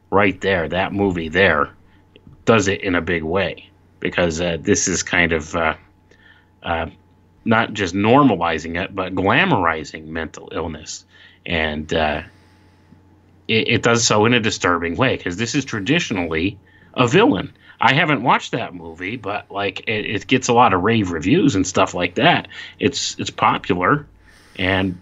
right 0.10 0.40
there, 0.42 0.68
that 0.68 0.94
movie 0.94 1.30
there, 1.30 1.70
does 2.46 2.68
it 2.68 2.82
in 2.82 2.96
a 2.96 3.02
big 3.02 3.24
way 3.24 3.70
because 4.00 4.42
uh, 4.42 4.58
this 4.60 4.88
is 4.88 5.04
kind 5.04 5.32
of 5.32 5.56
uh, 5.56 5.76
uh, 6.64 6.88
not 7.46 7.74
just 7.74 7.96
normalizing 7.96 8.82
it, 8.82 8.94
but 8.94 9.16
glamorizing 9.16 10.08
mental 10.08 10.50
illness, 10.52 11.06
and 11.46 11.94
uh, 11.94 12.22
it, 13.48 13.68
it 13.68 13.84
does 13.84 14.06
so 14.06 14.26
in 14.26 14.34
a 14.34 14.40
disturbing 14.40 14.98
way 14.98 15.16
because 15.16 15.38
this 15.38 15.56
is 15.56 15.64
traditionally 15.64 16.60
a 16.96 17.08
villain. 17.08 17.54
I 17.80 17.94
haven't 17.94 18.22
watched 18.22 18.52
that 18.52 18.76
movie, 18.76 19.16
but 19.16 19.50
like 19.50 19.82
it, 19.88 20.06
it, 20.06 20.28
gets 20.28 20.50
a 20.50 20.54
lot 20.54 20.74
of 20.74 20.82
rave 20.82 21.12
reviews 21.12 21.56
and 21.56 21.66
stuff 21.66 21.94
like 21.94 22.16
that. 22.16 22.48
It's 22.80 23.18
it's 23.18 23.32
popular, 23.32 24.06
and 24.58 25.00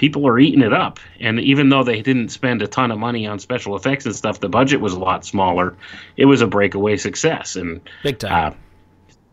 people 0.00 0.26
are 0.26 0.38
eating 0.38 0.62
it 0.62 0.72
up. 0.72 0.98
And 1.20 1.38
even 1.38 1.68
though 1.68 1.84
they 1.84 2.00
didn't 2.00 2.30
spend 2.30 2.62
a 2.62 2.66
ton 2.66 2.90
of 2.90 2.98
money 2.98 3.26
on 3.26 3.38
special 3.38 3.76
effects 3.76 4.06
and 4.06 4.16
stuff, 4.16 4.40
the 4.40 4.48
budget 4.48 4.80
was 4.80 4.94
a 4.94 4.98
lot 4.98 5.26
smaller. 5.26 5.76
It 6.16 6.24
was 6.24 6.40
a 6.40 6.46
breakaway 6.46 6.96
success, 6.96 7.54
and 7.54 7.82
big 8.02 8.18
time. 8.18 8.52
Uh, 8.52 8.56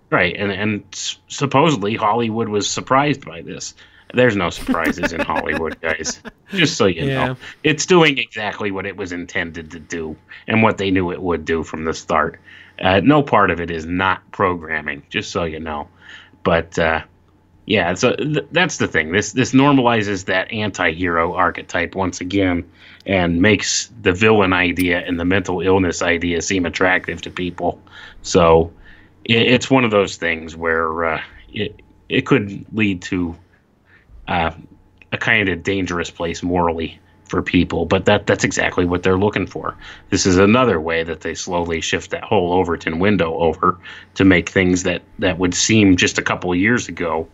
right, 0.09 0.35
and 0.35 0.51
and 0.51 0.83
supposedly 1.29 1.95
Hollywood 1.95 2.49
was 2.49 2.69
surprised 2.69 3.25
by 3.25 3.41
this. 3.41 3.75
There's 4.13 4.35
no 4.35 4.49
surprises 4.49 5.13
in 5.13 5.21
Hollywood, 5.33 5.79
guys. 5.79 6.21
Just 6.49 6.75
so 6.75 6.85
you 6.85 7.05
yeah. 7.05 7.27
know, 7.27 7.37
it's 7.63 7.85
doing 7.85 8.17
exactly 8.17 8.69
what 8.69 8.85
it 8.85 8.97
was 8.97 9.13
intended 9.13 9.71
to 9.71 9.79
do 9.79 10.17
and 10.47 10.61
what 10.63 10.77
they 10.77 10.91
knew 10.91 11.11
it 11.13 11.21
would 11.21 11.45
do 11.45 11.63
from 11.63 11.85
the 11.85 11.93
start. 11.93 12.41
Uh, 12.79 12.99
no 12.99 13.23
part 13.23 13.51
of 13.51 13.61
it 13.61 13.71
is 13.71 13.85
not 13.85 14.19
programming, 14.31 15.03
just 15.09 15.31
so 15.31 15.45
you 15.45 15.61
know. 15.61 15.87
But 16.43 16.77
uh, 16.77 17.03
yeah, 17.67 17.93
so 17.95 18.15
th- 18.15 18.47
that's 18.53 18.77
the 18.77 18.87
thing. 18.87 19.11
This 19.11 19.33
this 19.33 19.51
normalizes 19.51 20.25
that 20.25 20.49
anti-hero 20.53 21.33
archetype 21.33 21.95
once 21.95 22.21
again, 22.21 22.63
and 23.05 23.41
makes 23.41 23.91
the 24.01 24.13
villain 24.13 24.53
idea 24.53 24.99
and 24.99 25.19
the 25.19 25.25
mental 25.25 25.59
illness 25.59 26.01
idea 26.01 26.41
seem 26.41 26.65
attractive 26.65 27.21
to 27.23 27.29
people. 27.29 27.81
So 28.21 28.71
it, 29.25 29.41
it's 29.53 29.69
one 29.69 29.83
of 29.83 29.91
those 29.91 30.15
things 30.15 30.55
where 30.55 31.05
uh, 31.05 31.21
it 31.49 31.81
it 32.07 32.25
could 32.25 32.65
lead 32.71 33.01
to 33.03 33.35
uh, 34.29 34.51
a 35.11 35.17
kind 35.17 35.49
of 35.49 35.61
dangerous 35.61 36.09
place 36.09 36.41
morally 36.41 36.97
for 37.25 37.41
people, 37.41 37.85
but 37.85 38.05
that 38.05 38.27
that's 38.27 38.45
exactly 38.45 38.85
what 38.85 39.03
they're 39.03 39.17
looking 39.17 39.45
for. 39.45 39.75
This 40.09 40.25
is 40.25 40.37
another 40.37 40.79
way 40.79 41.03
that 41.03 41.19
they 41.19 41.35
slowly 41.35 41.81
shift 41.81 42.11
that 42.11 42.23
whole 42.23 42.53
Overton 42.53 42.99
window 42.99 43.33
over 43.39 43.77
to 44.15 44.23
make 44.23 44.49
things 44.49 44.83
that 44.83 45.01
that 45.19 45.37
would 45.37 45.53
seem 45.53 45.97
just 45.97 46.17
a 46.17 46.21
couple 46.21 46.55
years 46.55 46.87
ago 46.87 47.27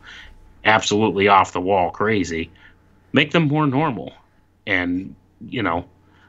absolutely 0.66 1.28
off 1.28 1.54
the 1.54 1.62
wall 1.62 1.92
crazy, 1.92 2.52
make 3.12 3.32
them 3.32 3.48
more 3.48 3.68
normal 3.68 4.14
and 4.66 5.16
you 5.48 5.62
know 5.62 5.86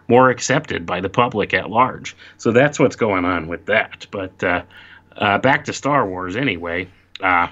more 0.09 0.31
accepted 0.31 0.85
by 0.85 1.01
the 1.01 1.09
public 1.09 1.55
at 1.55 1.71
large. 1.71 2.17
So 2.37 2.53
that's 2.53 2.79
what's 2.79 2.97
going 2.97 3.25
on 3.25 3.49
with 3.49 3.67
that. 3.67 4.07
But 4.11 4.43
uh, 4.45 4.63
uh, 5.17 5.39
back 5.39 5.65
to 5.67 5.73
Star 5.73 6.07
Wars 6.07 6.37
anyway. 6.37 6.89
Uh, 7.23 7.49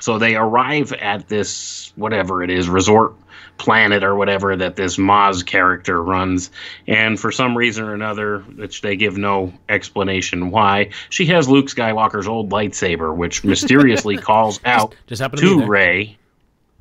so 0.00 0.18
they 0.18 0.34
arrive 0.34 0.92
at 0.92 1.28
this 1.28 1.92
whatever 1.94 2.42
it 2.42 2.50
is 2.50 2.68
resort 2.68 3.14
planet 3.62 4.02
or 4.02 4.16
whatever 4.16 4.56
that 4.56 4.74
this 4.74 4.96
Maz 4.96 5.46
character 5.46 6.02
runs, 6.02 6.50
and 6.88 7.18
for 7.18 7.30
some 7.30 7.56
reason 7.56 7.84
or 7.84 7.94
another, 7.94 8.40
which 8.40 8.82
they 8.82 8.96
give 8.96 9.16
no 9.16 9.52
explanation 9.68 10.50
why, 10.50 10.90
she 11.10 11.26
has 11.26 11.48
Luke 11.48 11.66
Skywalker's 11.66 12.26
old 12.26 12.50
lightsaber, 12.50 13.14
which 13.14 13.44
mysteriously 13.52 14.16
calls 14.16 14.58
out 14.64 14.96
just, 15.06 15.22
just 15.22 15.36
to, 15.36 15.60
to 15.60 15.66
Rey. 15.66 16.18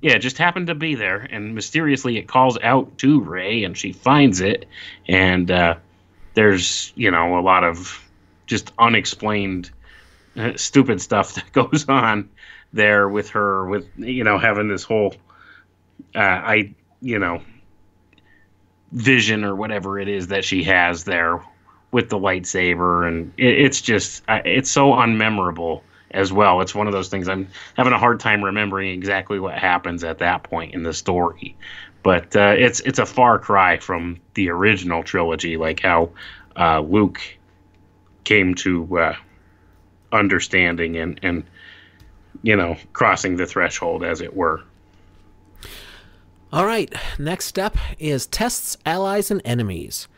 Yeah, 0.02 0.18
just 0.18 0.40
happened 0.40 0.68
to 0.68 0.76
be 0.76 0.96
there, 0.96 1.20
and 1.20 1.54
mysteriously 1.54 2.18
it 2.18 2.28
calls 2.28 2.58
out 2.64 2.98
to 2.98 3.22
Rey, 3.22 3.64
and 3.64 3.78
she 3.78 3.94
finds 3.94 4.42
it, 4.42 4.66
and 5.08 5.52
uh, 5.52 5.76
there's 6.34 6.92
you 6.96 7.12
know 7.12 7.38
a 7.38 7.42
lot 7.42 7.64
of 7.64 8.04
just 8.48 8.72
unexplained 8.80 9.70
uh, 10.36 10.54
stupid 10.56 11.00
stuff 11.00 11.36
that 11.36 11.52
goes 11.52 11.88
on 11.88 12.28
there 12.74 13.08
with 13.08 13.30
her 13.30 13.68
with 13.68 13.88
you 13.98 14.24
know 14.24 14.40
having 14.40 14.68
this 14.68 14.84
whole 14.84 15.14
uh, 16.16 16.20
I 16.20 16.74
you 17.02 17.20
know 17.20 17.42
vision 18.92 19.44
or 19.44 19.56
whatever 19.56 20.00
it 20.00 20.08
is 20.08 20.28
that 20.28 20.44
she 20.44 20.64
has 20.64 21.06
there 21.06 21.42
with 21.92 22.10
the 22.10 22.18
lightsaber. 22.18 23.08
And 23.08 23.34
it, 23.38 23.60
it's 23.60 23.82
just 23.82 24.24
it's 24.28 24.70
so 24.70 24.92
unmemorable 24.92 25.82
as 26.12 26.34
well. 26.34 26.62
It's 26.62 26.76
one 26.76 26.88
of 26.88 26.94
those 26.94 27.08
things 27.08 27.28
i'm 27.28 27.48
having 27.78 27.94
a 27.94 28.00
hard 28.00 28.20
time 28.20 28.44
remembering 28.44 28.90
exactly 28.90 29.40
what 29.40 29.58
happens 29.58 30.04
at 30.04 30.18
that 30.20 30.44
point 30.44 30.74
in 30.74 30.84
the 30.84 30.94
story. 30.94 31.56
But 32.04 32.36
uh, 32.36 32.56
it's 32.58 32.80
it's 32.82 33.00
a 33.00 33.06
far 33.06 33.40
cry 33.40 33.78
from 33.78 34.20
the 34.34 34.50
original 34.50 35.04
trilogy 35.04 35.58
like 35.58 35.80
how 35.80 36.10
uh, 36.58 36.82
luke 36.82 37.22
came 38.24 38.56
to 38.56 38.98
uh, 38.98 39.16
understanding 40.12 40.98
and 40.98 41.20
and 41.24 41.44
you 42.44 42.56
know, 42.56 42.78
crossing 42.94 43.36
the 43.36 43.46
threshold, 43.46 44.04
as 44.04 44.22
it 44.22 44.36
were. 44.36 44.62
All 46.54 46.66
right, 46.66 46.94
next 47.18 47.46
step 47.46 47.78
is 47.98 48.28
tests 48.28 48.78
allies 48.86 49.32
and 49.32 49.42
enemies. 49.46 50.10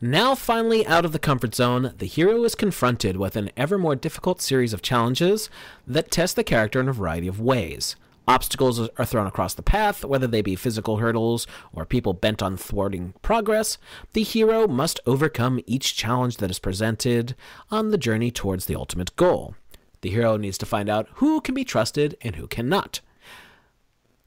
Now, 0.00 0.36
finally 0.36 0.86
out 0.86 1.04
of 1.04 1.10
the 1.10 1.18
comfort 1.18 1.52
zone, 1.52 1.94
the 1.98 2.06
hero 2.06 2.44
is 2.44 2.54
confronted 2.54 3.16
with 3.16 3.34
an 3.34 3.50
ever 3.56 3.76
more 3.76 3.96
difficult 3.96 4.40
series 4.40 4.72
of 4.72 4.82
challenges 4.82 5.50
that 5.88 6.12
test 6.12 6.36
the 6.36 6.44
character 6.44 6.78
in 6.78 6.88
a 6.88 6.92
variety 6.92 7.26
of 7.26 7.40
ways. 7.40 7.96
Obstacles 8.28 8.78
are 8.78 9.04
thrown 9.04 9.26
across 9.26 9.54
the 9.54 9.62
path, 9.62 10.04
whether 10.04 10.28
they 10.28 10.42
be 10.42 10.54
physical 10.54 10.98
hurdles 10.98 11.48
or 11.72 11.84
people 11.84 12.12
bent 12.12 12.40
on 12.40 12.56
thwarting 12.56 13.12
progress. 13.20 13.76
The 14.12 14.22
hero 14.22 14.68
must 14.68 15.00
overcome 15.06 15.58
each 15.66 15.96
challenge 15.96 16.36
that 16.36 16.52
is 16.52 16.60
presented 16.60 17.34
on 17.68 17.90
the 17.90 17.98
journey 17.98 18.30
towards 18.30 18.66
the 18.66 18.76
ultimate 18.76 19.16
goal. 19.16 19.56
The 20.02 20.10
hero 20.10 20.36
needs 20.36 20.58
to 20.58 20.66
find 20.66 20.88
out 20.88 21.08
who 21.14 21.40
can 21.40 21.56
be 21.56 21.64
trusted 21.64 22.16
and 22.22 22.36
who 22.36 22.46
cannot. 22.46 23.00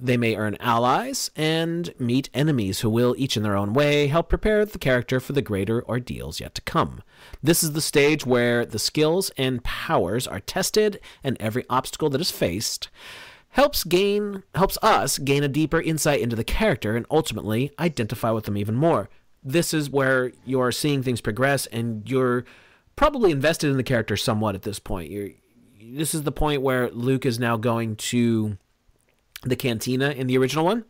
They 0.04 0.18
may 0.18 0.36
earn 0.36 0.58
allies 0.60 1.32
and 1.34 1.94
meet 1.98 2.30
enemies 2.34 2.82
who 2.82 2.90
will, 2.90 3.16
each 3.18 3.38
in 3.38 3.44
their 3.44 3.56
own 3.56 3.72
way, 3.72 4.08
help 4.08 4.28
prepare 4.28 4.66
the 4.66 4.78
character 4.78 5.22
for 5.22 5.32
the 5.32 5.42
greater 5.42 5.82
ordeals 5.88 6.42
yet 6.42 6.54
to 6.56 6.62
come. 6.64 7.02
This 7.42 7.64
is 7.64 7.72
the 7.72 7.80
stage 7.80 8.26
where 8.26 8.66
the 8.66 8.80
skills 8.80 9.32
and 9.38 9.64
powers 9.64 10.28
are 10.28 10.42
tested, 10.42 11.00
and 11.24 11.38
every 11.40 11.64
obstacle 11.70 12.10
that 12.10 12.20
is 12.20 12.32
faced 12.32 12.90
helps 13.52 13.86
gain 13.86 14.44
helps 14.56 14.78
us 14.82 15.20
gain 15.20 15.42
a 15.42 15.48
deeper 15.48 15.80
insight 15.80 16.20
into 16.20 16.36
the 16.36 16.44
character 16.44 16.98
and 16.98 17.06
ultimately 17.10 17.72
identify 17.80 18.30
with 18.30 18.44
them 18.44 18.58
even 18.58 18.76
more. 18.76 19.10
This 19.42 19.74
is 19.74 19.90
where 19.90 20.34
you're 20.44 20.74
seeing 20.74 21.02
things 21.02 21.22
progress 21.22 21.66
and 21.68 22.10
you're 22.10 22.44
probably 22.98 23.32
invested 23.32 23.70
in 23.70 23.78
the 23.78 23.84
character 23.84 24.18
somewhat 24.18 24.56
at 24.56 24.64
this 24.64 24.80
point. 24.80 25.12
You're 25.12 25.30
this 25.82 26.14
is 26.14 26.24
the 26.24 26.32
point 26.32 26.62
where 26.62 26.90
Luke 26.92 27.26
is 27.26 27.40
now 27.40 27.56
going 27.56 27.96
to 27.98 28.58
the 29.44 29.56
cantina 29.56 30.10
in 30.12 30.28
the 30.28 30.38
original 30.38 30.66
one 30.66 30.86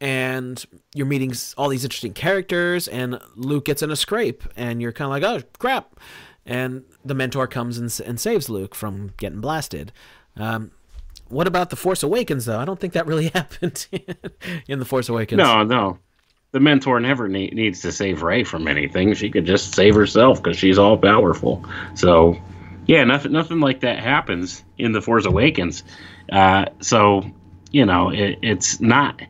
and 0.00 0.64
you're 0.94 1.06
meeting 1.06 1.32
all 1.56 1.68
these 1.68 1.84
interesting 1.84 2.12
characters 2.12 2.88
and 2.88 3.18
Luke 3.34 3.64
gets 3.64 3.82
in 3.82 3.90
a 3.90 3.96
scrape 3.96 4.44
and 4.56 4.82
you're 4.82 4.92
kind 4.92 5.06
of 5.06 5.10
like 5.10 5.44
oh 5.44 5.46
crap. 5.58 5.98
And 6.44 6.84
the 7.04 7.14
mentor 7.14 7.48
comes 7.48 7.76
and, 7.76 8.00
and 8.06 8.20
saves 8.20 8.48
Luke 8.48 8.76
from 8.76 9.12
getting 9.16 9.40
blasted. 9.40 9.92
Um, 10.36 10.70
what 11.28 11.48
about 11.48 11.70
the 11.70 11.76
Force 11.76 12.04
Awakens 12.04 12.44
though? 12.44 12.58
I 12.58 12.64
don't 12.64 12.78
think 12.78 12.92
that 12.92 13.06
really 13.06 13.28
happened 13.34 13.86
in 14.68 14.78
the 14.78 14.84
Force 14.84 15.08
Awakens. 15.08 15.38
No 15.38 15.62
no. 15.62 15.98
The 16.52 16.60
mentor 16.60 17.00
never 17.00 17.28
ne- 17.28 17.50
needs 17.50 17.82
to 17.82 17.92
save 17.92 18.22
Rey 18.22 18.44
from 18.44 18.68
anything. 18.68 19.12
She 19.14 19.30
could 19.30 19.44
just 19.44 19.74
save 19.74 19.94
herself 19.94 20.42
because 20.42 20.56
she's 20.56 20.78
all 20.78 20.96
powerful. 20.96 21.64
So 21.94 22.36
yeah, 22.86 23.02
nothing 23.04 23.32
nothing 23.32 23.60
like 23.60 23.80
that 23.80 23.98
happens 23.98 24.62
in 24.78 24.92
the 24.92 25.00
Force 25.00 25.24
Awakens. 25.24 25.82
Uh, 26.30 26.66
so 26.80 27.24
you 27.70 27.84
know, 27.84 28.10
it, 28.10 28.38
it's 28.42 28.80
not 28.80 29.20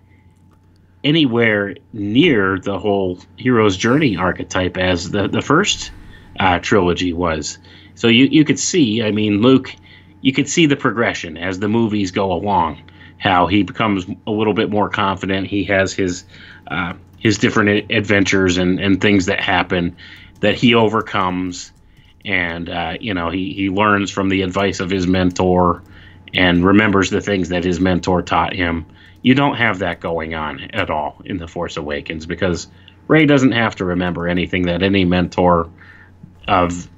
anywhere 1.05 1.75
near 1.93 2.59
the 2.59 2.79
whole 2.79 3.19
hero's 3.37 3.77
journey 3.77 4.17
archetype 4.17 4.77
as 4.77 5.11
the 5.11 5.29
the 5.29 5.43
first 5.43 5.93
uh, 6.41 6.59
trilogy 6.59 7.13
was. 7.13 7.59
So 7.95 8.09
you 8.09 8.27
you 8.27 8.45
could 8.45 8.59
see, 8.59 9.03
I 9.03 9.11
mean, 9.11 9.41
Luke, 9.41 9.75
you 10.21 10.33
could 10.33 10.49
see 10.49 10.67
the 10.67 10.77
progression 10.77 11.37
as 11.37 11.59
the 11.59 11.69
movies 11.69 12.11
go 12.11 12.33
along. 12.33 12.83
How 13.19 13.47
he 13.47 13.63
becomes 13.63 14.05
a 14.27 14.31
little 14.31 14.53
bit 14.53 14.69
more 14.69 14.91
confident. 14.91 15.47
He 15.47 15.65
has 15.65 15.93
his 15.93 16.25
uh, 16.67 16.93
his 17.19 17.39
different 17.39 17.91
adventures 17.91 18.59
and, 18.59 18.79
and 18.79 19.01
things 19.01 19.27
that 19.27 19.41
happen 19.41 19.97
that 20.41 20.55
he 20.55 20.75
overcomes 20.75 21.73
and 22.25 22.69
uh, 22.69 22.97
you 23.01 23.15
know 23.15 23.31
he 23.31 23.53
he 23.55 23.71
learns 23.71 24.11
from 24.11 24.29
the 24.29 24.43
advice 24.43 24.81
of 24.81 24.91
his 24.91 25.07
mentor 25.07 25.83
and 26.37 26.65
remembers 26.65 27.11
the 27.11 27.21
things 27.21 27.49
that 27.49 27.65
his 27.65 27.81
mentor 27.81 28.23
taught 28.23 28.55
him. 28.55 28.87
You 29.23 29.35
don't 29.35 29.57
have 29.57 29.81
that 29.81 30.01
going 30.01 30.35
on 30.35 30.71
at 30.73 30.91
all 30.91 31.21
in 31.25 31.39
the 31.39 31.49
Force 31.49 31.77
Awakens 31.77 32.27
because 32.27 32.69
Rey 33.09 33.27
doesn't 33.27 33.53
have 33.53 33.75
to 33.77 33.85
remember 33.85 34.29
anything 34.29 34.63
that 34.67 34.83
any 34.83 35.05
mentor 35.05 35.69
of 36.47 36.89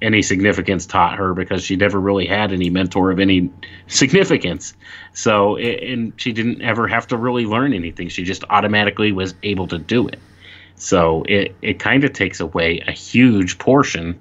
any 0.00 0.22
significance 0.22 0.86
taught 0.86 1.18
her 1.18 1.34
because 1.34 1.64
she 1.64 1.76
never 1.76 1.98
really 1.98 2.26
had 2.26 2.52
any 2.52 2.70
mentor 2.70 3.10
of 3.10 3.18
any 3.18 3.50
significance. 3.88 4.74
So, 5.12 5.56
and 5.56 6.12
she 6.16 6.32
didn't 6.32 6.62
ever 6.62 6.86
have 6.86 7.06
to 7.08 7.16
really 7.16 7.46
learn 7.46 7.72
anything. 7.72 8.08
She 8.08 8.22
just 8.22 8.44
automatically 8.48 9.12
was 9.12 9.34
able 9.42 9.66
to 9.68 9.78
do 9.78 10.06
it. 10.06 10.20
So 10.76 11.24
it, 11.28 11.56
it 11.62 11.78
kind 11.78 12.04
of 12.04 12.12
takes 12.12 12.40
away 12.40 12.80
a 12.86 12.92
huge 12.92 13.58
portion 13.58 14.18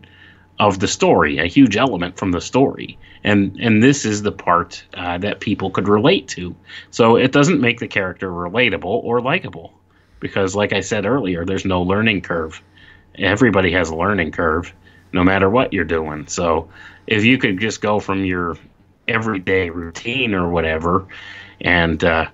of 0.60 0.80
the 0.80 0.88
story, 0.88 1.38
a 1.40 1.46
huge 1.46 1.76
element 1.76 2.18
from 2.18 2.32
the 2.32 2.42
story. 2.42 2.98
And 3.24 3.58
and 3.60 3.82
this 3.82 4.06
is 4.06 4.22
the 4.22 4.32
part 4.32 4.84
uh, 4.96 5.18
that 5.20 5.40
people 5.40 5.72
could 5.72 5.88
relate 5.88 6.28
to. 6.30 6.56
So 6.92 7.16
it 7.16 7.32
doesn't 7.32 7.62
make 7.62 7.80
the 7.80 7.88
character 7.88 8.30
relatable 8.30 8.86
or 8.86 9.22
likable 9.22 9.74
because, 10.20 10.56
like 10.56 10.74
I 10.74 10.82
said 10.82 11.06
earlier, 11.06 11.46
there's 11.46 11.66
no 11.66 11.82
learning 11.82 12.22
curve. 12.22 12.62
Everybody 13.16 13.72
has 13.74 13.90
a 13.90 13.96
learning 13.96 14.32
curve, 14.32 14.74
no 15.12 15.24
matter 15.24 15.50
what 15.50 15.72
you're 15.74 15.86
doing. 15.86 16.28
So 16.28 16.70
if 17.08 17.24
you 17.24 17.38
could 17.38 17.60
just 17.60 17.82
go 17.82 18.00
from 18.00 18.26
your 18.26 18.58
everyday 19.08 19.70
routine 19.70 20.34
or 20.34 20.50
whatever, 20.50 21.08
and 21.62 22.04
uh, 22.04 22.28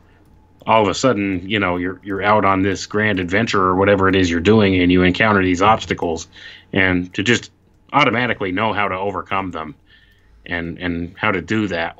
all 0.65 0.81
of 0.81 0.87
a 0.87 0.93
sudden, 0.93 1.47
you 1.49 1.59
know, 1.59 1.77
you're 1.77 1.99
you're 2.03 2.23
out 2.23 2.45
on 2.45 2.61
this 2.61 2.85
grand 2.85 3.19
adventure 3.19 3.61
or 3.61 3.75
whatever 3.75 4.07
it 4.07 4.15
is 4.15 4.29
you're 4.29 4.39
doing, 4.39 4.81
and 4.81 4.91
you 4.91 5.03
encounter 5.03 5.43
these 5.43 5.61
obstacles, 5.61 6.27
and 6.73 7.13
to 7.13 7.23
just 7.23 7.51
automatically 7.91 8.51
know 8.51 8.73
how 8.73 8.87
to 8.87 8.95
overcome 8.95 9.51
them, 9.51 9.75
and 10.49 10.77
and 10.79 11.15
how 11.17 11.31
to 11.31 11.41
do 11.41 11.67
that 11.67 11.99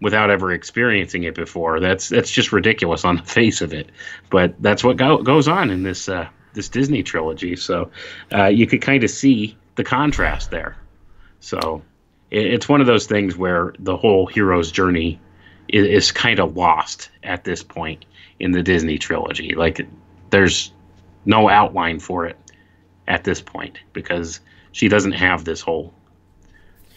without 0.00 0.30
ever 0.30 0.52
experiencing 0.52 1.24
it 1.24 1.34
before. 1.34 1.80
That's 1.80 2.08
that's 2.08 2.30
just 2.30 2.52
ridiculous 2.52 3.04
on 3.04 3.16
the 3.16 3.22
face 3.38 3.60
of 3.60 3.72
it, 3.72 3.90
but 4.30 4.54
that's 4.60 4.84
what 4.84 4.96
go, 4.96 5.22
goes 5.22 5.48
on 5.48 5.70
in 5.70 5.82
this 5.82 6.08
uh, 6.08 6.28
this 6.54 6.68
Disney 6.68 7.02
trilogy. 7.02 7.56
So 7.56 7.90
uh, 8.32 8.46
you 8.46 8.66
could 8.66 8.82
kind 8.82 9.04
of 9.04 9.10
see 9.10 9.56
the 9.76 9.84
contrast 9.84 10.50
there. 10.50 10.76
So 11.40 11.82
it, 12.30 12.46
it's 12.46 12.68
one 12.68 12.80
of 12.80 12.86
those 12.86 13.06
things 13.06 13.36
where 13.36 13.74
the 13.78 13.96
whole 13.96 14.26
hero's 14.26 14.70
journey 14.70 15.20
is, 15.68 15.86
is 15.86 16.12
kind 16.12 16.38
of 16.38 16.56
lost 16.56 17.10
at 17.22 17.44
this 17.44 17.62
point 17.62 18.04
in 18.40 18.52
the 18.52 18.62
Disney 18.62 18.98
trilogy. 18.98 19.54
Like 19.54 19.86
there's 20.30 20.72
no 21.24 21.48
outline 21.48 21.98
for 22.00 22.26
it 22.26 22.36
at 23.08 23.24
this 23.24 23.40
point 23.40 23.78
because 23.92 24.40
she 24.72 24.88
doesn't 24.88 25.12
have 25.12 25.44
this 25.44 25.60
whole 25.60 25.94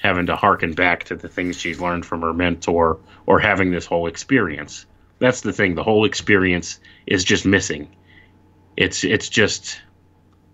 having 0.01 0.25
to 0.27 0.35
harken 0.35 0.73
back 0.73 1.03
to 1.05 1.15
the 1.15 1.27
things 1.27 1.57
she's 1.57 1.79
learned 1.79 2.05
from 2.05 2.21
her 2.21 2.33
mentor 2.33 2.99
or 3.25 3.39
having 3.39 3.71
this 3.71 3.85
whole 3.85 4.07
experience. 4.07 4.85
That's 5.19 5.41
the 5.41 5.53
thing. 5.53 5.75
The 5.75 5.83
whole 5.83 6.05
experience 6.05 6.79
is 7.05 7.23
just 7.23 7.45
missing. 7.45 7.89
It's 8.75 9.03
it's 9.03 9.29
just 9.29 9.81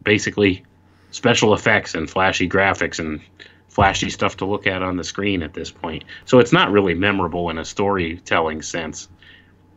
basically 0.04 0.64
special 1.12 1.54
effects 1.54 1.96
and 1.96 2.10
flashy 2.10 2.48
graphics 2.48 3.00
and 3.00 3.22
flashy 3.68 4.10
stuff 4.10 4.38
to 4.38 4.46
look 4.46 4.68
at 4.68 4.82
on 4.82 4.98
the 4.98 5.04
screen 5.04 5.44
at 5.44 5.54
this 5.54 5.72
point. 5.72 6.04
So 6.26 6.40
it's 6.40 6.54
not 6.54 6.72
really 6.72 6.94
memorable 6.94 7.50
in 7.50 7.58
a 7.58 7.66
storytelling 7.66 8.62
sense. 8.62 9.10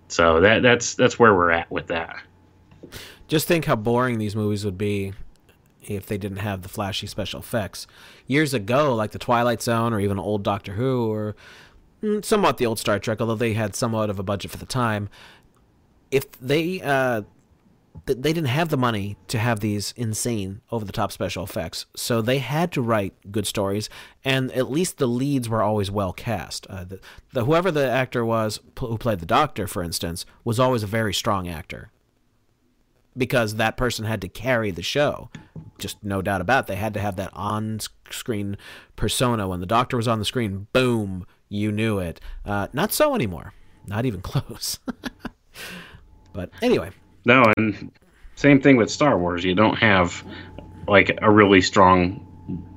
So 0.08 0.40
that 0.40 0.62
that's 0.62 0.94
that's 0.94 1.18
where 1.18 1.34
we're 1.34 1.50
at 1.50 1.70
with 1.70 1.88
that. 1.88 2.16
Just 3.26 3.48
think 3.48 3.64
how 3.64 3.74
boring 3.74 4.18
these 4.18 4.36
movies 4.36 4.64
would 4.64 4.78
be 4.78 5.12
if 5.88 6.06
they 6.06 6.18
didn't 6.18 6.38
have 6.38 6.62
the 6.62 6.68
flashy 6.68 7.06
special 7.06 7.40
effects. 7.40 7.86
Years 8.26 8.54
ago, 8.54 8.94
like 8.94 9.12
the 9.12 9.18
Twilight 9.18 9.62
Zone 9.62 9.92
or 9.92 10.00
even 10.00 10.18
old 10.18 10.42
Doctor 10.42 10.74
Who 10.74 11.10
or 11.10 11.36
mm, 12.02 12.24
somewhat 12.24 12.58
the 12.58 12.66
old 12.66 12.78
Star 12.78 12.98
Trek, 12.98 13.20
although 13.20 13.34
they 13.34 13.54
had 13.54 13.74
somewhat 13.74 14.10
of 14.10 14.18
a 14.18 14.22
budget 14.22 14.50
for 14.50 14.58
the 14.58 14.66
time, 14.66 15.08
if 16.10 16.30
they 16.40 16.80
uh, 16.82 17.22
they 18.04 18.32
didn't 18.32 18.46
have 18.46 18.68
the 18.68 18.76
money 18.76 19.16
to 19.28 19.38
have 19.38 19.60
these 19.60 19.92
insane 19.96 20.60
over 20.70 20.84
the 20.84 20.92
top 20.92 21.10
special 21.10 21.42
effects. 21.42 21.86
So 21.96 22.20
they 22.20 22.38
had 22.38 22.70
to 22.72 22.82
write 22.82 23.14
good 23.30 23.46
stories 23.46 23.88
and 24.24 24.52
at 24.52 24.70
least 24.70 24.98
the 24.98 25.06
leads 25.06 25.48
were 25.48 25.62
always 25.62 25.90
well 25.90 26.12
cast. 26.12 26.66
Uh, 26.68 26.84
the, 26.84 27.00
the, 27.32 27.44
whoever 27.44 27.70
the 27.70 27.88
actor 27.88 28.24
was 28.24 28.60
who 28.78 28.98
played 28.98 29.20
the 29.20 29.26
doctor 29.26 29.66
for 29.66 29.82
instance 29.82 30.26
was 30.44 30.60
always 30.60 30.82
a 30.82 30.86
very 30.86 31.14
strong 31.14 31.48
actor 31.48 31.90
because 33.16 33.56
that 33.56 33.76
person 33.76 34.04
had 34.04 34.20
to 34.20 34.28
carry 34.28 34.70
the 34.70 34.82
show 34.82 35.30
just 35.78 36.02
no 36.02 36.22
doubt 36.22 36.40
about 36.40 36.64
it. 36.64 36.66
they 36.68 36.76
had 36.76 36.94
to 36.94 37.00
have 37.00 37.16
that 37.16 37.30
on-screen 37.34 38.56
persona 38.96 39.46
when 39.46 39.60
the 39.60 39.66
doctor 39.66 39.96
was 39.96 40.08
on 40.08 40.18
the 40.18 40.24
screen 40.24 40.66
boom 40.72 41.26
you 41.48 41.70
knew 41.70 41.98
it 41.98 42.20
uh, 42.44 42.66
not 42.72 42.92
so 42.92 43.14
anymore 43.14 43.52
not 43.86 44.04
even 44.06 44.20
close 44.22 44.78
but 46.32 46.50
anyway 46.62 46.90
no, 47.26 47.44
and 47.56 47.90
same 48.36 48.62
thing 48.62 48.76
with 48.76 48.88
Star 48.88 49.18
Wars. 49.18 49.44
You 49.44 49.54
don't 49.54 49.76
have 49.76 50.24
like 50.86 51.18
a 51.20 51.30
really 51.30 51.60
strong 51.60 52.24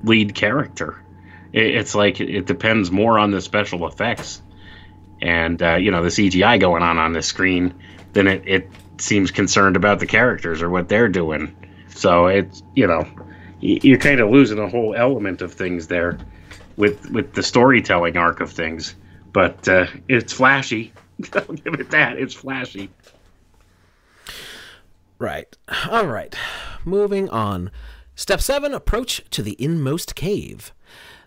lead 0.04 0.34
character. 0.34 1.02
it's 1.54 1.96
like 1.96 2.20
it 2.20 2.48
depends 2.48 2.92
more 2.92 3.20
on 3.20 3.32
the 3.32 3.42
special 3.42 3.88
effects 3.88 4.42
and 5.22 5.62
uh, 5.62 5.76
you 5.76 5.92
know 5.92 6.02
the 6.02 6.10
CGI 6.10 6.60
going 6.60 6.82
on 6.82 6.98
on 6.98 7.14
the 7.14 7.22
screen 7.22 7.74
than 8.14 8.28
it, 8.28 8.44
it 8.48 8.70
seems 9.02 9.32
concerned 9.32 9.76
about 9.76 10.00
the 10.00 10.08
characters 10.08 10.62
or 10.62 10.70
what 10.70 10.90
they're 10.90 11.10
doing. 11.10 11.56
So 11.90 12.28
it's 12.28 12.64
you 12.76 12.88
know 12.88 13.08
you're 13.62 13.98
kind 13.98 14.20
of 14.20 14.30
losing 14.30 14.60
a 14.60 14.70
whole 14.70 14.96
element 14.96 15.42
of 15.42 15.54
things 15.54 15.88
there 15.88 16.18
with 16.78 17.10
with 17.12 17.34
the 17.34 17.44
storytelling 17.44 18.18
arc 18.18 18.40
of 18.40 18.52
things. 18.52 18.96
But 19.32 19.68
uh, 19.68 19.88
it's 20.08 20.34
flashy. 20.34 20.92
I'll 21.34 21.56
give 21.56 21.76
it 21.76 21.92
that. 21.92 22.18
It's 22.18 22.34
flashy. 22.34 22.90
Right. 25.20 25.56
All 25.90 26.08
right. 26.08 26.34
Moving 26.86 27.30
on. 27.30 27.72
Step 28.16 28.42
7 28.42 28.74
Approach 28.74 29.22
to 29.32 29.44
the 29.44 29.56
Inmost 29.60 30.16
Cave. 30.16 30.74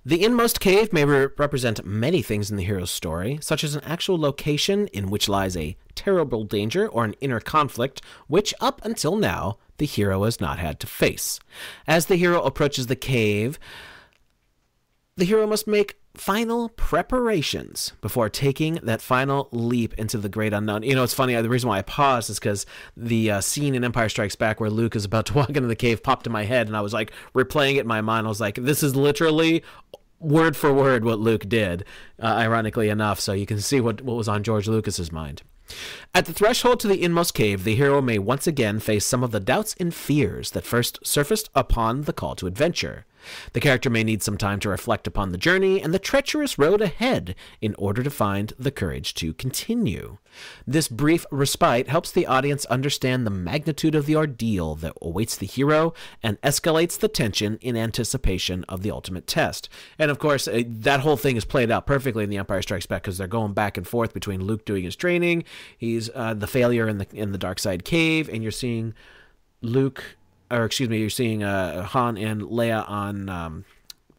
The 0.05 0.25
Inmost 0.25 0.59
Cave 0.59 0.93
may 0.93 1.05
re- 1.05 1.29
represent 1.39 1.87
many 1.87 2.23
things 2.23 2.51
in 2.51 2.57
the 2.57 2.65
hero's 2.65 2.91
story, 2.91 3.39
such 3.41 3.63
as 3.63 3.77
an 3.77 3.85
actual 3.85 4.19
location 4.19 4.89
in 4.89 5.11
which 5.11 5.29
lies 5.29 5.57
a 5.57 5.77
terrible 5.95 6.43
danger 6.43 6.89
or 6.89 7.05
an 7.05 7.15
inner 7.21 7.39
conflict, 7.39 8.03
which, 8.27 8.53
up 8.61 8.85
until 8.85 9.15
now, 9.15 9.59
the 9.79 9.87
hero 9.87 10.25
has 10.25 10.41
not 10.41 10.59
had 10.59 10.81
to 10.81 10.89
face. 10.89 11.39
As 11.87 12.07
the 12.07 12.17
hero 12.17 12.43
approaches 12.43 12.89
the 12.89 12.97
cave, 12.97 13.61
the 15.17 15.25
hero 15.25 15.47
must 15.47 15.69
make 15.69 16.02
final 16.15 16.69
preparations 16.71 17.93
before 18.01 18.29
taking 18.29 18.75
that 18.83 19.01
final 19.01 19.49
leap 19.51 19.95
into 19.95 20.19
the 20.19 20.29
great 20.29 20.53
unknown. 20.53 20.83
You 20.83 20.95
know, 20.95 21.05
it's 21.05 21.15
funny. 21.15 21.35
The 21.35 21.49
reason 21.49 21.69
why 21.69 21.79
I 21.79 21.83
paused 21.83 22.29
is 22.29 22.39
because 22.39 22.67
the 22.97 23.31
uh, 23.31 23.41
scene 23.41 23.75
in 23.75 23.85
Empire 23.85 24.09
Strikes 24.09 24.37
Back 24.37 24.61
where 24.61 24.71
Luke 24.71 24.95
is 24.95 25.05
about 25.05 25.27
to 25.27 25.35
walk 25.35 25.51
into 25.51 25.63
the 25.63 25.77
cave 25.77 26.03
popped 26.03 26.27
in 26.27 26.33
my 26.33 26.45
head, 26.45 26.67
and 26.67 26.77
I 26.77 26.81
was 26.81 26.93
like 26.93 27.13
replaying 27.35 27.77
it 27.77 27.81
in 27.81 27.87
my 27.87 28.01
mind. 28.01 28.27
I 28.27 28.29
was 28.29 28.41
like, 28.41 28.57
this 28.57 28.83
is 28.83 28.95
literally 28.95 29.63
word 30.21 30.57
for 30.57 30.73
word 30.73 31.05
what 31.05 31.19
Luke 31.19 31.49
did, 31.49 31.85
uh, 32.23 32.27
ironically 32.27 32.89
enough. 32.89 33.19
So 33.19 33.33
you 33.33 33.47
can 33.47 33.61
see 33.61 33.81
what, 33.81 34.03
what 34.03 34.17
was 34.17 34.29
on 34.29 34.43
George 34.43 34.69
Lucas's 34.69 35.11
mind. 35.11 35.43
At 36.15 36.27
the 36.27 36.33
threshold 36.33 36.81
to 36.81 36.89
the 36.89 37.03
inmost 37.03 37.35
cave, 37.35 37.65
the 37.65 37.75
hero 37.75 38.03
may 38.03 38.19
once 38.19 38.47
again 38.47 38.79
face 38.79 39.07
some 39.07 39.25
of 39.25 39.31
the 39.31 39.41
doubts 39.41 39.75
and 39.81 39.95
fears 39.95 40.51
that 40.51 40.65
first 40.65 40.99
surfaced 41.07 41.49
upon 41.55 42.03
the 42.03 42.13
call 42.13 42.35
to 42.37 42.47
adventure. 42.47 43.07
The 43.53 43.61
character 43.61 43.91
may 43.91 44.05
need 44.05 44.23
some 44.23 44.39
time 44.39 44.61
to 44.61 44.69
reflect 44.69 45.07
upon 45.07 45.31
the 45.31 45.39
journey 45.39 45.81
and 45.81 45.93
the 45.93 45.99
treacherous 45.99 46.59
road 46.59 46.81
ahead 46.81 47.35
in 47.61 47.75
order 47.77 48.03
to 48.03 48.11
find 48.11 48.53
the 48.59 48.71
courage 48.71 49.15
to 49.15 49.35
continue. 49.35 50.19
This 50.67 50.89
brief 50.89 51.27
respite 51.31 51.89
helps 51.89 52.11
the 52.11 52.27
audience 52.27 52.65
understand 52.67 53.27
the 53.27 53.31
magnitude 53.31 53.95
of 53.95 54.07
the 54.07 54.17
ordeal 54.17 54.75
that 54.77 54.95
awaits 55.03 55.37
the 55.37 55.47
hero 55.47 55.93
and 56.23 56.41
escalates 56.41 56.99
the 56.99 57.09
tension 57.09 57.59
in 57.61 57.77
anticipation 57.77 58.65
of 58.69 58.83
the 58.83 58.91
ultimate 58.91 59.27
test. 59.27 59.69
And 59.99 60.11
of 60.11 60.19
course, 60.19 60.49
uh, 60.49 60.63
that 60.67 61.01
whole 61.01 61.17
thing 61.17 61.37
is 61.37 61.45
played 61.45 61.71
out 61.71 61.87
perfectly 61.87 62.25
in 62.25 62.31
The 62.31 62.39
Empire 62.39 62.63
Strikes 62.63 62.87
Back 62.87 63.03
because 63.03 63.19
they're 63.19 63.27
going 63.27 63.53
back 63.53 63.77
and 63.77 63.87
forth 63.87 64.15
between 64.15 64.45
Luke 64.45 64.65
doing 64.65 64.85
his 64.85 64.97
training, 64.97 65.45
he's 65.77 66.11
uh, 66.15 66.35
the 66.35 66.47
failure 66.47 66.89
in 66.89 66.99
the 66.99 67.07
in 67.13 67.33
the 67.33 67.39
dark 67.39 67.59
side 67.59 67.85
cave, 67.85 68.29
and 68.29 68.43
you're 68.43 68.53
seeing 68.53 68.95
Luke 69.61 70.17
or 70.53 70.65
excuse 70.65 70.89
me, 70.89 70.99
you're 70.99 71.11
seeing 71.11 71.43
uh, 71.43 71.83
Han 71.85 72.17
and 72.19 72.43
Leia 72.43 72.89
on 72.89 73.29
um, 73.29 73.65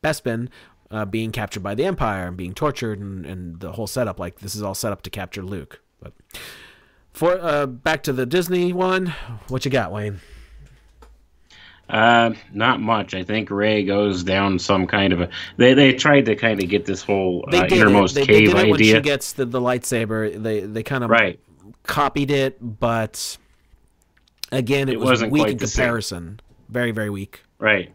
Bespin 0.03 0.49
uh, 0.91 1.05
being 1.05 1.31
captured 1.31 1.63
by 1.63 1.75
the 1.75 1.85
Empire 1.85 2.27
and 2.27 2.37
being 2.37 2.53
tortured, 2.53 2.99
and, 2.99 3.25
and 3.25 3.59
the 3.59 3.71
whole 3.71 3.87
setup. 3.87 4.19
Like 4.19 4.39
this 4.39 4.55
is 4.55 4.61
all 4.61 4.75
set 4.75 4.91
up 4.91 5.01
to 5.03 5.09
capture 5.09 5.43
Luke. 5.43 5.81
But 6.01 6.13
for 7.11 7.39
uh, 7.39 7.67
back 7.67 8.03
to 8.03 8.13
the 8.13 8.25
Disney 8.25 8.73
one, 8.73 9.07
what 9.47 9.63
you 9.65 9.71
got, 9.71 9.91
Wayne? 9.91 10.19
Uh, 11.89 12.33
not 12.53 12.79
much. 12.79 13.13
I 13.13 13.23
think 13.23 13.51
Rey 13.51 13.83
goes 13.83 14.23
down 14.23 14.57
some 14.57 14.87
kind 14.87 15.13
of 15.13 15.21
a. 15.21 15.29
They 15.57 15.73
they 15.73 15.93
tried 15.93 16.25
to 16.25 16.35
kind 16.35 16.61
of 16.63 16.69
get 16.69 16.85
this 16.85 17.03
whole 17.03 17.45
uh, 17.51 17.67
innermost 17.69 18.15
they, 18.15 18.25
cave 18.25 18.51
they 18.51 18.57
idea. 18.59 18.71
When 18.71 18.79
she 18.79 19.01
gets 19.01 19.33
the, 19.33 19.45
the 19.45 19.61
lightsaber, 19.61 20.41
they 20.41 20.61
they 20.61 20.81
kind 20.81 21.03
of 21.03 21.09
right. 21.09 21.39
copied 21.83 22.31
it, 22.31 22.57
but 22.61 23.37
Again, 24.53 24.87
it, 24.87 24.93
it 24.93 24.99
was 24.99 25.23
weak 25.23 25.47
in 25.47 25.57
comparison. 25.57 26.39
Very, 26.69 26.91
very 26.91 27.09
weak. 27.09 27.41
Right. 27.59 27.93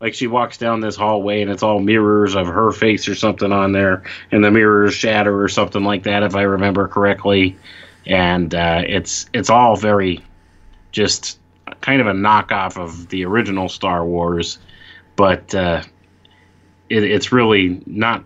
Like 0.00 0.14
she 0.14 0.26
walks 0.26 0.56
down 0.56 0.80
this 0.80 0.96
hallway 0.96 1.42
and 1.42 1.50
it's 1.50 1.62
all 1.62 1.78
mirrors 1.78 2.34
of 2.34 2.46
her 2.46 2.72
face 2.72 3.06
or 3.06 3.14
something 3.14 3.52
on 3.52 3.72
there, 3.72 4.02
and 4.32 4.42
the 4.42 4.50
mirrors 4.50 4.94
shatter 4.94 5.42
or 5.42 5.48
something 5.48 5.84
like 5.84 6.04
that, 6.04 6.22
if 6.22 6.34
I 6.34 6.42
remember 6.42 6.88
correctly. 6.88 7.56
And 8.06 8.54
uh, 8.54 8.82
it's 8.86 9.26
it's 9.34 9.50
all 9.50 9.76
very 9.76 10.24
just 10.90 11.38
kind 11.82 12.00
of 12.00 12.06
a 12.06 12.12
knockoff 12.12 12.82
of 12.82 13.08
the 13.10 13.26
original 13.26 13.68
Star 13.68 14.04
Wars, 14.04 14.58
but 15.16 15.54
uh, 15.54 15.82
it, 16.88 17.04
it's 17.04 17.30
really 17.30 17.82
not 17.84 18.24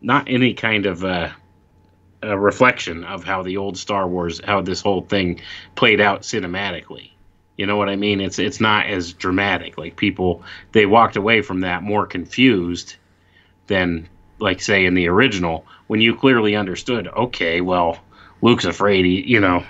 not 0.00 0.28
any 0.28 0.54
kind 0.54 0.86
of 0.86 1.04
uh, 1.04 1.30
a 2.22 2.38
reflection 2.38 3.04
of 3.04 3.24
how 3.24 3.42
the 3.42 3.56
old 3.56 3.76
Star 3.76 4.06
Wars, 4.06 4.40
how 4.44 4.60
this 4.60 4.80
whole 4.80 5.02
thing 5.02 5.40
played 5.74 6.00
out 6.00 6.22
cinematically. 6.22 7.10
You 7.56 7.66
know 7.66 7.76
what 7.76 7.88
I 7.88 7.96
mean? 7.96 8.20
It's 8.20 8.38
it's 8.38 8.60
not 8.60 8.86
as 8.86 9.12
dramatic. 9.12 9.76
Like 9.76 9.96
people, 9.96 10.42
they 10.72 10.86
walked 10.86 11.16
away 11.16 11.42
from 11.42 11.60
that 11.60 11.82
more 11.82 12.06
confused 12.06 12.96
than, 13.66 14.08
like, 14.38 14.60
say, 14.62 14.86
in 14.86 14.94
the 14.94 15.08
original, 15.08 15.66
when 15.86 16.00
you 16.00 16.16
clearly 16.16 16.56
understood. 16.56 17.08
Okay, 17.08 17.60
well, 17.60 17.98
Luke's 18.40 18.64
afraid. 18.64 19.04
He, 19.04 19.22
you 19.22 19.40
know, 19.40 19.64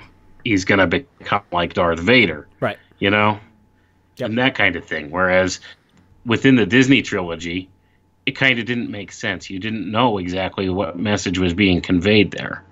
he's 0.44 0.64
gonna 0.64 0.86
become 0.86 1.42
like 1.50 1.74
Darth 1.74 1.98
Vader. 1.98 2.46
Right. 2.60 2.78
You 2.98 3.10
know, 3.10 3.40
yep. 4.16 4.28
and 4.28 4.38
that 4.38 4.54
kind 4.54 4.76
of 4.76 4.84
thing. 4.84 5.10
Whereas 5.10 5.60
within 6.24 6.56
the 6.56 6.66
Disney 6.66 7.02
trilogy, 7.02 7.68
it 8.26 8.32
kind 8.32 8.58
of 8.58 8.66
didn't 8.66 8.90
make 8.90 9.12
sense. 9.12 9.50
You 9.50 9.58
didn't 9.58 9.90
know 9.90 10.18
exactly 10.18 10.68
what 10.68 10.98
message 10.98 11.38
was 11.38 11.54
being 11.54 11.80
conveyed 11.80 12.30
there. 12.30 12.64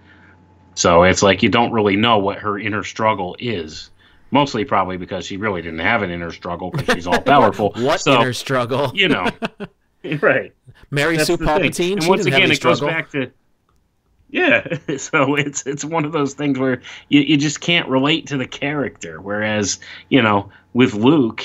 So 0.74 1.02
it's 1.02 1.22
like 1.22 1.42
you 1.42 1.48
don't 1.48 1.72
really 1.72 1.96
know 1.96 2.18
what 2.18 2.38
her 2.38 2.58
inner 2.58 2.84
struggle 2.84 3.36
is. 3.38 3.90
Mostly 4.30 4.64
probably 4.64 4.96
because 4.96 5.26
she 5.26 5.36
really 5.36 5.60
didn't 5.60 5.80
have 5.80 6.02
an 6.02 6.10
inner 6.10 6.30
struggle 6.30 6.70
because 6.70 6.94
she's 6.94 7.06
all 7.06 7.20
powerful. 7.22 7.72
what 7.76 8.00
so, 8.00 8.20
inner 8.20 8.32
struggle? 8.32 8.92
You 8.94 9.08
know. 9.08 9.28
right. 10.22 10.54
Mary 10.90 11.16
That's 11.16 11.26
Sue 11.26 11.36
Palpatine. 11.36 11.98
And 11.98 12.06
once 12.06 12.26
again, 12.26 12.50
it 12.50 12.56
struggle. 12.56 12.86
goes 12.86 12.88
back 12.88 13.10
to 13.10 13.32
yeah, 14.32 14.78
so 14.96 15.34
it's 15.34 15.66
it's 15.66 15.84
one 15.84 16.04
of 16.04 16.12
those 16.12 16.34
things 16.34 16.56
where 16.56 16.80
you, 17.08 17.20
you 17.20 17.36
just 17.36 17.60
can't 17.60 17.88
relate 17.88 18.28
to 18.28 18.36
the 18.36 18.46
character. 18.46 19.20
Whereas, 19.20 19.80
you 20.08 20.22
know, 20.22 20.52
with 20.72 20.94
Luke, 20.94 21.44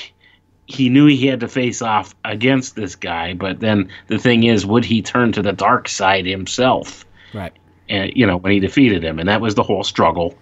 he 0.66 0.88
knew 0.88 1.06
he 1.06 1.26
had 1.26 1.40
to 1.40 1.48
face 1.48 1.80
off 1.80 2.14
against 2.24 2.74
this 2.74 2.96
guy, 2.96 3.34
but 3.34 3.60
then 3.60 3.88
the 4.08 4.18
thing 4.18 4.44
is, 4.44 4.66
would 4.66 4.84
he 4.84 5.00
turn 5.00 5.32
to 5.32 5.42
the 5.42 5.52
dark 5.52 5.88
side 5.88 6.26
himself? 6.26 7.04
Right. 7.32 7.52
And 7.88 8.12
you 8.14 8.26
know, 8.26 8.36
when 8.36 8.52
he 8.52 8.60
defeated 8.60 9.04
him, 9.04 9.18
and 9.18 9.28
that 9.28 9.40
was 9.40 9.54
the 9.54 9.62
whole 9.62 9.84
struggle 9.84 10.36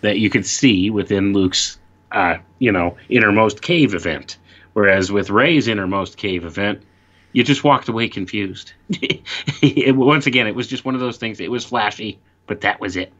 that 0.00 0.18
you 0.18 0.30
could 0.30 0.46
see 0.46 0.88
within 0.88 1.32
Luke's, 1.32 1.78
uh, 2.12 2.36
you 2.58 2.72
know, 2.72 2.96
innermost 3.08 3.60
cave 3.60 3.94
event. 3.94 4.38
Whereas 4.72 5.12
with 5.12 5.30
Rey's 5.30 5.68
innermost 5.68 6.16
cave 6.16 6.44
event, 6.44 6.82
you 7.32 7.44
just 7.44 7.64
walked 7.64 7.88
away 7.88 8.08
confused. 8.08 8.72
it, 8.90 9.94
once 9.96 10.26
again, 10.26 10.46
it 10.46 10.54
was 10.54 10.68
just 10.68 10.84
one 10.84 10.94
of 10.94 11.00
those 11.00 11.18
things. 11.18 11.38
It 11.38 11.50
was 11.50 11.64
flashy, 11.64 12.18
but 12.46 12.62
that 12.62 12.80
was 12.80 12.96
it. 12.96 13.12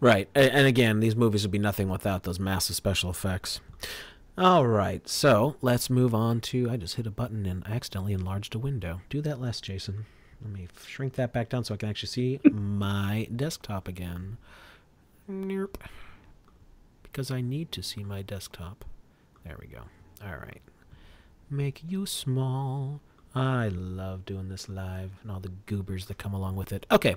Right, 0.00 0.28
and 0.34 0.66
again, 0.66 1.00
these 1.00 1.16
movies 1.16 1.42
would 1.42 1.50
be 1.50 1.58
nothing 1.58 1.88
without 1.88 2.22
those 2.22 2.40
massive 2.40 2.76
special 2.76 3.10
effects. 3.10 3.60
All 4.38 4.68
right, 4.68 5.08
so 5.08 5.56
let's 5.62 5.90
move 5.90 6.14
on 6.14 6.40
to. 6.42 6.70
I 6.70 6.76
just 6.76 6.94
hit 6.94 7.08
a 7.08 7.10
button 7.10 7.44
and 7.44 7.66
accidentally 7.66 8.12
enlarged 8.12 8.54
a 8.54 8.58
window. 8.60 9.00
Do 9.10 9.20
that 9.22 9.40
less, 9.40 9.60
Jason. 9.60 10.06
Let 10.40 10.52
me 10.52 10.68
shrink 10.86 11.14
that 11.14 11.32
back 11.32 11.48
down 11.48 11.64
so 11.64 11.74
I 11.74 11.76
can 11.76 11.88
actually 11.88 12.10
see 12.10 12.40
my 12.44 13.26
desktop 13.34 13.88
again. 13.88 14.36
Nope. 15.26 15.82
Because 17.02 17.32
I 17.32 17.40
need 17.40 17.72
to 17.72 17.82
see 17.82 18.04
my 18.04 18.22
desktop. 18.22 18.84
There 19.44 19.56
we 19.60 19.66
go. 19.66 19.80
All 20.24 20.36
right. 20.36 20.62
Make 21.50 21.82
you 21.84 22.06
small. 22.06 23.00
I 23.34 23.66
love 23.66 24.24
doing 24.24 24.50
this 24.50 24.68
live 24.68 25.10
and 25.20 25.32
all 25.32 25.40
the 25.40 25.52
goobers 25.66 26.06
that 26.06 26.18
come 26.18 26.32
along 26.32 26.54
with 26.54 26.72
it. 26.72 26.86
Okay. 26.92 27.16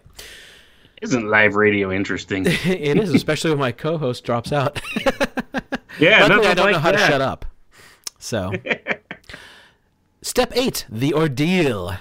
Isn't 1.03 1.27
live 1.27 1.53
radio 1.53 1.91
interesting? 1.91 2.45
it 2.47 2.97
is, 2.97 3.13
especially 3.13 3.51
when 3.51 3.59
my 3.59 3.71
co-host 3.71 4.23
drops 4.23 4.51
out. 4.51 4.81
Yeah, 6.01 6.25
Luckily, 6.25 6.47
I 6.47 6.53
don't 6.53 6.65
like 6.65 6.73
know 6.73 6.79
how 6.79 6.91
that. 6.91 6.97
to 7.05 7.11
shut 7.11 7.21
up. 7.21 7.45
So, 8.19 8.51
step 10.21 10.51
eight: 10.55 10.85
the 10.89 11.13
ordeal. 11.13 11.95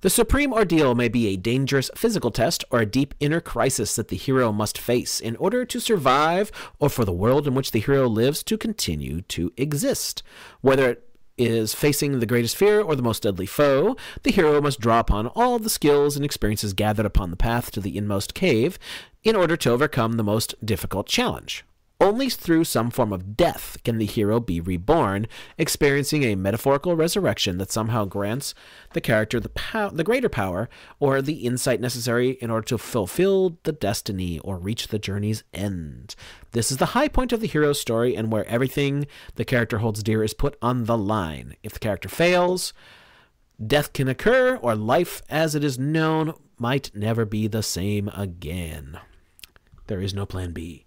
The 0.00 0.10
supreme 0.10 0.52
ordeal 0.52 0.94
may 0.94 1.08
be 1.08 1.26
a 1.26 1.36
dangerous 1.36 1.90
physical 1.96 2.30
test 2.30 2.64
or 2.70 2.78
a 2.78 2.86
deep 2.86 3.14
inner 3.18 3.40
crisis 3.40 3.96
that 3.96 4.08
the 4.08 4.16
hero 4.16 4.52
must 4.52 4.78
face 4.78 5.18
in 5.18 5.34
order 5.36 5.64
to 5.64 5.80
survive 5.80 6.52
or 6.78 6.88
for 6.88 7.04
the 7.04 7.12
world 7.12 7.48
in 7.48 7.54
which 7.54 7.72
the 7.72 7.80
hero 7.80 8.06
lives 8.06 8.44
to 8.44 8.56
continue 8.56 9.22
to 9.22 9.52
exist. 9.56 10.22
Whether 10.60 10.90
it 10.90 11.02
is 11.36 11.74
facing 11.74 12.20
the 12.20 12.26
greatest 12.26 12.56
fear 12.56 12.80
or 12.80 12.94
the 12.94 13.02
most 13.02 13.24
deadly 13.24 13.46
foe, 13.46 13.96
the 14.22 14.30
hero 14.30 14.60
must 14.60 14.78
draw 14.78 15.00
upon 15.00 15.26
all 15.28 15.58
the 15.58 15.68
skills 15.68 16.14
and 16.14 16.24
experiences 16.24 16.74
gathered 16.74 17.06
upon 17.06 17.30
the 17.30 17.36
path 17.36 17.72
to 17.72 17.80
the 17.80 17.96
inmost 17.96 18.34
cave 18.34 18.78
in 19.24 19.34
order 19.34 19.56
to 19.56 19.70
overcome 19.70 20.12
the 20.12 20.22
most 20.24 20.54
difficult 20.64 21.08
challenge. 21.08 21.64
Only 22.00 22.30
through 22.30 22.62
some 22.62 22.92
form 22.92 23.12
of 23.12 23.36
death 23.36 23.76
can 23.82 23.98
the 23.98 24.06
hero 24.06 24.38
be 24.38 24.60
reborn, 24.60 25.26
experiencing 25.56 26.22
a 26.22 26.36
metaphorical 26.36 26.94
resurrection 26.94 27.58
that 27.58 27.72
somehow 27.72 28.04
grants 28.04 28.54
the 28.92 29.00
character 29.00 29.40
the, 29.40 29.48
pow- 29.48 29.90
the 29.90 30.04
greater 30.04 30.28
power 30.28 30.68
or 31.00 31.20
the 31.20 31.44
insight 31.44 31.80
necessary 31.80 32.38
in 32.40 32.52
order 32.52 32.66
to 32.66 32.78
fulfill 32.78 33.58
the 33.64 33.72
destiny 33.72 34.38
or 34.40 34.58
reach 34.58 34.88
the 34.88 34.98
journey's 35.00 35.42
end. 35.52 36.14
This 36.52 36.70
is 36.70 36.76
the 36.76 36.86
high 36.86 37.08
point 37.08 37.32
of 37.32 37.40
the 37.40 37.48
hero's 37.48 37.80
story 37.80 38.14
and 38.14 38.30
where 38.30 38.46
everything 38.46 39.08
the 39.34 39.44
character 39.44 39.78
holds 39.78 40.00
dear 40.04 40.22
is 40.22 40.34
put 40.34 40.56
on 40.62 40.84
the 40.84 40.96
line. 40.96 41.56
If 41.64 41.72
the 41.72 41.80
character 41.80 42.08
fails, 42.08 42.72
death 43.64 43.92
can 43.92 44.06
occur, 44.06 44.54
or 44.62 44.76
life 44.76 45.20
as 45.28 45.56
it 45.56 45.64
is 45.64 45.80
known 45.80 46.34
might 46.58 46.94
never 46.94 47.24
be 47.24 47.48
the 47.48 47.64
same 47.64 48.06
again. 48.14 49.00
There 49.88 50.00
is 50.00 50.14
no 50.14 50.26
plan 50.26 50.52
B. 50.52 50.84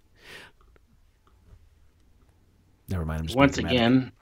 Never 2.92 3.06
mind. 3.06 3.32
Once 3.34 3.56
again, 3.56 4.12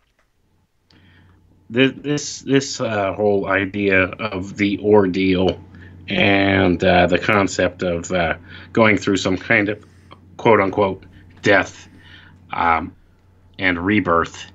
this 1.69 1.93
this, 1.97 2.41
this 2.43 2.81
uh, 2.81 3.13
whole 3.15 3.49
idea 3.49 4.05
of 4.05 4.57
the 4.57 4.79
ordeal 4.79 5.61
and 6.09 6.83
uh, 6.83 7.07
the 7.07 7.19
concept 7.19 7.83
of 7.83 8.11
uh, 8.13 8.37
going 8.73 8.97
through 8.97 9.17
some 9.17 9.37
kind 9.37 9.69
of 9.69 9.85
quote 10.37 10.61
unquote 10.61 11.05
death 11.43 11.89
um, 12.53 12.95
and 13.59 13.85
rebirth. 13.85 14.47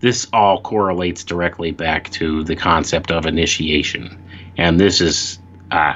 This 0.00 0.28
all 0.32 0.60
correlates 0.60 1.24
directly 1.24 1.70
back 1.72 2.10
to 2.10 2.44
the 2.44 2.54
concept 2.54 3.10
of 3.10 3.26
initiation, 3.26 4.22
and 4.56 4.78
this 4.78 5.00
is 5.00 5.40
uh, 5.70 5.94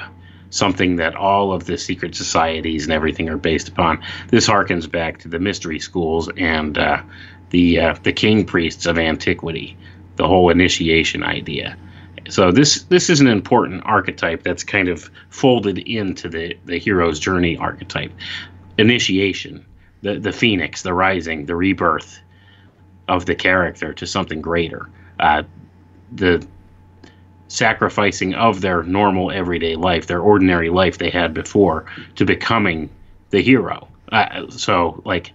something 0.49 0.95
that 0.97 1.15
all 1.15 1.53
of 1.53 1.65
the 1.65 1.77
secret 1.77 2.15
societies 2.15 2.83
and 2.83 2.93
everything 2.93 3.29
are 3.29 3.37
based 3.37 3.69
upon. 3.69 4.03
This 4.29 4.47
harkens 4.47 4.91
back 4.91 5.19
to 5.19 5.27
the 5.27 5.39
mystery 5.39 5.79
schools 5.79 6.29
and 6.37 6.77
uh, 6.77 7.03
the 7.49 7.79
uh, 7.79 7.95
the 8.03 8.13
king 8.13 8.45
priests 8.45 8.85
of 8.85 8.97
antiquity, 8.97 9.77
the 10.15 10.27
whole 10.27 10.49
initiation 10.49 11.23
idea. 11.23 11.77
So 12.29 12.51
this 12.51 12.83
this 12.83 13.09
is 13.09 13.21
an 13.21 13.27
important 13.27 13.83
archetype 13.85 14.43
that's 14.43 14.63
kind 14.63 14.87
of 14.87 15.09
folded 15.29 15.79
into 15.79 16.29
the 16.29 16.57
the 16.65 16.77
hero's 16.77 17.19
journey 17.19 17.57
archetype. 17.57 18.11
Initiation, 18.77 19.65
the 20.01 20.19
the 20.19 20.31
phoenix, 20.31 20.81
the 20.81 20.93
rising, 20.93 21.45
the 21.45 21.55
rebirth 21.55 22.19
of 23.07 23.25
the 23.25 23.35
character 23.35 23.93
to 23.93 24.05
something 24.05 24.41
greater. 24.41 24.89
Uh, 25.19 25.43
the 26.11 26.45
sacrificing 27.47 28.35
of 28.35 28.61
their 28.61 28.83
normal 28.83 29.31
everyday 29.31 29.75
life, 29.75 30.05
their 30.05 30.21
ordinary 30.21 30.69
life 30.69 30.99
they 30.99 31.09
had 31.09 31.33
before, 31.33 31.85
to 32.15 32.25
becoming 32.25 32.89
the 33.31 33.41
hero. 33.41 33.87
Uh, 34.11 34.49
so 34.49 35.01
like 35.05 35.33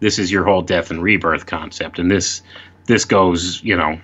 this 0.00 0.18
is 0.18 0.30
your 0.30 0.44
whole 0.44 0.62
death 0.62 0.90
and 0.90 1.02
rebirth 1.02 1.46
concept, 1.46 1.98
and 1.98 2.10
this 2.10 2.42
this 2.86 3.04
goes 3.04 3.62
you 3.62 3.76
know 3.76 4.00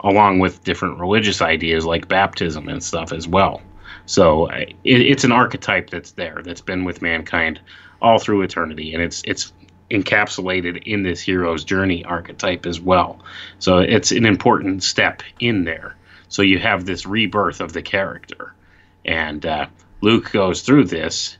along 0.00 0.40
with 0.40 0.64
different 0.64 0.98
religious 0.98 1.40
ideas 1.40 1.84
like 1.84 2.08
baptism 2.08 2.68
and 2.68 2.82
stuff 2.82 3.12
as 3.12 3.28
well. 3.28 3.62
So 4.06 4.46
it, 4.48 4.74
it's 4.84 5.24
an 5.24 5.32
archetype 5.32 5.90
that's 5.90 6.12
there 6.12 6.42
that's 6.44 6.60
been 6.60 6.84
with 6.84 7.02
mankind 7.02 7.60
all 8.00 8.18
through 8.18 8.42
eternity, 8.42 8.94
and 8.94 9.02
it's 9.02 9.22
it's 9.24 9.52
encapsulated 9.90 10.82
in 10.84 11.02
this 11.02 11.20
hero's 11.20 11.64
journey 11.64 12.04
archetype 12.04 12.66
as 12.66 12.80
well. 12.80 13.22
So 13.58 13.78
it's 13.78 14.10
an 14.10 14.24
important 14.24 14.82
step 14.82 15.22
in 15.38 15.64
there. 15.64 15.96
So 16.28 16.40
you 16.40 16.58
have 16.58 16.86
this 16.86 17.04
rebirth 17.04 17.60
of 17.60 17.74
the 17.74 17.82
character, 17.82 18.54
and 19.04 19.44
uh, 19.44 19.66
Luke 20.00 20.32
goes 20.32 20.62
through 20.62 20.84
this 20.84 21.36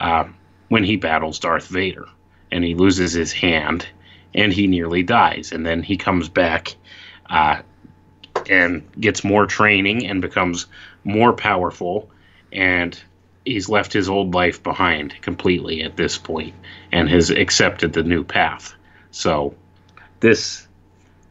uh, 0.00 0.24
when 0.68 0.82
he 0.82 0.96
battles 0.96 1.38
Darth 1.38 1.68
Vader 1.68 2.06
and 2.52 2.64
he 2.64 2.74
loses 2.74 3.12
his 3.12 3.32
hand 3.32 3.86
and 4.34 4.52
he 4.52 4.66
nearly 4.66 5.02
dies. 5.02 5.52
And 5.52 5.64
then 5.66 5.82
he 5.82 5.96
comes 5.96 6.28
back 6.28 6.74
uh, 7.28 7.62
and 8.48 8.86
gets 9.00 9.24
more 9.24 9.46
training 9.46 10.06
and 10.06 10.20
becomes 10.20 10.66
more 11.04 11.32
powerful. 11.32 12.10
And 12.52 13.00
he's 13.44 13.68
left 13.68 13.92
his 13.92 14.08
old 14.08 14.34
life 14.34 14.62
behind 14.62 15.20
completely 15.22 15.82
at 15.82 15.96
this 15.96 16.18
point 16.18 16.54
and 16.92 17.08
has 17.08 17.30
accepted 17.30 17.92
the 17.92 18.02
new 18.02 18.24
path. 18.24 18.74
So 19.10 19.54
this 20.20 20.66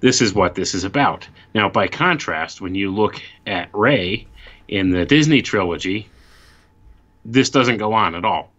this 0.02 0.22
is 0.22 0.34
what 0.34 0.56
this 0.56 0.74
is 0.74 0.86
about. 0.86 1.28
Now, 1.54 1.68
by 1.68 1.88
contrast, 1.88 2.62
when 2.62 2.74
you 2.74 2.94
look 2.94 3.22
at 3.46 3.70
Rey 3.74 4.28
in 4.68 4.92
the 4.92 5.06
Disney 5.06 5.42
trilogy, 5.42 6.08
this 7.26 7.50
doesn't 7.50 7.78
go 7.78 7.92
on 7.94 8.16
at 8.16 8.24
all. 8.24 8.50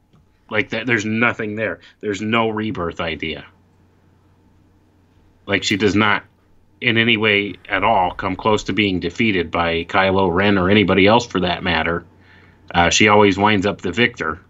Like 0.50 0.70
that, 0.70 0.86
there's 0.86 1.04
nothing 1.04 1.54
there. 1.54 1.80
There's 2.00 2.20
no 2.20 2.48
rebirth 2.50 3.00
idea. 3.00 3.46
Like 5.46 5.62
she 5.62 5.76
does 5.76 5.94
not 5.94 6.24
in 6.80 6.96
any 6.96 7.16
way 7.16 7.54
at 7.68 7.84
all 7.84 8.12
come 8.12 8.36
close 8.36 8.64
to 8.64 8.72
being 8.72 9.00
defeated 9.00 9.50
by 9.50 9.84
Kylo 9.84 10.32
Ren 10.32 10.58
or 10.58 10.70
anybody 10.70 11.06
else 11.06 11.26
for 11.26 11.40
that 11.40 11.62
matter. 11.62 12.04
Uh, 12.74 12.90
she 12.90 13.08
always 13.08 13.36
winds 13.36 13.66
up 13.66 13.80
the 13.80 13.92
victor, 13.92 14.40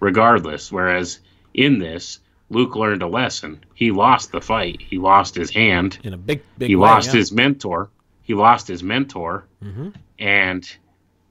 regardless. 0.00 0.72
Whereas 0.72 1.20
in 1.52 1.78
this, 1.78 2.20
Luke 2.48 2.76
learned 2.76 3.02
a 3.02 3.08
lesson. 3.08 3.64
He 3.74 3.90
lost 3.90 4.32
the 4.32 4.40
fight. 4.40 4.80
He 4.80 4.98
lost 4.98 5.34
his 5.34 5.50
hand. 5.50 5.98
In 6.04 6.14
a 6.14 6.16
big, 6.16 6.42
big 6.58 6.68
he 6.68 6.76
way, 6.76 6.88
lost 6.88 7.08
yeah. 7.08 7.18
his 7.18 7.32
mentor. 7.32 7.90
He 8.22 8.34
lost 8.34 8.66
his 8.68 8.82
mentor, 8.82 9.44
Mhm. 9.64 9.94
and 10.18 10.76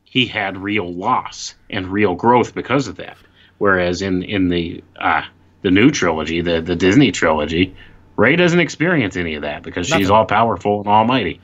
he 0.04 0.26
had 0.26 0.58
real 0.58 0.94
loss 0.94 1.56
and 1.70 1.88
real 1.88 2.16
growth 2.16 2.54
because 2.54 2.88
of 2.88 2.98
that. 2.98 3.18
Whereas 3.57 4.02
in 4.02 4.23
in 4.23 4.49
the 4.49 4.84
uh, 4.99 5.23
the 5.61 5.72
new 5.72 5.91
trilogy, 5.91 6.41
the 6.41 6.61
the 6.61 6.76
Disney 6.76 7.11
trilogy, 7.11 7.76
Rey 8.15 8.36
doesn't 8.36 8.60
experience 8.60 9.15
any 9.15 9.36
of 9.36 9.41
that 9.44 9.64
because 9.64 9.88
she's 9.88 10.10
all 10.10 10.26
powerful 10.26 10.80
and 10.80 10.88
almighty. 10.88 11.40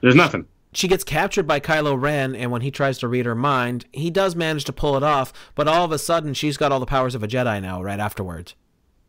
There's 0.00 0.14
nothing. 0.16 0.46
she 0.72 0.88
gets 0.88 1.04
captured 1.04 1.46
by 1.46 1.60
Kylo 1.60 2.00
Ren, 2.00 2.34
and 2.34 2.50
when 2.50 2.62
he 2.62 2.70
tries 2.70 2.98
to 2.98 3.08
read 3.08 3.26
her 3.26 3.34
mind, 3.36 3.84
he 3.92 4.10
does 4.10 4.34
manage 4.34 4.64
to 4.64 4.72
pull 4.72 4.96
it 4.96 5.02
off. 5.02 5.32
But 5.54 5.68
all 5.68 5.84
of 5.84 5.92
a 5.92 5.98
sudden, 5.98 6.34
she's 6.34 6.56
got 6.56 6.72
all 6.72 6.80
the 6.80 6.86
powers 6.86 7.14
of 7.14 7.22
a 7.22 7.28
Jedi 7.28 7.62
now. 7.62 7.82
Right 7.82 8.00
afterwards, 8.00 8.54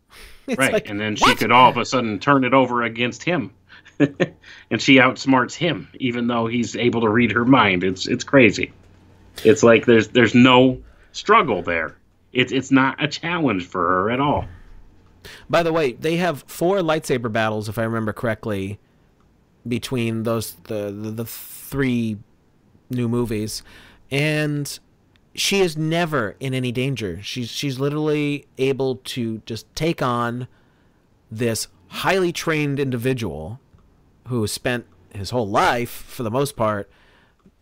It's 0.47 0.57
right. 0.59 0.73
like, 0.73 0.89
and 0.89 0.99
then 0.99 1.15
she 1.15 1.33
could 1.35 1.51
all 1.51 1.69
of 1.69 1.77
a 1.77 1.85
sudden 1.85 2.19
turn 2.19 2.43
it 2.43 2.53
over 2.53 2.83
against 2.83 3.23
him. 3.23 3.51
and 3.99 4.81
she 4.81 4.95
outsmarts 4.97 5.53
him, 5.53 5.87
even 5.99 6.27
though 6.27 6.47
he's 6.47 6.75
able 6.75 7.01
to 7.01 7.09
read 7.09 7.31
her 7.31 7.45
mind. 7.45 7.83
It's 7.83 8.07
it's 8.07 8.23
crazy. 8.23 8.71
It's 9.43 9.63
like 9.63 9.85
there's 9.85 10.09
there's 10.09 10.35
no 10.35 10.81
struggle 11.11 11.61
there. 11.61 11.95
It's 12.33 12.51
it's 12.51 12.71
not 12.71 13.01
a 13.01 13.07
challenge 13.07 13.65
for 13.65 13.81
her 13.81 14.11
at 14.11 14.19
all. 14.19 14.45
By 15.49 15.63
the 15.63 15.71
way, 15.71 15.93
they 15.93 16.17
have 16.17 16.43
four 16.47 16.79
lightsaber 16.79 17.31
battles, 17.31 17.69
if 17.69 17.77
I 17.77 17.83
remember 17.83 18.11
correctly, 18.11 18.79
between 19.67 20.23
those 20.23 20.55
the 20.63 20.91
the, 20.91 21.11
the 21.11 21.25
three 21.25 22.17
new 22.89 23.07
movies, 23.07 23.63
and 24.11 24.79
she 25.35 25.61
is 25.61 25.77
never 25.77 26.35
in 26.39 26.53
any 26.53 26.71
danger. 26.71 27.21
She's 27.21 27.49
she's 27.49 27.79
literally 27.79 28.47
able 28.57 28.97
to 28.97 29.41
just 29.45 29.73
take 29.75 30.01
on 30.01 30.47
this 31.31 31.67
highly 31.87 32.31
trained 32.31 32.79
individual 32.79 33.59
who 34.27 34.47
spent 34.47 34.85
his 35.13 35.29
whole 35.29 35.47
life, 35.47 35.89
for 35.89 36.23
the 36.23 36.31
most 36.31 36.55
part, 36.55 36.89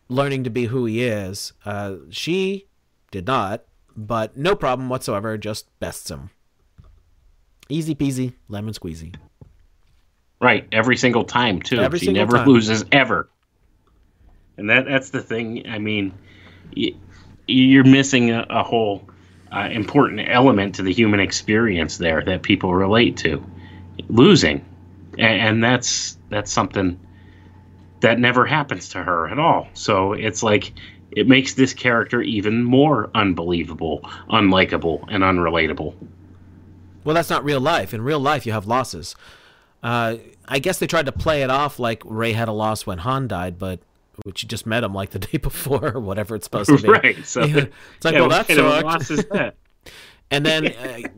learning 0.08 0.44
to 0.44 0.50
be 0.50 0.66
who 0.66 0.86
he 0.86 1.04
is. 1.04 1.54
Uh, 1.66 1.96
she 2.10 2.68
did 3.12 3.28
not, 3.28 3.64
but 3.96 4.38
no 4.38 4.56
problem 4.56 4.90
whatsoever. 4.90 5.38
Just 5.38 5.68
bests 5.80 6.10
him. 6.10 6.30
Easy 7.70 7.96
peasy, 7.96 8.34
lemon 8.50 8.74
squeezy. 8.74 9.16
Right, 10.42 10.68
every 10.72 10.98
single 10.98 11.24
time 11.24 11.62
too. 11.62 11.80
Every 11.80 12.00
she 12.00 12.12
never 12.12 12.38
time. 12.38 12.48
loses 12.48 12.84
ever. 12.92 13.30
And 14.58 14.70
that 14.70 14.86
that's 14.86 15.12
the 15.12 15.22
thing. 15.22 15.68
I 15.70 15.78
mean, 15.78 16.14
you're 17.48 17.84
missing 17.84 18.32
a, 18.32 18.46
a 18.50 18.64
whole 18.64 19.08
uh, 19.52 19.70
important 19.72 20.22
element 20.28 20.76
to 20.76 20.84
the 20.84 20.94
human 20.94 21.20
experience 21.20 21.98
there 21.98 22.24
that 22.24 22.42
people 22.42 22.74
relate 22.74 23.18
to, 23.18 23.44
losing, 24.08 24.66
and, 25.18 25.42
and 25.42 25.64
that's 25.64 26.18
that's 26.30 26.52
something 26.52 27.00
that 28.02 28.20
never 28.20 28.46
happens 28.46 28.90
to 28.90 29.04
her 29.04 29.28
at 29.30 29.40
all. 29.40 29.68
So 29.74 30.14
it's 30.14 30.42
like 30.42 30.74
it 31.12 31.28
makes 31.28 31.54
this 31.54 31.74
character 31.74 32.22
even 32.22 32.64
more 32.64 33.10
unbelievable, 33.16 34.02
unlikable, 34.30 35.06
and 35.10 35.24
unrelatable. 35.24 35.94
Well, 37.04 37.16
that's 37.16 37.30
not 37.30 37.44
real 37.44 37.60
life. 37.60 37.94
In 37.94 38.02
real 38.02 38.20
life, 38.20 38.46
you 38.46 38.52
have 38.52 38.68
losses. 38.68 39.16
Uh, 39.84 40.18
I 40.48 40.60
guess 40.60 40.80
they 40.80 40.88
tried 40.88 41.08
to 41.08 41.12
play 41.12 41.42
it 41.44 41.50
off 41.50 41.80
like 41.80 42.04
Rey 42.06 42.34
had 42.34 42.48
a 42.48 42.52
loss 42.52 42.86
when 42.86 43.00
Han 43.00 43.28
died, 43.28 43.58
but 43.58 43.80
which 44.24 44.44
you 44.44 44.50
just 44.50 44.66
met 44.66 44.84
him 44.84 44.94
like 44.94 45.12
the 45.12 45.20
day 45.32 45.38
before 45.38 45.96
or 45.96 46.00
whatever 46.00 46.36
it's 46.36 46.46
supposed 46.46 46.70
to 46.70 46.78
be. 46.78 46.90
right. 46.90 47.26
So 47.26 47.44
Yeah. 47.44 47.66
It's 47.96 48.06
like, 48.06 48.14
yeah, 48.14 48.20
well, 48.22 48.30
what 48.30 48.48
that 48.48 48.48
kind 48.48 48.60
of 48.60 48.66
a 48.66 48.86
loss 48.86 49.12
is 49.12 49.26
that? 49.32 49.56
And 50.32 50.46
then 50.46 50.68
uh, 50.68 51.10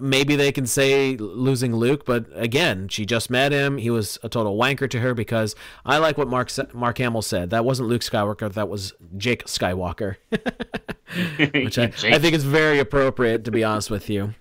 maybe 0.00 0.34
they 0.34 0.50
can 0.50 0.66
say 0.66 1.16
losing 1.18 1.76
Luke, 1.76 2.06
but 2.06 2.24
again, 2.34 2.88
she 2.88 3.04
just 3.04 3.28
met 3.28 3.52
him. 3.52 3.76
He 3.76 3.90
was 3.90 4.18
a 4.22 4.30
total 4.30 4.56
wanker 4.56 4.88
to 4.88 5.00
her 5.00 5.12
because 5.12 5.54
I 5.84 5.98
like 5.98 6.16
what 6.16 6.26
Mark 6.26 6.50
Mark 6.72 6.96
Hamill 6.96 7.20
said. 7.20 7.50
That 7.50 7.66
wasn't 7.66 7.90
Luke 7.90 8.00
Skywalker. 8.00 8.50
That 8.50 8.70
was 8.70 8.94
Jake 9.18 9.44
Skywalker, 9.44 10.16
which 11.52 11.78
I, 11.78 11.84
I 11.84 12.18
think 12.18 12.34
is 12.34 12.44
very 12.44 12.78
appropriate 12.78 13.44
to 13.44 13.50
be 13.50 13.62
honest 13.62 13.90
with 13.90 14.08
you. 14.08 14.34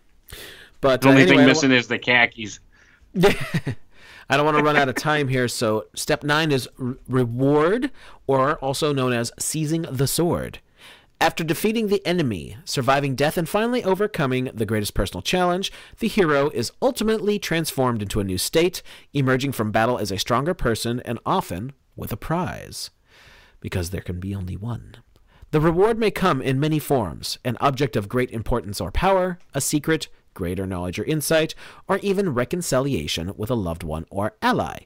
But 0.79 1.01
The 1.01 1.09
uh, 1.09 1.11
only 1.11 1.23
anyway, 1.23 1.35
I 1.35 1.39
thing 1.39 1.47
missing 1.47 1.71
is 1.71 1.87
the 1.87 1.99
khakis. 1.99 2.59
I 4.29 4.37
don't 4.37 4.45
want 4.45 4.57
to 4.57 4.63
run 4.63 4.77
out 4.77 4.87
of 4.87 4.95
time 4.95 5.27
here. 5.27 5.49
So, 5.49 5.87
step 5.93 6.23
nine 6.23 6.53
is 6.53 6.69
r- 6.81 6.95
reward, 7.09 7.91
or 8.27 8.55
also 8.55 8.93
known 8.93 9.11
as 9.11 9.29
seizing 9.37 9.81
the 9.81 10.07
sword. 10.07 10.59
After 11.21 11.43
defeating 11.43 11.89
the 11.89 12.03
enemy, 12.03 12.57
surviving 12.65 13.13
death, 13.13 13.37
and 13.37 13.47
finally 13.47 13.83
overcoming 13.83 14.45
the 14.55 14.65
greatest 14.65 14.95
personal 14.95 15.21
challenge, 15.21 15.71
the 15.99 16.07
hero 16.07 16.49
is 16.49 16.71
ultimately 16.81 17.37
transformed 17.37 18.01
into 18.01 18.19
a 18.19 18.23
new 18.23 18.39
state, 18.39 18.81
emerging 19.13 19.51
from 19.51 19.71
battle 19.71 19.99
as 19.99 20.11
a 20.11 20.17
stronger 20.17 20.55
person 20.55 20.99
and 21.01 21.19
often 21.23 21.73
with 21.95 22.11
a 22.11 22.17
prize. 22.17 22.89
Because 23.59 23.91
there 23.91 24.01
can 24.01 24.19
be 24.19 24.33
only 24.33 24.57
one. 24.57 24.95
The 25.51 25.61
reward 25.61 25.99
may 25.99 26.09
come 26.09 26.41
in 26.41 26.59
many 26.59 26.79
forms 26.79 27.37
an 27.45 27.55
object 27.61 27.95
of 27.95 28.09
great 28.09 28.31
importance 28.31 28.81
or 28.81 28.89
power, 28.91 29.37
a 29.53 29.61
secret, 29.61 30.07
greater 30.33 30.65
knowledge 30.65 30.97
or 30.97 31.03
insight, 31.03 31.53
or 31.87 31.99
even 31.99 32.33
reconciliation 32.33 33.33
with 33.37 33.51
a 33.51 33.55
loved 33.55 33.83
one 33.83 34.07
or 34.09 34.33
ally. 34.41 34.85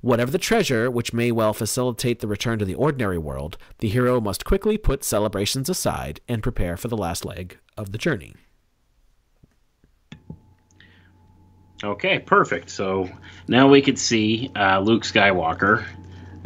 Whatever 0.00 0.30
the 0.30 0.38
treasure, 0.38 0.90
which 0.90 1.12
may 1.12 1.32
well 1.32 1.52
facilitate 1.52 2.20
the 2.20 2.28
return 2.28 2.58
to 2.58 2.64
the 2.64 2.74
ordinary 2.74 3.18
world, 3.18 3.56
the 3.78 3.88
hero 3.88 4.20
must 4.20 4.44
quickly 4.44 4.76
put 4.76 5.04
celebrations 5.04 5.68
aside 5.68 6.20
and 6.28 6.42
prepare 6.42 6.76
for 6.76 6.88
the 6.88 6.96
last 6.96 7.24
leg 7.24 7.58
of 7.76 7.92
the 7.92 7.98
journey. 7.98 8.34
Okay, 11.82 12.18
perfect. 12.18 12.70
So 12.70 13.10
now 13.46 13.68
we 13.68 13.82
could 13.82 13.98
see 13.98 14.50
uh, 14.56 14.80
Luke 14.80 15.02
Skywalker. 15.02 15.84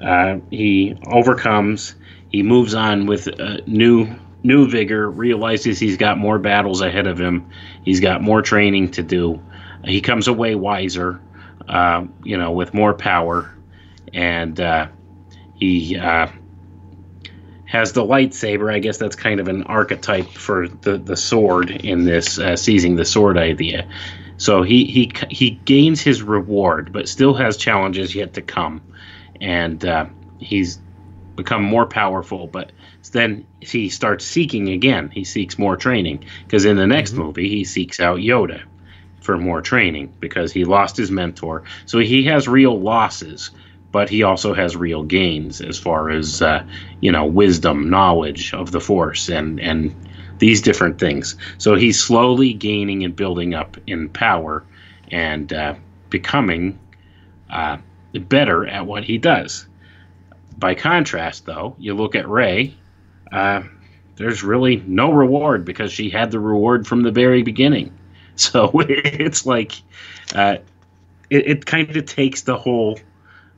Uh, 0.03 0.39
he 0.51 0.97
overcomes. 1.07 1.95
He 2.31 2.43
moves 2.43 2.75
on 2.75 3.07
with 3.07 3.29
uh, 3.41 3.59
new 3.67 4.09
new 4.43 4.69
vigor. 4.69 5.11
Realizes 5.11 5.79
he's 5.79 5.97
got 5.97 6.19
more 6.19 6.39
battles 6.39 6.81
ahead 6.81 7.07
of 7.07 7.21
him. 7.21 7.51
He's 7.85 8.01
got 8.01 8.23
more 8.23 8.43
training 8.43 8.93
to 8.93 9.03
do. 9.03 9.41
He 9.85 10.01
comes 10.01 10.29
away 10.29 10.55
wiser. 10.55 11.21
Uh, 11.69 12.07
you 12.25 12.39
know, 12.39 12.51
with 12.51 12.73
more 12.73 12.95
power, 12.95 13.55
and 14.15 14.59
uh, 14.59 14.89
he 15.55 15.99
uh, 15.99 16.29
has 17.67 17.93
the 17.93 18.03
lightsaber. 18.03 18.73
I 18.73 18.79
guess 18.79 18.97
that's 18.97 19.17
kind 19.17 19.39
of 19.39 19.49
an 19.49 19.65
archetype 19.65 20.31
for 20.31 20.69
the 20.69 20.97
the 20.97 21.17
sword 21.17 21.71
in 21.71 22.05
this 22.05 22.39
uh, 22.39 22.57
seizing 22.57 22.97
the 22.97 23.05
sword 23.05 23.37
idea. 23.37 23.87
So 24.39 24.63
he 24.63 24.87
he 24.87 25.13
he 25.29 25.51
gains 25.51 26.01
his 26.01 26.23
reward, 26.23 26.91
but 26.91 27.07
still 27.07 27.35
has 27.35 27.59
challenges 27.59 28.15
yet 28.15 28.33
to 28.35 28.43
come, 28.43 28.81
and 29.41 29.85
uh, 29.85 30.07
he's 30.39 30.79
become 31.37 31.63
more 31.63 31.85
powerful. 31.85 32.47
But 32.47 32.73
then 33.13 33.47
he 33.61 33.91
starts 33.91 34.25
seeking 34.25 34.71
again. 34.71 35.11
He 35.11 35.25
seeks 35.25 35.59
more 35.59 35.77
training 35.77 36.25
because 36.45 36.65
in 36.65 36.77
the 36.77 36.87
next 36.87 37.13
movie 37.13 37.51
he 37.51 37.65
seeks 37.65 38.01
out 38.01 38.21
Yoda 38.21 38.63
for 39.29 39.37
more 39.37 39.61
training 39.61 40.11
because 40.21 40.53
he 40.53 40.65
lost 40.65 40.97
his 40.97 41.11
mentor. 41.11 41.63
So 41.85 41.99
he 41.99 42.25
has 42.25 42.49
real 42.49 42.81
losses, 42.81 43.51
but 43.93 44.09
he 44.09 44.23
also 44.23 44.55
has 44.55 44.75
real 44.75 45.03
gains 45.03 45.61
as 45.61 45.79
far 45.79 46.09
as 46.09 46.41
uh, 46.41 46.65
you 47.03 47.13
know 47.13 47.27
wisdom, 47.27 47.91
knowledge 47.91 48.55
of 48.55 48.73
the 48.73 48.81
Force, 48.81 49.29
and 49.29 49.61
and 49.61 49.95
these 50.39 50.63
different 50.63 50.99
things. 50.99 51.37
So 51.59 51.75
he's 51.75 52.01
slowly 52.01 52.55
gaining 52.55 53.05
and 53.05 53.15
building 53.15 53.53
up 53.53 53.77
in 53.87 54.09
power 54.09 54.65
and 55.11 55.53
uh, 55.53 55.75
becoming 56.09 56.79
uh, 57.51 57.77
better 58.15 58.67
at 58.67 58.87
what 58.87 59.05
he 59.05 59.19
does. 59.19 59.67
By 60.57 60.75
contrast, 60.75 61.45
though, 61.45 61.77
you 61.79 61.93
look 61.93 62.15
at 62.15 62.27
Rey. 62.27 62.75
Uh, 63.31 63.65
there's 64.17 64.43
really 64.43 64.83
no 64.87 65.13
reward 65.13 65.67
because 65.67 65.93
she 65.93 66.09
had 66.09 66.31
the 66.31 66.41
reward 66.41 66.87
from 66.87 67.03
the 67.03 67.13
very 67.13 67.43
beginning. 67.43 67.93
So 68.41 68.71
it's 68.89 69.45
like 69.45 69.73
uh, 70.33 70.59
it, 71.29 71.47
it 71.47 71.67
kind 71.67 71.97
of 71.97 72.07
takes 72.07 72.43
the 72.43 72.57
whole 72.57 73.01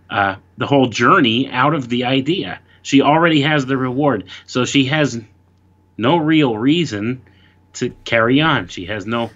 uh, 0.09 0.37
the 0.57 0.67
whole 0.67 0.87
journey 0.87 1.51
out 1.51 1.75
of 1.75 1.89
the 1.91 2.05
idea. 2.05 2.61
She 2.83 3.03
already 3.03 3.43
has 3.43 3.67
the 3.67 3.77
reward, 3.77 4.25
so 4.47 4.65
she 4.65 4.87
has 4.87 5.21
no 5.99 6.17
real 6.17 6.57
reason 6.57 7.21
to 7.75 7.91
carry 8.05 8.41
on. 8.41 8.69
She 8.69 8.87
has 8.87 9.05
no 9.07 9.31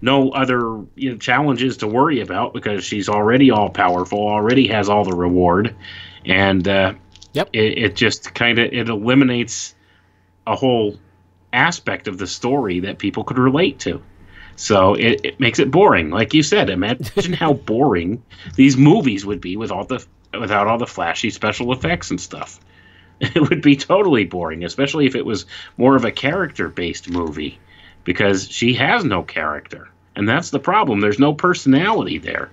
no 0.00 0.30
other 0.30 0.84
you 0.94 1.12
know, 1.12 1.16
challenges 1.18 1.76
to 1.78 1.86
worry 1.86 2.20
about 2.20 2.54
because 2.54 2.82
she's 2.82 3.08
already 3.08 3.50
all 3.50 3.68
powerful, 3.68 4.18
already 4.18 4.68
has 4.68 4.88
all 4.88 5.04
the 5.04 5.16
reward, 5.16 5.74
and 6.24 6.66
uh, 6.66 6.94
Yep. 7.34 7.50
it, 7.52 7.78
it 7.78 7.96
just 7.96 8.34
kind 8.34 8.58
of 8.58 8.72
it 8.72 8.88
eliminates 8.88 9.74
a 10.46 10.56
whole 10.56 10.98
aspect 11.52 12.08
of 12.08 12.16
the 12.16 12.26
story 12.26 12.80
that 12.80 12.98
people 12.98 13.24
could 13.24 13.38
relate 13.38 13.78
to. 13.80 14.02
So 14.56 14.94
it, 14.94 15.20
it 15.24 15.40
makes 15.40 15.58
it 15.58 15.70
boring. 15.70 16.10
Like 16.10 16.34
you 16.34 16.42
said, 16.42 16.70
imagine 16.70 17.32
how 17.32 17.54
boring 17.54 18.22
these 18.56 18.76
movies 18.76 19.24
would 19.24 19.40
be 19.40 19.56
with 19.56 19.70
all 19.70 19.84
the 19.84 20.04
without 20.38 20.66
all 20.66 20.78
the 20.78 20.86
flashy 20.86 21.30
special 21.30 21.72
effects 21.72 22.10
and 22.10 22.20
stuff. 22.20 22.60
It 23.18 23.48
would 23.48 23.62
be 23.62 23.76
totally 23.76 24.26
boring, 24.26 24.62
especially 24.62 25.06
if 25.06 25.14
it 25.14 25.24
was 25.24 25.46
more 25.78 25.96
of 25.96 26.04
a 26.04 26.12
character 26.12 26.68
based 26.68 27.08
movie, 27.08 27.58
because 28.04 28.46
she 28.46 28.74
has 28.74 29.06
no 29.06 29.22
character. 29.22 29.88
And 30.16 30.28
that's 30.28 30.50
the 30.50 30.58
problem. 30.58 31.00
There's 31.00 31.18
no 31.18 31.32
personality 31.32 32.18
there. 32.18 32.50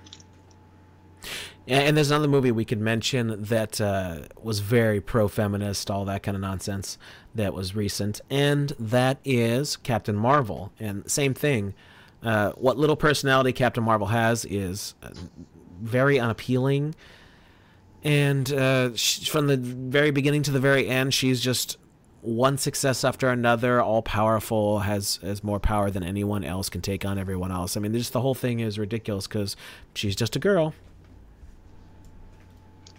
And 1.66 1.96
there's 1.96 2.10
another 2.10 2.28
movie 2.28 2.50
we 2.50 2.66
could 2.66 2.80
mention 2.80 3.42
that 3.44 3.80
uh, 3.80 4.20
was 4.42 4.60
very 4.60 5.00
pro 5.00 5.28
feminist, 5.28 5.90
all 5.90 6.04
that 6.04 6.22
kind 6.22 6.34
of 6.34 6.42
nonsense 6.42 6.98
that 7.34 7.54
was 7.54 7.74
recent, 7.74 8.20
and 8.28 8.74
that 8.78 9.18
is 9.24 9.76
Captain 9.76 10.16
Marvel. 10.16 10.72
And 10.78 11.10
same 11.10 11.32
thing. 11.32 11.74
Uh, 12.24 12.52
what 12.52 12.78
little 12.78 12.96
personality 12.96 13.52
Captain 13.52 13.84
Marvel 13.84 14.06
has 14.06 14.44
is 14.46 14.94
uh, 15.02 15.10
very 15.80 16.18
unappealing. 16.18 16.94
And 18.02 18.50
uh, 18.52 18.94
she, 18.96 19.26
from 19.26 19.46
the 19.46 19.56
very 19.56 20.10
beginning 20.10 20.42
to 20.44 20.50
the 20.50 20.60
very 20.60 20.88
end, 20.88 21.12
she's 21.12 21.40
just 21.40 21.78
one 22.24 22.56
success 22.56 23.04
after 23.04 23.28
another, 23.28 23.82
all 23.82 24.02
powerful, 24.02 24.78
has 24.80 25.16
has 25.16 25.44
more 25.44 25.60
power 25.60 25.90
than 25.90 26.02
anyone 26.02 26.42
else 26.42 26.70
can 26.70 26.80
take 26.80 27.04
on 27.04 27.18
everyone 27.18 27.52
else. 27.52 27.76
I 27.76 27.80
mean, 27.80 27.92
just 27.92 28.14
the 28.14 28.20
whole 28.22 28.34
thing 28.34 28.60
is 28.60 28.78
ridiculous 28.78 29.26
because 29.26 29.56
she's 29.94 30.16
just 30.16 30.34
a 30.34 30.38
girl. 30.38 30.74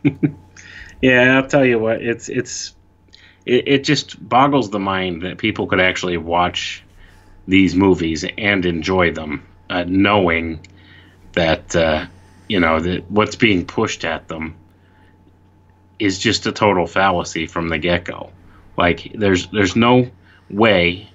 yeah, 1.02 1.38
I'll 1.38 1.48
tell 1.48 1.66
you 1.66 1.80
what, 1.80 2.04
it's 2.04 2.30
it's 2.30 2.76
it, 3.48 3.68
it 3.68 3.84
just 3.84 4.28
boggles 4.30 4.70
the 4.70 4.80
mind 4.80 5.24
that 5.24 5.40
people 5.40 5.66
could 5.66 5.80
actually 5.80 6.18
watch 6.18 6.84
these 7.48 7.76
movies 7.76 8.26
and 8.38 8.66
enjoy 8.66 9.12
them, 9.12 9.46
uh, 9.70 9.86
knowing 9.88 10.60
that 11.34 11.76
uh, 11.76 12.06
you 12.48 12.60
know 12.60 12.80
that 12.80 13.10
what's 13.10 13.36
being 13.36 13.66
pushed 13.66 14.04
at 14.06 14.28
them 14.28 14.56
is 16.00 16.20
just 16.20 16.46
a 16.46 16.52
total 16.52 16.88
fallacy 16.88 17.48
from 17.48 17.70
the 17.70 17.78
get 17.78 18.06
go. 18.06 18.32
Like 18.78 19.12
there's 19.14 19.48
there's 19.48 19.76
no 19.76 20.10
way 20.50 21.10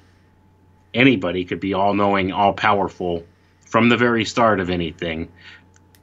anybody 0.94 1.44
could 1.44 1.60
be 1.60 1.74
all 1.74 1.94
knowing, 1.94 2.32
all 2.32 2.52
powerful 2.52 3.24
from 3.66 3.88
the 3.88 3.96
very 3.96 4.24
start 4.24 4.60
of 4.60 4.70
anything. 4.70 5.30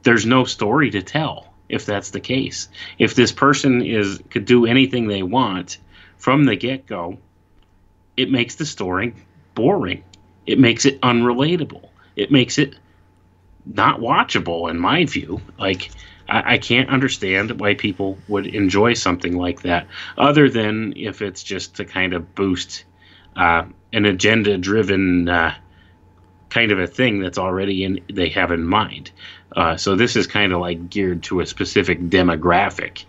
There's 0.02 0.24
no 0.26 0.44
story 0.44 0.90
to 0.90 1.02
tell 1.02 1.52
if 1.68 1.84
that's 1.84 2.10
the 2.10 2.20
case. 2.20 2.68
If 2.98 3.14
this 3.14 3.32
person 3.32 3.82
is 3.82 4.20
could 4.30 4.44
do 4.44 4.66
anything 4.66 5.06
they 5.06 5.22
want 5.22 5.78
from 6.16 6.44
the 6.44 6.56
get-go, 6.56 7.18
it 8.16 8.30
makes 8.30 8.56
the 8.56 8.66
story 8.66 9.14
boring. 9.54 10.02
It 10.48 10.58
makes 10.58 10.86
it 10.86 10.98
unrelatable. 11.02 11.90
It 12.16 12.32
makes 12.32 12.56
it 12.56 12.74
not 13.66 14.00
watchable 14.00 14.70
in 14.70 14.78
my 14.78 15.04
view. 15.04 15.42
Like 15.58 15.90
I, 16.26 16.54
I 16.54 16.58
can't 16.58 16.88
understand 16.88 17.60
why 17.60 17.74
people 17.74 18.16
would 18.28 18.46
enjoy 18.46 18.94
something 18.94 19.36
like 19.36 19.60
that, 19.62 19.86
other 20.16 20.48
than 20.48 20.94
if 20.96 21.20
it's 21.20 21.42
just 21.42 21.76
to 21.76 21.84
kind 21.84 22.14
of 22.14 22.34
boost 22.34 22.84
uh, 23.36 23.64
an 23.92 24.06
agenda-driven 24.06 25.28
uh, 25.28 25.54
kind 26.48 26.72
of 26.72 26.78
a 26.80 26.86
thing 26.86 27.20
that's 27.20 27.36
already 27.36 27.84
in 27.84 28.00
they 28.10 28.30
have 28.30 28.50
in 28.50 28.64
mind. 28.64 29.10
Uh, 29.54 29.76
so 29.76 29.96
this 29.96 30.16
is 30.16 30.26
kind 30.26 30.54
of 30.54 30.60
like 30.60 30.88
geared 30.88 31.22
to 31.24 31.40
a 31.40 31.46
specific 31.46 32.00
demographic, 32.00 33.04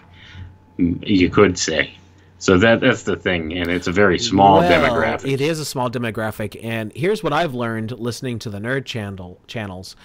you 0.78 1.30
could 1.30 1.58
say. 1.58 1.94
So 2.40 2.58
that 2.58 2.80
that's 2.80 3.04
the 3.04 3.18
thing, 3.18 3.54
and 3.58 3.70
it's 3.70 3.88
a 3.88 3.92
very 3.92 4.18
small 4.18 4.60
well, 4.60 4.72
demographic. 4.72 5.30
It 5.30 5.42
is 5.42 5.60
a 5.60 5.66
small 5.66 5.92
demographic, 5.92 6.58
and 6.64 6.92
here's 6.96 7.22
what 7.22 7.34
I've 7.34 7.54
learned 7.54 7.92
listening 7.92 8.40
to 8.40 8.50
the 8.50 8.60
nerd 8.60 8.86
channel 8.86 9.40
channels. 9.46 9.98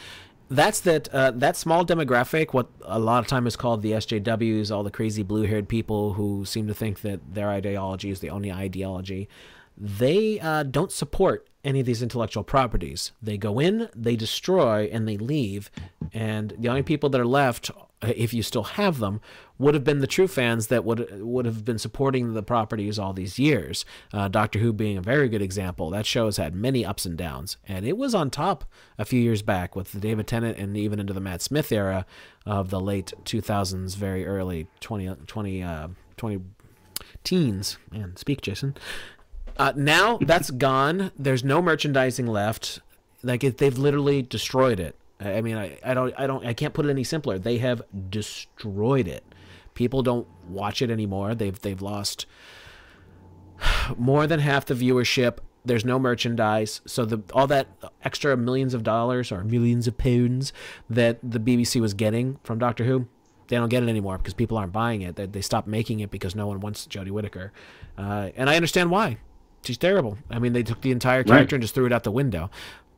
That's 0.50 0.80
that 0.80 1.08
uh, 1.14 1.30
that 1.32 1.56
small 1.56 1.86
demographic. 1.86 2.52
What 2.52 2.68
a 2.82 2.98
lot 2.98 3.20
of 3.20 3.28
time 3.28 3.46
is 3.46 3.54
called 3.54 3.82
the 3.82 3.92
SJWs, 3.92 4.74
all 4.74 4.82
the 4.82 4.90
crazy 4.90 5.22
blue-haired 5.22 5.68
people 5.68 6.14
who 6.14 6.44
seem 6.44 6.66
to 6.66 6.74
think 6.74 7.02
that 7.02 7.20
their 7.34 7.50
ideology 7.50 8.10
is 8.10 8.18
the 8.18 8.30
only 8.30 8.52
ideology. 8.52 9.28
They 9.78 10.40
uh, 10.40 10.64
don't 10.64 10.92
support 10.92 11.48
any 11.64 11.80
of 11.80 11.86
these 11.86 12.02
intellectual 12.02 12.44
properties. 12.44 13.12
They 13.22 13.38
go 13.38 13.58
in, 13.58 13.88
they 13.94 14.16
destroy, 14.16 14.88
and 14.92 15.08
they 15.08 15.16
leave. 15.16 15.70
And 16.12 16.54
the 16.58 16.68
only 16.68 16.82
people 16.82 17.08
that 17.10 17.20
are 17.20 17.26
left, 17.26 17.70
if 18.04 18.34
you 18.34 18.42
still 18.42 18.64
have 18.64 18.98
them, 18.98 19.20
would 19.58 19.74
have 19.74 19.84
been 19.84 20.00
the 20.00 20.06
true 20.06 20.26
fans 20.26 20.66
that 20.66 20.84
would 20.84 21.20
would 21.20 21.46
have 21.46 21.64
been 21.64 21.78
supporting 21.78 22.34
the 22.34 22.42
properties 22.42 22.98
all 22.98 23.12
these 23.12 23.38
years. 23.38 23.84
Uh, 24.12 24.28
Doctor 24.28 24.58
Who 24.58 24.72
being 24.72 24.96
a 24.96 25.02
very 25.02 25.28
good 25.28 25.42
example. 25.42 25.90
That 25.90 26.06
show 26.06 26.26
has 26.26 26.36
had 26.36 26.54
many 26.54 26.84
ups 26.84 27.06
and 27.06 27.16
downs, 27.16 27.56
and 27.66 27.86
it 27.86 27.96
was 27.96 28.14
on 28.14 28.30
top 28.30 28.64
a 28.98 29.04
few 29.04 29.20
years 29.20 29.42
back 29.42 29.76
with 29.76 29.92
the 29.92 30.00
David 30.00 30.26
Tennant 30.26 30.58
and 30.58 30.76
even 30.76 30.98
into 30.98 31.12
the 31.12 31.20
Matt 31.20 31.42
Smith 31.42 31.70
era 31.70 32.06
of 32.46 32.70
the 32.70 32.80
late 32.80 33.12
2000s, 33.24 33.96
very 33.96 34.26
early 34.26 34.66
20, 34.80 35.14
20, 35.26 35.62
uh, 35.62 35.88
20 36.16 36.40
teens. 37.22 37.78
Man, 37.90 38.16
speak, 38.16 38.40
Jason. 38.42 38.76
Uh, 39.56 39.72
now 39.76 40.18
that's 40.18 40.50
gone. 40.50 41.12
There's 41.18 41.44
no 41.44 41.62
merchandising 41.62 42.26
left. 42.26 42.80
Like 43.22 43.44
it, 43.44 43.58
they've 43.58 43.78
literally 43.78 44.22
destroyed 44.22 44.80
it. 44.80 44.96
I 45.24 45.40
mean, 45.40 45.56
I, 45.56 45.78
I 45.84 45.94
don't, 45.94 46.14
I 46.18 46.26
don't, 46.26 46.44
I 46.46 46.52
can't 46.52 46.74
put 46.74 46.86
it 46.86 46.90
any 46.90 47.04
simpler. 47.04 47.38
They 47.38 47.58
have 47.58 47.82
destroyed 48.10 49.08
it. 49.08 49.24
People 49.74 50.02
don't 50.02 50.26
watch 50.48 50.82
it 50.82 50.90
anymore. 50.90 51.34
They've, 51.34 51.58
they've 51.60 51.82
lost 51.82 52.26
more 53.96 54.26
than 54.26 54.40
half 54.40 54.66
the 54.66 54.74
viewership. 54.74 55.38
There's 55.64 55.84
no 55.84 55.98
merchandise, 55.98 56.82
so 56.84 57.06
the 57.06 57.22
all 57.32 57.46
that 57.46 57.68
extra 58.02 58.36
millions 58.36 58.74
of 58.74 58.82
dollars 58.82 59.32
or 59.32 59.42
millions 59.44 59.86
of 59.88 59.96
pounds 59.96 60.52
that 60.90 61.18
the 61.22 61.40
BBC 61.40 61.80
was 61.80 61.94
getting 61.94 62.38
from 62.44 62.58
Doctor 62.58 62.84
Who, 62.84 63.08
they 63.48 63.56
don't 63.56 63.70
get 63.70 63.82
it 63.82 63.88
anymore 63.88 64.18
because 64.18 64.34
people 64.34 64.58
aren't 64.58 64.74
buying 64.74 65.00
it. 65.00 65.16
They, 65.16 65.24
they 65.24 65.40
stopped 65.40 65.66
making 65.66 66.00
it 66.00 66.10
because 66.10 66.34
no 66.34 66.46
one 66.46 66.60
wants 66.60 66.86
Jodie 66.86 67.10
Whittaker, 67.10 67.50
uh, 67.96 68.28
and 68.36 68.50
I 68.50 68.56
understand 68.56 68.90
why 68.90 69.16
she's 69.64 69.78
terrible. 69.78 70.18
I 70.30 70.38
mean, 70.38 70.52
they 70.52 70.62
took 70.62 70.82
the 70.82 70.90
entire 70.90 71.24
character 71.24 71.32
right. 71.34 71.52
and 71.54 71.62
just 71.62 71.74
threw 71.74 71.86
it 71.86 71.92
out 71.92 72.04
the 72.04 72.10
window. 72.10 72.50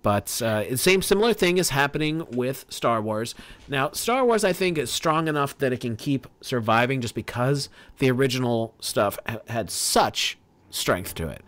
But 0.06 0.40
uh, 0.40 0.76
same 0.76 1.02
similar 1.02 1.32
thing 1.32 1.58
is 1.58 1.70
happening 1.70 2.28
with 2.30 2.64
Star 2.68 3.02
Wars. 3.02 3.34
Now, 3.66 3.90
Star 3.90 4.24
Wars, 4.24 4.44
I 4.44 4.52
think, 4.52 4.78
is 4.78 4.88
strong 4.88 5.26
enough 5.26 5.58
that 5.58 5.72
it 5.72 5.80
can 5.80 5.96
keep 5.96 6.28
surviving 6.40 7.00
just 7.00 7.16
because 7.16 7.68
the 7.98 8.08
original 8.12 8.72
stuff 8.78 9.18
ha- 9.28 9.40
had 9.48 9.68
such 9.68 10.38
strength 10.70 11.16
to 11.16 11.26
it. 11.28 11.42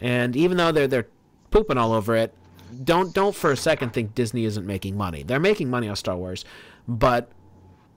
And 0.00 0.34
even 0.34 0.56
though 0.56 0.72
they're 0.72 0.88
they're 0.88 1.06
pooping 1.52 1.78
all 1.78 1.92
over 1.92 2.16
it, 2.16 2.34
don't 2.82 3.14
don't 3.14 3.32
for 3.32 3.52
a 3.52 3.56
second 3.56 3.92
think 3.92 4.16
Disney 4.16 4.44
isn't 4.44 4.66
making 4.66 4.96
money. 4.96 5.22
They're 5.22 5.38
making 5.38 5.70
money 5.70 5.86
on 5.86 5.94
Star 5.94 6.16
Wars, 6.16 6.44
but 6.88 7.30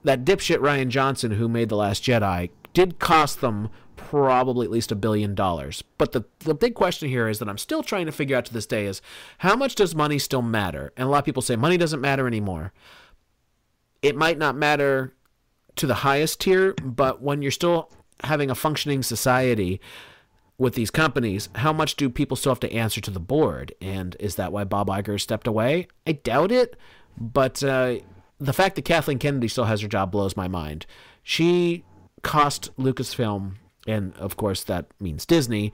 that 0.03 0.23
dipshit 0.23 0.59
Rian 0.59 0.89
Johnson 0.89 1.31
who 1.31 1.49
made 1.49 1.69
the 1.69 1.75
Last 1.75 2.03
Jedi 2.03 2.51
did 2.73 2.99
cost 2.99 3.41
them 3.41 3.71
probably 3.95 4.65
at 4.65 4.71
least 4.71 4.91
a 4.91 4.95
billion 4.95 5.35
dollars. 5.35 5.83
But 5.97 6.11
the, 6.11 6.23
the 6.39 6.53
big 6.53 6.75
question 6.75 7.09
here 7.09 7.27
is 7.27 7.39
that 7.39 7.49
I'm 7.49 7.57
still 7.57 7.83
trying 7.83 8.05
to 8.05 8.11
figure 8.11 8.37
out 8.37 8.45
to 8.45 8.53
this 8.53 8.65
day 8.65 8.85
is 8.85 9.01
how 9.39 9.55
much 9.55 9.75
does 9.75 9.95
money 9.95 10.19
still 10.19 10.41
matter? 10.41 10.91
And 10.97 11.07
a 11.07 11.11
lot 11.11 11.19
of 11.19 11.25
people 11.25 11.41
say 11.41 11.55
money 11.55 11.77
doesn't 11.77 12.01
matter 12.01 12.27
anymore. 12.27 12.73
It 14.01 14.15
might 14.15 14.37
not 14.37 14.55
matter 14.55 15.13
to 15.75 15.87
the 15.87 15.95
highest 15.95 16.41
tier, 16.41 16.73
but 16.83 17.21
when 17.21 17.41
you're 17.41 17.51
still 17.51 17.89
having 18.23 18.49
a 18.49 18.55
functioning 18.55 19.03
society 19.03 19.81
with 20.57 20.75
these 20.75 20.91
companies, 20.91 21.49
how 21.55 21.73
much 21.73 21.95
do 21.95 22.09
people 22.09 22.37
still 22.37 22.51
have 22.51 22.59
to 22.61 22.71
answer 22.71 23.01
to 23.01 23.11
the 23.11 23.19
board? 23.19 23.73
And 23.81 24.15
is 24.19 24.35
that 24.35 24.51
why 24.51 24.63
Bob 24.65 24.87
Iger 24.87 25.19
stepped 25.19 25.47
away? 25.47 25.87
I 26.05 26.13
doubt 26.13 26.51
it. 26.51 26.77
But 27.17 27.63
uh, 27.63 27.97
the 28.39 28.53
fact 28.53 28.75
that 28.75 28.85
Kathleen 28.85 29.19
Kennedy 29.19 29.47
still 29.47 29.65
has 29.65 29.81
her 29.81 29.87
job 29.87 30.11
blows 30.11 30.37
my 30.37 30.47
mind. 30.47 30.85
She 31.23 31.83
cost 32.21 32.75
Lucasfilm 32.77 33.55
and 33.87 34.15
of 34.17 34.37
course 34.37 34.63
that 34.63 34.85
means 34.99 35.25
Disney, 35.25 35.73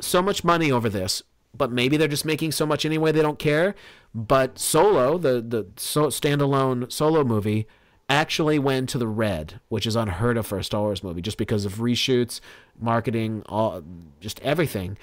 so 0.00 0.20
much 0.22 0.44
money 0.44 0.70
over 0.72 0.88
this. 0.88 1.22
But 1.56 1.70
maybe 1.70 1.96
they're 1.96 2.08
just 2.08 2.24
making 2.24 2.50
so 2.50 2.66
much 2.66 2.84
anyway 2.84 3.12
they 3.12 3.22
don't 3.22 3.38
care. 3.38 3.76
But 4.12 4.58
Solo, 4.58 5.18
the 5.18 5.40
the 5.40 5.66
so 5.76 6.06
standalone 6.06 6.90
Solo 6.90 7.22
movie, 7.22 7.68
actually 8.08 8.58
went 8.58 8.88
to 8.88 8.98
the 8.98 9.06
red, 9.06 9.60
which 9.68 9.86
is 9.86 9.94
unheard 9.94 10.36
of 10.36 10.46
for 10.46 10.58
a 10.58 10.64
Star 10.64 10.82
Wars 10.82 11.04
movie, 11.04 11.22
just 11.22 11.38
because 11.38 11.64
of 11.64 11.74
reshoots, 11.74 12.40
marketing, 12.80 13.44
all 13.46 13.84
just 14.20 14.40
everything. 14.40 14.98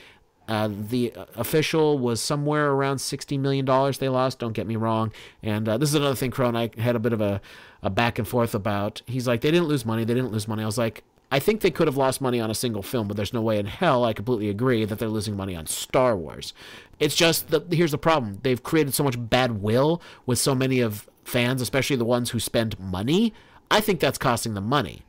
Uh, 0.47 0.67
the 0.69 1.13
official 1.35 1.97
was 1.97 2.19
somewhere 2.19 2.71
around 2.71 2.99
sixty 2.99 3.37
million 3.37 3.63
dollars 3.63 3.99
they 3.99 4.09
lost. 4.09 4.39
Don't 4.39 4.51
get 4.51 4.67
me 4.67 4.75
wrong. 4.75 5.13
And 5.41 5.69
uh, 5.69 5.77
this 5.77 5.87
is 5.87 5.95
another 5.95 6.15
thing 6.15 6.31
Crone 6.31 6.57
I 6.57 6.69
had 6.77 6.97
a 6.97 6.99
bit 6.99 7.13
of 7.13 7.21
a, 7.21 7.39
a 7.81 7.89
back 7.89 8.19
and 8.19 8.27
forth 8.27 8.53
about. 8.53 9.01
He's 9.05 9.27
like, 9.27 9.39
they 9.39 9.51
didn't 9.51 9.67
lose 9.67 9.85
money. 9.85 10.03
They 10.03 10.13
didn't 10.13 10.33
lose 10.33 10.49
money. 10.49 10.63
I 10.63 10.65
was 10.65 10.77
like, 10.77 11.03
I 11.31 11.39
think 11.39 11.61
they 11.61 11.71
could 11.71 11.87
have 11.87 11.97
lost 11.97 12.19
money 12.19 12.39
on 12.39 12.51
a 12.51 12.55
single 12.55 12.83
film, 12.83 13.07
but 13.07 13.15
there's 13.15 13.33
no 13.33 13.41
way 13.41 13.57
in 13.57 13.65
hell 13.65 14.03
I 14.03 14.13
completely 14.13 14.49
agree 14.49 14.83
that 14.85 14.99
they're 14.99 15.07
losing 15.07 15.37
money 15.37 15.55
on 15.55 15.65
Star 15.65 16.15
Wars. 16.15 16.53
It's 16.99 17.15
just 17.15 17.47
that 17.49 17.71
here's 17.71 17.91
the 17.91 17.97
problem. 17.97 18.39
They've 18.43 18.61
created 18.61 18.93
so 18.93 19.03
much 19.03 19.15
bad 19.17 19.61
will 19.61 20.01
with 20.25 20.39
so 20.39 20.53
many 20.53 20.81
of 20.81 21.09
fans, 21.23 21.61
especially 21.61 21.95
the 21.95 22.05
ones 22.05 22.31
who 22.31 22.39
spend 22.39 22.77
money. 22.79 23.33
I 23.69 23.79
think 23.79 23.99
that's 23.99 24.17
costing 24.17 24.53
them 24.53 24.67
money. 24.67 25.03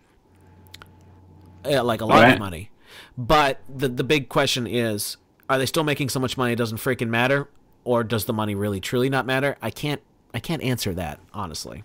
Uh, 1.65 1.83
like 1.83 2.01
a 2.01 2.07
lot 2.07 2.23
right. 2.23 2.35
of 2.35 2.39
money. 2.39 2.71
But 3.19 3.61
the 3.69 3.89
the 3.89 4.05
big 4.05 4.29
question 4.29 4.67
is, 4.67 5.17
are 5.49 5.59
they 5.59 5.67
still 5.67 5.85
making 5.85 6.09
so 6.09 6.21
much 6.21 6.37
money 6.37 6.53
it 6.53 6.57
doesn't 6.57 6.79
freaking 6.79 7.09
matter? 7.09 7.49
or 7.85 8.05
does 8.05 8.25
the 8.25 8.33
money 8.33 8.55
really 8.55 8.81
truly 8.81 9.11
not 9.11 9.27
matter? 9.27 9.57
I 9.61 9.71
can't 9.71 10.01
I 10.35 10.41
can't 10.41 10.63
answer 10.63 10.95
that 10.95 11.21
honestly. 11.33 11.85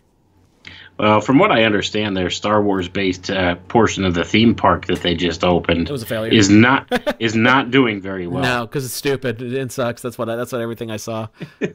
Well, 0.99 1.21
from 1.21 1.37
what 1.37 1.51
I 1.51 1.63
understand, 1.63 2.17
their 2.17 2.31
Star 2.31 2.61
Wars 2.61 2.89
based 2.89 3.29
uh, 3.29 3.55
portion 3.67 4.03
of 4.03 4.15
the 4.15 4.23
theme 4.23 4.55
park 4.55 4.87
that 4.87 5.01
they 5.01 5.13
just 5.13 5.43
opened 5.43 5.89
it 5.89 5.91
was 5.91 6.01
a 6.01 6.07
failure. 6.07 6.31
is 6.31 6.49
not 6.49 6.87
is 7.19 7.35
not 7.35 7.69
doing 7.69 8.01
very 8.01 8.25
well. 8.25 8.41
No, 8.41 8.65
because 8.65 8.83
it's 8.83 8.95
stupid. 8.95 9.41
It 9.41 9.71
sucks. 9.71 10.01
That's 10.01 10.17
what 10.17 10.29
I, 10.29 10.35
that's 10.35 10.51
what 10.51 10.61
everything 10.61 10.89
I 10.89 10.97
saw. 10.97 11.27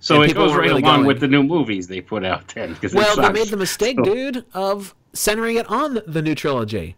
so 0.00 0.22
and 0.22 0.30
it 0.30 0.34
goes 0.34 0.52
right 0.52 0.68
really 0.68 0.82
along 0.82 0.98
going. 0.98 1.06
with 1.06 1.20
the 1.20 1.26
new 1.26 1.42
movies 1.42 1.88
they 1.88 2.00
put 2.00 2.24
out 2.24 2.46
then. 2.48 2.76
Well, 2.92 3.16
they 3.16 3.32
made 3.32 3.48
the 3.48 3.56
mistake, 3.56 3.96
so. 3.96 4.04
dude, 4.04 4.44
of 4.54 4.94
centering 5.12 5.56
it 5.56 5.68
on 5.68 6.00
the 6.06 6.22
new 6.22 6.36
trilogy. 6.36 6.96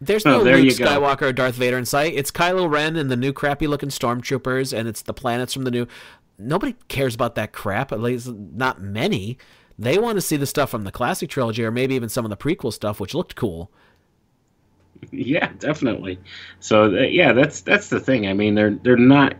There's 0.00 0.24
no 0.24 0.40
oh, 0.40 0.44
Luke 0.44 0.76
Skywalker 0.76 1.22
or 1.22 1.32
Darth 1.32 1.56
Vader 1.56 1.76
in 1.76 1.84
sight. 1.84 2.14
It's 2.14 2.30
Kylo 2.30 2.70
Ren 2.70 2.94
and 2.94 3.10
the 3.10 3.16
new 3.16 3.32
crappy 3.32 3.66
looking 3.66 3.88
stormtroopers, 3.88 4.76
and 4.76 4.86
it's 4.86 5.02
the 5.02 5.12
planets 5.12 5.52
from 5.52 5.64
the 5.64 5.72
new. 5.72 5.88
Nobody 6.38 6.76
cares 6.86 7.16
about 7.16 7.34
that 7.34 7.52
crap. 7.52 7.90
At 7.90 8.00
least 8.00 8.28
not 8.28 8.80
many. 8.80 9.38
They 9.78 9.98
want 9.98 10.16
to 10.16 10.20
see 10.20 10.36
the 10.36 10.46
stuff 10.46 10.70
from 10.70 10.84
the 10.84 10.90
classic 10.90 11.30
trilogy 11.30 11.64
or 11.64 11.70
maybe 11.70 11.94
even 11.94 12.08
some 12.08 12.24
of 12.24 12.30
the 12.30 12.36
prequel 12.36 12.72
stuff, 12.72 12.98
which 12.98 13.14
looked 13.14 13.36
cool. 13.36 13.70
Yeah, 15.12 15.52
definitely. 15.58 16.18
So 16.60 16.84
uh, 16.86 17.02
yeah, 17.02 17.32
that's 17.32 17.60
that's 17.60 17.88
the 17.88 18.00
thing. 18.00 18.26
I 18.26 18.32
mean, 18.32 18.54
they're 18.56 18.74
they're 18.82 18.96
not 18.96 19.36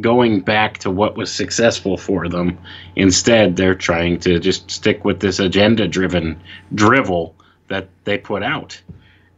going 0.00 0.40
back 0.40 0.78
to 0.78 0.90
what 0.90 1.16
was 1.16 1.30
successful 1.32 1.96
for 1.96 2.28
them. 2.28 2.58
Instead, 2.96 3.56
they're 3.56 3.74
trying 3.74 4.18
to 4.20 4.40
just 4.40 4.70
stick 4.70 5.04
with 5.04 5.20
this 5.20 5.38
agenda-driven 5.38 6.42
drivel 6.74 7.36
that 7.68 7.88
they 8.04 8.18
put 8.18 8.42
out. 8.42 8.80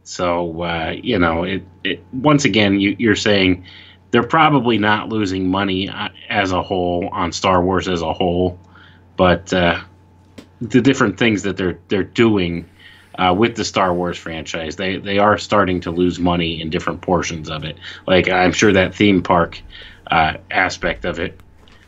So 0.03 0.63
uh, 0.63 0.95
you 1.01 1.19
know, 1.19 1.43
it, 1.43 1.63
it 1.83 2.03
once 2.13 2.45
again, 2.45 2.79
you, 2.79 2.95
you're 2.97 3.15
saying 3.15 3.65
they're 4.09 4.23
probably 4.23 4.79
not 4.79 5.09
losing 5.09 5.47
money 5.49 5.89
uh, 5.89 6.09
as 6.29 6.51
a 6.51 6.63
whole 6.63 7.09
on 7.11 7.31
Star 7.31 7.63
Wars 7.63 7.87
as 7.87 8.01
a 8.01 8.13
whole, 8.13 8.59
but 9.17 9.53
uh, 9.53 9.81
the 10.69 10.81
different 10.81 11.17
things 11.17 11.43
that 11.43 11.57
they're 11.57 11.79
they're 11.87 12.03
doing 12.03 12.69
uh, 13.17 13.33
with 13.37 13.55
the 13.55 13.63
Star 13.65 13.93
Wars 13.93 14.17
franchise. 14.17 14.75
They 14.75 14.97
they 14.97 15.19
are 15.19 15.37
starting 15.37 15.81
to 15.81 15.91
lose 15.91 16.19
money 16.19 16.61
in 16.61 16.69
different 16.69 17.01
portions 17.01 17.49
of 17.49 17.63
it. 17.63 17.77
Like 18.07 18.29
I'm 18.29 18.51
sure 18.51 18.73
that 18.73 18.95
theme 18.95 19.23
park 19.23 19.61
uh, 20.09 20.37
aspect 20.51 21.05
of 21.05 21.19
it, 21.19 21.39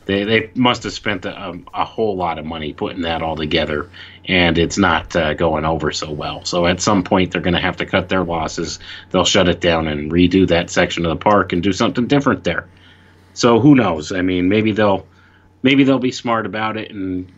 they 0.06 0.24
they 0.24 0.52
must 0.56 0.84
have 0.84 0.94
spent 0.94 1.26
a, 1.26 1.60
a, 1.74 1.86
whole 1.86 2.16
lot 2.16 2.40
of 2.40 2.46
money 2.46 2.74
putting 2.74 3.02
that 3.02 3.22
all 3.22 3.36
together, 3.36 3.90
and 4.26 4.58
it's 4.58 4.78
not 4.78 5.16
uh, 5.16 5.34
going 5.34 5.66
over 5.66 5.92
so 5.92 6.12
well. 6.12 6.46
So 6.46 6.66
at 6.66 6.82
some 6.82 7.04
point 7.04 7.32
they're 7.32 7.42
going 7.42 7.56
to 7.56 7.62
have 7.62 7.78
to 7.78 7.86
cut 7.86 8.10
their 8.10 8.24
losses. 8.24 8.80
They'll 9.12 9.26
shut 9.26 9.50
it 9.50 9.60
down 9.60 9.88
and 9.88 10.12
redo 10.12 10.48
that 10.48 10.70
section 10.70 11.06
of 11.06 11.10
the 11.10 11.24
park 11.24 11.54
and 11.54 11.62
do 11.62 11.74
something 11.74 12.08
different 12.08 12.44
there. 12.44 12.68
So 13.34 13.60
who 13.60 13.76
knows? 13.76 14.12
I 14.12 14.22
mean, 14.22 14.50
maybe 14.50 14.72
they'll 14.72 15.06
maybe 15.62 15.84
they'll 15.84 16.00
be 16.00 16.12
smart 16.12 16.46
about 16.46 16.78
it 16.78 16.92
and 16.92 17.32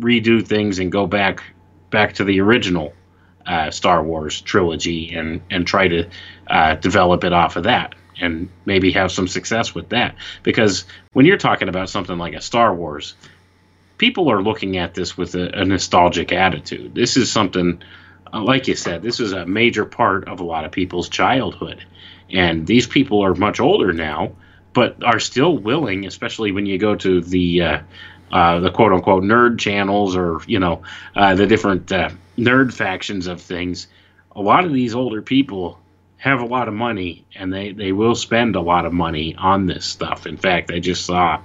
redo 0.00 0.46
things 0.46 0.78
and 0.78 0.90
go 0.90 1.06
back 1.06 1.42
back 1.90 2.14
to 2.14 2.24
the 2.24 2.40
original 2.40 2.92
uh, 3.46 3.70
Star 3.70 4.02
Wars 4.02 4.40
trilogy 4.40 5.14
and 5.14 5.40
and 5.50 5.66
try 5.66 5.88
to 5.88 6.08
uh, 6.48 6.74
develop 6.76 7.24
it 7.24 7.32
off 7.32 7.56
of 7.56 7.64
that 7.64 7.94
and 8.20 8.48
maybe 8.64 8.92
have 8.92 9.10
some 9.10 9.26
success 9.26 9.74
with 9.74 9.88
that. 9.88 10.14
Because 10.42 10.84
when 11.12 11.26
you're 11.26 11.36
talking 11.36 11.68
about 11.68 11.88
something 11.88 12.18
like 12.18 12.34
a 12.34 12.40
Star 12.40 12.74
Wars 12.74 13.14
people 13.98 14.30
are 14.30 14.42
looking 14.42 14.76
at 14.76 14.94
this 14.94 15.16
with 15.16 15.34
a, 15.34 15.60
a 15.60 15.64
nostalgic 15.64 16.32
attitude. 16.32 16.94
This 16.94 17.16
is 17.16 17.30
something 17.30 17.82
uh, 18.32 18.42
like 18.42 18.66
you 18.66 18.74
said 18.74 19.02
this 19.02 19.20
is 19.20 19.32
a 19.32 19.46
major 19.46 19.84
part 19.84 20.28
of 20.28 20.40
a 20.40 20.44
lot 20.44 20.64
of 20.64 20.72
people's 20.72 21.08
childhood. 21.08 21.84
And 22.30 22.66
these 22.66 22.86
people 22.86 23.24
are 23.24 23.34
much 23.34 23.60
older 23.60 23.92
now 23.92 24.32
but 24.72 25.04
are 25.04 25.20
still 25.20 25.56
willing 25.56 26.06
especially 26.06 26.50
when 26.50 26.66
you 26.66 26.78
go 26.78 26.96
to 26.96 27.20
the 27.20 27.62
uh, 27.62 27.78
uh, 28.34 28.58
the 28.58 28.70
quote 28.70 28.92
unquote 28.92 29.22
nerd 29.22 29.60
channels 29.60 30.16
or 30.16 30.40
you 30.46 30.58
know 30.58 30.82
uh, 31.14 31.34
the 31.36 31.46
different 31.46 31.90
uh, 31.92 32.10
nerd 32.36 32.74
factions 32.74 33.28
of 33.28 33.40
things. 33.40 33.86
A 34.36 34.42
lot 34.42 34.64
of 34.64 34.72
these 34.72 34.94
older 34.94 35.22
people 35.22 35.78
have 36.16 36.40
a 36.40 36.44
lot 36.44 36.66
of 36.66 36.74
money 36.74 37.24
and 37.36 37.52
they, 37.52 37.70
they 37.70 37.92
will 37.92 38.16
spend 38.16 38.56
a 38.56 38.60
lot 38.60 38.86
of 38.86 38.92
money 38.92 39.36
on 39.36 39.66
this 39.66 39.84
stuff. 39.84 40.26
In 40.26 40.36
fact, 40.36 40.72
I 40.72 40.80
just 40.80 41.06
saw 41.06 41.40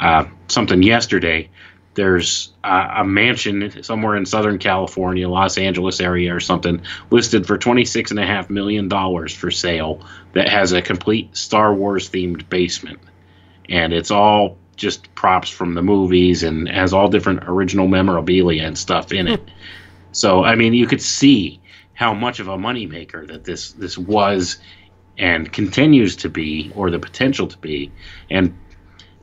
uh, 0.00 0.24
something 0.48 0.82
yesterday. 0.82 1.50
There's 1.94 2.52
a 2.64 3.04
mansion 3.04 3.82
somewhere 3.82 4.16
in 4.16 4.24
Southern 4.24 4.58
California, 4.58 5.28
Los 5.28 5.58
Angeles 5.58 6.00
area 6.00 6.34
or 6.34 6.40
something, 6.40 6.80
listed 7.10 7.46
for 7.46 7.58
$26.5 7.58 8.48
million 8.48 8.88
for 9.28 9.50
sale 9.50 10.00
that 10.32 10.48
has 10.48 10.72
a 10.72 10.80
complete 10.80 11.36
Star 11.36 11.74
Wars 11.74 12.08
themed 12.08 12.48
basement. 12.48 13.00
And 13.68 13.92
it's 13.92 14.10
all 14.10 14.56
just 14.76 15.14
props 15.14 15.48
from 15.48 15.74
the 15.74 15.82
movies 15.82 16.42
and 16.42 16.68
has 16.68 16.92
all 16.92 17.08
different 17.08 17.44
original 17.44 17.88
memorabilia 17.88 18.64
and 18.64 18.76
stuff 18.76 19.12
in 19.12 19.28
it. 19.28 19.40
so 20.12 20.44
I 20.44 20.54
mean, 20.54 20.74
you 20.74 20.86
could 20.86 21.02
see 21.02 21.60
how 21.94 22.14
much 22.14 22.40
of 22.40 22.48
a 22.48 22.56
moneymaker 22.56 23.26
that 23.28 23.44
this 23.44 23.72
this 23.72 23.96
was 23.96 24.58
and 25.18 25.52
continues 25.52 26.16
to 26.16 26.28
be, 26.28 26.72
or 26.74 26.90
the 26.90 26.98
potential 26.98 27.46
to 27.46 27.58
be, 27.58 27.92
and 28.30 28.56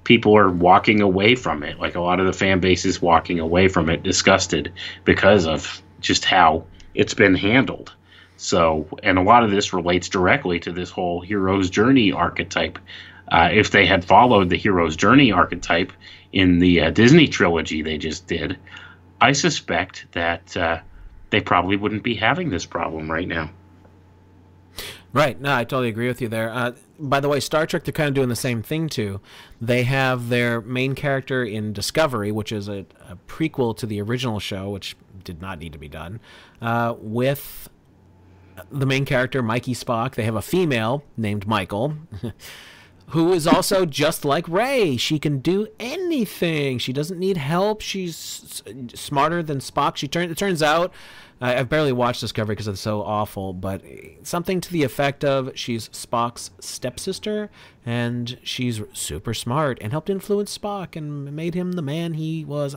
people 0.03 0.37
are 0.37 0.49
walking 0.49 1.01
away 1.01 1.35
from 1.35 1.63
it. 1.63 1.79
Like 1.79 1.95
a 1.95 2.01
lot 2.01 2.19
of 2.19 2.25
the 2.25 2.33
fan 2.33 2.59
base 2.59 2.85
is 2.85 3.01
walking 3.01 3.39
away 3.39 3.67
from 3.67 3.89
it, 3.89 4.03
disgusted 4.03 4.73
because 5.03 5.45
of 5.45 5.81
just 5.99 6.25
how 6.25 6.65
it's 6.93 7.13
been 7.13 7.35
handled. 7.35 7.93
So, 8.37 8.87
and 9.03 9.17
a 9.17 9.21
lot 9.21 9.43
of 9.43 9.51
this 9.51 9.73
relates 9.73 10.07
directly 10.07 10.59
to 10.61 10.71
this 10.71 10.89
whole 10.89 11.19
hero's 11.19 11.69
journey 11.69 12.11
archetype 12.11 12.79
uh, 13.31 13.49
if 13.51 13.71
they 13.71 13.85
had 13.85 14.03
followed 14.03 14.49
the 14.49 14.57
hero's 14.57 14.95
journey 14.95 15.31
archetype 15.31 15.91
in 16.31 16.59
the 16.59 16.81
uh, 16.81 16.89
Disney 16.91 17.27
trilogy 17.27 17.81
they 17.81 17.97
just 17.97 18.27
did, 18.27 18.57
I 19.21 19.33
suspect 19.33 20.05
that 20.13 20.55
uh, 20.55 20.79
they 21.29 21.41
probably 21.41 21.75
wouldn't 21.75 22.03
be 22.03 22.15
having 22.15 22.49
this 22.49 22.65
problem 22.65 23.09
right 23.11 23.27
now. 23.27 23.51
Right. 25.11 25.39
No, 25.41 25.55
I 25.55 25.63
totally 25.63 25.89
agree 25.89 26.07
with 26.07 26.21
you 26.21 26.27
there. 26.27 26.51
Uh, 26.51 26.73
by 26.99 27.19
the 27.19 27.27
way, 27.27 27.39
Star 27.39 27.65
Trek, 27.65 27.83
they're 27.83 27.91
kind 27.91 28.07
of 28.07 28.13
doing 28.13 28.29
the 28.29 28.35
same 28.35 28.61
thing 28.61 28.87
too. 28.87 29.19
They 29.59 29.83
have 29.83 30.29
their 30.29 30.61
main 30.61 30.93
character 30.93 31.43
in 31.43 31.73
Discovery, 31.73 32.31
which 32.31 32.51
is 32.51 32.69
a, 32.69 32.85
a 33.09 33.17
prequel 33.27 33.75
to 33.77 33.87
the 33.87 34.01
original 34.01 34.39
show, 34.39 34.69
which 34.69 34.95
did 35.23 35.41
not 35.41 35.57
need 35.57 35.73
to 35.73 35.79
be 35.79 35.89
done, 35.89 36.19
uh, 36.61 36.93
with 36.99 37.69
the 38.71 38.85
main 38.85 39.05
character, 39.05 39.41
Mikey 39.41 39.73
Spock. 39.73 40.13
They 40.13 40.23
have 40.23 40.35
a 40.35 40.41
female 40.41 41.03
named 41.17 41.47
Michael. 41.47 41.95
who 43.09 43.33
is 43.33 43.47
also 43.47 43.85
just 43.85 44.23
like 44.23 44.47
Rey. 44.47 44.97
She 44.97 45.19
can 45.19 45.39
do 45.39 45.67
anything. 45.79 46.77
She 46.77 46.93
doesn't 46.93 47.19
need 47.19 47.37
help. 47.37 47.81
She's 47.81 48.61
smarter 48.93 49.41
than 49.41 49.59
Spock. 49.59 49.95
She 49.95 50.07
turn, 50.07 50.29
it 50.29 50.37
turns 50.37 50.61
out 50.61 50.93
I've 51.41 51.69
barely 51.69 51.93
watched 51.93 52.19
Discovery 52.19 52.55
because 52.55 52.67
it's 52.67 52.81
so 52.81 53.01
awful, 53.01 53.53
but 53.53 53.81
something 54.23 54.59
to 54.59 54.71
the 54.71 54.83
effect 54.83 55.23
of 55.23 55.51
she's 55.57 55.87
Spock's 55.89 56.51
stepsister 56.59 57.49
and 57.85 58.37
she's 58.43 58.81
super 58.91 59.33
smart 59.33 59.77
and 59.81 59.93
helped 59.93 60.09
influence 60.09 60.57
Spock 60.57 60.97
and 60.97 61.33
made 61.33 61.55
him 61.55 61.73
the 61.73 61.81
man 61.81 62.15
he 62.15 62.43
was 62.43 62.75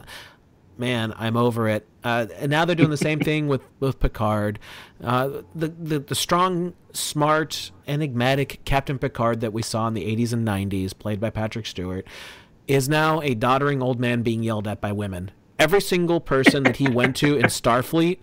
man, 0.82 1.14
I'm 1.16 1.36
over 1.36 1.68
it. 1.68 1.86
Uh, 2.02 2.26
and 2.36 2.50
now 2.50 2.64
they're 2.64 2.74
doing 2.74 2.90
the 2.90 2.96
same 2.96 3.20
thing 3.30 3.46
with 3.46 3.62
with 3.78 4.00
Picard. 4.00 4.58
Uh, 5.02 5.42
the, 5.54 5.68
the 5.68 6.00
the 6.00 6.14
strong, 6.14 6.74
smart, 6.92 7.70
enigmatic 7.86 8.60
Captain 8.64 8.98
Picard 8.98 9.40
that 9.40 9.52
we 9.52 9.62
saw 9.62 9.86
in 9.86 9.94
the 9.94 10.04
80s 10.04 10.32
and 10.32 10.46
90s, 10.46 10.98
played 10.98 11.20
by 11.20 11.30
Patrick 11.30 11.66
Stewart, 11.66 12.04
is 12.66 12.88
now 12.88 13.20
a 13.22 13.34
doddering 13.34 13.80
old 13.80 14.00
man 14.00 14.22
being 14.22 14.42
yelled 14.42 14.66
at 14.66 14.80
by 14.80 14.90
women. 14.90 15.30
Every 15.56 15.80
single 15.80 16.20
person 16.20 16.64
that 16.64 16.76
he 16.76 16.88
went 17.00 17.14
to 17.16 17.36
in 17.36 17.46
Starfleet, 17.46 18.18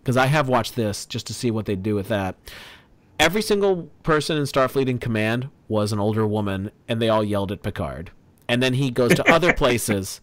because 0.00 0.16
I 0.16 0.26
have 0.26 0.48
watched 0.48 0.76
this 0.76 1.04
just 1.04 1.26
to 1.26 1.34
see 1.34 1.50
what 1.50 1.66
they 1.66 1.74
do 1.74 1.96
with 1.96 2.08
that. 2.08 2.36
Every 3.18 3.42
single 3.42 3.90
person 4.04 4.36
in 4.36 4.44
Starfleet 4.44 4.88
in 4.88 4.98
command 4.98 5.48
was 5.66 5.92
an 5.92 5.98
older 5.98 6.26
woman, 6.26 6.70
and 6.86 7.02
they 7.02 7.08
all 7.08 7.24
yelled 7.24 7.50
at 7.50 7.62
Picard. 7.62 8.12
And 8.48 8.62
then 8.62 8.74
he 8.74 8.90
goes 8.90 9.14
to 9.14 9.32
other 9.32 9.52
places 9.64 10.20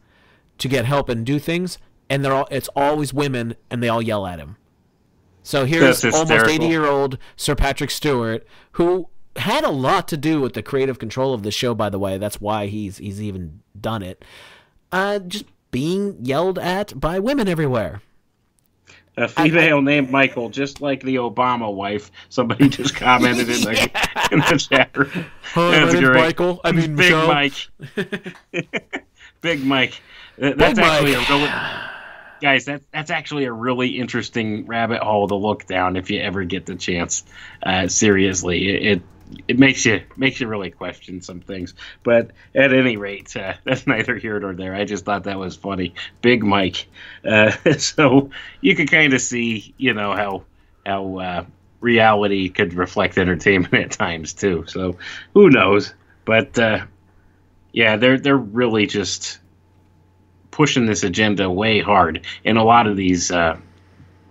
to 0.62 0.68
get 0.68 0.86
help 0.86 1.10
and 1.10 1.26
do 1.26 1.40
things, 1.40 1.78
and 2.10 2.24
they're 2.24 2.34
all 2.34 2.48
it's 2.52 2.70
always 2.76 3.14
women, 3.14 3.56
and 3.70 3.82
they 3.82 3.90
all 3.90 4.02
yell 4.02 4.26
at 4.28 4.40
him. 4.40 4.58
So 5.44 5.66
here's 5.66 6.04
almost 6.06 6.32
80 6.32 6.68
year 6.68 6.86
old 6.86 7.18
Sir 7.36 7.56
Patrick 7.56 7.90
Stewart, 7.90 8.46
who 8.74 9.10
had 9.38 9.64
a 9.64 9.70
lot 9.70 10.08
to 10.10 10.18
do 10.18 10.40
with 10.40 10.54
the 10.54 10.62
creative 10.62 11.00
control 11.00 11.34
of 11.34 11.44
the 11.44 11.52
show. 11.52 11.74
By 11.74 11.90
the 11.90 12.00
way, 12.00 12.18
that's 12.18 12.40
why 12.40 12.68
he's 12.68 12.98
he's 12.98 13.22
even 13.22 13.62
done 13.80 14.04
it. 14.04 14.24
Uh, 14.92 15.20
just 15.20 15.46
being 15.72 16.18
yelled 16.22 16.60
at 16.60 17.00
by 17.00 17.20
women 17.20 17.48
everywhere. 17.48 18.02
A 19.18 19.28
female 19.28 19.78
I, 19.78 19.82
named 19.82 20.10
Michael, 20.10 20.50
just 20.50 20.80
like 20.80 21.04
the 21.04 21.16
Obama 21.16 21.74
wife. 21.74 22.12
Somebody 22.30 22.70
just 22.70 22.96
commented 22.96 23.50
in 23.50 23.62
the 23.62 23.76
yeah. 23.76 24.28
in 24.32 24.40
the 24.40 24.68
chat 24.70 24.96
room. 24.96 25.26
Hi, 25.42 25.86
my 25.86 25.92
name's 25.92 26.10
Michael. 26.10 26.62
I 26.64 26.72
mean, 26.72 26.96
Big 26.96 27.12
Michelle. 27.12 27.28
Mike. 27.28 27.68
Big 29.42 29.64
Mike. 29.64 30.02
That's 30.38 30.80
oh 30.80 30.84
actually 30.84 31.14
a 31.14 31.20
really 31.20 31.52
guys. 32.42 32.66
That 32.66 32.82
that's 32.92 33.12
actually 33.12 33.46
a 33.46 33.54
really 33.54 34.00
interesting 34.00 34.66
rabbit 34.66 35.02
hole 35.02 35.28
to 35.28 35.36
look 35.36 35.66
down 35.66 35.96
if 35.96 36.10
you 36.10 36.20
ever 36.22 36.44
get 36.44 36.66
the 36.66 36.76
chance. 36.76 37.24
Uh, 37.62 37.88
seriously, 37.88 38.70
it, 38.70 38.84
it 38.86 39.02
it 39.48 39.60
makes 39.60 39.86
you 39.86 40.02
makes 40.18 40.40
you 40.40 40.48
really 40.48 40.72
question 40.72 41.22
some 41.22 41.42
things. 41.42 41.74
But 42.04 42.32
at 42.56 42.74
any 42.74 42.98
rate, 42.98 43.36
uh, 43.36 43.54
that's 43.64 43.88
neither 43.88 44.16
here 44.18 44.40
nor 44.40 44.54
there. 44.54 44.76
I 44.76 44.86
just 44.86 45.06
thought 45.06 45.24
that 45.24 45.40
was 45.40 45.56
funny, 45.56 45.94
Big 46.22 46.44
Mike. 46.44 46.88
Uh, 47.26 47.52
so 47.78 48.30
you 48.62 48.76
could 48.76 48.90
kind 48.90 49.14
of 49.14 49.22
see, 49.22 49.74
you 49.78 49.94
know, 49.94 50.14
how 50.14 50.44
how 50.86 51.18
uh, 51.18 51.46
reality 51.80 52.50
could 52.50 52.74
reflect 52.74 53.18
entertainment 53.18 53.74
at 53.74 53.92
times 53.92 54.34
too. 54.34 54.66
So 54.68 54.98
who 55.34 55.50
knows? 55.50 55.94
But 56.26 56.58
uh, 56.58 56.86
yeah, 57.73 57.98
they're 57.98 58.19
they're 58.19 58.38
really 58.38 58.85
just 58.85 59.39
pushing 60.52 60.85
this 60.85 61.03
agenda 61.03 61.49
way 61.49 61.80
hard 61.80 62.26
in 62.43 62.57
a 62.57 62.64
lot 62.64 62.88
of 62.88 62.98
these 62.98 63.31
uh, 63.31 63.57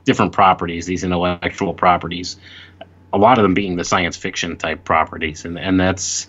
different 0.05 0.33
properties, 0.33 0.87
these 0.87 1.05
intellectual 1.05 1.75
properties 1.75 2.37
a 3.13 3.19
lot 3.19 3.39
of 3.39 3.43
them 3.43 3.55
being 3.55 3.77
the 3.77 3.85
science 3.85 4.17
fiction 4.17 4.57
type 4.57 4.85
properties, 4.85 5.45
and 5.45 5.59
and 5.59 5.79
that's 5.79 6.29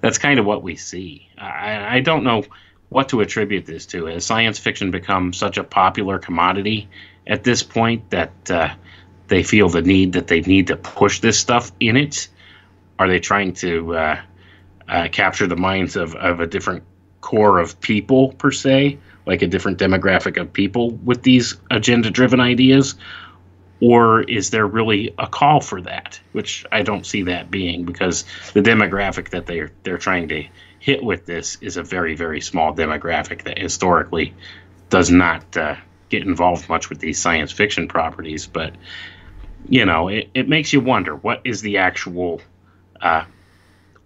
that's 0.00 0.18
kind 0.18 0.38
of 0.38 0.46
what 0.46 0.62
we 0.62 0.76
see. 0.76 1.28
I, 1.38 1.96
I 1.96 2.00
don't 2.00 2.24
know 2.24 2.44
what 2.88 3.08
to 3.10 3.20
attribute 3.20 3.66
this 3.66 3.86
to. 3.86 4.06
Has 4.06 4.24
science 4.24 4.58
fiction 4.58 4.90
become 4.90 5.32
such 5.32 5.58
a 5.58 5.64
popular 5.64 6.18
commodity 6.18 6.88
at 7.26 7.44
this 7.44 7.62
point 7.62 8.10
that 8.10 8.50
uh, 8.50 8.74
they 9.28 9.42
feel 9.42 9.68
the 9.68 9.82
need 9.82 10.12
that 10.12 10.26
they 10.26 10.40
need 10.40 10.68
to 10.68 10.76
push 10.76 11.20
this 11.20 11.38
stuff 11.38 11.72
in 11.80 11.96
it? 11.96 12.28
Are 12.98 13.08
they 13.08 13.20
trying 13.20 13.54
to 13.54 13.96
uh, 13.96 14.20
uh, 14.88 15.08
capture 15.10 15.46
the 15.46 15.56
minds 15.56 15.96
of, 15.96 16.14
of 16.14 16.40
a 16.40 16.46
different 16.46 16.84
core 17.20 17.58
of 17.58 17.80
people 17.80 18.32
per 18.32 18.50
se, 18.50 18.98
like 19.26 19.42
a 19.42 19.46
different 19.46 19.78
demographic 19.78 20.40
of 20.40 20.52
people 20.52 20.90
with 20.90 21.22
these 21.22 21.56
agenda 21.70 22.10
driven 22.10 22.40
ideas? 22.40 22.94
or 23.80 24.22
is 24.22 24.50
there 24.50 24.66
really 24.66 25.14
a 25.18 25.26
call 25.26 25.60
for 25.60 25.80
that? 25.82 26.18
Which 26.32 26.64
I 26.72 26.82
don't 26.82 27.04
see 27.04 27.22
that 27.24 27.50
being 27.50 27.84
because 27.84 28.24
the 28.52 28.62
demographic 28.62 29.30
that 29.30 29.46
they're 29.46 29.72
they're 29.82 29.98
trying 29.98 30.28
to 30.28 30.46
hit 30.78 31.02
with 31.02 31.26
this 31.26 31.58
is 31.60 31.76
a 31.76 31.82
very 31.82 32.14
very 32.14 32.40
small 32.40 32.74
demographic 32.74 33.42
that 33.44 33.58
historically 33.58 34.32
does 34.90 35.10
not 35.10 35.56
uh, 35.56 35.76
get 36.08 36.22
involved 36.22 36.68
much 36.68 36.88
with 36.88 37.00
these 37.00 37.20
science 37.20 37.52
fiction 37.52 37.88
properties. 37.88 38.46
But 38.46 38.74
you 39.68 39.84
know, 39.84 40.08
it, 40.08 40.30
it 40.34 40.48
makes 40.48 40.72
you 40.72 40.80
wonder 40.80 41.14
what 41.14 41.40
is 41.44 41.60
the 41.60 41.78
actual 41.78 42.40
uh, 43.00 43.24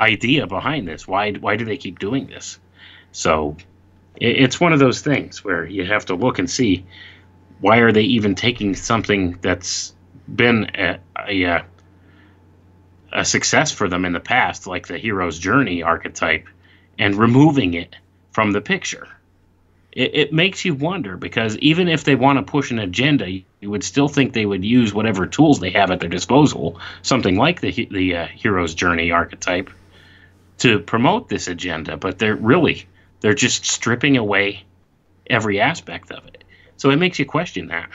idea 0.00 0.46
behind 0.46 0.86
this? 0.86 1.06
Why 1.06 1.32
why 1.32 1.56
do 1.56 1.64
they 1.64 1.76
keep 1.76 1.98
doing 1.98 2.26
this? 2.26 2.58
So 3.12 3.56
it, 4.16 4.42
it's 4.42 4.60
one 4.60 4.72
of 4.72 4.78
those 4.78 5.00
things 5.00 5.44
where 5.44 5.64
you 5.64 5.84
have 5.84 6.06
to 6.06 6.14
look 6.14 6.38
and 6.38 6.48
see 6.48 6.84
why 7.60 7.78
are 7.78 7.92
they 7.92 8.02
even 8.02 8.34
taking 8.34 8.74
something 8.74 9.38
that's 9.40 9.94
been 10.32 10.70
a, 10.74 10.98
a, 11.28 11.64
a 13.12 13.24
success 13.24 13.72
for 13.72 13.88
them 13.88 14.04
in 14.04 14.12
the 14.12 14.20
past, 14.20 14.66
like 14.66 14.86
the 14.86 14.98
hero's 14.98 15.38
journey 15.38 15.82
archetype, 15.82 16.46
and 16.98 17.16
removing 17.16 17.74
it 17.74 17.96
from 18.30 18.52
the 18.52 18.60
picture? 18.60 19.08
It, 19.92 20.14
it 20.14 20.32
makes 20.32 20.64
you 20.64 20.74
wonder 20.74 21.16
because 21.16 21.56
even 21.58 21.88
if 21.88 22.04
they 22.04 22.14
want 22.14 22.38
to 22.38 22.48
push 22.48 22.70
an 22.70 22.78
agenda, 22.78 23.28
you 23.28 23.70
would 23.70 23.82
still 23.82 24.08
think 24.08 24.32
they 24.32 24.46
would 24.46 24.64
use 24.64 24.94
whatever 24.94 25.26
tools 25.26 25.58
they 25.58 25.70
have 25.70 25.90
at 25.90 25.98
their 25.98 26.08
disposal, 26.08 26.80
something 27.02 27.36
like 27.36 27.60
the 27.60 27.88
the 27.90 28.16
uh, 28.16 28.26
hero's 28.26 28.74
journey 28.74 29.10
archetype, 29.10 29.70
to 30.58 30.80
promote 30.80 31.28
this 31.28 31.48
agenda. 31.48 31.96
But 31.96 32.18
they're 32.18 32.36
really 32.36 32.86
they're 33.20 33.34
just 33.34 33.64
stripping 33.64 34.16
away 34.16 34.64
every 35.28 35.60
aspect 35.60 36.10
of 36.12 36.26
it. 36.26 36.44
So 36.76 36.90
it 36.90 36.96
makes 36.96 37.18
you 37.18 37.26
question 37.26 37.68
that. 37.68 37.90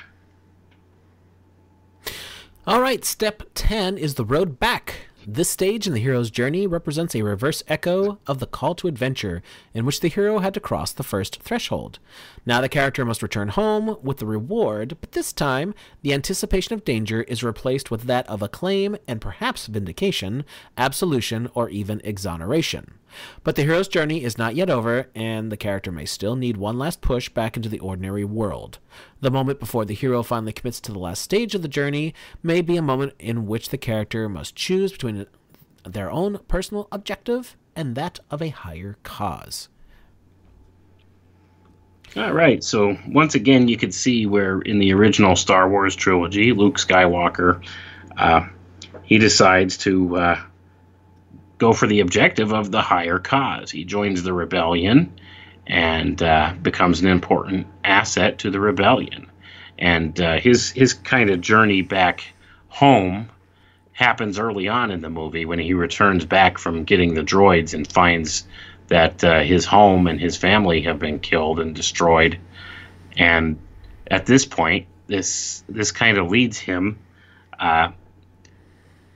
All 2.66 2.82
right, 2.82 3.04
step 3.04 3.44
10 3.56 3.98
is 3.98 4.16
the 4.16 4.24
road 4.24 4.60
back. 4.60 5.08
This 5.26 5.50
stage 5.50 5.88
in 5.88 5.94
the 5.94 6.02
hero's 6.02 6.30
journey 6.30 6.68
represents 6.68 7.16
a 7.16 7.22
reverse 7.22 7.64
echo 7.70 8.20
of 8.28 8.40
the 8.40 8.46
call 8.46 8.76
to 8.76 8.90
adventure, 8.90 9.42
in 9.74 9.86
which 9.86 10.02
the 10.02 10.10
hero 10.10 10.40
had 10.40 10.54
to 10.56 10.60
cross 10.60 10.92
the 10.92 11.02
first 11.02 11.42
threshold. 11.42 12.00
Now 12.46 12.60
the 12.60 12.68
character 12.68 13.06
must 13.06 13.24
return 13.24 13.48
home 13.48 13.98
with 14.04 14.18
the 14.18 14.26
reward, 14.26 14.98
but 15.00 15.14
this 15.14 15.32
time 15.32 15.74
the 16.02 16.14
anticipation 16.14 16.74
of 16.74 16.84
danger 16.84 17.24
is 17.24 17.42
replaced 17.42 17.90
with 17.90 18.04
that 18.04 18.28
of 18.28 18.42
acclaim 18.42 18.98
and 19.08 19.22
perhaps 19.22 19.68
vindication, 19.68 20.44
absolution, 20.78 21.50
or 21.54 21.70
even 21.70 22.02
exoneration. 22.04 22.96
But 23.44 23.56
the 23.56 23.64
hero's 23.64 23.88
journey 23.88 24.24
is 24.24 24.38
not 24.38 24.56
yet 24.56 24.70
over, 24.70 25.08
and 25.16 25.52
the 25.52 25.58
character 25.58 25.92
may 25.92 26.06
still 26.06 26.36
need 26.36 26.58
one 26.58 26.78
last 26.78 27.00
push 27.00 27.30
back 27.30 27.56
into 27.56 27.70
the 27.70 27.80
ordinary 27.80 28.26
world. 28.26 28.80
The 29.24 29.32
moment 29.32 29.58
before 29.58 29.86
the 29.86 29.94
hero 29.94 30.22
finally 30.22 30.52
commits 30.52 30.82
to 30.82 30.92
the 30.92 31.00
last 31.00 31.22
stage 31.22 31.56
of 31.56 31.62
the 31.62 31.70
journey 31.70 32.14
may 32.44 32.60
be 32.60 32.76
a 32.76 32.82
moment 32.82 33.14
in 33.20 33.48
which 33.48 33.70
the 33.70 33.78
character 33.78 34.28
must 34.28 34.54
choose 34.54 34.92
between 34.92 35.28
their 35.86 36.12
own 36.12 36.40
personal 36.50 36.90
objective 36.92 37.56
and 37.74 37.96
that 37.96 38.20
of 38.30 38.42
a 38.42 38.50
higher 38.50 38.98
cause. 39.04 39.70
All 42.18 42.34
right. 42.34 42.62
So 42.62 42.98
once 43.08 43.34
again, 43.34 43.70
you 43.70 43.78
could 43.78 43.94
see 43.94 44.26
where 44.26 44.60
in 44.60 44.80
the 44.80 44.92
original 44.92 45.38
Star 45.38 45.70
Wars 45.70 45.96
trilogy, 45.96 46.52
Luke 46.52 46.76
Skywalker, 46.76 47.66
uh, 48.18 48.46
he 49.04 49.20
decides 49.20 49.78
to 49.78 50.18
uh, 50.18 50.42
go 51.60 51.72
for 51.72 51.88
the 51.88 52.02
objective 52.02 52.52
of 52.52 52.72
the 52.72 52.82
higher 52.82 53.20
cause. 53.20 53.72
He 53.72 53.86
joins 53.86 54.22
the 54.22 54.34
rebellion 54.34 55.18
and 55.68 56.22
uh, 56.22 56.54
becomes 56.62 57.02
an 57.02 57.08
important 57.08 57.68
asset 57.84 58.40
to 58.40 58.52
the 58.52 58.60
rebellion. 58.60 59.30
And 59.78 60.20
uh, 60.20 60.40
his 60.40 60.70
his 60.72 60.94
kind 60.94 61.30
of 61.30 61.42
journey 61.42 61.82
back 61.82 62.24
home 62.68 63.30
happens 63.94 64.40
early 64.40 64.68
on 64.68 64.92
in 64.92 65.02
the 65.02 65.10
movie 65.10 65.46
when 65.46 65.60
he 65.60 65.74
returns 65.74 66.26
back 66.26 66.58
from 66.58 66.84
getting 66.84 67.14
the 67.14 67.22
droids 67.22 67.74
and 67.74 67.88
finds 67.88 68.46
that 68.88 69.24
uh, 69.24 69.42
his 69.42 69.66
home 69.66 70.08
and 70.08 70.20
his 70.20 70.36
family 70.36 70.82
have 70.82 71.00
been 71.00 71.20
killed 71.20 71.60
and 71.60 71.76
destroyed. 71.76 72.40
And 73.18 73.60
at 74.10 74.26
this 74.26 74.46
point, 74.46 74.88
this 75.08 75.64
this 75.70 75.92
kind 75.92 76.18
of 76.18 76.30
leads 76.30 76.58
him 76.58 77.00
uh, 77.60 77.92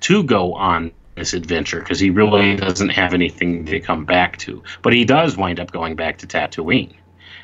to 0.01 0.23
go 0.23 0.53
on 0.53 0.91
this 1.17 1.33
adventure 1.33 1.79
because 1.79 1.99
he 1.99 2.09
really 2.09 2.55
doesn't 2.55 2.89
have 2.89 3.13
anything 3.13 3.65
to 3.65 3.79
come 3.79 4.05
back 4.05 4.37
to. 4.37 4.63
But 4.81 4.93
he 4.93 5.03
does 5.03 5.35
wind 5.35 5.59
up 5.59 5.71
going 5.71 5.95
back 5.95 6.19
to 6.19 6.27
Tatooine. 6.27 6.95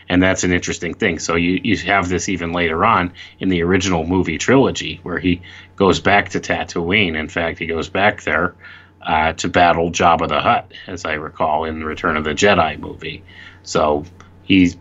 And 0.09 0.21
that's 0.21 0.43
an 0.43 0.51
interesting 0.51 0.93
thing. 0.93 1.19
So 1.19 1.35
you, 1.35 1.59
you 1.63 1.77
have 1.77 2.09
this 2.09 2.29
even 2.29 2.51
later 2.51 2.85
on 2.85 3.13
in 3.39 3.49
the 3.49 3.63
original 3.63 4.05
movie 4.05 4.37
trilogy 4.37 4.99
where 5.03 5.19
he 5.19 5.41
goes 5.75 5.99
back 5.99 6.29
to 6.29 6.39
Tatooine. 6.39 7.17
In 7.17 7.29
fact, 7.29 7.59
he 7.59 7.65
goes 7.65 7.89
back 7.89 8.23
there 8.23 8.55
uh, 9.01 9.33
to 9.33 9.47
battle 9.49 9.91
Jabba 9.91 10.27
the 10.27 10.41
Hutt, 10.41 10.71
as 10.87 11.05
I 11.05 11.13
recall 11.13 11.65
in 11.65 11.79
the 11.79 11.85
Return 11.85 12.17
of 12.17 12.23
the 12.23 12.33
Jedi 12.33 12.79
movie. 12.79 13.23
So 13.63 14.05
he 14.43 14.73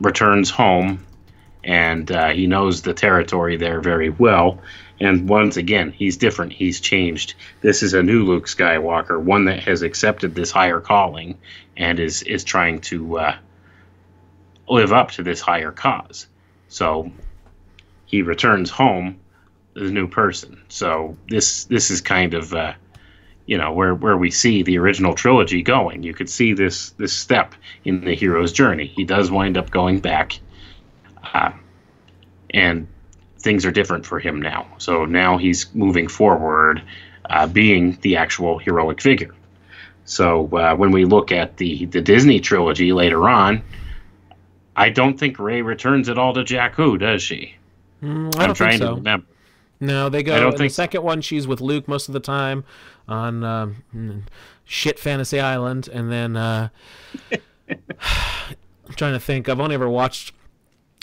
returns 0.00 0.50
home 0.50 1.04
and 1.64 2.10
uh, 2.12 2.28
he 2.28 2.46
knows 2.46 2.82
the 2.82 2.94
territory 2.94 3.56
there 3.56 3.80
very 3.80 4.10
well. 4.10 4.60
And 4.98 5.28
once 5.28 5.56
again, 5.56 5.92
he's 5.92 6.16
different. 6.16 6.52
He's 6.52 6.80
changed. 6.80 7.34
This 7.60 7.82
is 7.82 7.92
a 7.92 8.02
new 8.02 8.24
Luke 8.24 8.46
Skywalker, 8.46 9.20
one 9.20 9.44
that 9.44 9.62
has 9.64 9.82
accepted 9.82 10.34
this 10.34 10.50
higher 10.50 10.80
calling 10.80 11.38
and 11.76 12.00
is 12.00 12.22
is 12.22 12.44
trying 12.44 12.80
to 12.82 13.18
uh, 13.18 13.36
live 14.68 14.92
up 14.92 15.10
to 15.12 15.22
this 15.22 15.40
higher 15.40 15.72
cause. 15.72 16.26
So 16.68 17.12
he 18.06 18.22
returns 18.22 18.70
home 18.70 19.20
as 19.76 19.90
a 19.90 19.92
new 19.92 20.08
person. 20.08 20.62
So 20.68 21.16
this 21.28 21.64
this 21.64 21.90
is 21.90 22.00
kind 22.00 22.32
of 22.32 22.54
uh, 22.54 22.72
you 23.44 23.58
know 23.58 23.72
where 23.72 23.94
where 23.94 24.16
we 24.16 24.30
see 24.30 24.62
the 24.62 24.78
original 24.78 25.14
trilogy 25.14 25.62
going. 25.62 26.02
You 26.02 26.14
could 26.14 26.30
see 26.30 26.54
this 26.54 26.90
this 26.90 27.12
step 27.12 27.54
in 27.84 28.04
the 28.04 28.14
hero's 28.14 28.52
journey. 28.52 28.86
He 28.86 29.04
does 29.04 29.30
wind 29.30 29.58
up 29.58 29.70
going 29.70 30.00
back, 30.00 30.38
uh, 31.34 31.52
and 32.50 32.88
things 33.46 33.64
are 33.64 33.70
different 33.70 34.04
for 34.04 34.18
him 34.18 34.42
now. 34.42 34.66
So 34.78 35.04
now 35.04 35.38
he's 35.38 35.72
moving 35.72 36.08
forward, 36.08 36.82
uh, 37.30 37.46
being 37.46 37.96
the 38.00 38.16
actual 38.16 38.58
heroic 38.58 39.00
figure. 39.00 39.32
So 40.04 40.48
uh, 40.48 40.74
when 40.74 40.90
we 40.90 41.04
look 41.04 41.30
at 41.30 41.56
the 41.56 41.86
the 41.86 42.00
Disney 42.00 42.40
trilogy 42.40 42.92
later 42.92 43.28
on, 43.28 43.62
I 44.74 44.90
don't 44.90 45.16
think 45.16 45.38
Rey 45.38 45.62
returns 45.62 46.08
at 46.08 46.18
all 46.18 46.34
to 46.34 46.42
Jakku, 46.42 46.98
does 46.98 47.22
she? 47.22 47.54
Mm, 48.02 48.36
I 48.36 48.44
am 48.46 48.54
trying 48.54 48.78
so. 48.78 48.88
to 48.88 48.94
remember. 48.96 49.26
No, 49.78 50.08
they 50.08 50.24
go. 50.24 50.34
I 50.34 50.40
don't 50.40 50.54
in 50.54 50.58
think 50.58 50.70
the 50.72 50.74
second 50.74 51.04
one, 51.04 51.20
she's 51.20 51.46
with 51.46 51.60
Luke 51.60 51.86
most 51.86 52.08
of 52.08 52.14
the 52.14 52.20
time 52.20 52.64
on 53.06 53.44
uh, 53.44 53.70
shit 54.64 54.98
Fantasy 54.98 55.38
Island, 55.38 55.88
and 55.92 56.10
then 56.10 56.36
uh, 56.36 56.68
I'm 57.68 58.94
trying 58.96 59.12
to 59.12 59.20
think. 59.20 59.48
I've 59.48 59.60
only 59.60 59.76
ever 59.76 59.88
watched 59.88 60.32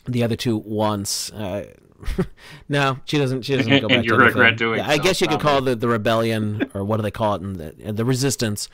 the 0.06 0.24
other 0.24 0.36
two 0.36 0.58
once. 0.58 1.32
Uh, 1.32 1.68
no, 2.70 3.00
she 3.06 3.18
doesn't. 3.18 3.44
She 3.44 3.56
doesn't 3.56 3.82
go 3.82 3.88
back. 3.88 3.98
and 3.98 4.06
you 4.06 4.16
regret 4.16 4.58
doing. 4.58 4.80
I 4.82 4.98
so, 4.98 5.04
guess 5.04 5.22
you 5.22 5.28
probably. 5.28 5.44
could 5.44 5.50
call 5.50 5.62
the 5.62 5.76
the 5.76 5.88
rebellion, 5.88 6.70
or 6.74 6.84
what 6.84 6.98
do 6.98 7.04
they 7.04 7.12
call 7.12 7.36
it? 7.36 7.42
And 7.42 7.56
the, 7.56 7.94
the 7.94 8.06
resistance 8.06 8.70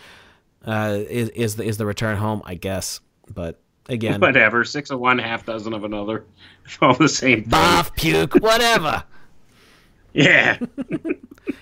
uh, 0.66 0.98
is 1.10 1.30
is 1.30 1.56
the 1.56 1.64
is 1.64 1.78
the 1.78 1.86
return 1.86 2.18
home, 2.18 2.42
I 2.46 2.56
guess. 2.56 3.00
But 3.34 3.60
again, 3.88 4.20
whatever. 4.20 4.64
Six 4.64 4.90
of 4.90 5.00
one, 5.00 5.18
half 5.20 5.46
dozen 5.46 5.74
of 5.74 5.84
another. 5.84 6.26
All 6.82 6.96
the 6.96 7.10
same. 7.10 7.46
Boff, 7.46 7.96
puke, 7.96 8.36
whatever. 8.36 9.04
yeah. 10.14 10.58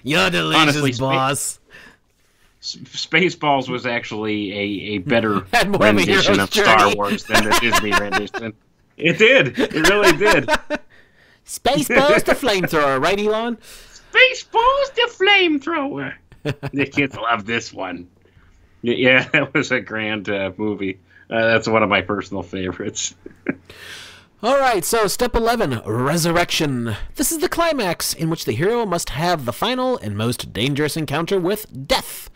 You're 0.04 0.30
delicious, 0.30 0.78
Honestly, 0.78 0.92
boss. 0.94 1.60
Spaceballs 2.62 3.70
was 3.70 3.86
actually 3.86 4.52
a, 4.52 4.96
a 4.96 4.98
better 5.00 5.46
rendition 5.66 6.40
of 6.40 6.50
journey. 6.50 6.68
Star 6.68 6.96
Wars 6.96 7.24
than 7.24 7.46
the 7.46 7.58
Disney 7.62 7.92
rendition. 7.94 8.54
It 8.98 9.18
did. 9.18 9.58
It 9.60 9.88
really 9.88 10.18
did. 10.18 10.50
Spaceballs 11.48 12.26
the 12.26 12.34
flamethrower, 12.34 13.02
right, 13.02 13.20
Elon? 13.20 13.58
Spaceballs 13.58 14.94
the 14.96 15.10
flamethrower. 15.10 16.14
the 16.74 16.86
kids 16.86 17.16
love 17.16 17.46
this 17.46 17.74
one. 17.74 18.10
Yeah, 18.82 19.28
that 19.34 19.54
was 19.54 19.72
a 19.72 19.80
grand 19.80 20.30
uh, 20.30 20.52
movie. 20.58 21.00
Uh, 21.30 21.48
that's 21.48 21.68
one 21.68 21.84
of 21.84 21.90
my 21.90 22.02
personal 22.02 22.44
favorites. 22.44 23.16
All 24.44 24.60
right, 24.60 24.86
so 24.86 25.08
step 25.08 25.36
11 25.36 25.82
Resurrection. 25.86 26.96
This 27.16 27.32
is 27.32 27.40
the 27.40 27.50
climax 27.50 28.14
in 28.14 28.30
which 28.30 28.46
the 28.46 28.52
hero 28.52 28.86
must 28.86 29.10
have 29.10 29.46
the 29.46 29.54
final 29.54 29.98
and 29.98 30.16
most 30.16 30.54
dangerous 30.54 30.96
encounter 30.96 31.40
with 31.40 31.88
death. 31.88 32.30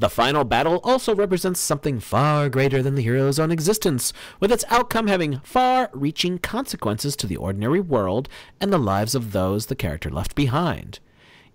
The 0.00 0.08
final 0.08 0.44
battle 0.44 0.80
also 0.84 1.12
represents 1.12 1.58
something 1.58 1.98
far 1.98 2.48
greater 2.48 2.84
than 2.84 2.94
the 2.94 3.02
hero's 3.02 3.40
own 3.40 3.50
existence, 3.50 4.12
with 4.38 4.52
its 4.52 4.64
outcome 4.68 5.08
having 5.08 5.40
far 5.40 5.90
reaching 5.92 6.38
consequences 6.38 7.16
to 7.16 7.26
the 7.26 7.36
ordinary 7.36 7.80
world 7.80 8.28
and 8.60 8.72
the 8.72 8.78
lives 8.78 9.16
of 9.16 9.32
those 9.32 9.66
the 9.66 9.74
character 9.74 10.08
left 10.08 10.36
behind. 10.36 11.00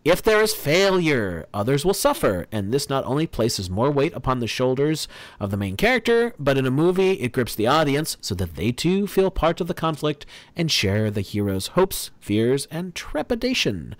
If 0.05 0.21
there 0.21 0.41
is 0.41 0.53
failure, 0.53 1.45
others 1.53 1.85
will 1.85 1.93
suffer, 1.93 2.45
and 2.51 2.73
this 2.73 2.89
not 2.89 3.05
only 3.05 3.25
places 3.25 3.69
more 3.69 3.89
weight 3.89 4.13
upon 4.13 4.39
the 4.39 4.47
shoulders 4.47 5.07
of 5.39 5.49
the 5.49 5.55
main 5.55 5.77
character, 5.77 6.33
but 6.37 6.57
in 6.57 6.65
a 6.65 6.71
movie 6.71 7.13
it 7.13 7.31
grips 7.31 7.55
the 7.55 7.67
audience 7.67 8.17
so 8.19 8.35
that 8.35 8.55
they 8.55 8.73
too 8.73 9.07
feel 9.07 9.31
part 9.31 9.61
of 9.61 9.67
the 9.67 9.73
conflict 9.73 10.25
and 10.57 10.69
share 10.69 11.09
the 11.09 11.21
hero's 11.21 11.67
hopes, 11.67 12.11
fears, 12.19 12.67
and 12.69 12.95
trepidation. 12.95 13.95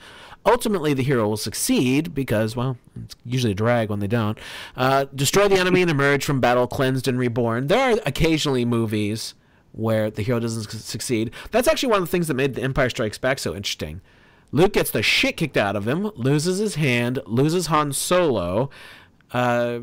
Ultimately, 0.46 0.94
the 0.94 1.04
hero 1.04 1.30
will 1.30 1.38
succeed 1.38 2.14
because, 2.14 2.54
well, 2.54 2.78
it's 3.02 3.16
usually 3.24 3.54
a 3.54 3.56
drag 3.56 3.90
when 3.90 4.00
they 4.00 4.08
don't. 4.08 4.38
Uh, 4.76 5.06
destroy 5.16 5.48
the 5.48 5.56
enemy 5.56 5.84
and 5.84 5.92
emerge 5.92 6.26
from 6.26 6.42
battle 6.42 6.68
cleansed 6.68 7.08
and 7.08 7.18
reborn. 7.18 7.68
There 7.68 7.94
are 7.94 8.00
occasionally 8.06 8.66
movies 8.66 9.36
where 9.72 10.12
the 10.12 10.22
hero 10.22 10.42
doesn't 10.42 10.70
succeed. 10.70 11.32
That's 11.52 11.70
actually 11.70 11.90
one 11.90 12.02
of 12.02 12.08
the 12.10 12.12
things 12.12 12.28
that 12.28 12.34
made 12.34 12.56
The 12.56 12.62
Empire 12.62 12.90
Strikes 12.90 13.18
Back 13.18 13.40
so 13.40 13.56
interesting. 13.56 14.02
Luke 14.54 14.74
gets 14.74 14.92
the 14.92 15.02
shit 15.02 15.36
kicked 15.36 15.58
out 15.58 15.76
of 15.76 15.88
him, 15.88 16.12
loses 16.16 16.60
his 16.60 16.76
hand, 16.76 17.20
loses 17.26 17.66
Han 17.68 17.92
Solo. 17.92 18.70
Uh, 19.32 19.80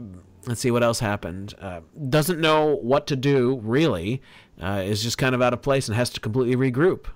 let's 0.46 0.60
see 0.60 0.70
what 0.70 0.84
else 0.84 1.00
happened. 1.00 1.54
Uh, 1.60 1.80
doesn't 2.08 2.40
know 2.40 2.76
what 2.76 3.08
to 3.08 3.16
do, 3.16 3.60
really. 3.64 4.22
Uh, 4.62 4.82
is 4.84 5.02
just 5.02 5.18
kind 5.18 5.34
of 5.34 5.42
out 5.42 5.52
of 5.52 5.60
place 5.60 5.88
and 5.88 5.96
has 5.96 6.08
to 6.10 6.20
completely 6.20 6.54
regroup. 6.54 7.06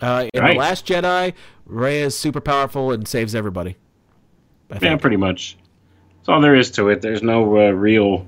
Uh, 0.00 0.26
in 0.34 0.42
right. 0.42 0.54
the 0.54 0.58
Last 0.58 0.86
Jedi, 0.86 1.34
Rey 1.66 2.00
is 2.00 2.18
super 2.18 2.40
powerful 2.40 2.90
and 2.90 3.06
saves 3.06 3.34
everybody. 3.34 3.76
Yeah, 4.82 4.96
pretty 4.96 5.16
much. 5.16 5.56
That's 6.16 6.28
all 6.28 6.40
there 6.40 6.56
is 6.56 6.70
to 6.72 6.88
it. 6.88 7.00
There's 7.00 7.22
no 7.22 7.58
uh, 7.58 7.70
real, 7.70 8.26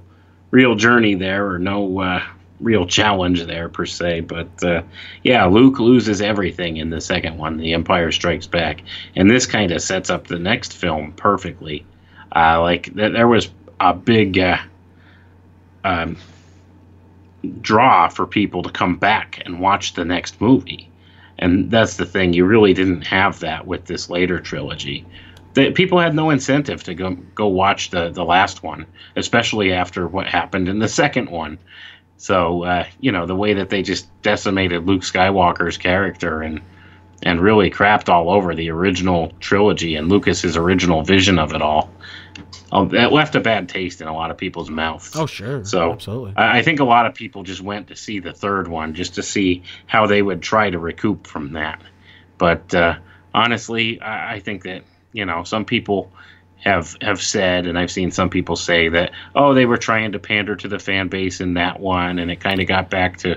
real 0.53 0.77
journey 0.77 1.15
there, 1.17 1.51
or 1.51 1.59
no 1.59 1.99
uh, 1.99 2.23
real 2.63 2.87
challenge 2.87 3.45
there 3.45 3.69
per 3.69 3.87
se. 3.87 4.21
But 4.21 4.65
uh, 4.65 4.83
yeah, 5.23 5.45
Luke 5.47 5.79
loses 5.79 6.23
everything 6.23 6.79
in 6.79 6.91
the 6.91 7.01
second 7.01 7.37
one, 7.37 7.57
The 7.57 7.75
Empire 7.75 8.13
Strikes 8.13 8.47
Back, 8.47 8.83
and 9.17 9.31
this 9.31 9.47
kind 9.47 9.73
of 9.73 9.83
sets 9.83 10.11
up 10.11 10.27
the 10.27 10.39
next 10.39 10.73
film 10.75 11.13
perfectly. 11.13 11.85
Uh, 12.35 12.61
like 12.61 12.95
th- 12.95 13.13
there 13.13 13.29
was 13.29 13.51
a 13.81 13.93
big 13.93 14.39
uh, 14.39 14.59
um, 15.85 16.17
draw 17.61 18.09
for 18.09 18.27
people 18.27 18.63
to 18.63 18.71
come 18.71 18.97
back 18.97 19.43
and 19.45 19.61
watch 19.61 19.95
the 19.95 20.05
next 20.05 20.41
movie 20.41 20.89
and 21.39 21.71
that's 21.71 21.97
the 21.97 22.07
thing 22.07 22.33
you 22.33 22.45
really 22.45 22.73
didn't 22.73 23.07
have 23.07 23.41
that 23.41 23.67
with 23.67 23.85
this 23.87 24.09
later 24.09 24.39
trilogy 24.39 25.05
the, 25.55 25.71
people 25.73 25.99
had 25.99 26.15
no 26.15 26.31
incentive 26.31 26.83
to 26.85 26.95
go 26.95 27.11
go 27.35 27.49
watch 27.49 27.91
the 27.91 28.11
the 28.11 28.25
last 28.25 28.63
one 28.63 28.87
especially 29.17 29.73
after 29.73 30.07
what 30.07 30.27
happened 30.27 30.69
in 30.69 30.79
the 30.79 30.89
second 30.89 31.29
one 31.29 31.59
so 32.23 32.63
uh, 32.63 32.87
you 33.01 33.11
know 33.11 33.27
the 33.27 33.35
way 33.35 33.55
that 33.55 33.69
they 33.69 33.83
just 33.83 34.07
decimated 34.23 34.87
luke 34.87 35.03
skywalker's 35.03 35.77
character 35.77 36.41
and 36.41 36.61
and 37.25 37.41
really 37.41 37.71
crapped 37.71 38.09
all 38.09 38.31
over 38.31 38.55
the 38.55 38.71
original 38.71 39.33
trilogy 39.41 39.97
and 39.97 40.09
lucas's 40.09 40.57
original 40.57 41.03
vision 41.03 41.39
of 41.39 41.53
it 41.53 41.61
all 41.61 41.91
um, 42.71 42.89
that 42.91 43.13
left 43.13 43.35
a 43.35 43.41
bad 43.41 43.69
taste 43.69 44.01
in 44.01 44.09
a 44.09 44.15
lot 44.15 44.31
of 44.31 44.39
people's 44.39 44.71
mouths. 44.71 45.15
Oh, 45.15 45.27
sure. 45.27 45.63
So 45.63 45.93
absolutely, 45.93 46.35
I, 46.37 46.61
I 46.61 46.63
think 46.63 46.81
a 46.81 46.85
lot 46.85 47.05
of 47.05 47.15
people 47.15 47.43
just 47.43 47.61
went 47.61 47.89
to 47.89 47.97
see 47.97 48.19
the 48.19 48.33
third 48.33 48.67
one 48.67 48.95
just 48.95 49.17
to 49.17 49.23
see 49.23 49.63
how 49.87 50.07
they 50.07 50.23
would 50.23 50.41
try 50.41 50.71
to 50.71 50.79
recoup 50.79 51.27
from 51.27 51.53
that. 51.53 51.83
But 52.39 52.75
uh, 52.75 52.97
honestly, 53.35 54.01
I, 54.01 54.37
I 54.37 54.41
think 54.41 54.63
that 54.63 54.85
you 55.13 55.27
know 55.27 55.45
some 55.45 55.67
people 55.67 56.11
have 56.63 56.97
have 57.01 57.21
said, 57.21 57.67
and 57.67 57.79
I've 57.79 57.91
seen 57.91 58.11
some 58.11 58.31
people 58.31 58.57
say 58.57 58.89
that 58.89 59.13
oh 59.35 59.55
they 59.55 59.67
were 59.67 59.77
trying 59.77 60.13
to 60.13 60.19
pander 60.19 60.57
to 60.57 60.69
the 60.69 60.79
fan 60.79 61.09
base 61.09 61.41
in 61.41 61.55
that 61.55 61.81
one, 61.81 62.19
and 62.19 62.31
it 62.31 62.41
kind 62.41 62.61
of 62.61 62.67
got 62.67 62.89
back 62.89 63.19
to 63.19 63.37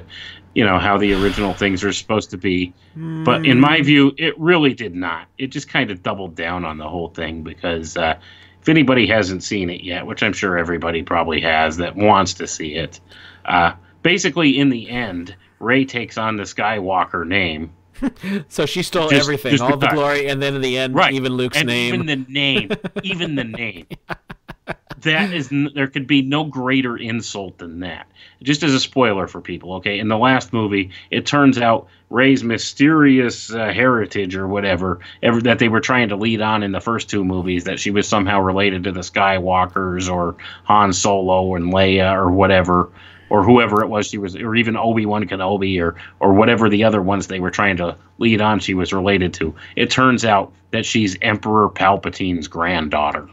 you 0.53 0.63
know 0.63 0.79
how 0.79 0.97
the 0.97 1.13
original 1.13 1.53
things 1.53 1.83
are 1.83 1.91
supposed 1.91 2.29
to 2.31 2.37
be. 2.37 2.73
Mm. 2.97 3.25
But 3.25 3.45
in 3.45 3.59
my 3.59 3.81
view, 3.81 4.13
it 4.17 4.39
really 4.39 4.73
did 4.73 4.95
not. 4.95 5.27
It 5.37 5.47
just 5.47 5.67
kind 5.67 5.91
of 5.91 6.03
doubled 6.03 6.35
down 6.35 6.65
on 6.65 6.77
the 6.77 6.87
whole 6.87 7.09
thing 7.09 7.43
because 7.43 7.97
uh, 7.97 8.19
if 8.61 8.69
anybody 8.69 9.07
hasn't 9.07 9.43
seen 9.43 9.69
it 9.69 9.83
yet, 9.83 10.05
which 10.05 10.23
I'm 10.23 10.33
sure 10.33 10.57
everybody 10.57 11.03
probably 11.03 11.41
has 11.41 11.77
that 11.77 11.95
wants 11.95 12.35
to 12.35 12.47
see 12.47 12.75
it, 12.75 12.99
uh, 13.43 13.73
basically 14.01 14.57
in 14.57 14.69
the 14.69 14.89
end, 14.89 15.35
Rey 15.59 15.85
takes 15.85 16.17
on 16.17 16.37
the 16.37 16.43
Skywalker 16.43 17.27
name. 17.27 17.73
so 18.49 18.65
she 18.65 18.83
stole 18.83 19.09
just, 19.09 19.21
everything, 19.21 19.51
just 19.51 19.63
all 19.63 19.77
the 19.77 19.87
glory, 19.87 20.27
and 20.27 20.41
then 20.41 20.55
in 20.55 20.61
the 20.61 20.77
end, 20.77 20.95
right. 20.95 21.13
even 21.13 21.33
Luke's 21.33 21.57
and 21.57 21.67
name. 21.67 21.93
Even 21.93 22.05
the 22.05 22.31
name, 22.31 22.71
even 23.03 23.35
the 23.35 23.43
name. 23.43 23.87
that 25.01 25.33
is 25.33 25.51
there 25.73 25.87
could 25.87 26.07
be 26.07 26.21
no 26.21 26.43
greater 26.43 26.97
insult 26.97 27.57
than 27.57 27.81
that. 27.81 28.07
Just 28.43 28.63
as 28.63 28.73
a 28.73 28.79
spoiler 28.79 29.27
for 29.27 29.41
people, 29.41 29.75
okay? 29.75 29.99
In 29.99 30.07
the 30.07 30.17
last 30.17 30.51
movie, 30.51 30.91
it 31.09 31.25
turns 31.25 31.57
out 31.57 31.87
Rey's 32.09 32.43
mysterious 32.43 33.53
uh, 33.53 33.71
heritage 33.71 34.35
or 34.35 34.47
whatever 34.47 34.99
ever, 35.23 35.41
that 35.41 35.59
they 35.59 35.69
were 35.69 35.79
trying 35.79 36.09
to 36.09 36.15
lead 36.15 36.41
on 36.41 36.63
in 36.63 36.71
the 36.71 36.81
first 36.81 37.09
two 37.09 37.23
movies 37.23 37.63
that 37.65 37.79
she 37.79 37.91
was 37.91 38.07
somehow 38.07 38.39
related 38.39 38.83
to 38.83 38.91
the 38.91 39.01
Skywalkers 39.01 40.11
or 40.11 40.35
Han 40.65 40.93
Solo 40.93 41.55
and 41.55 41.73
Leia 41.73 42.13
or 42.13 42.29
whatever 42.31 42.89
or 43.29 43.43
whoever 43.43 43.83
it 43.83 43.87
was 43.87 44.07
she 44.07 44.17
was 44.17 44.35
or 44.35 44.55
even 44.55 44.77
Obi-Wan 44.77 45.25
Kenobi 45.25 45.81
or 45.81 45.95
or 46.19 46.33
whatever 46.33 46.69
the 46.69 46.83
other 46.83 47.01
ones 47.01 47.27
they 47.27 47.39
were 47.39 47.51
trying 47.51 47.77
to 47.77 47.97
lead 48.17 48.41
on 48.41 48.59
she 48.59 48.73
was 48.73 48.93
related 48.93 49.33
to. 49.35 49.55
It 49.75 49.89
turns 49.89 50.25
out 50.25 50.53
that 50.71 50.85
she's 50.85 51.17
Emperor 51.21 51.69
Palpatine's 51.69 52.47
granddaughter 52.47 53.29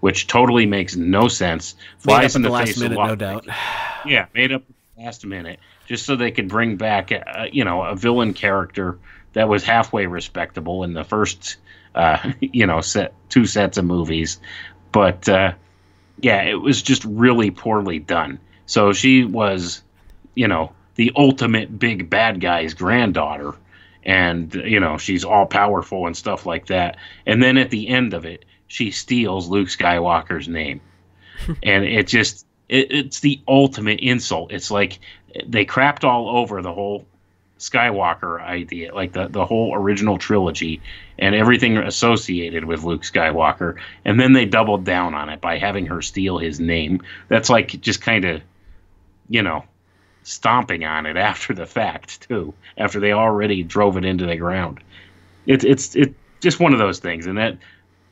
which 0.00 0.28
totally 0.28 0.64
makes 0.64 0.94
no 0.94 1.26
sense. 1.26 1.74
Flies 1.98 2.36
in 2.36 2.42
the, 2.42 2.48
the 2.48 2.52
last 2.52 2.78
minute, 2.78 2.96
no 2.96 3.16
doubt. 3.16 3.46
Yeah, 4.06 4.26
made 4.32 4.52
up 4.52 4.62
last 4.96 5.26
minute 5.26 5.58
just 5.88 6.04
so 6.04 6.16
they 6.16 6.30
could 6.30 6.48
bring 6.48 6.76
back, 6.76 7.10
a, 7.10 7.48
you 7.50 7.64
know, 7.64 7.82
a 7.82 7.96
villain 7.96 8.34
character 8.34 8.98
that 9.32 9.48
was 9.48 9.64
halfway 9.64 10.06
respectable 10.06 10.84
in 10.84 10.92
the 10.92 11.02
first, 11.02 11.56
uh, 11.94 12.32
you 12.40 12.66
know, 12.66 12.80
set 12.80 13.14
two 13.28 13.46
sets 13.46 13.78
of 13.78 13.84
movies, 13.84 14.38
but 14.92 15.28
uh, 15.28 15.52
yeah, 16.20 16.42
it 16.42 16.54
was 16.54 16.82
just 16.82 17.04
really 17.04 17.50
poorly 17.50 17.98
done. 17.98 18.38
So 18.68 18.92
she 18.92 19.24
was, 19.24 19.82
you 20.36 20.46
know, 20.46 20.72
the 20.94 21.10
ultimate 21.16 21.76
big 21.76 22.08
bad 22.08 22.40
guy's 22.40 22.74
granddaughter 22.74 23.54
and 24.04 24.54
you 24.54 24.78
know 24.78 24.96
she's 24.96 25.24
all 25.24 25.44
powerful 25.44 26.06
and 26.06 26.16
stuff 26.16 26.46
like 26.46 26.66
that 26.66 26.96
and 27.26 27.42
then 27.42 27.58
at 27.58 27.68
the 27.68 27.88
end 27.88 28.14
of 28.14 28.24
it 28.24 28.44
she 28.68 28.90
steals 28.90 29.48
Luke 29.48 29.68
Skywalker's 29.68 30.46
name, 30.46 30.80
and 31.62 31.84
it 31.84 32.06
just 32.06 32.46
it, 32.68 32.92
it's 32.92 33.20
the 33.20 33.40
ultimate 33.48 34.00
insult. 34.00 34.52
It's 34.52 34.70
like 34.70 35.00
they 35.44 35.64
crapped 35.64 36.04
all 36.04 36.28
over 36.38 36.62
the 36.62 36.72
whole 36.72 37.06
Skywalker 37.58 38.40
idea, 38.40 38.94
like 38.94 39.12
the 39.12 39.26
the 39.26 39.44
whole 39.44 39.74
original 39.74 40.18
trilogy 40.18 40.80
and 41.18 41.34
everything 41.34 41.76
associated 41.78 42.64
with 42.64 42.84
Luke 42.84 43.02
Skywalker, 43.02 43.76
and 44.04 44.20
then 44.20 44.32
they 44.32 44.44
doubled 44.44 44.84
down 44.84 45.14
on 45.14 45.28
it 45.28 45.40
by 45.40 45.58
having 45.58 45.86
her 45.86 46.00
steal 46.00 46.38
his 46.38 46.60
name. 46.60 47.02
That's 47.26 47.50
like 47.50 47.80
just 47.80 48.00
kind 48.00 48.24
of, 48.26 48.42
you 49.28 49.42
know, 49.42 49.64
stomping 50.22 50.84
on 50.84 51.06
it 51.06 51.16
after 51.16 51.54
the 51.54 51.66
fact 51.66 52.28
too, 52.28 52.54
after 52.76 53.00
they 53.00 53.12
already 53.12 53.62
drove 53.62 53.96
it 53.96 54.04
into 54.04 54.26
the 54.26 54.36
ground. 54.36 54.80
It's 55.46 55.64
it's 55.64 55.96
it's 55.96 56.14
just 56.40 56.60
one 56.60 56.72
of 56.72 56.78
those 56.78 56.98
things, 56.98 57.26
and 57.26 57.38
that 57.38 57.58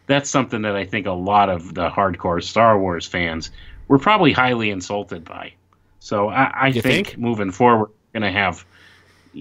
that's 0.07 0.31
something 0.31 0.63
that 0.63 0.77
I 0.77 0.85
think 0.85 1.07
a 1.07 1.13
lot 1.13 1.49
of 1.49 1.75
the 1.75 1.91
hardcore 1.91 2.43
Star 2.43 2.79
Wars 2.79 3.07
fans 3.07 3.51
were 3.89 3.99
probably 3.99 4.33
highly 4.33 4.71
insulted 4.71 5.25
by. 5.25 5.53
So 5.99 6.29
I, 6.29 6.67
I 6.69 6.73
think, 6.73 6.85
think, 6.85 7.19
moving 7.19 7.51
forward, 7.51 7.91
we're 8.13 8.21
going 8.21 8.33
to 8.33 8.39
have 8.39 8.65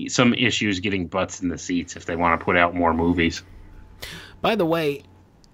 some 0.08 0.34
issues 0.34 0.80
getting 0.80 1.08
butts 1.08 1.42
in 1.42 1.50
the 1.50 1.58
seats 1.58 1.96
if 1.96 2.06
they 2.06 2.16
want 2.16 2.40
to 2.40 2.44
put 2.44 2.58
out 2.58 2.76
more 2.76 2.94
movies. 2.94 3.44
By 4.42 4.56
the 4.56 4.66
way, 4.66 5.04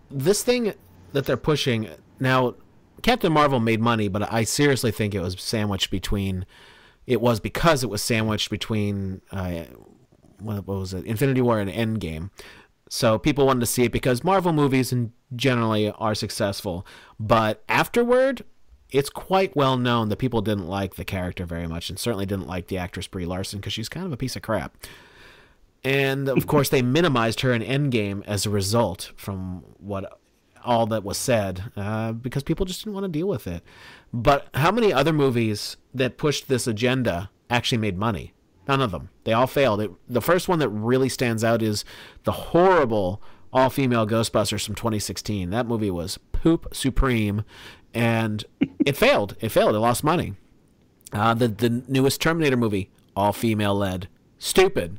this 0.09 0.43
thing 0.43 0.73
that 1.13 1.25
they're 1.25 1.37
pushing 1.37 1.89
now, 2.19 2.55
Captain 3.01 3.31
Marvel 3.31 3.59
made 3.59 3.81
money, 3.81 4.07
but 4.07 4.31
I 4.31 4.43
seriously 4.43 4.91
think 4.91 5.13
it 5.13 5.21
was 5.21 5.39
sandwiched 5.41 5.91
between. 5.91 6.45
It 7.07 7.19
was 7.19 7.39
because 7.39 7.83
it 7.83 7.89
was 7.89 8.01
sandwiched 8.01 8.49
between 8.49 9.21
uh, 9.31 9.63
what 10.39 10.67
was 10.67 10.93
it, 10.93 11.05
Infinity 11.05 11.41
War 11.41 11.59
and 11.59 11.69
Endgame. 11.69 12.29
So 12.89 13.17
people 13.17 13.45
wanted 13.45 13.61
to 13.61 13.65
see 13.65 13.83
it 13.83 13.91
because 13.91 14.23
Marvel 14.23 14.53
movies 14.53 14.91
and 14.91 15.11
generally 15.35 15.89
are 15.91 16.13
successful. 16.13 16.85
But 17.19 17.63
afterward, 17.69 18.43
it's 18.89 19.09
quite 19.09 19.55
well 19.55 19.77
known 19.77 20.09
that 20.09 20.17
people 20.17 20.41
didn't 20.41 20.67
like 20.67 20.95
the 20.95 21.05
character 21.05 21.45
very 21.45 21.67
much 21.67 21.89
and 21.89 21.97
certainly 21.97 22.25
didn't 22.25 22.47
like 22.47 22.67
the 22.67 22.77
actress 22.77 23.07
Brie 23.07 23.25
Larson 23.25 23.59
because 23.59 23.73
she's 23.73 23.89
kind 23.89 24.05
of 24.05 24.11
a 24.11 24.17
piece 24.17 24.35
of 24.35 24.41
crap. 24.41 24.75
And 25.83 26.29
of 26.29 26.45
course, 26.45 26.69
they 26.69 26.81
minimized 26.81 27.41
her 27.41 27.53
in 27.53 27.63
Endgame 27.63 28.23
as 28.27 28.45
a 28.45 28.49
result 28.49 29.11
from 29.15 29.63
what 29.79 30.19
all 30.63 30.85
that 30.87 31.03
was 31.03 31.17
said 31.17 31.71
uh, 31.75 32.11
because 32.11 32.43
people 32.43 32.65
just 32.65 32.83
didn't 32.83 32.93
want 32.93 33.05
to 33.05 33.19
deal 33.19 33.27
with 33.27 33.47
it. 33.47 33.63
But 34.13 34.47
how 34.53 34.71
many 34.71 34.91
other 34.91 35.13
movies 35.13 35.77
that 35.93 36.17
pushed 36.17 36.47
this 36.47 36.67
agenda 36.67 37.29
actually 37.49 37.77
made 37.77 37.97
money? 37.97 38.33
None 38.67 38.81
of 38.81 38.91
them. 38.91 39.09
They 39.23 39.33
all 39.33 39.47
failed. 39.47 39.81
It, 39.81 39.91
the 40.07 40.21
first 40.21 40.47
one 40.47 40.59
that 40.59 40.69
really 40.69 41.09
stands 41.09 41.43
out 41.43 41.61
is 41.61 41.83
the 42.23 42.31
horrible 42.31 43.21
all 43.53 43.69
female 43.69 44.07
Ghostbusters 44.07 44.65
from 44.65 44.75
2016. 44.75 45.49
That 45.49 45.67
movie 45.67 45.91
was 45.91 46.17
poop 46.31 46.67
supreme, 46.73 47.43
and 47.93 48.45
it 48.85 48.95
failed. 48.97 49.35
It 49.39 49.49
failed. 49.49 49.75
It 49.75 49.79
lost 49.79 50.03
money. 50.03 50.35
Uh, 51.11 51.33
the 51.33 51.47
the 51.49 51.83
newest 51.87 52.21
Terminator 52.21 52.55
movie, 52.55 52.89
all 53.15 53.33
female 53.33 53.75
led, 53.75 54.07
stupid, 54.37 54.97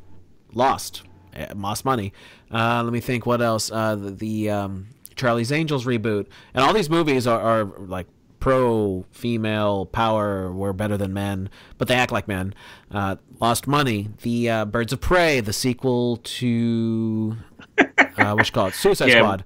lost, 0.52 1.02
eh, 1.32 1.52
lost 1.56 1.84
money. 1.84 2.12
Uh, 2.50 2.82
let 2.82 2.92
me 2.92 3.00
think. 3.00 3.24
What 3.24 3.40
else? 3.40 3.70
Uh, 3.72 3.96
the, 3.96 4.10
the 4.10 4.50
um, 4.50 4.88
Charlie's 5.22 5.52
Angels 5.52 5.86
reboot, 5.86 6.26
and 6.52 6.64
all 6.64 6.72
these 6.72 6.90
movies 6.90 7.28
are, 7.28 7.40
are 7.40 7.64
like 7.78 8.08
pro 8.40 9.06
female 9.12 9.86
power. 9.86 10.50
We're 10.52 10.72
better 10.72 10.96
than 10.96 11.12
men, 11.12 11.48
but 11.78 11.86
they 11.86 11.94
act 11.94 12.10
like 12.10 12.26
men. 12.26 12.54
Uh, 12.90 13.16
lost 13.40 13.68
money. 13.68 14.08
The 14.22 14.50
uh, 14.50 14.64
Birds 14.64 14.92
of 14.92 15.00
Prey, 15.00 15.38
the 15.38 15.52
sequel 15.52 16.16
to 16.16 17.36
uh, 17.78 18.34
what 18.34 18.48
you 18.48 18.52
call 18.52 18.66
it, 18.66 18.74
Suicide 18.74 19.10
yeah. 19.10 19.20
Squad. 19.20 19.44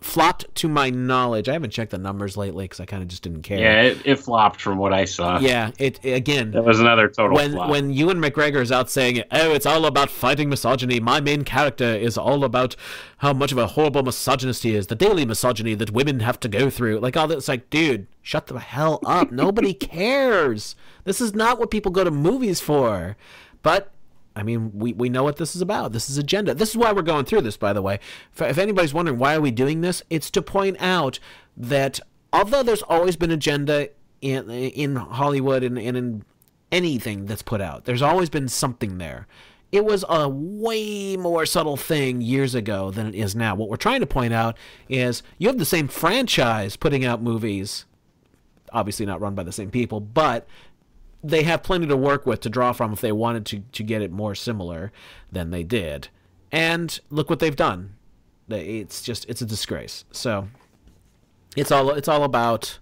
Flopped 0.00 0.54
to 0.56 0.68
my 0.68 0.88
knowledge. 0.88 1.48
I 1.48 1.52
haven't 1.52 1.70
checked 1.70 1.90
the 1.90 1.98
numbers 1.98 2.36
lately 2.36 2.64
because 2.64 2.80
I 2.80 2.86
kind 2.86 3.02
of 3.02 3.08
just 3.08 3.22
didn't 3.22 3.42
care. 3.42 3.58
Yeah, 3.58 3.82
it, 3.82 3.98
it, 4.06 4.16
flopped 4.16 4.60
from 4.60 4.78
what 4.78 4.94
I 4.94 5.04
saw. 5.04 5.38
Yeah, 5.38 5.72
it, 5.78 6.00
it 6.02 6.12
again. 6.12 6.52
That 6.52 6.64
was 6.64 6.80
another 6.80 7.08
total 7.08 7.36
when 7.36 7.52
flop. 7.52 7.68
when 7.68 7.90
Ewan 7.90 8.18
McGregor 8.18 8.62
is 8.62 8.72
out 8.72 8.90
saying, 8.90 9.22
"Oh, 9.30 9.52
it's 9.52 9.66
all 9.66 9.84
about 9.84 10.08
fighting 10.08 10.48
misogyny. 10.48 11.00
My 11.00 11.20
main 11.20 11.44
character 11.44 11.84
is 11.84 12.16
all 12.16 12.44
about 12.44 12.76
how 13.18 13.34
much 13.34 13.52
of 13.52 13.58
a 13.58 13.66
horrible 13.66 14.02
misogynist 14.02 14.62
he 14.62 14.74
is, 14.74 14.86
the 14.86 14.94
daily 14.94 15.26
misogyny 15.26 15.74
that 15.74 15.90
women 15.90 16.20
have 16.20 16.40
to 16.40 16.48
go 16.48 16.70
through." 16.70 17.00
Like 17.00 17.16
all 17.18 17.28
that, 17.28 17.36
it's 17.36 17.48
like, 17.48 17.68
dude, 17.68 18.06
shut 18.22 18.46
the 18.46 18.58
hell 18.58 19.00
up. 19.04 19.30
Nobody 19.30 19.74
cares. 19.74 20.76
This 21.04 21.20
is 21.20 21.34
not 21.34 21.58
what 21.58 21.70
people 21.70 21.92
go 21.92 22.04
to 22.04 22.10
movies 22.10 22.60
for. 22.60 23.16
But 23.62 23.92
I 24.36 24.42
mean, 24.42 24.70
we, 24.74 24.92
we 24.92 25.08
know 25.08 25.24
what 25.24 25.36
this 25.36 25.56
is 25.56 25.62
about. 25.62 25.92
This 25.92 26.08
is 26.08 26.16
agenda. 26.16 26.54
This 26.54 26.70
is 26.70 26.76
why 26.76 26.92
we're 26.92 27.02
going 27.02 27.24
through 27.24 27.42
this, 27.42 27.56
by 27.56 27.72
the 27.72 27.82
way. 27.82 27.98
If, 28.32 28.42
if 28.42 28.58
anybody's 28.58 28.94
wondering 28.94 29.18
why 29.18 29.34
are 29.34 29.40
we 29.40 29.50
doing 29.50 29.80
this, 29.80 30.02
it's 30.08 30.30
to 30.30 30.42
point 30.42 30.76
out 30.80 31.18
that 31.56 32.00
although 32.32 32.62
there's 32.62 32.82
always 32.82 33.16
been 33.16 33.30
agenda 33.30 33.88
in 34.20 34.50
in 34.50 34.96
Hollywood 34.96 35.62
and, 35.62 35.78
and 35.78 35.96
in 35.96 36.24
anything 36.70 37.26
that's 37.26 37.42
put 37.42 37.60
out, 37.60 37.84
there's 37.84 38.02
always 38.02 38.30
been 38.30 38.48
something 38.48 38.98
there. 38.98 39.26
It 39.72 39.84
was 39.84 40.04
a 40.08 40.28
way 40.28 41.16
more 41.16 41.46
subtle 41.46 41.76
thing 41.76 42.20
years 42.20 42.54
ago 42.54 42.90
than 42.90 43.06
it 43.06 43.14
is 43.14 43.36
now. 43.36 43.54
What 43.54 43.68
we're 43.68 43.76
trying 43.76 44.00
to 44.00 44.06
point 44.06 44.34
out 44.34 44.56
is 44.88 45.22
you 45.38 45.46
have 45.48 45.58
the 45.58 45.64
same 45.64 45.86
franchise 45.86 46.76
putting 46.76 47.04
out 47.04 47.22
movies, 47.22 47.84
obviously 48.72 49.06
not 49.06 49.20
run 49.20 49.36
by 49.36 49.44
the 49.44 49.52
same 49.52 49.70
people, 49.70 50.00
but 50.00 50.48
they 51.22 51.42
have 51.42 51.62
plenty 51.62 51.86
to 51.86 51.96
work 51.96 52.26
with 52.26 52.40
to 52.40 52.48
draw 52.48 52.72
from 52.72 52.92
if 52.92 53.00
they 53.00 53.12
wanted 53.12 53.46
to, 53.46 53.60
to 53.72 53.82
get 53.82 54.02
it 54.02 54.10
more 54.10 54.34
similar 54.34 54.92
than 55.30 55.50
they 55.50 55.62
did. 55.62 56.08
And 56.50 56.98
look 57.10 57.28
what 57.28 57.38
they've 57.38 57.56
done. 57.56 57.94
It's 58.48 59.02
just 59.02 59.28
it's 59.28 59.40
a 59.42 59.46
disgrace. 59.46 60.04
So 60.10 60.48
it's 61.56 61.70
all 61.70 61.90
it's 61.90 62.08
all 62.08 62.24
about 62.24 62.78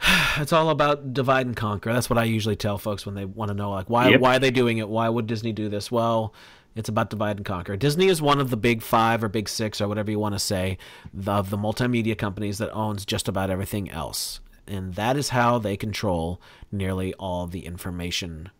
it's 0.38 0.52
all 0.52 0.70
about 0.70 1.12
divide 1.12 1.46
and 1.46 1.56
conquer. 1.56 1.92
That's 1.92 2.08
what 2.08 2.18
I 2.18 2.24
usually 2.24 2.56
tell 2.56 2.78
folks 2.78 3.04
when 3.04 3.14
they 3.14 3.24
want 3.24 3.50
to 3.50 3.54
know 3.54 3.70
like 3.70 3.90
why 3.90 4.10
yep. 4.10 4.20
why 4.20 4.36
are 4.36 4.38
they 4.38 4.50
doing 4.50 4.78
it? 4.78 4.88
Why 4.88 5.08
would 5.08 5.26
Disney 5.26 5.52
do 5.52 5.68
this? 5.68 5.90
Well, 5.90 6.32
it's 6.74 6.88
about 6.88 7.10
divide 7.10 7.36
and 7.36 7.44
conquer. 7.44 7.76
Disney 7.76 8.06
is 8.06 8.22
one 8.22 8.40
of 8.40 8.48
the 8.50 8.56
big 8.56 8.82
five 8.82 9.22
or 9.22 9.28
big 9.28 9.48
six 9.48 9.80
or 9.80 9.88
whatever 9.88 10.10
you 10.10 10.18
want 10.18 10.34
to 10.34 10.38
say 10.38 10.78
of 11.26 11.50
the 11.50 11.58
multimedia 11.58 12.16
companies 12.16 12.58
that 12.58 12.72
owns 12.72 13.04
just 13.04 13.28
about 13.28 13.50
everything 13.50 13.90
else 13.90 14.40
and 14.66 14.94
that 14.94 15.16
is 15.16 15.30
how 15.30 15.58
they 15.58 15.76
control 15.76 16.40
nearly 16.72 17.14
all 17.14 17.46
the 17.46 17.66
information 17.66 18.50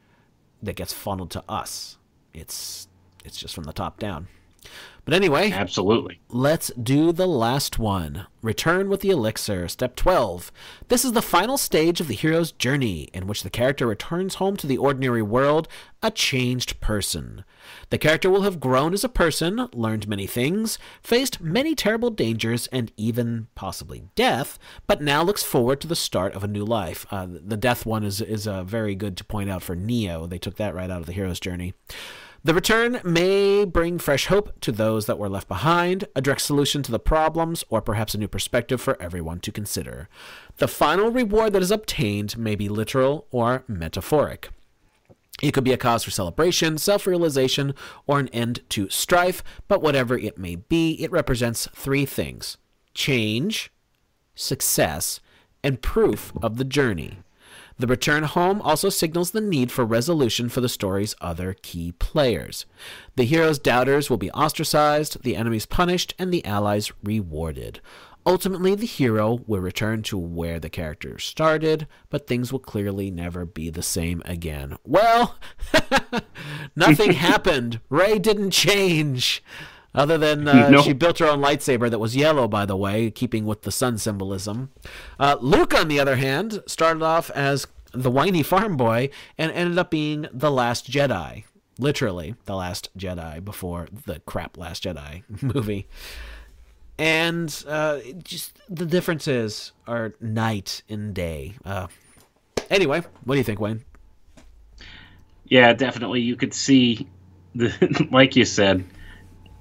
that 0.63 0.77
gets 0.77 0.93
funneled 0.93 1.31
to 1.33 1.45
us. 1.49 1.99
It's 2.33 2.89
it's 3.25 3.39
just 3.39 3.55
from 3.55 3.65
the 3.65 3.73
top 3.73 3.99
down. 3.99 4.29
But 5.05 5.15
anyway, 5.15 5.53
absolutely. 5.53 6.21
Let's 6.31 6.71
do 6.81 7.13
the 7.13 7.27
last 7.27 7.79
one. 7.79 8.27
Return 8.41 8.89
with 8.89 9.01
the 9.01 9.11
elixir, 9.11 9.69
step 9.69 9.97
12. 9.97 10.51
This 10.89 11.05
is 11.05 11.13
the 11.13 11.21
final 11.23 11.59
stage 11.59 12.01
of 12.01 12.09
the 12.09 12.15
hero's 12.15 12.53
journey 12.53 13.09
in 13.13 13.27
which 13.27 13.43
the 13.43 13.51
character 13.51 13.87
returns 13.87 14.37
home 14.37 14.57
to 14.57 14.67
the 14.67 14.79
ordinary 14.79 15.23
world 15.23 15.69
a 16.03 16.11
changed 16.11 16.81
person. 16.81 17.45
The 17.91 17.99
character 17.99 18.31
will 18.31 18.43
have 18.43 18.61
grown 18.61 18.93
as 18.93 19.05
a 19.05 19.09
person, 19.09 19.69
learned 19.73 20.09
many 20.09 20.27
things, 20.27 20.79
faced 21.03 21.41
many 21.41 21.75
terrible 21.75 22.11
dangers, 22.11 22.67
and 22.69 22.93
even 22.97 23.49
possibly 23.55 24.05
death, 24.15 24.59
but 24.87 25.03
now 25.03 25.23
looks 25.23 25.43
forward 25.43 25.81
to 25.81 25.87
the 25.87 25.97
start 25.97 26.35
of 26.35 26.45
a 26.45 26.49
new 26.49 26.65
life. 26.65 27.07
Uh, 27.11 27.27
the 27.29 27.57
death 27.57 27.87
one 27.87 28.05
is, 28.05 28.21
is 28.21 28.47
uh, 28.47 28.65
very 28.65 28.95
good 28.95 29.17
to 29.19 29.25
point 29.25 29.51
out 29.51 29.63
for 29.63 29.75
Neo. 29.77 30.27
They 30.27 30.39
took 30.39 30.57
that 30.57 30.75
right 30.75 30.91
out 30.91 31.01
of 31.01 31.07
the 31.07 31.13
hero's 31.13 31.41
journey. 31.41 31.75
The 32.45 32.53
return 32.53 33.01
may 33.03 33.65
bring 33.65 33.99
fresh 33.99 34.27
hope 34.27 34.61
to 34.61 34.71
those 34.71 35.07
that 35.07 35.19
were 35.19 35.31
left 35.31 35.49
behind, 35.49 36.05
a 36.15 36.21
direct 36.21 36.43
solution 36.43 36.83
to 36.83 36.93
the 36.93 36.99
problems, 36.99 37.65
or 37.71 37.81
perhaps 37.81 38.15
a 38.15 38.19
new 38.19 38.29
perspective 38.29 38.83
for 38.83 39.01
everyone 39.01 39.41
to 39.41 39.51
consider. 39.51 40.11
The 40.59 40.69
final 40.69 41.11
reward 41.11 41.55
that 41.55 41.63
is 41.63 41.71
obtained 41.71 42.37
may 42.37 42.55
be 42.55 42.69
literal 42.69 43.27
or 43.31 43.65
metaphoric. 43.67 44.51
It 45.41 45.53
could 45.53 45.65
be 45.65 45.73
a 45.73 45.79
cause 45.79 46.05
for 46.05 46.11
celebration, 46.11 46.77
self 46.77 47.07
realization, 47.07 47.75
or 48.07 48.21
an 48.21 48.29
end 48.29 48.61
to 48.71 48.91
strife, 48.91 49.43
but 49.67 49.81
whatever 49.81 50.19
it 50.19 50.37
may 50.37 50.57
be, 50.57 51.03
it 51.03 51.11
represents 51.11 51.67
three 51.75 52.05
things 52.05 52.59
change, 52.93 53.73
success, 54.35 55.19
and 55.63 55.81
proof 55.81 56.31
of 56.43 56.59
the 56.59 56.65
journey. 56.65 57.21
The 57.79 57.87
return 57.87 58.23
home 58.23 58.63
also 58.63 58.89
signals 58.89 59.33
the 59.33 59.41
need 59.41 59.73
for 59.73 59.85
resolution 59.85 60.49
for 60.49 60.61
the 60.61 60.69
story's 60.69 61.15
other 61.21 61.55
key 61.61 61.93
players. 61.93 62.67
The 63.17 63.25
hero's 63.25 63.59
doubters 63.59 64.09
will 64.09 64.17
be 64.17 64.31
ostracized, 64.31 65.23
the 65.23 65.35
enemies 65.35 65.67
punished, 65.67 66.15
and 66.19 66.33
the 66.33 66.45
allies 66.45 66.93
rewarded. 67.03 67.81
Ultimately, 68.27 68.75
the 68.75 68.87
hero 68.87 69.41
will 69.47 69.61
return 69.61 70.03
to 70.05 70.17
where 70.17 70.59
the 70.59 70.71
character 70.71 71.19
started, 71.19 71.87
but 72.09 72.27
things 72.27 72.53
will 72.53 72.59
clearly 72.59 73.11
never 73.11 73.45
be 73.45 73.69
the 73.69 73.83
same 73.83 74.23
again. 74.25 74.79
Well, 74.85 75.37
nothing 76.77 77.13
happened. 77.15 77.81
Rey 77.91 78.19
didn't 78.19 78.53
change. 78.53 79.43
Other 79.95 80.19
than 80.19 80.47
uh, 80.49 80.71
nope. 80.71 80.85
she 80.85 80.93
built 80.93 81.19
her 81.19 81.27
own 81.27 81.41
lightsaber 81.41 81.91
that 81.91 81.99
was 81.99 82.17
yellow, 82.17 82.49
by 82.49 82.67
the 82.67 82.77
way, 82.77 83.11
keeping 83.11 83.45
with 83.45 83.63
the 83.63 83.73
sun 83.73 83.99
symbolism. 83.99 84.71
Uh, 85.19 85.37
Luke, 85.41 85.75
on 85.75 85.89
the 85.89 86.01
other 86.01 86.17
hand, 86.17 86.63
started 86.67 87.03
off 87.03 87.31
as 87.31 87.67
the 87.93 88.11
whiny 88.11 88.43
farm 88.43 88.77
boy 88.77 89.09
and 89.39 89.53
ended 89.53 89.79
up 89.79 89.91
being 89.91 90.27
the 90.33 90.51
last 90.51 90.91
Jedi. 90.91 91.45
Literally, 91.79 92.35
the 92.45 92.55
last 92.55 92.97
Jedi 92.97 93.45
before 93.45 93.89
the 94.07 94.21
crap 94.21 94.57
Last 94.57 94.85
Jedi 94.85 95.23
movie. 95.43 95.89
And 96.99 97.65
uh, 97.67 97.99
just 98.23 98.61
the 98.69 98.87
differences 98.87 99.73
are 99.87 100.15
night 100.21 100.83
and 100.89 101.13
day. 101.13 101.55
Uh, 101.65 101.89
anyway, 102.71 103.03
what 103.25 103.35
do 103.35 103.39
you 103.39 103.45
think, 103.45 103.59
Wayne? 103.59 103.85
Yeah, 105.47 105.73
definitely. 105.73 106.21
You 106.21 106.37
could 106.37 106.55
see, 106.55 107.09
the, 107.57 108.07
like 108.13 108.37
you 108.37 108.45
said, 108.45 108.85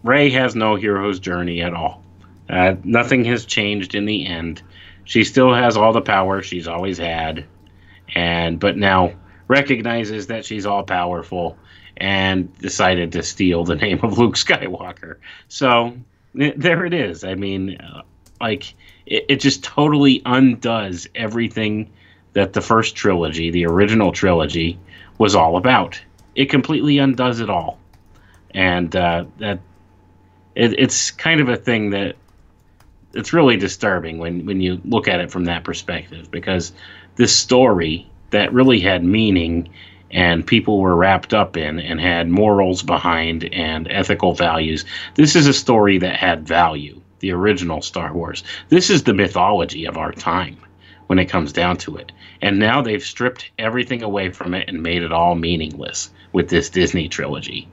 Rey 0.04 0.30
has 0.32 0.56
no 0.56 0.76
hero's 0.76 1.20
journey 1.20 1.62
at 1.62 1.74
all. 1.74 2.04
Uh, 2.50 2.76
nothing 2.84 3.24
has 3.26 3.46
changed 3.46 3.96
in 3.96 4.06
the 4.06 4.26
end. 4.26 4.62
She 5.06 5.24
still 5.24 5.54
has 5.54 5.78
all 5.78 5.94
the 5.94 6.02
power 6.02 6.42
she's 6.42 6.68
always 6.68 6.98
had, 6.98 7.46
and 8.14 8.60
but 8.60 8.78
now 8.78 9.14
recognizes 9.48 10.28
that 10.28 10.46
she's 10.46 10.66
all 10.66 10.84
powerful 10.84 11.58
and 11.98 12.56
decided 12.58 13.14
to 13.14 13.24
steal 13.24 13.64
the 13.64 13.76
name 13.86 14.00
of 14.04 14.18
Luke 14.18 14.36
Skywalker. 14.36 15.18
So 15.48 15.98
there 16.34 16.86
it 16.86 16.94
is. 16.94 17.24
I 17.24 17.36
mean, 17.36 17.78
uh, 17.78 18.02
like 18.42 18.74
it, 19.06 19.26
it 19.30 19.36
just 19.40 19.64
totally 19.64 20.22
undoes 20.26 21.08
everything 21.16 21.92
that 22.34 22.54
the 22.54 22.62
first 22.62 22.96
trilogy, 22.96 23.52
the 23.52 23.68
original 23.68 24.12
trilogy, 24.12 24.80
was 25.18 25.36
all 25.36 25.56
about. 25.56 26.02
It 26.36 26.50
completely 26.50 26.98
undoes 26.98 27.40
it 27.40 27.50
all, 27.50 27.78
and 28.52 28.94
uh, 28.96 29.26
that 29.38 29.60
it, 30.56 30.80
it's 30.80 31.12
kind 31.12 31.42
of 31.42 31.50
a 31.50 31.58
thing 31.58 31.92
that 31.92 32.16
it's 33.14 33.34
really 33.34 33.58
disturbing 33.58 34.18
when 34.18 34.46
when 34.46 34.62
you 34.62 34.82
look 34.86 35.08
at 35.08 35.20
it 35.20 35.32
from 35.32 35.46
that 35.46 35.64
perspective 35.64 36.32
because 36.32 36.74
this 37.16 37.36
story 37.36 38.08
that 38.32 38.52
really 38.54 38.80
had 38.80 39.04
meaning 39.04 39.70
and 40.12 40.46
people 40.46 40.80
were 40.80 40.96
wrapped 40.96 41.34
up 41.34 41.58
in 41.58 41.80
and 41.80 42.00
had 42.00 42.30
morals 42.30 42.84
behind 42.84 43.46
and 43.46 43.88
ethical 43.90 44.34
values. 44.34 44.86
This 45.16 45.36
is 45.36 45.48
a 45.48 45.54
story 45.54 45.98
that 46.00 46.16
had 46.16 46.48
value, 46.48 47.02
the 47.20 47.32
original 47.32 47.82
Star 47.82 48.14
Wars. 48.14 48.44
This 48.70 48.90
is 48.90 49.04
the 49.04 49.14
mythology 49.14 49.86
of 49.86 49.98
our 49.98 50.12
time 50.12 50.58
when 51.08 51.18
it 51.20 51.30
comes 51.30 51.52
down 51.52 51.78
to 51.78 51.98
it. 51.98 52.12
And 52.42 52.60
now 52.60 52.82
they've 52.82 53.04
stripped 53.04 53.50
everything 53.58 54.04
away 54.04 54.30
from 54.30 54.54
it 54.54 54.70
and 54.70 54.84
made 54.84 55.02
it 55.02 55.12
all 55.12 55.36
meaningless 55.36 56.12
with 56.32 56.50
this 56.50 56.70
Disney 56.70 57.08
trilogy. 57.08 57.68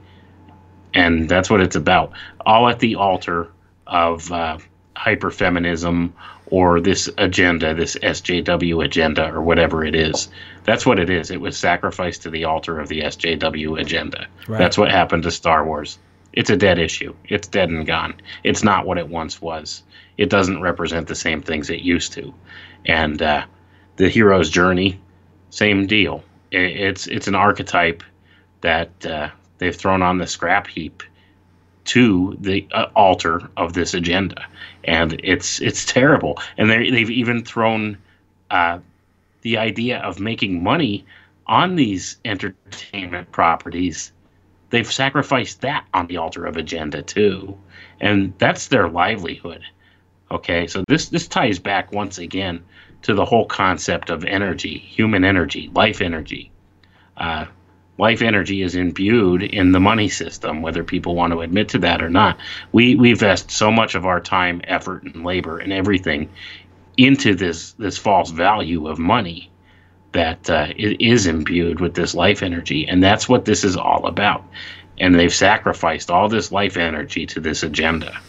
And 0.93 1.29
that's 1.29 1.49
what 1.49 1.61
it's 1.61 1.75
about. 1.75 2.11
All 2.45 2.67
at 2.67 2.79
the 2.79 2.95
altar 2.95 3.49
of 3.87 4.31
uh, 4.31 4.57
hyperfeminism 4.95 6.11
or 6.47 6.81
this 6.81 7.09
agenda, 7.17 7.73
this 7.73 7.95
SJW 7.95 8.83
agenda, 8.83 9.33
or 9.33 9.41
whatever 9.41 9.85
it 9.85 9.95
is. 9.95 10.27
That's 10.65 10.85
what 10.85 10.99
it 10.99 11.09
is. 11.09 11.31
It 11.31 11.39
was 11.39 11.57
sacrificed 11.57 12.23
to 12.23 12.29
the 12.29 12.43
altar 12.43 12.79
of 12.79 12.89
the 12.89 13.01
SJW 13.01 13.79
agenda. 13.79 14.27
Right. 14.47 14.57
That's 14.57 14.77
what 14.77 14.91
happened 14.91 15.23
to 15.23 15.31
Star 15.31 15.65
Wars. 15.65 15.97
It's 16.33 16.49
a 16.49 16.57
dead 16.57 16.77
issue. 16.77 17.15
It's 17.29 17.47
dead 17.47 17.69
and 17.69 17.85
gone. 17.85 18.15
It's 18.43 18.63
not 18.63 18.85
what 18.85 18.97
it 18.97 19.07
once 19.07 19.41
was. 19.41 19.83
It 20.17 20.29
doesn't 20.29 20.61
represent 20.61 21.07
the 21.07 21.15
same 21.15 21.41
things 21.41 21.69
it 21.69 21.81
used 21.81 22.13
to. 22.13 22.33
And 22.85 23.21
uh, 23.21 23.45
the 23.95 24.09
hero's 24.09 24.49
journey, 24.49 24.99
same 25.49 25.87
deal. 25.87 26.23
It's 26.51 27.07
it's 27.07 27.27
an 27.27 27.35
archetype 27.35 28.03
that 28.59 29.05
uh, 29.05 29.29
they've 29.61 29.75
thrown 29.75 30.01
on 30.01 30.17
the 30.17 30.25
scrap 30.25 30.65
heap 30.65 31.03
to 31.85 32.35
the 32.41 32.67
uh, 32.71 32.87
altar 32.95 33.49
of 33.55 33.73
this 33.73 33.93
agenda, 33.93 34.45
and 34.83 35.19
it's 35.23 35.61
it's 35.61 35.85
terrible. 35.85 36.39
And 36.57 36.69
they 36.69 36.89
they've 36.89 37.09
even 37.09 37.45
thrown 37.45 37.97
uh, 38.49 38.79
the 39.43 39.57
idea 39.57 39.99
of 39.99 40.19
making 40.19 40.63
money 40.63 41.05
on 41.47 41.75
these 41.75 42.17
entertainment 42.25 43.31
properties. 43.31 44.11
They've 44.71 44.91
sacrificed 44.91 45.61
that 45.61 45.85
on 45.93 46.07
the 46.07 46.17
altar 46.17 46.45
of 46.45 46.57
agenda 46.57 47.03
too, 47.03 47.57
and 47.99 48.33
that's 48.39 48.67
their 48.67 48.89
livelihood. 48.89 49.61
Okay, 50.31 50.65
so 50.65 50.83
this 50.87 51.09
this 51.09 51.27
ties 51.27 51.59
back 51.59 51.91
once 51.91 52.17
again 52.17 52.63
to 53.03 53.13
the 53.13 53.25
whole 53.25 53.45
concept 53.45 54.09
of 54.09 54.25
energy, 54.25 54.77
human 54.77 55.23
energy, 55.23 55.69
life 55.73 56.01
energy. 56.01 56.51
Uh, 57.17 57.45
life 58.01 58.23
energy 58.23 58.63
is 58.63 58.73
imbued 58.73 59.43
in 59.43 59.73
the 59.73 59.79
money 59.79 60.09
system, 60.09 60.63
whether 60.63 60.83
people 60.83 61.13
want 61.15 61.31
to 61.31 61.41
admit 61.41 61.69
to 61.69 61.77
that 61.77 62.01
or 62.01 62.09
not. 62.09 62.35
We 62.71 62.95
we 62.95 63.11
invest 63.11 63.51
so 63.51 63.71
much 63.71 63.93
of 63.93 64.07
our 64.07 64.19
time, 64.19 64.59
effort, 64.63 65.03
and 65.03 65.23
labor 65.23 65.59
and 65.59 65.71
everything 65.71 66.27
into 66.97 67.35
this 67.35 67.73
this 67.73 67.99
false 67.99 68.31
value 68.31 68.87
of 68.87 68.97
money 68.97 69.51
that 70.13 70.49
uh, 70.49 70.67
it 70.75 70.99
is 70.99 71.27
imbued 71.27 71.79
with 71.79 71.93
this 71.93 72.15
life 72.15 72.41
energy, 72.41 72.87
and 72.87 73.03
that's 73.03 73.29
what 73.29 73.45
this 73.45 73.63
is 73.63 73.77
all 73.77 74.07
about. 74.07 74.43
And 74.99 75.13
they've 75.13 75.33
sacrificed 75.33 76.09
all 76.09 76.27
this 76.27 76.51
life 76.51 76.77
energy 76.77 77.27
to 77.27 77.39
this 77.39 77.61
agenda, 77.61 78.19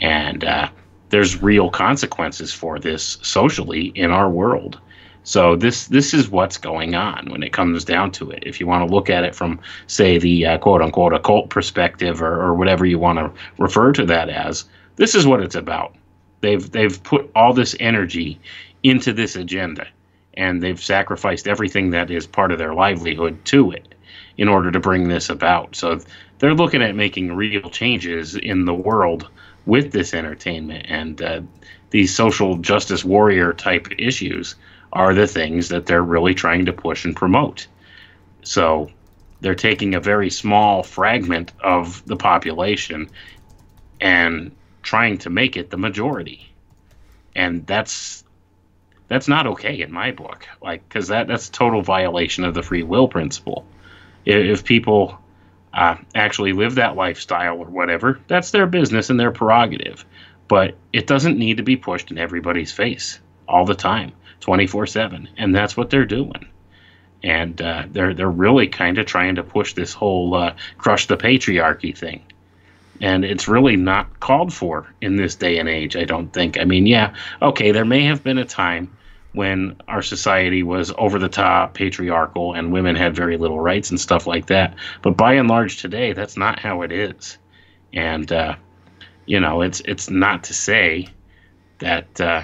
and 0.00 0.42
uh, 0.42 0.70
there's 1.10 1.42
real 1.42 1.68
consequences 1.68 2.50
for 2.54 2.78
this 2.78 3.18
socially 3.20 3.92
in 3.94 4.10
our 4.10 4.30
world. 4.30 4.80
So 5.28 5.56
this 5.56 5.88
this 5.88 6.14
is 6.14 6.30
what's 6.30 6.56
going 6.56 6.94
on 6.94 7.26
when 7.28 7.42
it 7.42 7.52
comes 7.52 7.84
down 7.84 8.12
to 8.12 8.30
it. 8.30 8.44
If 8.46 8.60
you 8.60 8.66
want 8.66 8.88
to 8.88 8.94
look 8.94 9.10
at 9.10 9.24
it 9.24 9.34
from, 9.34 9.60
say, 9.86 10.16
the 10.16 10.46
uh, 10.46 10.56
quote 10.56 10.80
unquote 10.80 11.12
occult 11.12 11.50
perspective 11.50 12.22
or, 12.22 12.40
or 12.40 12.54
whatever 12.54 12.86
you 12.86 12.98
want 12.98 13.18
to 13.18 13.30
refer 13.58 13.92
to 13.92 14.06
that 14.06 14.30
as, 14.30 14.64
this 14.96 15.14
is 15.14 15.26
what 15.26 15.42
it's 15.42 15.54
about. 15.54 15.94
They've 16.40 16.70
they've 16.70 17.02
put 17.02 17.30
all 17.34 17.52
this 17.52 17.76
energy 17.78 18.40
into 18.82 19.12
this 19.12 19.36
agenda, 19.36 19.86
and 20.32 20.62
they've 20.62 20.82
sacrificed 20.82 21.46
everything 21.46 21.90
that 21.90 22.10
is 22.10 22.26
part 22.26 22.50
of 22.50 22.56
their 22.56 22.72
livelihood 22.72 23.44
to 23.46 23.70
it 23.70 23.94
in 24.38 24.48
order 24.48 24.70
to 24.70 24.80
bring 24.80 25.08
this 25.08 25.28
about. 25.28 25.76
So 25.76 26.00
they're 26.38 26.54
looking 26.54 26.80
at 26.80 26.96
making 26.96 27.36
real 27.36 27.68
changes 27.68 28.34
in 28.34 28.64
the 28.64 28.72
world 28.72 29.28
with 29.66 29.92
this 29.92 30.14
entertainment 30.14 30.86
and 30.88 31.20
uh, 31.20 31.42
these 31.90 32.16
social 32.16 32.56
justice 32.56 33.04
warrior 33.04 33.52
type 33.52 33.88
issues 33.98 34.54
are 34.92 35.14
the 35.14 35.26
things 35.26 35.68
that 35.68 35.86
they're 35.86 36.02
really 36.02 36.34
trying 36.34 36.66
to 36.66 36.72
push 36.72 37.04
and 37.04 37.14
promote. 37.14 37.66
So 38.42 38.90
they're 39.40 39.54
taking 39.54 39.94
a 39.94 40.00
very 40.00 40.30
small 40.30 40.82
fragment 40.82 41.52
of 41.62 42.04
the 42.06 42.16
population 42.16 43.10
and 44.00 44.52
trying 44.82 45.18
to 45.18 45.30
make 45.30 45.56
it 45.56 45.70
the 45.70 45.76
majority. 45.76 46.50
And 47.34 47.66
that's 47.66 48.24
that's 49.08 49.28
not 49.28 49.46
okay 49.46 49.80
in 49.80 49.92
my 49.92 50.10
book. 50.10 50.46
Like 50.62 50.88
cuz 50.88 51.08
that 51.08 51.28
that's 51.28 51.48
total 51.48 51.82
violation 51.82 52.44
of 52.44 52.54
the 52.54 52.62
free 52.62 52.82
will 52.82 53.08
principle. 53.08 53.66
If, 54.24 54.64
people 54.64 55.18
uh, 55.72 55.96
actually 56.14 56.52
live 56.52 56.74
that 56.74 56.96
lifestyle 56.96 57.58
or 57.58 57.66
whatever, 57.66 58.20
that's 58.28 58.50
their 58.50 58.66
business 58.66 59.08
and 59.08 59.18
their 59.18 59.30
prerogative. 59.30 60.04
But 60.48 60.74
it 60.92 61.06
doesn't 61.06 61.38
need 61.38 61.58
to 61.58 61.62
be 61.62 61.76
pushed 61.76 62.10
in 62.10 62.18
everybody's 62.18 62.72
face 62.72 63.20
all 63.46 63.64
the 63.64 63.74
time. 63.74 64.12
24 64.40 64.86
7. 64.86 65.28
And 65.36 65.54
that's 65.54 65.76
what 65.76 65.90
they're 65.90 66.06
doing. 66.06 66.48
And 67.22 67.60
uh, 67.60 67.84
they're, 67.90 68.14
they're 68.14 68.30
really 68.30 68.68
kind 68.68 68.98
of 68.98 69.06
trying 69.06 69.36
to 69.36 69.42
push 69.42 69.74
this 69.74 69.92
whole 69.92 70.34
uh, 70.34 70.54
crush 70.76 71.06
the 71.06 71.16
patriarchy 71.16 71.96
thing. 71.96 72.22
And 73.00 73.24
it's 73.24 73.48
really 73.48 73.76
not 73.76 74.20
called 74.20 74.52
for 74.52 74.92
in 75.00 75.16
this 75.16 75.34
day 75.36 75.58
and 75.58 75.68
age, 75.68 75.96
I 75.96 76.04
don't 76.04 76.32
think. 76.32 76.58
I 76.58 76.64
mean, 76.64 76.86
yeah, 76.86 77.14
okay, 77.40 77.70
there 77.72 77.84
may 77.84 78.04
have 78.04 78.24
been 78.24 78.38
a 78.38 78.44
time 78.44 78.96
when 79.32 79.76
our 79.86 80.02
society 80.02 80.62
was 80.62 80.92
over 80.98 81.18
the 81.18 81.28
top 81.28 81.74
patriarchal 81.74 82.54
and 82.54 82.72
women 82.72 82.96
had 82.96 83.14
very 83.14 83.36
little 83.36 83.60
rights 83.60 83.90
and 83.90 84.00
stuff 84.00 84.26
like 84.26 84.46
that. 84.46 84.74
But 85.02 85.16
by 85.16 85.34
and 85.34 85.48
large 85.48 85.80
today, 85.80 86.12
that's 86.12 86.36
not 86.36 86.58
how 86.58 86.82
it 86.82 86.90
is. 86.90 87.38
And, 87.92 88.30
uh, 88.32 88.56
you 89.26 89.38
know, 89.38 89.62
it's, 89.62 89.80
it's 89.84 90.10
not 90.10 90.44
to 90.44 90.54
say 90.54 91.08
that 91.78 92.20
uh, 92.20 92.42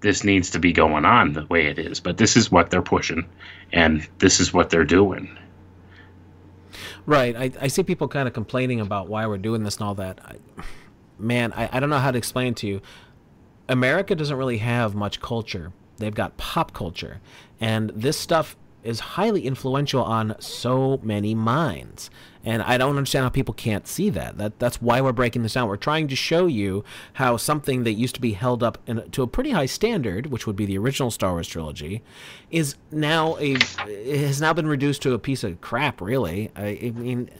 this 0.00 0.24
needs 0.24 0.50
to 0.50 0.58
be 0.58 0.72
going 0.72 1.04
on 1.04 1.32
the 1.32 1.46
way 1.46 1.66
it 1.66 1.78
is. 1.78 2.00
But 2.00 2.16
this 2.16 2.36
is 2.36 2.50
what 2.50 2.70
they're 2.70 2.82
pushing, 2.82 3.26
and 3.72 4.06
this 4.18 4.40
is 4.40 4.52
what 4.52 4.70
they're 4.70 4.84
doing. 4.84 5.36
Right. 7.06 7.36
I, 7.36 7.50
I 7.60 7.68
see 7.68 7.82
people 7.82 8.08
kind 8.08 8.28
of 8.28 8.34
complaining 8.34 8.80
about 8.80 9.08
why 9.08 9.26
we're 9.26 9.38
doing 9.38 9.64
this 9.64 9.76
and 9.76 9.84
all 9.86 9.94
that. 9.96 10.20
I, 10.24 10.36
man, 11.18 11.52
I, 11.54 11.68
I 11.72 11.80
don't 11.80 11.90
know 11.90 11.98
how 11.98 12.10
to 12.10 12.18
explain 12.18 12.54
to 12.54 12.66
you. 12.66 12.80
America 13.68 14.14
doesn't 14.14 14.36
really 14.36 14.58
have 14.58 14.94
much 14.94 15.20
culture. 15.20 15.72
They've 15.98 16.14
got 16.14 16.36
pop 16.36 16.72
culture. 16.72 17.20
And 17.60 17.90
this 17.90 18.16
stuff 18.16 18.56
is 18.82 19.00
highly 19.00 19.46
influential 19.46 20.02
on 20.02 20.34
so 20.40 21.00
many 21.02 21.34
minds. 21.34 22.10
And 22.42 22.62
I 22.62 22.78
don't 22.78 22.96
understand 22.96 23.24
how 23.24 23.28
people 23.28 23.52
can't 23.52 23.86
see 23.86 24.08
that. 24.10 24.38
That 24.38 24.58
that's 24.58 24.80
why 24.80 25.00
we're 25.02 25.12
breaking 25.12 25.42
this 25.42 25.54
down. 25.54 25.68
We're 25.68 25.76
trying 25.76 26.08
to 26.08 26.16
show 26.16 26.46
you 26.46 26.84
how 27.14 27.36
something 27.36 27.84
that 27.84 27.92
used 27.92 28.14
to 28.14 28.20
be 28.20 28.32
held 28.32 28.62
up 28.62 28.78
in, 28.86 29.10
to 29.10 29.22
a 29.22 29.26
pretty 29.26 29.50
high 29.50 29.66
standard, 29.66 30.26
which 30.26 30.46
would 30.46 30.56
be 30.56 30.64
the 30.64 30.78
original 30.78 31.10
Star 31.10 31.32
Wars 31.32 31.48
trilogy, 31.48 32.02
is 32.50 32.76
now 32.90 33.36
a 33.38 33.56
has 34.16 34.40
now 34.40 34.54
been 34.54 34.66
reduced 34.66 35.02
to 35.02 35.12
a 35.12 35.18
piece 35.18 35.44
of 35.44 35.60
crap. 35.60 36.00
Really, 36.00 36.50
I, 36.56 36.78
I 36.82 36.90
mean. 36.94 37.30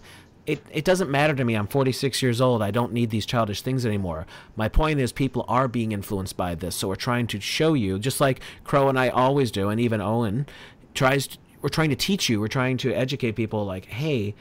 It, 0.47 0.65
it 0.73 0.85
doesn't 0.85 1.11
matter 1.11 1.35
to 1.35 1.45
me. 1.45 1.55
I'm 1.55 1.69
46 1.69 2.23
years 2.23 2.41
old. 2.41 2.61
I 2.61 2.73
don't 2.73 2.93
need 2.93 3.11
these 3.11 3.25
childish 3.25 3.63
things 3.63 3.87
anymore. 3.87 4.27
My 4.57 4.69
point 4.69 4.99
is, 4.99 5.13
people 5.13 5.45
are 5.47 5.69
being 5.69 5.93
influenced 5.93 6.37
by 6.37 6.57
this. 6.57 6.75
So 6.75 6.89
we're 6.89 6.97
trying 6.97 7.29
to 7.29 7.41
show 7.41 7.75
you, 7.75 8.01
just 8.01 8.21
like 8.21 8.41
Crow 8.65 8.89
and 8.89 8.99
I 8.99 9.11
always 9.11 9.53
do, 9.53 9.69
and 9.69 9.79
even 9.79 10.01
Owen 10.01 10.47
tries. 10.95 11.29
To, 11.29 11.39
we're 11.63 11.69
trying 11.69 11.91
to 11.91 11.97
teach 11.97 12.29
you. 12.29 12.41
We're 12.41 12.49
trying 12.49 12.77
to 12.79 12.93
educate 12.93 13.33
people. 13.33 13.65
Like, 13.65 13.87
hey, 13.87 14.35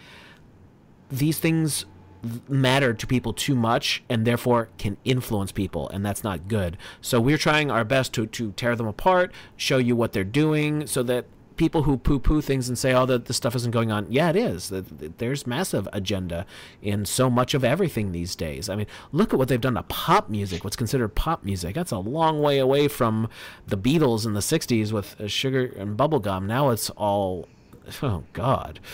these 1.09 1.39
things 1.39 1.85
matter 2.47 2.93
to 2.93 3.07
people 3.07 3.31
too 3.34 3.55
much 3.55 4.03
and 4.09 4.26
therefore 4.27 4.69
can 4.77 4.97
influence 5.05 5.53
people 5.53 5.88
and 5.89 6.05
that's 6.05 6.21
not 6.21 6.49
good 6.49 6.77
so 6.99 7.21
we're 7.21 7.38
trying 7.38 7.71
our 7.71 7.85
best 7.85 8.13
to, 8.13 8.26
to 8.26 8.51
tear 8.53 8.76
them 8.76 8.88
apart 8.88 9.31
show 9.55 9.77
you 9.77 9.95
what 9.95 10.11
they're 10.11 10.26
doing 10.26 10.85
so 10.85 11.01
that 11.01 11.23
people 11.60 11.84
who 11.84 11.98
poo-poo 11.98 12.41
things 12.41 12.69
and 12.69 12.77
say 12.77 12.94
oh 12.94 13.06
that 13.06 13.26
this 13.26 13.38
stuff 13.38 13.53
isn't 13.56 13.72
going 13.72 13.91
on. 13.91 14.07
Yeah 14.10 14.30
it 14.30 14.38
is. 14.38 14.69
There's 15.18 15.45
massive 15.45 15.88
agenda 15.94 16.45
in 16.81 17.06
so 17.06 17.30
much 17.30 17.53
of 17.53 17.64
everything 17.65 18.14
these 18.14 18.36
days. 18.36 18.69
I 18.69 18.76
mean 18.77 18.88
look 19.11 19.34
at 19.34 19.38
what 19.38 19.49
they've 19.49 19.60
done 19.60 19.76
to 19.76 19.84
pop 19.84 20.30
music 20.30 20.64
what's 20.64 20.77
considered 20.77 21.10
pop 21.10 21.44
music. 21.44 21.76
That's 21.76 21.91
a 21.91 21.99
long 21.99 22.41
way 22.41 22.60
away 22.60 22.88
from 22.88 23.30
the 23.68 23.77
beatles 23.77 24.26
in 24.26 24.34
the 24.34 24.40
60s 24.40 24.94
with 24.94 25.19
uh, 25.19 25.27
sugar 25.27 25.65
and 25.77 25.98
bubblegum 25.98 26.45
now 26.45 26.69
it's 26.69 26.90
all 26.91 27.48
oh 28.03 28.23
god. 28.34 28.80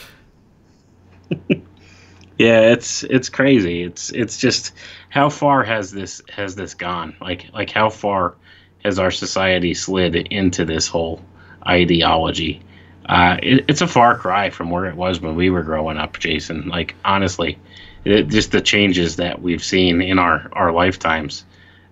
Yeah, 2.37 2.71
it's 2.71 3.03
it's 3.03 3.29
crazy. 3.29 3.83
It's 3.83 4.09
it's 4.09 4.37
just 4.37 4.73
how 5.09 5.29
far 5.29 5.63
has 5.63 5.91
this 5.91 6.21
has 6.29 6.55
this 6.55 6.73
gone? 6.73 7.15
Like 7.21 7.45
like 7.53 7.69
how 7.71 7.89
far 7.89 8.35
has 8.83 8.99
our 8.99 9.11
society 9.11 9.73
slid 9.73 10.15
into 10.15 10.65
this 10.65 10.87
whole 10.87 11.21
ideology? 11.67 12.61
Uh, 13.07 13.37
it, 13.41 13.65
it's 13.67 13.81
a 13.81 13.87
far 13.87 14.17
cry 14.17 14.49
from 14.49 14.69
where 14.69 14.85
it 14.85 14.95
was 14.95 15.21
when 15.21 15.35
we 15.35 15.49
were 15.49 15.63
growing 15.63 15.97
up, 15.97 16.17
Jason. 16.17 16.67
Like 16.67 16.95
honestly, 17.05 17.57
it, 18.03 18.27
just 18.29 18.51
the 18.51 18.61
changes 18.61 19.17
that 19.17 19.41
we've 19.41 19.63
seen 19.63 20.01
in 20.01 20.19
our 20.19 20.49
our 20.53 20.71
lifetimes. 20.71 21.45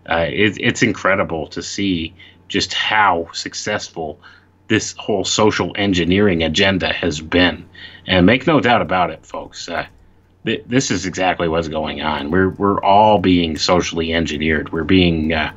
Uh, 0.10 0.26
it, 0.30 0.58
it's 0.60 0.84
incredible 0.84 1.48
to 1.48 1.62
see 1.62 2.14
just 2.50 2.74
how 2.74 3.30
successful 3.32 4.20
this 4.68 4.94
whole 4.98 5.24
social 5.24 5.72
engineering 5.76 6.44
agenda 6.44 6.92
has 6.92 7.22
been. 7.22 7.68
And 8.06 8.26
make 8.26 8.48
no 8.48 8.60
doubt 8.60 8.82
about 8.82 9.12
it, 9.12 9.26
folks. 9.26 9.70
Uh, 9.70 9.86
th- 10.46 10.64
this 10.68 10.92
is 10.92 11.06
exactly 11.06 11.48
what's 11.48 11.68
going 11.68 12.02
on. 12.02 12.32
We're 12.32 12.50
we're 12.50 12.82
all 12.84 13.20
being 13.20 13.58
socially 13.58 14.14
engineered. 14.14 14.72
We're 14.72 14.84
being 14.84 15.34
uh, 15.34 15.54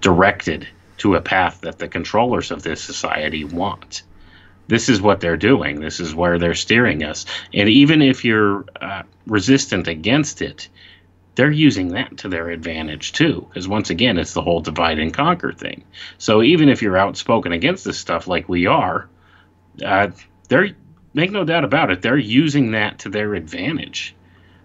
directed 0.00 0.68
to 1.00 1.14
a 1.14 1.20
path 1.20 1.62
that 1.62 1.78
the 1.78 1.88
controllers 1.88 2.50
of 2.50 2.62
this 2.62 2.82
society 2.82 3.44
want. 3.44 4.02
This 4.68 4.88
is 4.88 5.00
what 5.00 5.20
they're 5.20 5.36
doing. 5.36 5.80
This 5.80 5.98
is 5.98 6.14
where 6.14 6.38
they're 6.38 6.54
steering 6.54 7.02
us. 7.02 7.26
And 7.52 7.68
even 7.68 8.02
if 8.02 8.24
you're 8.24 8.64
uh, 8.80 9.02
resistant 9.26 9.88
against 9.88 10.42
it, 10.42 10.68
they're 11.34 11.50
using 11.50 11.88
that 11.88 12.18
to 12.18 12.28
their 12.28 12.50
advantage 12.50 13.12
too. 13.12 13.46
Because 13.48 13.66
once 13.66 13.90
again, 13.90 14.18
it's 14.18 14.34
the 14.34 14.42
whole 14.42 14.60
divide 14.60 14.98
and 14.98 15.12
conquer 15.12 15.52
thing. 15.52 15.84
So 16.18 16.42
even 16.42 16.68
if 16.68 16.82
you're 16.82 16.98
outspoken 16.98 17.52
against 17.52 17.84
this 17.84 17.98
stuff 17.98 18.28
like 18.28 18.48
we 18.48 18.66
are, 18.66 19.08
uh, 19.84 20.08
they're 20.48 20.70
make 21.14 21.32
no 21.32 21.44
doubt 21.44 21.64
about 21.64 21.90
it, 21.90 22.02
they're 22.02 22.16
using 22.16 22.72
that 22.72 23.00
to 23.00 23.08
their 23.08 23.34
advantage. 23.34 24.14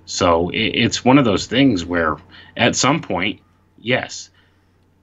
So 0.05 0.49
it, 0.49 0.57
it's 0.57 1.05
one 1.05 1.17
of 1.17 1.25
those 1.25 1.47
things 1.47 1.85
where 1.85 2.17
at 2.57 2.75
some 2.75 3.01
point, 3.01 3.39
yes, 3.79 4.29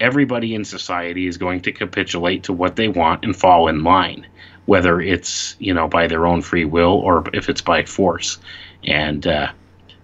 everybody 0.02 0.54
in 0.54 0.64
society 0.64 1.26
is 1.28 1.38
going 1.38 1.60
to 1.62 1.72
capitulate 1.72 2.42
to 2.42 2.52
what 2.52 2.74
they 2.74 2.88
want 2.88 3.24
and 3.24 3.36
fall 3.36 3.68
in 3.68 3.84
line, 3.84 4.26
whether 4.66 5.00
it's 5.00 5.56
you 5.60 5.72
know 5.72 5.88
by 5.88 6.06
their 6.08 6.26
own 6.26 6.42
free 6.42 6.64
will 6.64 6.94
or 6.94 7.24
if 7.32 7.48
it's 7.48 7.62
by 7.62 7.84
force. 7.84 8.38
And 8.84 9.26
uh, 9.26 9.52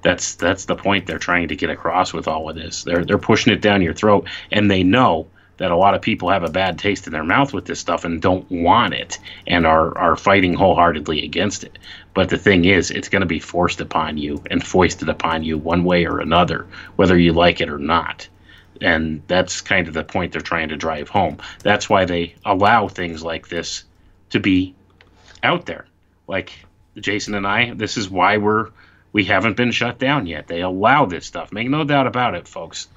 that's 0.03 0.37
that's 0.37 0.66
the 0.66 0.77
point 0.77 1.07
they're 1.07 1.19
trying 1.19 1.49
to 1.49 1.57
get 1.57 1.69
across 1.69 2.12
with 2.12 2.29
all 2.29 2.49
of 2.49 2.57
this. 2.57 2.85
They're 2.85 3.05
they're 3.05 3.19
pushing 3.19 3.53
it 3.53 3.61
down 3.61 3.83
your 3.83 3.93
throat, 3.93 4.29
and 4.53 4.70
they 4.70 4.85
know 4.85 5.27
that 5.57 5.73
a 5.73 5.77
lot 5.77 5.95
of 5.95 6.01
people 6.01 6.31
have 6.31 6.45
a 6.45 6.51
bad 6.51 6.79
taste 6.79 7.09
in 7.09 7.12
their 7.12 7.25
mouth 7.25 7.53
with 7.53 7.65
this 7.65 7.81
stuff 7.81 8.05
and 8.05 8.23
don't 8.23 8.49
want 8.49 8.95
it 8.95 9.19
and 9.49 9.66
are 9.66 9.99
are 9.99 10.16
fighting 10.16 10.55
wholeheartedly 10.55 11.25
against 11.25 11.65
it. 11.65 11.77
But 12.15 12.29
the 12.29 12.39
thing 12.39 12.65
is, 12.65 12.93
it's 12.93 13.09
going 13.09 13.23
to 13.23 13.27
be 13.27 13.41
forced 13.41 13.81
upon 13.81 14.16
you 14.16 14.43
and 14.49 14.65
foisted 14.65 15.09
upon 15.09 15.43
you 15.43 15.59
one 15.59 15.83
way 15.83 16.07
or 16.07 16.20
another, 16.20 16.66
whether 16.95 17.19
you 17.19 17.33
like 17.33 17.61
it 17.61 17.69
or 17.69 17.79
not. 17.79 18.29
And 18.80 19.22
that's 19.26 19.60
kind 19.60 19.88
of 19.88 19.94
the 19.94 20.05
point 20.05 20.32
they're 20.32 20.40
trying 20.40 20.68
to 20.68 20.76
drive 20.76 21.09
home. 21.09 21.38
That's 21.62 21.88
why 21.88 22.05
they 22.05 22.34
allow 22.44 22.88
things 22.88 23.22
like 23.22 23.48
this 23.48 23.84
to 24.30 24.40
be 24.40 24.74
out 25.42 25.66
there. 25.66 25.86
Like 26.26 26.52
Jason 26.96 27.34
and 27.34 27.46
I, 27.46 27.74
this 27.74 27.96
is 27.96 28.10
why 28.10 28.36
we're 28.36 28.70
we 29.12 29.24
haven't 29.24 29.56
been 29.56 29.70
shut 29.70 29.98
down 29.98 30.26
yet. 30.26 30.48
They 30.48 30.60
allow 30.60 31.06
this 31.06 31.26
stuff. 31.26 31.52
Make 31.52 31.68
no 31.68 31.84
doubt 31.84 32.06
about 32.06 32.34
it, 32.34 32.46
folks. 32.46 32.88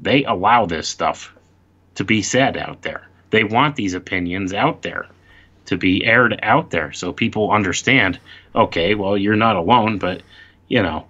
They 0.00 0.24
allow 0.24 0.66
this 0.66 0.88
stuff 0.88 1.34
to 1.96 2.04
be 2.04 2.22
said 2.22 2.56
out 2.56 2.82
there. 2.82 3.08
They 3.30 3.44
want 3.44 3.76
these 3.76 3.94
opinions 3.94 4.52
out 4.52 4.82
there 4.82 5.06
to 5.66 5.76
be 5.76 6.04
aired 6.04 6.38
out 6.42 6.70
there 6.70 6.92
so 6.92 7.12
people 7.12 7.50
understand 7.50 8.18
okay, 8.54 8.94
well, 8.94 9.16
you're 9.16 9.36
not 9.36 9.56
alone, 9.56 9.98
but, 9.98 10.22
you 10.68 10.82
know, 10.82 11.06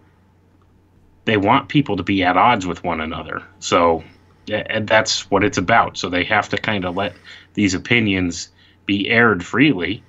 they 1.25 1.37
want 1.37 1.69
people 1.69 1.97
to 1.97 2.03
be 2.03 2.23
at 2.23 2.37
odds 2.37 2.67
with 2.67 2.83
one 2.83 3.01
another. 3.01 3.43
So 3.61 4.05
and 4.51 4.89
that's 4.89 5.31
what 5.31 5.45
it's 5.45 5.59
about. 5.59 5.97
So 5.97 6.09
they 6.09 6.25
have 6.25 6.49
to 6.51 6.57
kind 6.57 6.85
of 6.85 6.97
let 6.97 7.15
these 7.55 7.75
opinions 7.75 8.49
be 8.87 9.09
aired 9.09 9.45
freely 9.45 10.03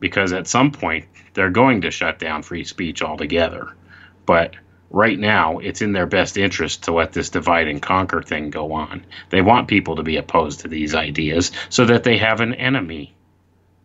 because 0.00 0.32
at 0.32 0.48
some 0.48 0.72
point 0.72 1.06
they're 1.34 1.50
going 1.50 1.82
to 1.82 1.90
shut 1.90 2.18
down 2.18 2.42
free 2.42 2.64
speech 2.64 3.02
altogether. 3.02 3.68
But 4.26 4.54
right 4.90 5.18
now, 5.18 5.58
it's 5.58 5.80
in 5.80 5.92
their 5.92 6.06
best 6.06 6.36
interest 6.36 6.84
to 6.84 6.92
let 6.92 7.12
this 7.12 7.30
divide 7.30 7.68
and 7.68 7.80
conquer 7.80 8.20
thing 8.20 8.50
go 8.50 8.72
on. 8.72 9.04
They 9.30 9.42
want 9.42 9.68
people 9.68 9.96
to 9.96 10.02
be 10.02 10.16
opposed 10.16 10.60
to 10.60 10.68
these 10.68 10.94
ideas 10.94 11.52
so 11.68 11.84
that 11.86 12.04
they 12.04 12.18
have 12.18 12.40
an 12.40 12.54
enemy, 12.54 13.14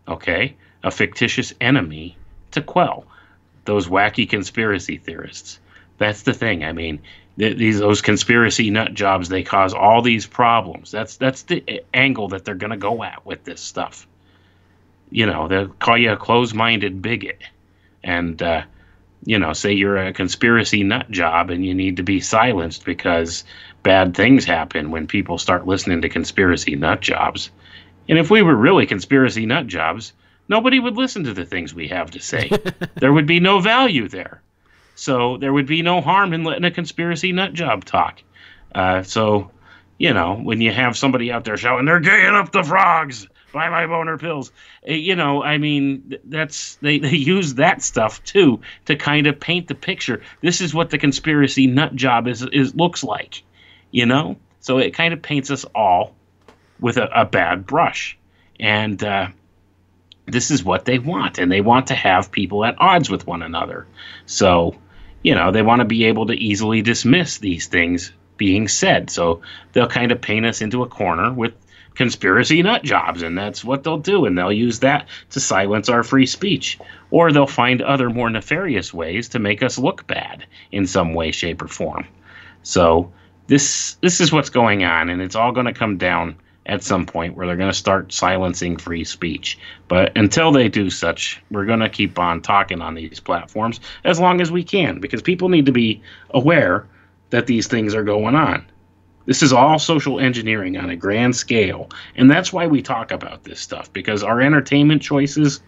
okay? 0.08 0.56
A 0.84 0.92
fictitious 0.92 1.54
enemy 1.62 2.18
to 2.52 2.62
quell 2.62 3.06
those 3.66 3.88
wacky 3.88 4.28
conspiracy 4.30 4.98
theorists. 4.98 5.60
That's 5.98 6.24
the 6.24 6.34
thing. 6.34 6.64
I 6.64 6.74
mean, 6.74 6.99
these 7.38 7.80
those 7.80 8.02
conspiracy 8.02 8.69
nut 8.69 8.94
jobs 8.94 9.30
they 9.30 9.44
cause 9.44 9.74
all 9.74 10.02
these 10.02 10.26
problems. 10.26 10.91
That's 10.91 11.18
that's 11.18 11.44
the 11.44 11.84
angle 11.94 12.30
that 12.30 12.45
they're 12.45 12.56
going 12.56 12.72
to 12.72 12.78
go 12.78 13.03
at 13.03 13.26
with 13.26 13.44
this 13.44 13.61
stuff 13.61 14.07
you 15.10 15.26
know, 15.26 15.48
they'll 15.48 15.68
call 15.68 15.98
you 15.98 16.11
a 16.11 16.18
closed 16.18 16.53
minded 16.53 17.02
bigot 17.02 17.41
and, 18.03 18.41
uh, 18.41 18.64
you 19.26 19.40
know, 19.40 19.53
say 19.53 19.74
you're 19.74 19.98
a 19.98 20.14
conspiracy 20.14 20.84
nut 20.84 21.10
job 21.10 21.49
and 21.49 21.65
you 21.65 21.74
need 21.74 21.98
to 21.98 22.03
be 22.03 22.19
silenced 22.19 22.86
because 22.86 23.44
bad 23.84 24.15
things 24.15 24.45
happen 24.45 24.91
when 24.91 25.07
people 25.07 25.38
start 25.38 25.65
listening 25.65 26.02
to 26.02 26.10
conspiracy 26.10 26.76
nut 26.76 27.02
jobs. 27.02 27.49
And 28.10 28.18
if 28.18 28.30
we 28.30 28.41
were 28.41 28.56
really 28.56 28.86
conspiracy 28.86 29.45
nut 29.45 29.68
jobs, 29.68 30.14
nobody 30.48 30.80
would 30.80 30.95
listen 30.95 31.24
to 31.26 31.34
the 31.34 31.45
things 31.45 31.74
we 31.74 31.88
have 31.88 32.11
to 32.11 32.19
say. 32.19 32.49
there 32.95 33.14
would 33.14 33.28
be 33.28 33.40
no 33.40 33.60
value 33.60 34.07
there. 34.07 34.41
So 34.98 35.38
there 35.38 35.53
would 35.53 35.68
be 35.68 35.84
no 35.84 36.02
harm 36.02 36.34
in 36.34 36.44
letting 36.44 36.65
a 36.65 36.72
conspiracy 36.72 37.32
nut 37.32 37.53
job 37.53 37.86
talk. 37.86 38.19
Uh, 38.74 39.03
so, 39.03 39.52
you 39.99 40.11
know, 40.11 40.34
when 40.34 40.60
you 40.60 40.72
have 40.72 40.98
somebody 40.98 41.32
out 41.32 41.45
there 41.45 41.56
shouting, 41.56 41.86
they're 41.86 41.99
gaying 41.99 42.34
up 42.34 42.52
the 42.52 42.64
frogs, 42.64 43.28
buy 43.53 43.69
my 43.69 43.86
boner 43.86 44.18
pills. 44.18 44.52
Eh, 44.88 44.95
you 44.95 45.15
know, 45.15 45.44
I 45.44 45.60
mean, 45.60 46.15
that's 46.26 46.78
they, 46.78 46.98
they 46.98 47.15
use 47.15 47.53
that 47.56 47.84
stuff 47.84 48.24
too 48.24 48.61
to 48.86 48.95
kind 48.95 49.28
of 49.28 49.40
paint 49.40 49.68
the 49.68 49.76
picture. 49.76 50.24
This 50.41 50.61
is 50.61 50.74
what 50.74 50.90
the 50.90 50.98
conspiracy 50.98 51.68
nut 51.68 51.95
job 51.95 52.28
is 52.28 52.41
is 52.52 52.74
looks 52.74 53.03
like, 53.03 53.44
you 53.91 54.07
know. 54.07 54.38
So 54.61 54.80
it 54.80 54.95
kind 54.95 55.14
of 55.14 55.22
paints 55.22 55.52
us 55.52 55.64
all 55.76 56.15
with 56.80 56.98
a, 56.98 57.22
a 57.22 57.26
bad 57.26 57.68
brush, 57.68 58.18
and 58.60 59.02
uh, 59.03 59.28
this 60.26 60.49
is 60.49 60.64
what 60.64 60.86
they 60.86 60.98
want, 60.98 61.38
and 61.38 61.52
they 61.52 61.61
want 61.61 61.88
to 61.88 61.95
have 61.95 62.32
people 62.32 62.65
at 62.65 62.76
odds 62.80 63.11
with 63.11 63.28
one 63.28 63.44
another. 63.44 63.86
So, 64.26 64.76
you 65.23 65.35
know, 65.35 65.52
they 65.52 65.61
want 65.61 65.80
to 65.80 65.85
be 65.85 66.06
able 66.06 66.27
to 66.27 66.34
easily 66.34 66.81
dismiss 66.81 67.38
these 67.38 67.68
things 67.68 68.11
being 68.38 68.68
said. 68.68 69.10
So 69.10 69.41
they'll 69.73 69.88
kind 69.88 70.11
of 70.11 70.22
paint 70.22 70.45
us 70.45 70.61
into 70.61 70.84
a 70.84 70.88
corner 70.88 71.34
with 71.34 71.53
conspiracy 71.95 72.61
nut 72.61 72.84
jobs, 72.84 73.23
and 73.23 73.38
that's 73.38 73.65
what 73.65 73.84
they'll 73.84 73.98
do, 73.98 74.26
and 74.26 74.38
they'll 74.38 74.53
use 74.53 74.80
that 74.80 75.07
to 75.31 75.39
silence 75.39 75.89
our 75.89 76.03
free 76.03 76.27
speech. 76.27 76.77
Or 77.10 77.31
they'll 77.31 77.48
find 77.48 77.81
other 77.81 78.10
more 78.10 78.30
nefarious 78.30 78.94
ways 78.94 79.30
to 79.30 79.39
make 79.39 79.64
us 79.64 79.80
look 79.80 80.06
bad 80.06 80.45
in 80.72 80.85
some 80.85 81.14
way, 81.14 81.31
shape, 81.31 81.61
or 81.61 81.68
form. 81.68 82.06
So 82.61 83.11
this 83.48 83.95
this 84.02 84.22
is 84.22 84.31
what's 84.31 84.49
going 84.49 84.84
on, 84.84 85.10
and 85.10 85.22
it's 85.22 85.35
all 85.35 85.52
going 85.52 85.65
to 85.65 85.73
come 85.73 85.98
down 85.98 86.35
at 86.68 86.84
some 86.84 87.06
point 87.06 87.35
where 87.35 87.48
they're 87.48 87.56
going 87.56 87.72
to 87.72 87.77
start 87.77 88.11
silencing 88.11 88.77
free 88.77 89.03
speech. 89.03 89.57
But 89.88 90.15
until 90.18 90.52
they 90.52 90.68
do 90.68 90.89
such, 90.89 91.41
we're 91.49 91.65
going 91.65 91.80
to 91.80 91.89
keep 91.89 92.19
on 92.19 92.41
talking 92.41 92.81
on 92.81 92.94
these 92.94 93.19
platforms 93.19 93.80
as 94.03 94.19
long 94.19 94.41
as 94.41 94.52
we 94.52 94.64
can 94.64 94.99
because 94.99 95.22
people 95.22 95.49
need 95.49 95.65
to 95.65 95.72
be 95.72 96.02
aware 96.31 96.88
that 97.30 97.48
these 97.48 97.68
things 97.68 97.95
are 97.95 98.03
going 98.03 98.35
on. 98.35 98.65
This 99.26 99.41
is 99.41 99.52
all 99.52 99.80
social 99.80 100.19
engineering 100.19 100.77
on 100.77 100.89
a 100.89 100.95
grand 100.95 101.35
scale. 101.35 101.89
And 102.15 102.30
that's 102.31 102.53
why 102.53 102.68
we 102.68 102.81
talk 102.81 103.11
about 103.11 103.44
this 103.44 103.60
stuff 103.60 103.91
because 103.91 104.23
our 104.23 104.41
entertainment 104.41 105.02
choices, 105.02 105.61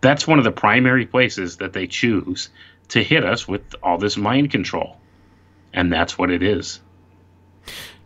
that's 0.00 0.26
one 0.26 0.38
of 0.38 0.44
the 0.44 0.50
primary 0.52 1.06
places 1.06 1.56
that 1.58 1.72
they 1.72 1.86
choose 1.86 2.50
to 2.88 3.02
hit 3.02 3.24
us 3.24 3.46
with 3.46 3.62
all 3.82 3.98
this 3.98 4.16
mind 4.16 4.50
control. 4.50 4.96
And 5.72 5.92
that's 5.92 6.18
what 6.18 6.30
it 6.30 6.42
is. 6.42 6.80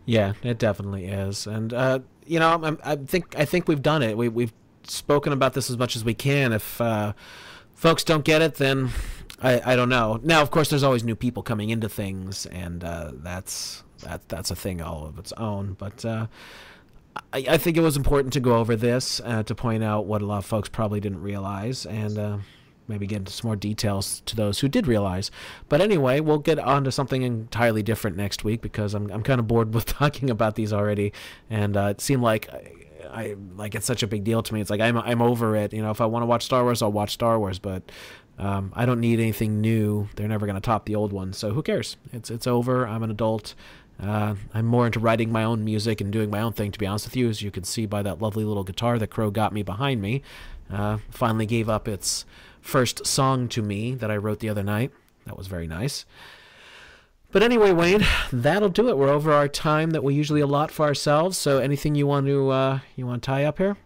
Yeah, 0.07 0.35
it 0.43 0.59
definitely 0.59 1.07
is. 1.07 1.47
And, 1.47 1.73
uh, 1.73 2.01
you 2.27 2.39
know, 2.39 2.79
I, 2.85 2.93
I 2.93 2.97
think 2.97 3.39
I 3.39 3.45
think 3.45 3.69
we've 3.69 3.83
done 3.83 4.03
it. 4.03 4.17
We, 4.17 4.29
we've 4.29 4.53
spoken 4.85 5.33
about 5.33 5.55
this 5.55 5.71
as 5.71 5.77
much 5.77 5.97
as 5.97 6.05
we 6.05 6.15
can. 6.15 6.53
If 6.53 6.81
uh, 6.81 7.13
folks 7.75 8.05
don't 8.05 8.25
get 8.25 8.43
it, 8.43 8.57
then 8.57 8.91
I, 9.43 9.73
I 9.73 9.77
don't 9.77 9.89
know. 9.89 10.21
Now, 10.23 10.43
of 10.43 10.51
course, 10.51 10.71
there's 10.71 10.83
always 10.83 11.05
new 11.05 11.17
people 11.17 11.43
coming 11.43 11.71
into 11.71 11.89
things, 11.89 12.47
and 12.47 12.83
uh, 12.83 13.13
that's 13.15 13.83
that 14.01 14.29
that's 14.29 14.51
a 14.51 14.57
thing 14.57 14.81
all 14.81 15.07
of 15.07 15.19
its 15.19 15.33
own. 15.33 15.75
But 15.79 16.05
uh, 16.05 16.27
I, 17.33 17.45
I, 17.51 17.57
think 17.59 17.77
it 17.77 17.81
was 17.81 17.97
important 17.97 18.33
to 18.35 18.41
go 18.41 18.57
over 18.57 18.77
this 18.77 19.21
uh, 19.25 19.43
to 19.45 19.55
point 19.55 19.85
out 19.85 20.07
what 20.07 20.23
a 20.23 20.27
lot 20.27 20.39
of 20.39 20.47
folks 20.47 20.69
probably 20.69 21.01
didn't 21.01 21.23
realize, 21.23 21.87
and 21.87 22.19
uh, 22.19 22.39
maybe 22.89 23.07
get 23.07 23.19
into 23.19 23.33
some 23.33 23.49
more 23.49 23.57
details 23.57 24.23
to 24.27 24.37
those 24.37 24.61
who 24.61 24.69
did 24.69 24.87
realize. 24.87 25.31
But 25.69 25.81
anyway, 25.81 26.21
we'll 26.21 26.39
get 26.39 26.59
on 26.59 26.85
to 26.85 26.93
something 26.93 27.23
entirely 27.23 27.83
different 27.83 28.17
next 28.17 28.45
week 28.45 28.61
because 28.61 28.95
I'm 28.95 29.11
I'm 29.11 29.23
kind 29.23 29.41
of 29.41 29.47
bored 29.47 29.75
with 29.75 29.87
talking 29.87 30.31
about 30.31 30.55
these 30.55 30.73
already, 30.73 31.13
and 31.51 31.77
uh, 31.77 31.89
it 31.91 32.01
seemed 32.01 32.23
like. 32.23 32.53
I, 32.53 32.71
I 33.07 33.37
like 33.57 33.77
it's 33.77 33.87
such 33.87 34.03
a 34.03 34.09
big 34.09 34.25
deal 34.25 34.43
to 34.43 34.53
me. 34.53 34.61
It's 34.61 34.71
like 34.71 34.81
I'm 34.81 34.97
I'm 34.99 35.23
over 35.23 35.55
it. 35.55 35.73
You 35.73 35.83
know, 35.83 35.93
if 35.93 36.01
I 36.01 36.07
want 36.07 36.23
to 36.23 36.27
watch 36.27 36.45
Star 36.45 36.65
Wars, 36.65 36.83
I'll 36.83 36.91
watch 36.91 37.13
Star 37.13 37.39
Wars. 37.39 37.61
But 37.61 37.93
um, 38.39 38.73
I 38.75 38.87
don't 38.87 39.01
need 39.01 39.21
anything 39.21 39.61
new. 39.61 40.09
They're 40.17 40.27
never 40.27 40.47
going 40.47 40.57
to 40.57 40.61
top 40.61 40.87
the 40.87 40.97
old 40.97 41.13
ones. 41.13 41.39
So 41.39 41.53
who 41.53 41.63
cares? 41.63 41.97
It's 42.13 42.31
it's 42.31 42.47
over. 42.47 42.89
I'm 42.89 43.05
an 43.05 43.11
adult. 43.11 43.55
Uh, 44.03 44.35
I'm 44.53 44.67
more 44.67 44.87
into 44.87 44.99
writing 44.99 45.31
my 45.31 45.45
own 45.45 45.65
music 45.65 46.01
and 46.01 46.13
doing 46.13 46.31
my 46.31 46.41
own 46.41 46.53
thing, 46.53 46.73
to 46.73 46.79
be 46.79 46.87
honest 46.87 47.07
with 47.07 47.17
you, 47.17 47.29
as 47.29 47.43
you 47.43 47.51
can 47.51 47.63
see 47.63 47.87
by 47.87 48.03
that 48.03 48.21
lovely 48.21 48.45
little 48.45 48.65
guitar 48.65 48.99
that 48.99 49.09
Crow 49.09 49.31
got 49.31 49.53
me 49.53 49.63
behind 49.63 50.03
me. 50.03 50.23
Uh, 50.73 50.99
finally 51.11 51.47
gave 51.47 51.69
up 51.69 51.87
its 51.87 52.25
first 52.65 53.07
song 53.07 53.47
to 53.49 53.63
me 53.63 53.95
that 53.95 54.11
I 54.11 54.17
wrote 54.17 54.41
the 54.41 54.49
other 54.49 54.63
night. 54.63 54.91
That 55.27 55.37
was 55.37 55.47
very 55.47 55.67
nice. 55.67 56.05
But 57.31 57.43
anyway, 57.43 57.73
Wayne, 57.73 58.05
that'll 58.33 58.69
do 58.69 58.89
it. 58.89 58.97
We're 58.97 59.09
over 59.09 59.33
our 59.33 59.49
time 59.49 59.91
that 59.91 60.03
we 60.03 60.15
usually 60.15 60.41
allot 60.41 60.71
for 60.71 60.85
ourselves. 60.85 61.37
So, 61.37 61.59
anything 61.59 61.95
you 61.95 62.07
want 62.07 62.27
to 62.27 62.51
uh, 62.51 62.79
you 62.97 63.07
want 63.07 63.23
to 63.23 63.27
tie 63.27 63.45
up 63.45 63.59
here? 63.59 63.77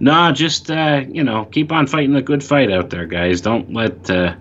nah, 0.00 0.32
just 0.32 0.70
uh, 0.70 1.02
you 1.08 1.22
know, 1.22 1.44
keep 1.46 1.72
on 1.72 1.86
fighting 1.86 2.12
the 2.12 2.22
good 2.22 2.42
fight 2.42 2.70
out 2.70 2.90
there, 2.90 3.06
guys. 3.06 3.40
Don't 3.40 3.72
let 3.72 4.10
uh, 4.10 4.34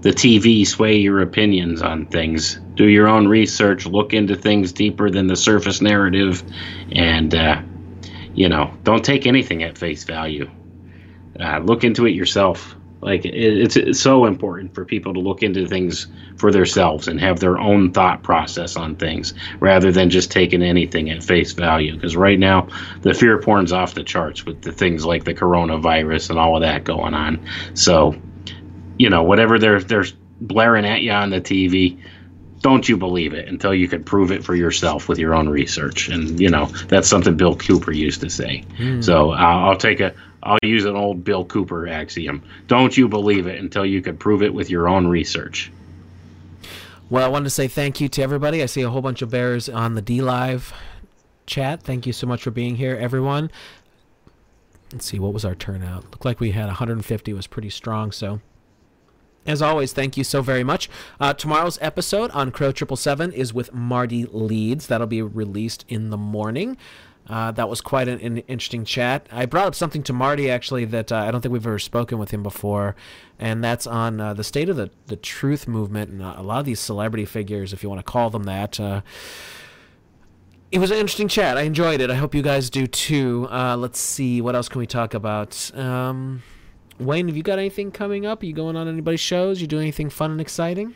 the 0.00 0.10
TV 0.10 0.66
sway 0.66 0.96
your 0.96 1.20
opinions 1.20 1.82
on 1.82 2.06
things. 2.06 2.60
Do 2.74 2.86
your 2.86 3.08
own 3.08 3.26
research. 3.26 3.86
Look 3.86 4.12
into 4.12 4.36
things 4.36 4.72
deeper 4.72 5.10
than 5.10 5.26
the 5.26 5.36
surface 5.36 5.80
narrative, 5.80 6.42
and 6.92 7.34
uh, 7.34 7.62
you 8.34 8.48
know, 8.48 8.72
don't 8.84 9.04
take 9.04 9.26
anything 9.26 9.62
at 9.62 9.78
face 9.78 10.04
value. 10.04 10.50
Uh, 11.38 11.58
look 11.58 11.84
into 11.84 12.06
it 12.06 12.14
yourself. 12.14 12.74
Like 13.00 13.24
it, 13.24 13.34
it's, 13.34 13.76
it's 13.76 14.00
so 14.00 14.26
important 14.26 14.74
for 14.74 14.84
people 14.84 15.12
to 15.14 15.20
look 15.20 15.42
into 15.42 15.66
things 15.66 16.06
for 16.36 16.52
themselves 16.52 17.08
and 17.08 17.20
have 17.20 17.40
their 17.40 17.58
own 17.58 17.92
thought 17.92 18.22
process 18.22 18.76
on 18.76 18.94
things 18.96 19.34
rather 19.58 19.90
than 19.90 20.08
just 20.08 20.30
taking 20.30 20.62
anything 20.62 21.10
at 21.10 21.22
face 21.22 21.52
value. 21.52 21.94
Because 21.94 22.16
right 22.16 22.38
now, 22.38 22.68
the 23.00 23.12
fear 23.12 23.40
porn's 23.40 23.72
off 23.72 23.94
the 23.94 24.04
charts 24.04 24.46
with 24.46 24.62
the 24.62 24.72
things 24.72 25.04
like 25.04 25.24
the 25.24 25.34
coronavirus 25.34 26.30
and 26.30 26.38
all 26.38 26.56
of 26.56 26.62
that 26.62 26.84
going 26.84 27.12
on. 27.12 27.44
So, 27.74 28.14
you 28.98 29.10
know, 29.10 29.24
whatever 29.24 29.58
they're 29.58 29.80
they're 29.80 30.06
blaring 30.40 30.86
at 30.86 31.02
you 31.02 31.10
on 31.10 31.30
the 31.30 31.40
TV, 31.40 32.00
don't 32.60 32.88
you 32.88 32.96
believe 32.96 33.34
it 33.34 33.48
until 33.48 33.74
you 33.74 33.88
can 33.88 34.04
prove 34.04 34.30
it 34.30 34.44
for 34.44 34.54
yourself 34.54 35.08
with 35.08 35.18
your 35.18 35.34
own 35.34 35.48
research. 35.48 36.08
And 36.08 36.40
you 36.40 36.48
know 36.48 36.66
that's 36.86 37.08
something 37.08 37.36
Bill 37.36 37.56
Cooper 37.56 37.90
used 37.90 38.20
to 38.20 38.30
say. 38.30 38.64
Mm. 38.78 39.02
So 39.02 39.32
uh, 39.32 39.36
I'll 39.36 39.76
take 39.76 39.98
a 39.98 40.14
I'll 40.42 40.58
use 40.62 40.84
an 40.84 40.96
old 40.96 41.24
Bill 41.24 41.44
Cooper 41.44 41.86
axiom. 41.86 42.42
Don't 42.66 42.96
you 42.96 43.08
believe 43.08 43.46
it 43.46 43.60
until 43.60 43.86
you 43.86 44.02
can 44.02 44.16
prove 44.16 44.42
it 44.42 44.52
with 44.52 44.70
your 44.70 44.88
own 44.88 45.06
research. 45.06 45.70
Well, 47.10 47.24
I 47.24 47.28
wanted 47.28 47.44
to 47.44 47.50
say 47.50 47.68
thank 47.68 48.00
you 48.00 48.08
to 48.08 48.22
everybody. 48.22 48.62
I 48.62 48.66
see 48.66 48.82
a 48.82 48.90
whole 48.90 49.02
bunch 49.02 49.22
of 49.22 49.30
bears 49.30 49.68
on 49.68 49.94
the 49.94 50.02
DLive 50.02 50.72
chat. 51.46 51.82
Thank 51.82 52.06
you 52.06 52.12
so 52.12 52.26
much 52.26 52.42
for 52.42 52.50
being 52.50 52.76
here, 52.76 52.96
everyone. 52.96 53.50
Let's 54.92 55.06
see, 55.06 55.18
what 55.18 55.32
was 55.32 55.44
our 55.44 55.54
turnout? 55.54 56.04
Looked 56.04 56.24
like 56.24 56.40
we 56.40 56.52
had 56.52 56.66
150. 56.66 57.32
was 57.32 57.46
pretty 57.46 57.70
strong, 57.70 58.12
so 58.12 58.40
as 59.44 59.60
always, 59.60 59.92
thank 59.92 60.16
you 60.16 60.24
so 60.24 60.40
very 60.40 60.62
much. 60.62 60.88
Uh, 61.18 61.34
tomorrow's 61.34 61.78
episode 61.80 62.30
on 62.30 62.52
Crow 62.52 62.70
Triple 62.70 62.96
Seven 62.96 63.32
is 63.32 63.52
with 63.52 63.72
Marty 63.72 64.24
Leeds. 64.24 64.86
That'll 64.86 65.06
be 65.06 65.22
released 65.22 65.84
in 65.88 66.10
the 66.10 66.16
morning. 66.16 66.76
Uh, 67.28 67.52
that 67.52 67.68
was 67.68 67.80
quite 67.80 68.08
an, 68.08 68.20
an, 68.20 68.38
interesting 68.38 68.84
chat. 68.84 69.28
I 69.30 69.46
brought 69.46 69.66
up 69.66 69.74
something 69.74 70.02
to 70.04 70.12
Marty 70.12 70.50
actually 70.50 70.84
that 70.86 71.12
uh, 71.12 71.16
I 71.16 71.30
don't 71.30 71.40
think 71.40 71.52
we've 71.52 71.66
ever 71.66 71.78
spoken 71.78 72.18
with 72.18 72.32
him 72.32 72.42
before, 72.42 72.96
and 73.38 73.62
that's 73.62 73.86
on 73.86 74.20
uh, 74.20 74.34
the 74.34 74.42
state 74.42 74.68
of 74.68 74.76
the, 74.76 74.90
the 75.06 75.16
truth 75.16 75.68
movement 75.68 76.10
and 76.10 76.22
uh, 76.22 76.34
a 76.36 76.42
lot 76.42 76.58
of 76.58 76.66
these 76.66 76.80
celebrity 76.80 77.24
figures, 77.24 77.72
if 77.72 77.82
you 77.82 77.88
want 77.88 78.00
to 78.00 78.10
call 78.10 78.30
them 78.30 78.44
that. 78.44 78.80
Uh, 78.80 79.02
it 80.72 80.78
was 80.78 80.90
an 80.90 80.96
interesting 80.96 81.28
chat. 81.28 81.56
I 81.56 81.62
enjoyed 81.62 82.00
it. 82.00 82.10
I 82.10 82.14
hope 82.14 82.34
you 82.34 82.42
guys 82.42 82.70
do 82.70 82.86
too. 82.86 83.46
Uh, 83.50 83.76
let's 83.76 84.00
see. 84.00 84.40
What 84.40 84.56
else 84.56 84.68
can 84.68 84.78
we 84.78 84.86
talk 84.86 85.14
about? 85.14 85.70
Um, 85.76 86.42
Wayne, 86.98 87.28
have 87.28 87.36
you 87.36 87.42
got 87.42 87.58
anything 87.58 87.92
coming 87.92 88.26
up? 88.26 88.42
Are 88.42 88.46
you 88.46 88.54
going 88.54 88.74
on 88.74 88.88
anybody's 88.88 89.20
shows? 89.20 89.60
You 89.60 89.66
doing 89.66 89.82
anything 89.82 90.10
fun 90.10 90.30
and 90.30 90.40
exciting? 90.40 90.94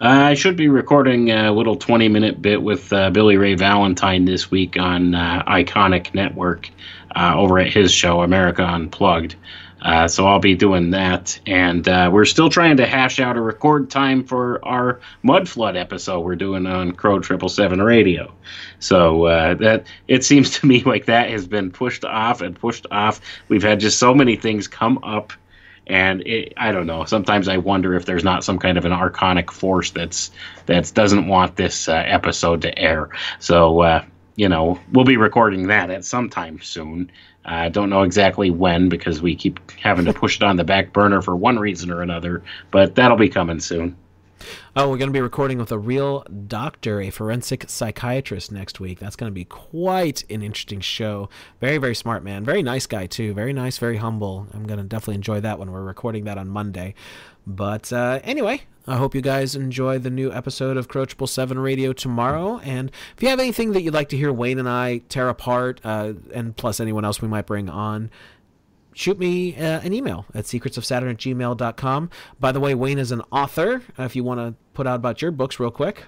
Uh, 0.00 0.30
I 0.30 0.34
should 0.34 0.56
be 0.56 0.68
recording 0.68 1.30
a 1.30 1.52
little 1.52 1.76
20 1.76 2.08
minute 2.08 2.40
bit 2.40 2.62
with 2.62 2.90
uh, 2.90 3.10
Billy 3.10 3.36
Ray 3.36 3.54
Valentine 3.54 4.24
this 4.24 4.50
week 4.50 4.78
on 4.78 5.14
uh, 5.14 5.42
Iconic 5.46 6.14
Network 6.14 6.70
uh, 7.14 7.34
over 7.36 7.58
at 7.58 7.70
his 7.70 7.92
show, 7.92 8.22
America 8.22 8.62
Unplugged. 8.62 9.36
Uh, 9.82 10.08
so 10.08 10.26
I'll 10.26 10.38
be 10.38 10.54
doing 10.54 10.90
that. 10.90 11.38
And 11.46 11.86
uh, 11.86 12.08
we're 12.10 12.24
still 12.24 12.48
trying 12.48 12.78
to 12.78 12.86
hash 12.86 13.20
out 13.20 13.36
a 13.36 13.42
record 13.42 13.90
time 13.90 14.24
for 14.24 14.64
our 14.64 15.00
Mud 15.22 15.48
Flood 15.48 15.76
episode 15.76 16.20
we're 16.20 16.34
doing 16.34 16.66
on 16.66 16.92
Crow 16.92 17.20
777 17.20 17.82
Radio. 17.82 18.32
So 18.78 19.26
that 19.26 19.84
it 20.08 20.24
seems 20.24 20.50
to 20.60 20.66
me 20.66 20.82
like 20.82 21.06
that 21.06 21.28
has 21.28 21.46
been 21.46 21.70
pushed 21.70 22.06
off 22.06 22.40
and 22.40 22.58
pushed 22.58 22.86
off. 22.90 23.20
We've 23.48 23.62
had 23.62 23.80
just 23.80 23.98
so 23.98 24.14
many 24.14 24.36
things 24.36 24.66
come 24.66 24.98
up 25.02 25.34
and 25.90 26.26
it, 26.26 26.54
I 26.56 26.70
don't 26.72 26.86
know. 26.86 27.04
Sometimes 27.04 27.48
I 27.48 27.56
wonder 27.56 27.94
if 27.94 28.06
there's 28.06 28.24
not 28.24 28.44
some 28.44 28.58
kind 28.58 28.78
of 28.78 28.84
an 28.84 28.92
archonic 28.92 29.50
force 29.50 29.90
that's 29.90 30.30
that 30.66 30.90
doesn't 30.94 31.26
want 31.26 31.56
this 31.56 31.88
uh, 31.88 31.94
episode 32.06 32.62
to 32.62 32.78
air. 32.78 33.10
So 33.40 33.80
uh, 33.82 34.04
you 34.36 34.48
know, 34.48 34.78
we'll 34.92 35.04
be 35.04 35.16
recording 35.16 35.66
that 35.66 35.90
at 35.90 36.04
some 36.04 36.30
time 36.30 36.60
soon. 36.62 37.10
I 37.44 37.66
uh, 37.66 37.68
don't 37.70 37.90
know 37.90 38.02
exactly 38.02 38.50
when 38.50 38.88
because 38.88 39.20
we 39.20 39.34
keep 39.34 39.70
having 39.72 40.04
to 40.04 40.12
push 40.12 40.36
it 40.36 40.42
on 40.42 40.56
the 40.56 40.64
back 40.64 40.92
burner 40.92 41.22
for 41.22 41.34
one 41.34 41.58
reason 41.58 41.90
or 41.90 42.02
another, 42.02 42.42
but 42.70 42.94
that'll 42.94 43.16
be 43.16 43.28
coming 43.28 43.60
soon. 43.60 43.96
Oh, 44.76 44.88
we're 44.88 44.98
going 44.98 45.08
to 45.08 45.12
be 45.12 45.20
recording 45.20 45.58
with 45.58 45.72
a 45.72 45.78
real 45.78 46.24
doctor, 46.46 47.00
a 47.00 47.10
forensic 47.10 47.68
psychiatrist 47.68 48.52
next 48.52 48.80
week. 48.80 48.98
That's 48.98 49.16
going 49.16 49.30
to 49.30 49.34
be 49.34 49.44
quite 49.44 50.24
an 50.30 50.42
interesting 50.42 50.80
show. 50.80 51.28
Very, 51.60 51.78
very 51.78 51.94
smart 51.94 52.22
man. 52.22 52.44
Very 52.44 52.62
nice 52.62 52.86
guy, 52.86 53.06
too. 53.06 53.34
Very 53.34 53.52
nice, 53.52 53.78
very 53.78 53.96
humble. 53.96 54.46
I'm 54.52 54.66
going 54.66 54.78
to 54.78 54.84
definitely 54.84 55.16
enjoy 55.16 55.40
that 55.40 55.58
when 55.58 55.70
we're 55.70 55.82
recording 55.82 56.24
that 56.24 56.38
on 56.38 56.48
Monday. 56.48 56.94
But 57.46 57.92
uh, 57.92 58.20
anyway, 58.22 58.62
I 58.86 58.96
hope 58.96 59.14
you 59.14 59.20
guys 59.20 59.54
enjoy 59.54 59.98
the 59.98 60.10
new 60.10 60.32
episode 60.32 60.76
of 60.76 60.88
Crow 60.88 61.04
Triple 61.04 61.26
Seven 61.26 61.58
Radio 61.58 61.92
tomorrow. 61.92 62.58
And 62.60 62.90
if 63.16 63.22
you 63.22 63.28
have 63.28 63.40
anything 63.40 63.72
that 63.72 63.82
you'd 63.82 63.94
like 63.94 64.08
to 64.10 64.16
hear 64.16 64.32
Wayne 64.32 64.58
and 64.58 64.68
I 64.68 64.98
tear 65.08 65.28
apart, 65.28 65.80
uh, 65.84 66.14
and 66.32 66.56
plus 66.56 66.80
anyone 66.80 67.04
else 67.04 67.20
we 67.20 67.28
might 67.28 67.46
bring 67.46 67.68
on, 67.68 68.10
shoot 68.94 69.18
me 69.18 69.56
uh, 69.56 69.80
an 69.80 69.92
email 69.92 70.26
at 70.34 70.44
secretsofsaturn 70.44 71.10
at 71.10 71.16
gmail.com. 71.16 72.10
By 72.38 72.52
the 72.52 72.60
way, 72.60 72.74
Wayne 72.74 72.98
is 72.98 73.12
an 73.12 73.22
author. 73.30 73.82
Uh, 73.98 74.04
if 74.04 74.16
you 74.16 74.24
want 74.24 74.40
to 74.40 74.54
put 74.74 74.86
out 74.86 74.96
about 74.96 75.22
your 75.22 75.30
books 75.30 75.60
real 75.60 75.70
quick. 75.70 76.04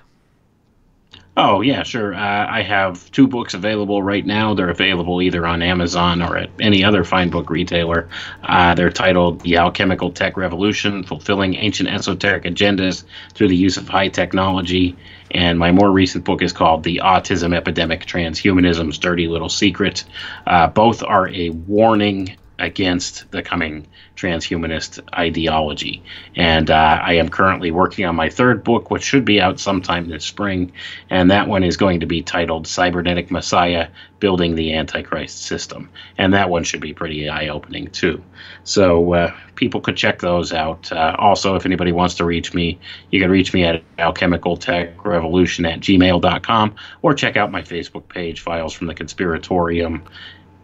Oh, 1.34 1.62
yeah, 1.62 1.82
sure. 1.82 2.14
Uh, 2.14 2.46
I 2.46 2.60
have 2.60 3.10
two 3.10 3.26
books 3.26 3.54
available 3.54 4.02
right 4.02 4.24
now. 4.24 4.52
They're 4.52 4.68
available 4.68 5.22
either 5.22 5.46
on 5.46 5.62
Amazon 5.62 6.20
or 6.20 6.36
at 6.36 6.50
any 6.60 6.84
other 6.84 7.04
fine 7.04 7.30
book 7.30 7.48
retailer. 7.48 8.10
Uh, 8.42 8.74
they're 8.74 8.90
titled 8.90 9.40
The 9.40 9.56
Alchemical 9.56 10.12
Tech 10.12 10.36
Revolution 10.36 11.04
Fulfilling 11.04 11.54
Ancient 11.54 11.88
Esoteric 11.88 12.44
Agendas 12.44 13.04
Through 13.32 13.48
the 13.48 13.56
Use 13.56 13.78
of 13.78 13.88
High 13.88 14.08
Technology. 14.08 14.94
And 15.30 15.58
my 15.58 15.72
more 15.72 15.90
recent 15.90 16.26
book 16.26 16.42
is 16.42 16.52
called 16.52 16.82
The 16.82 17.00
Autism 17.02 17.56
Epidemic 17.56 18.04
Transhumanism's 18.04 18.98
Dirty 18.98 19.26
Little 19.26 19.48
Secret. 19.48 20.04
Uh, 20.46 20.66
both 20.66 21.02
are 21.02 21.28
a 21.28 21.48
warning 21.48 22.36
against 22.62 23.28
the 23.32 23.42
coming 23.42 23.86
transhumanist 24.14 25.00
ideology. 25.12 26.02
And 26.36 26.70
uh, 26.70 27.00
I 27.02 27.14
am 27.14 27.28
currently 27.28 27.72
working 27.72 28.06
on 28.06 28.14
my 28.14 28.30
third 28.30 28.62
book, 28.62 28.88
which 28.88 29.02
should 29.02 29.24
be 29.24 29.40
out 29.40 29.58
sometime 29.58 30.08
this 30.08 30.24
spring. 30.24 30.72
And 31.10 31.30
that 31.32 31.48
one 31.48 31.64
is 31.64 31.76
going 31.76 32.00
to 32.00 32.06
be 32.06 32.22
titled 32.22 32.68
Cybernetic 32.68 33.32
Messiah 33.32 33.88
Building 34.20 34.54
the 34.54 34.74
Antichrist 34.74 35.42
System. 35.42 35.90
And 36.16 36.32
that 36.34 36.50
one 36.50 36.62
should 36.62 36.80
be 36.80 36.94
pretty 36.94 37.28
eye 37.28 37.48
opening, 37.48 37.88
too. 37.88 38.22
So 38.62 39.12
uh, 39.12 39.34
people 39.56 39.80
could 39.80 39.96
check 39.96 40.20
those 40.20 40.52
out. 40.52 40.92
Uh, 40.92 41.16
also, 41.18 41.56
if 41.56 41.66
anybody 41.66 41.90
wants 41.90 42.14
to 42.16 42.24
reach 42.24 42.54
me, 42.54 42.78
you 43.10 43.20
can 43.20 43.30
reach 43.30 43.52
me 43.52 43.64
at 43.64 43.82
alchemicaltechrevolution 43.96 45.68
at 45.68 45.80
gmail.com 45.80 46.76
or 47.02 47.14
check 47.14 47.36
out 47.36 47.50
my 47.50 47.62
Facebook 47.62 48.06
page, 48.08 48.40
Files 48.40 48.72
from 48.72 48.86
the 48.86 48.94
Conspiratorium 48.94 50.04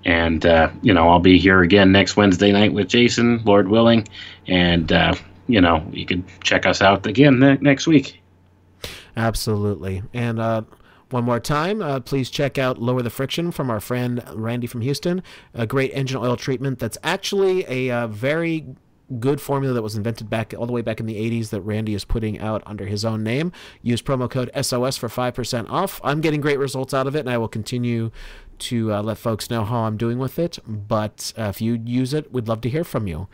and, 0.09 0.47
uh, 0.47 0.71
you 0.81 0.95
know, 0.95 1.07
I'll 1.11 1.21
be 1.21 1.39
here 1.39 1.61
again 1.61 1.93
next 1.93 2.17
Wednesday 2.17 2.51
night 2.51 2.73
with 2.73 2.89
Jason, 2.89 3.43
Lord 3.45 3.69
willing. 3.69 4.09
And, 4.47 4.91
uh, 4.91 5.15
you 5.49 5.61
know, 5.61 5.87
you 5.93 6.07
can 6.07 6.25
check 6.43 6.65
us 6.65 6.81
out 6.81 7.07
again 7.07 7.39
ne- 7.39 7.59
next 7.61 7.87
week. 7.87 8.19
Absolutely. 9.19 10.03
And, 10.15 10.41
uh, 10.41 10.63
one 11.11 11.25
more 11.25 11.41
time, 11.41 11.83
uh, 11.83 12.01
please 12.01 12.31
check 12.31 12.57
out 12.57 12.79
Lower 12.79 13.03
the 13.03 13.11
Friction 13.11 13.51
from 13.51 13.69
our 13.69 13.81
friend 13.81 14.23
Randy 14.33 14.67
from 14.67 14.81
Houston. 14.81 15.23
A 15.53 15.67
great 15.67 15.91
engine 15.93 16.17
oil 16.17 16.37
treatment 16.37 16.79
that's 16.79 16.97
actually 17.03 17.67
a 17.69 17.91
uh, 17.95 18.07
very 18.07 18.65
good 19.19 19.41
formula 19.41 19.75
that 19.75 19.83
was 19.83 19.97
invented 19.97 20.29
back 20.29 20.55
all 20.57 20.67
the 20.67 20.73
way 20.73 20.83
back 20.83 21.01
in 21.01 21.07
the 21.07 21.17
80s 21.17 21.51
that 21.51 21.63
Randy 21.63 21.95
is 21.95 22.05
putting 22.05 22.39
out 22.41 22.63
under 22.67 22.87
his 22.87 23.05
own 23.05 23.23
name. 23.23 23.53
Use 23.83 24.03
promo 24.03 24.31
code 24.31 24.51
SOS 24.55 24.97
for 24.97 25.09
5% 25.09 25.71
off. 25.71 26.01
I'm 26.05 26.21
getting 26.21 26.41
great 26.41 26.59
results 26.59 26.93
out 26.93 27.07
of 27.07 27.17
it, 27.17 27.21
and 27.21 27.31
I 27.31 27.39
will 27.39 27.49
continue 27.49 28.11
to 28.61 28.93
uh, 28.93 29.03
let 29.03 29.19
folks 29.19 29.51
know 29.51 29.65
how 29.65 29.81
I'm 29.81 29.97
doing 29.97 30.19
with 30.19 30.39
it. 30.39 30.59
But 30.67 31.33
uh, 31.39 31.45
if 31.45 31.61
you 31.61 31.81
use 31.85 32.15
it, 32.15 32.33
we'd 32.33 32.49
love 32.49 32.61
to 32.63 32.71
hear 32.71 32.85
from 32.85 33.07
you. 33.07 33.29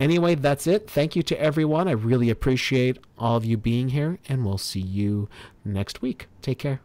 Anyway, 0.00 0.34
that's 0.34 0.66
it. 0.66 0.88
Thank 0.88 1.16
you 1.16 1.22
to 1.24 1.40
everyone. 1.40 1.88
I 1.88 1.92
really 1.92 2.30
appreciate 2.30 2.98
all 3.18 3.36
of 3.36 3.44
you 3.44 3.56
being 3.56 3.90
here, 3.90 4.18
and 4.28 4.44
we'll 4.44 4.58
see 4.58 4.80
you 4.80 5.28
next 5.64 6.02
week. 6.02 6.26
Take 6.40 6.58
care. 6.58 6.80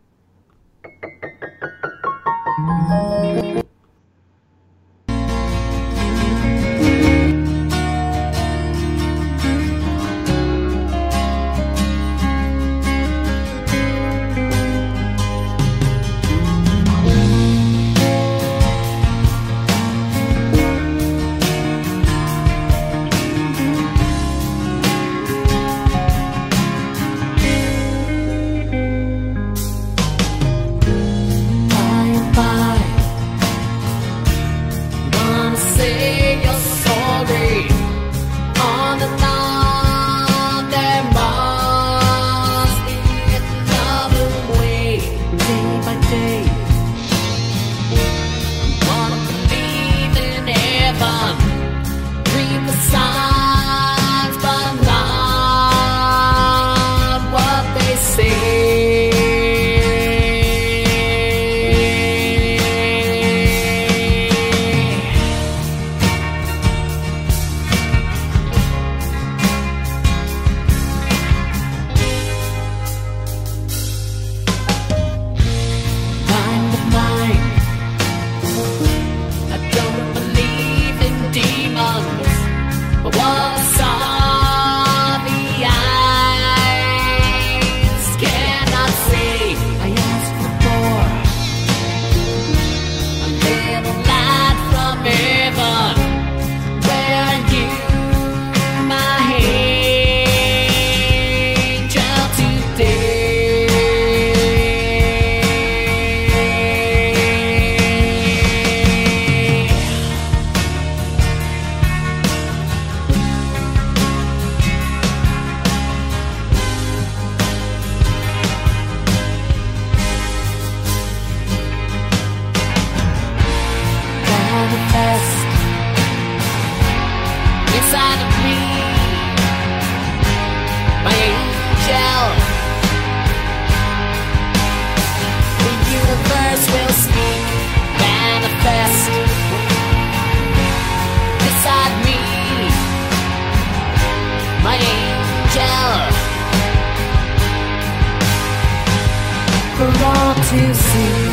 for 149.84 150.05
all 150.05 150.35
to 150.35 150.76
see. 150.76 151.32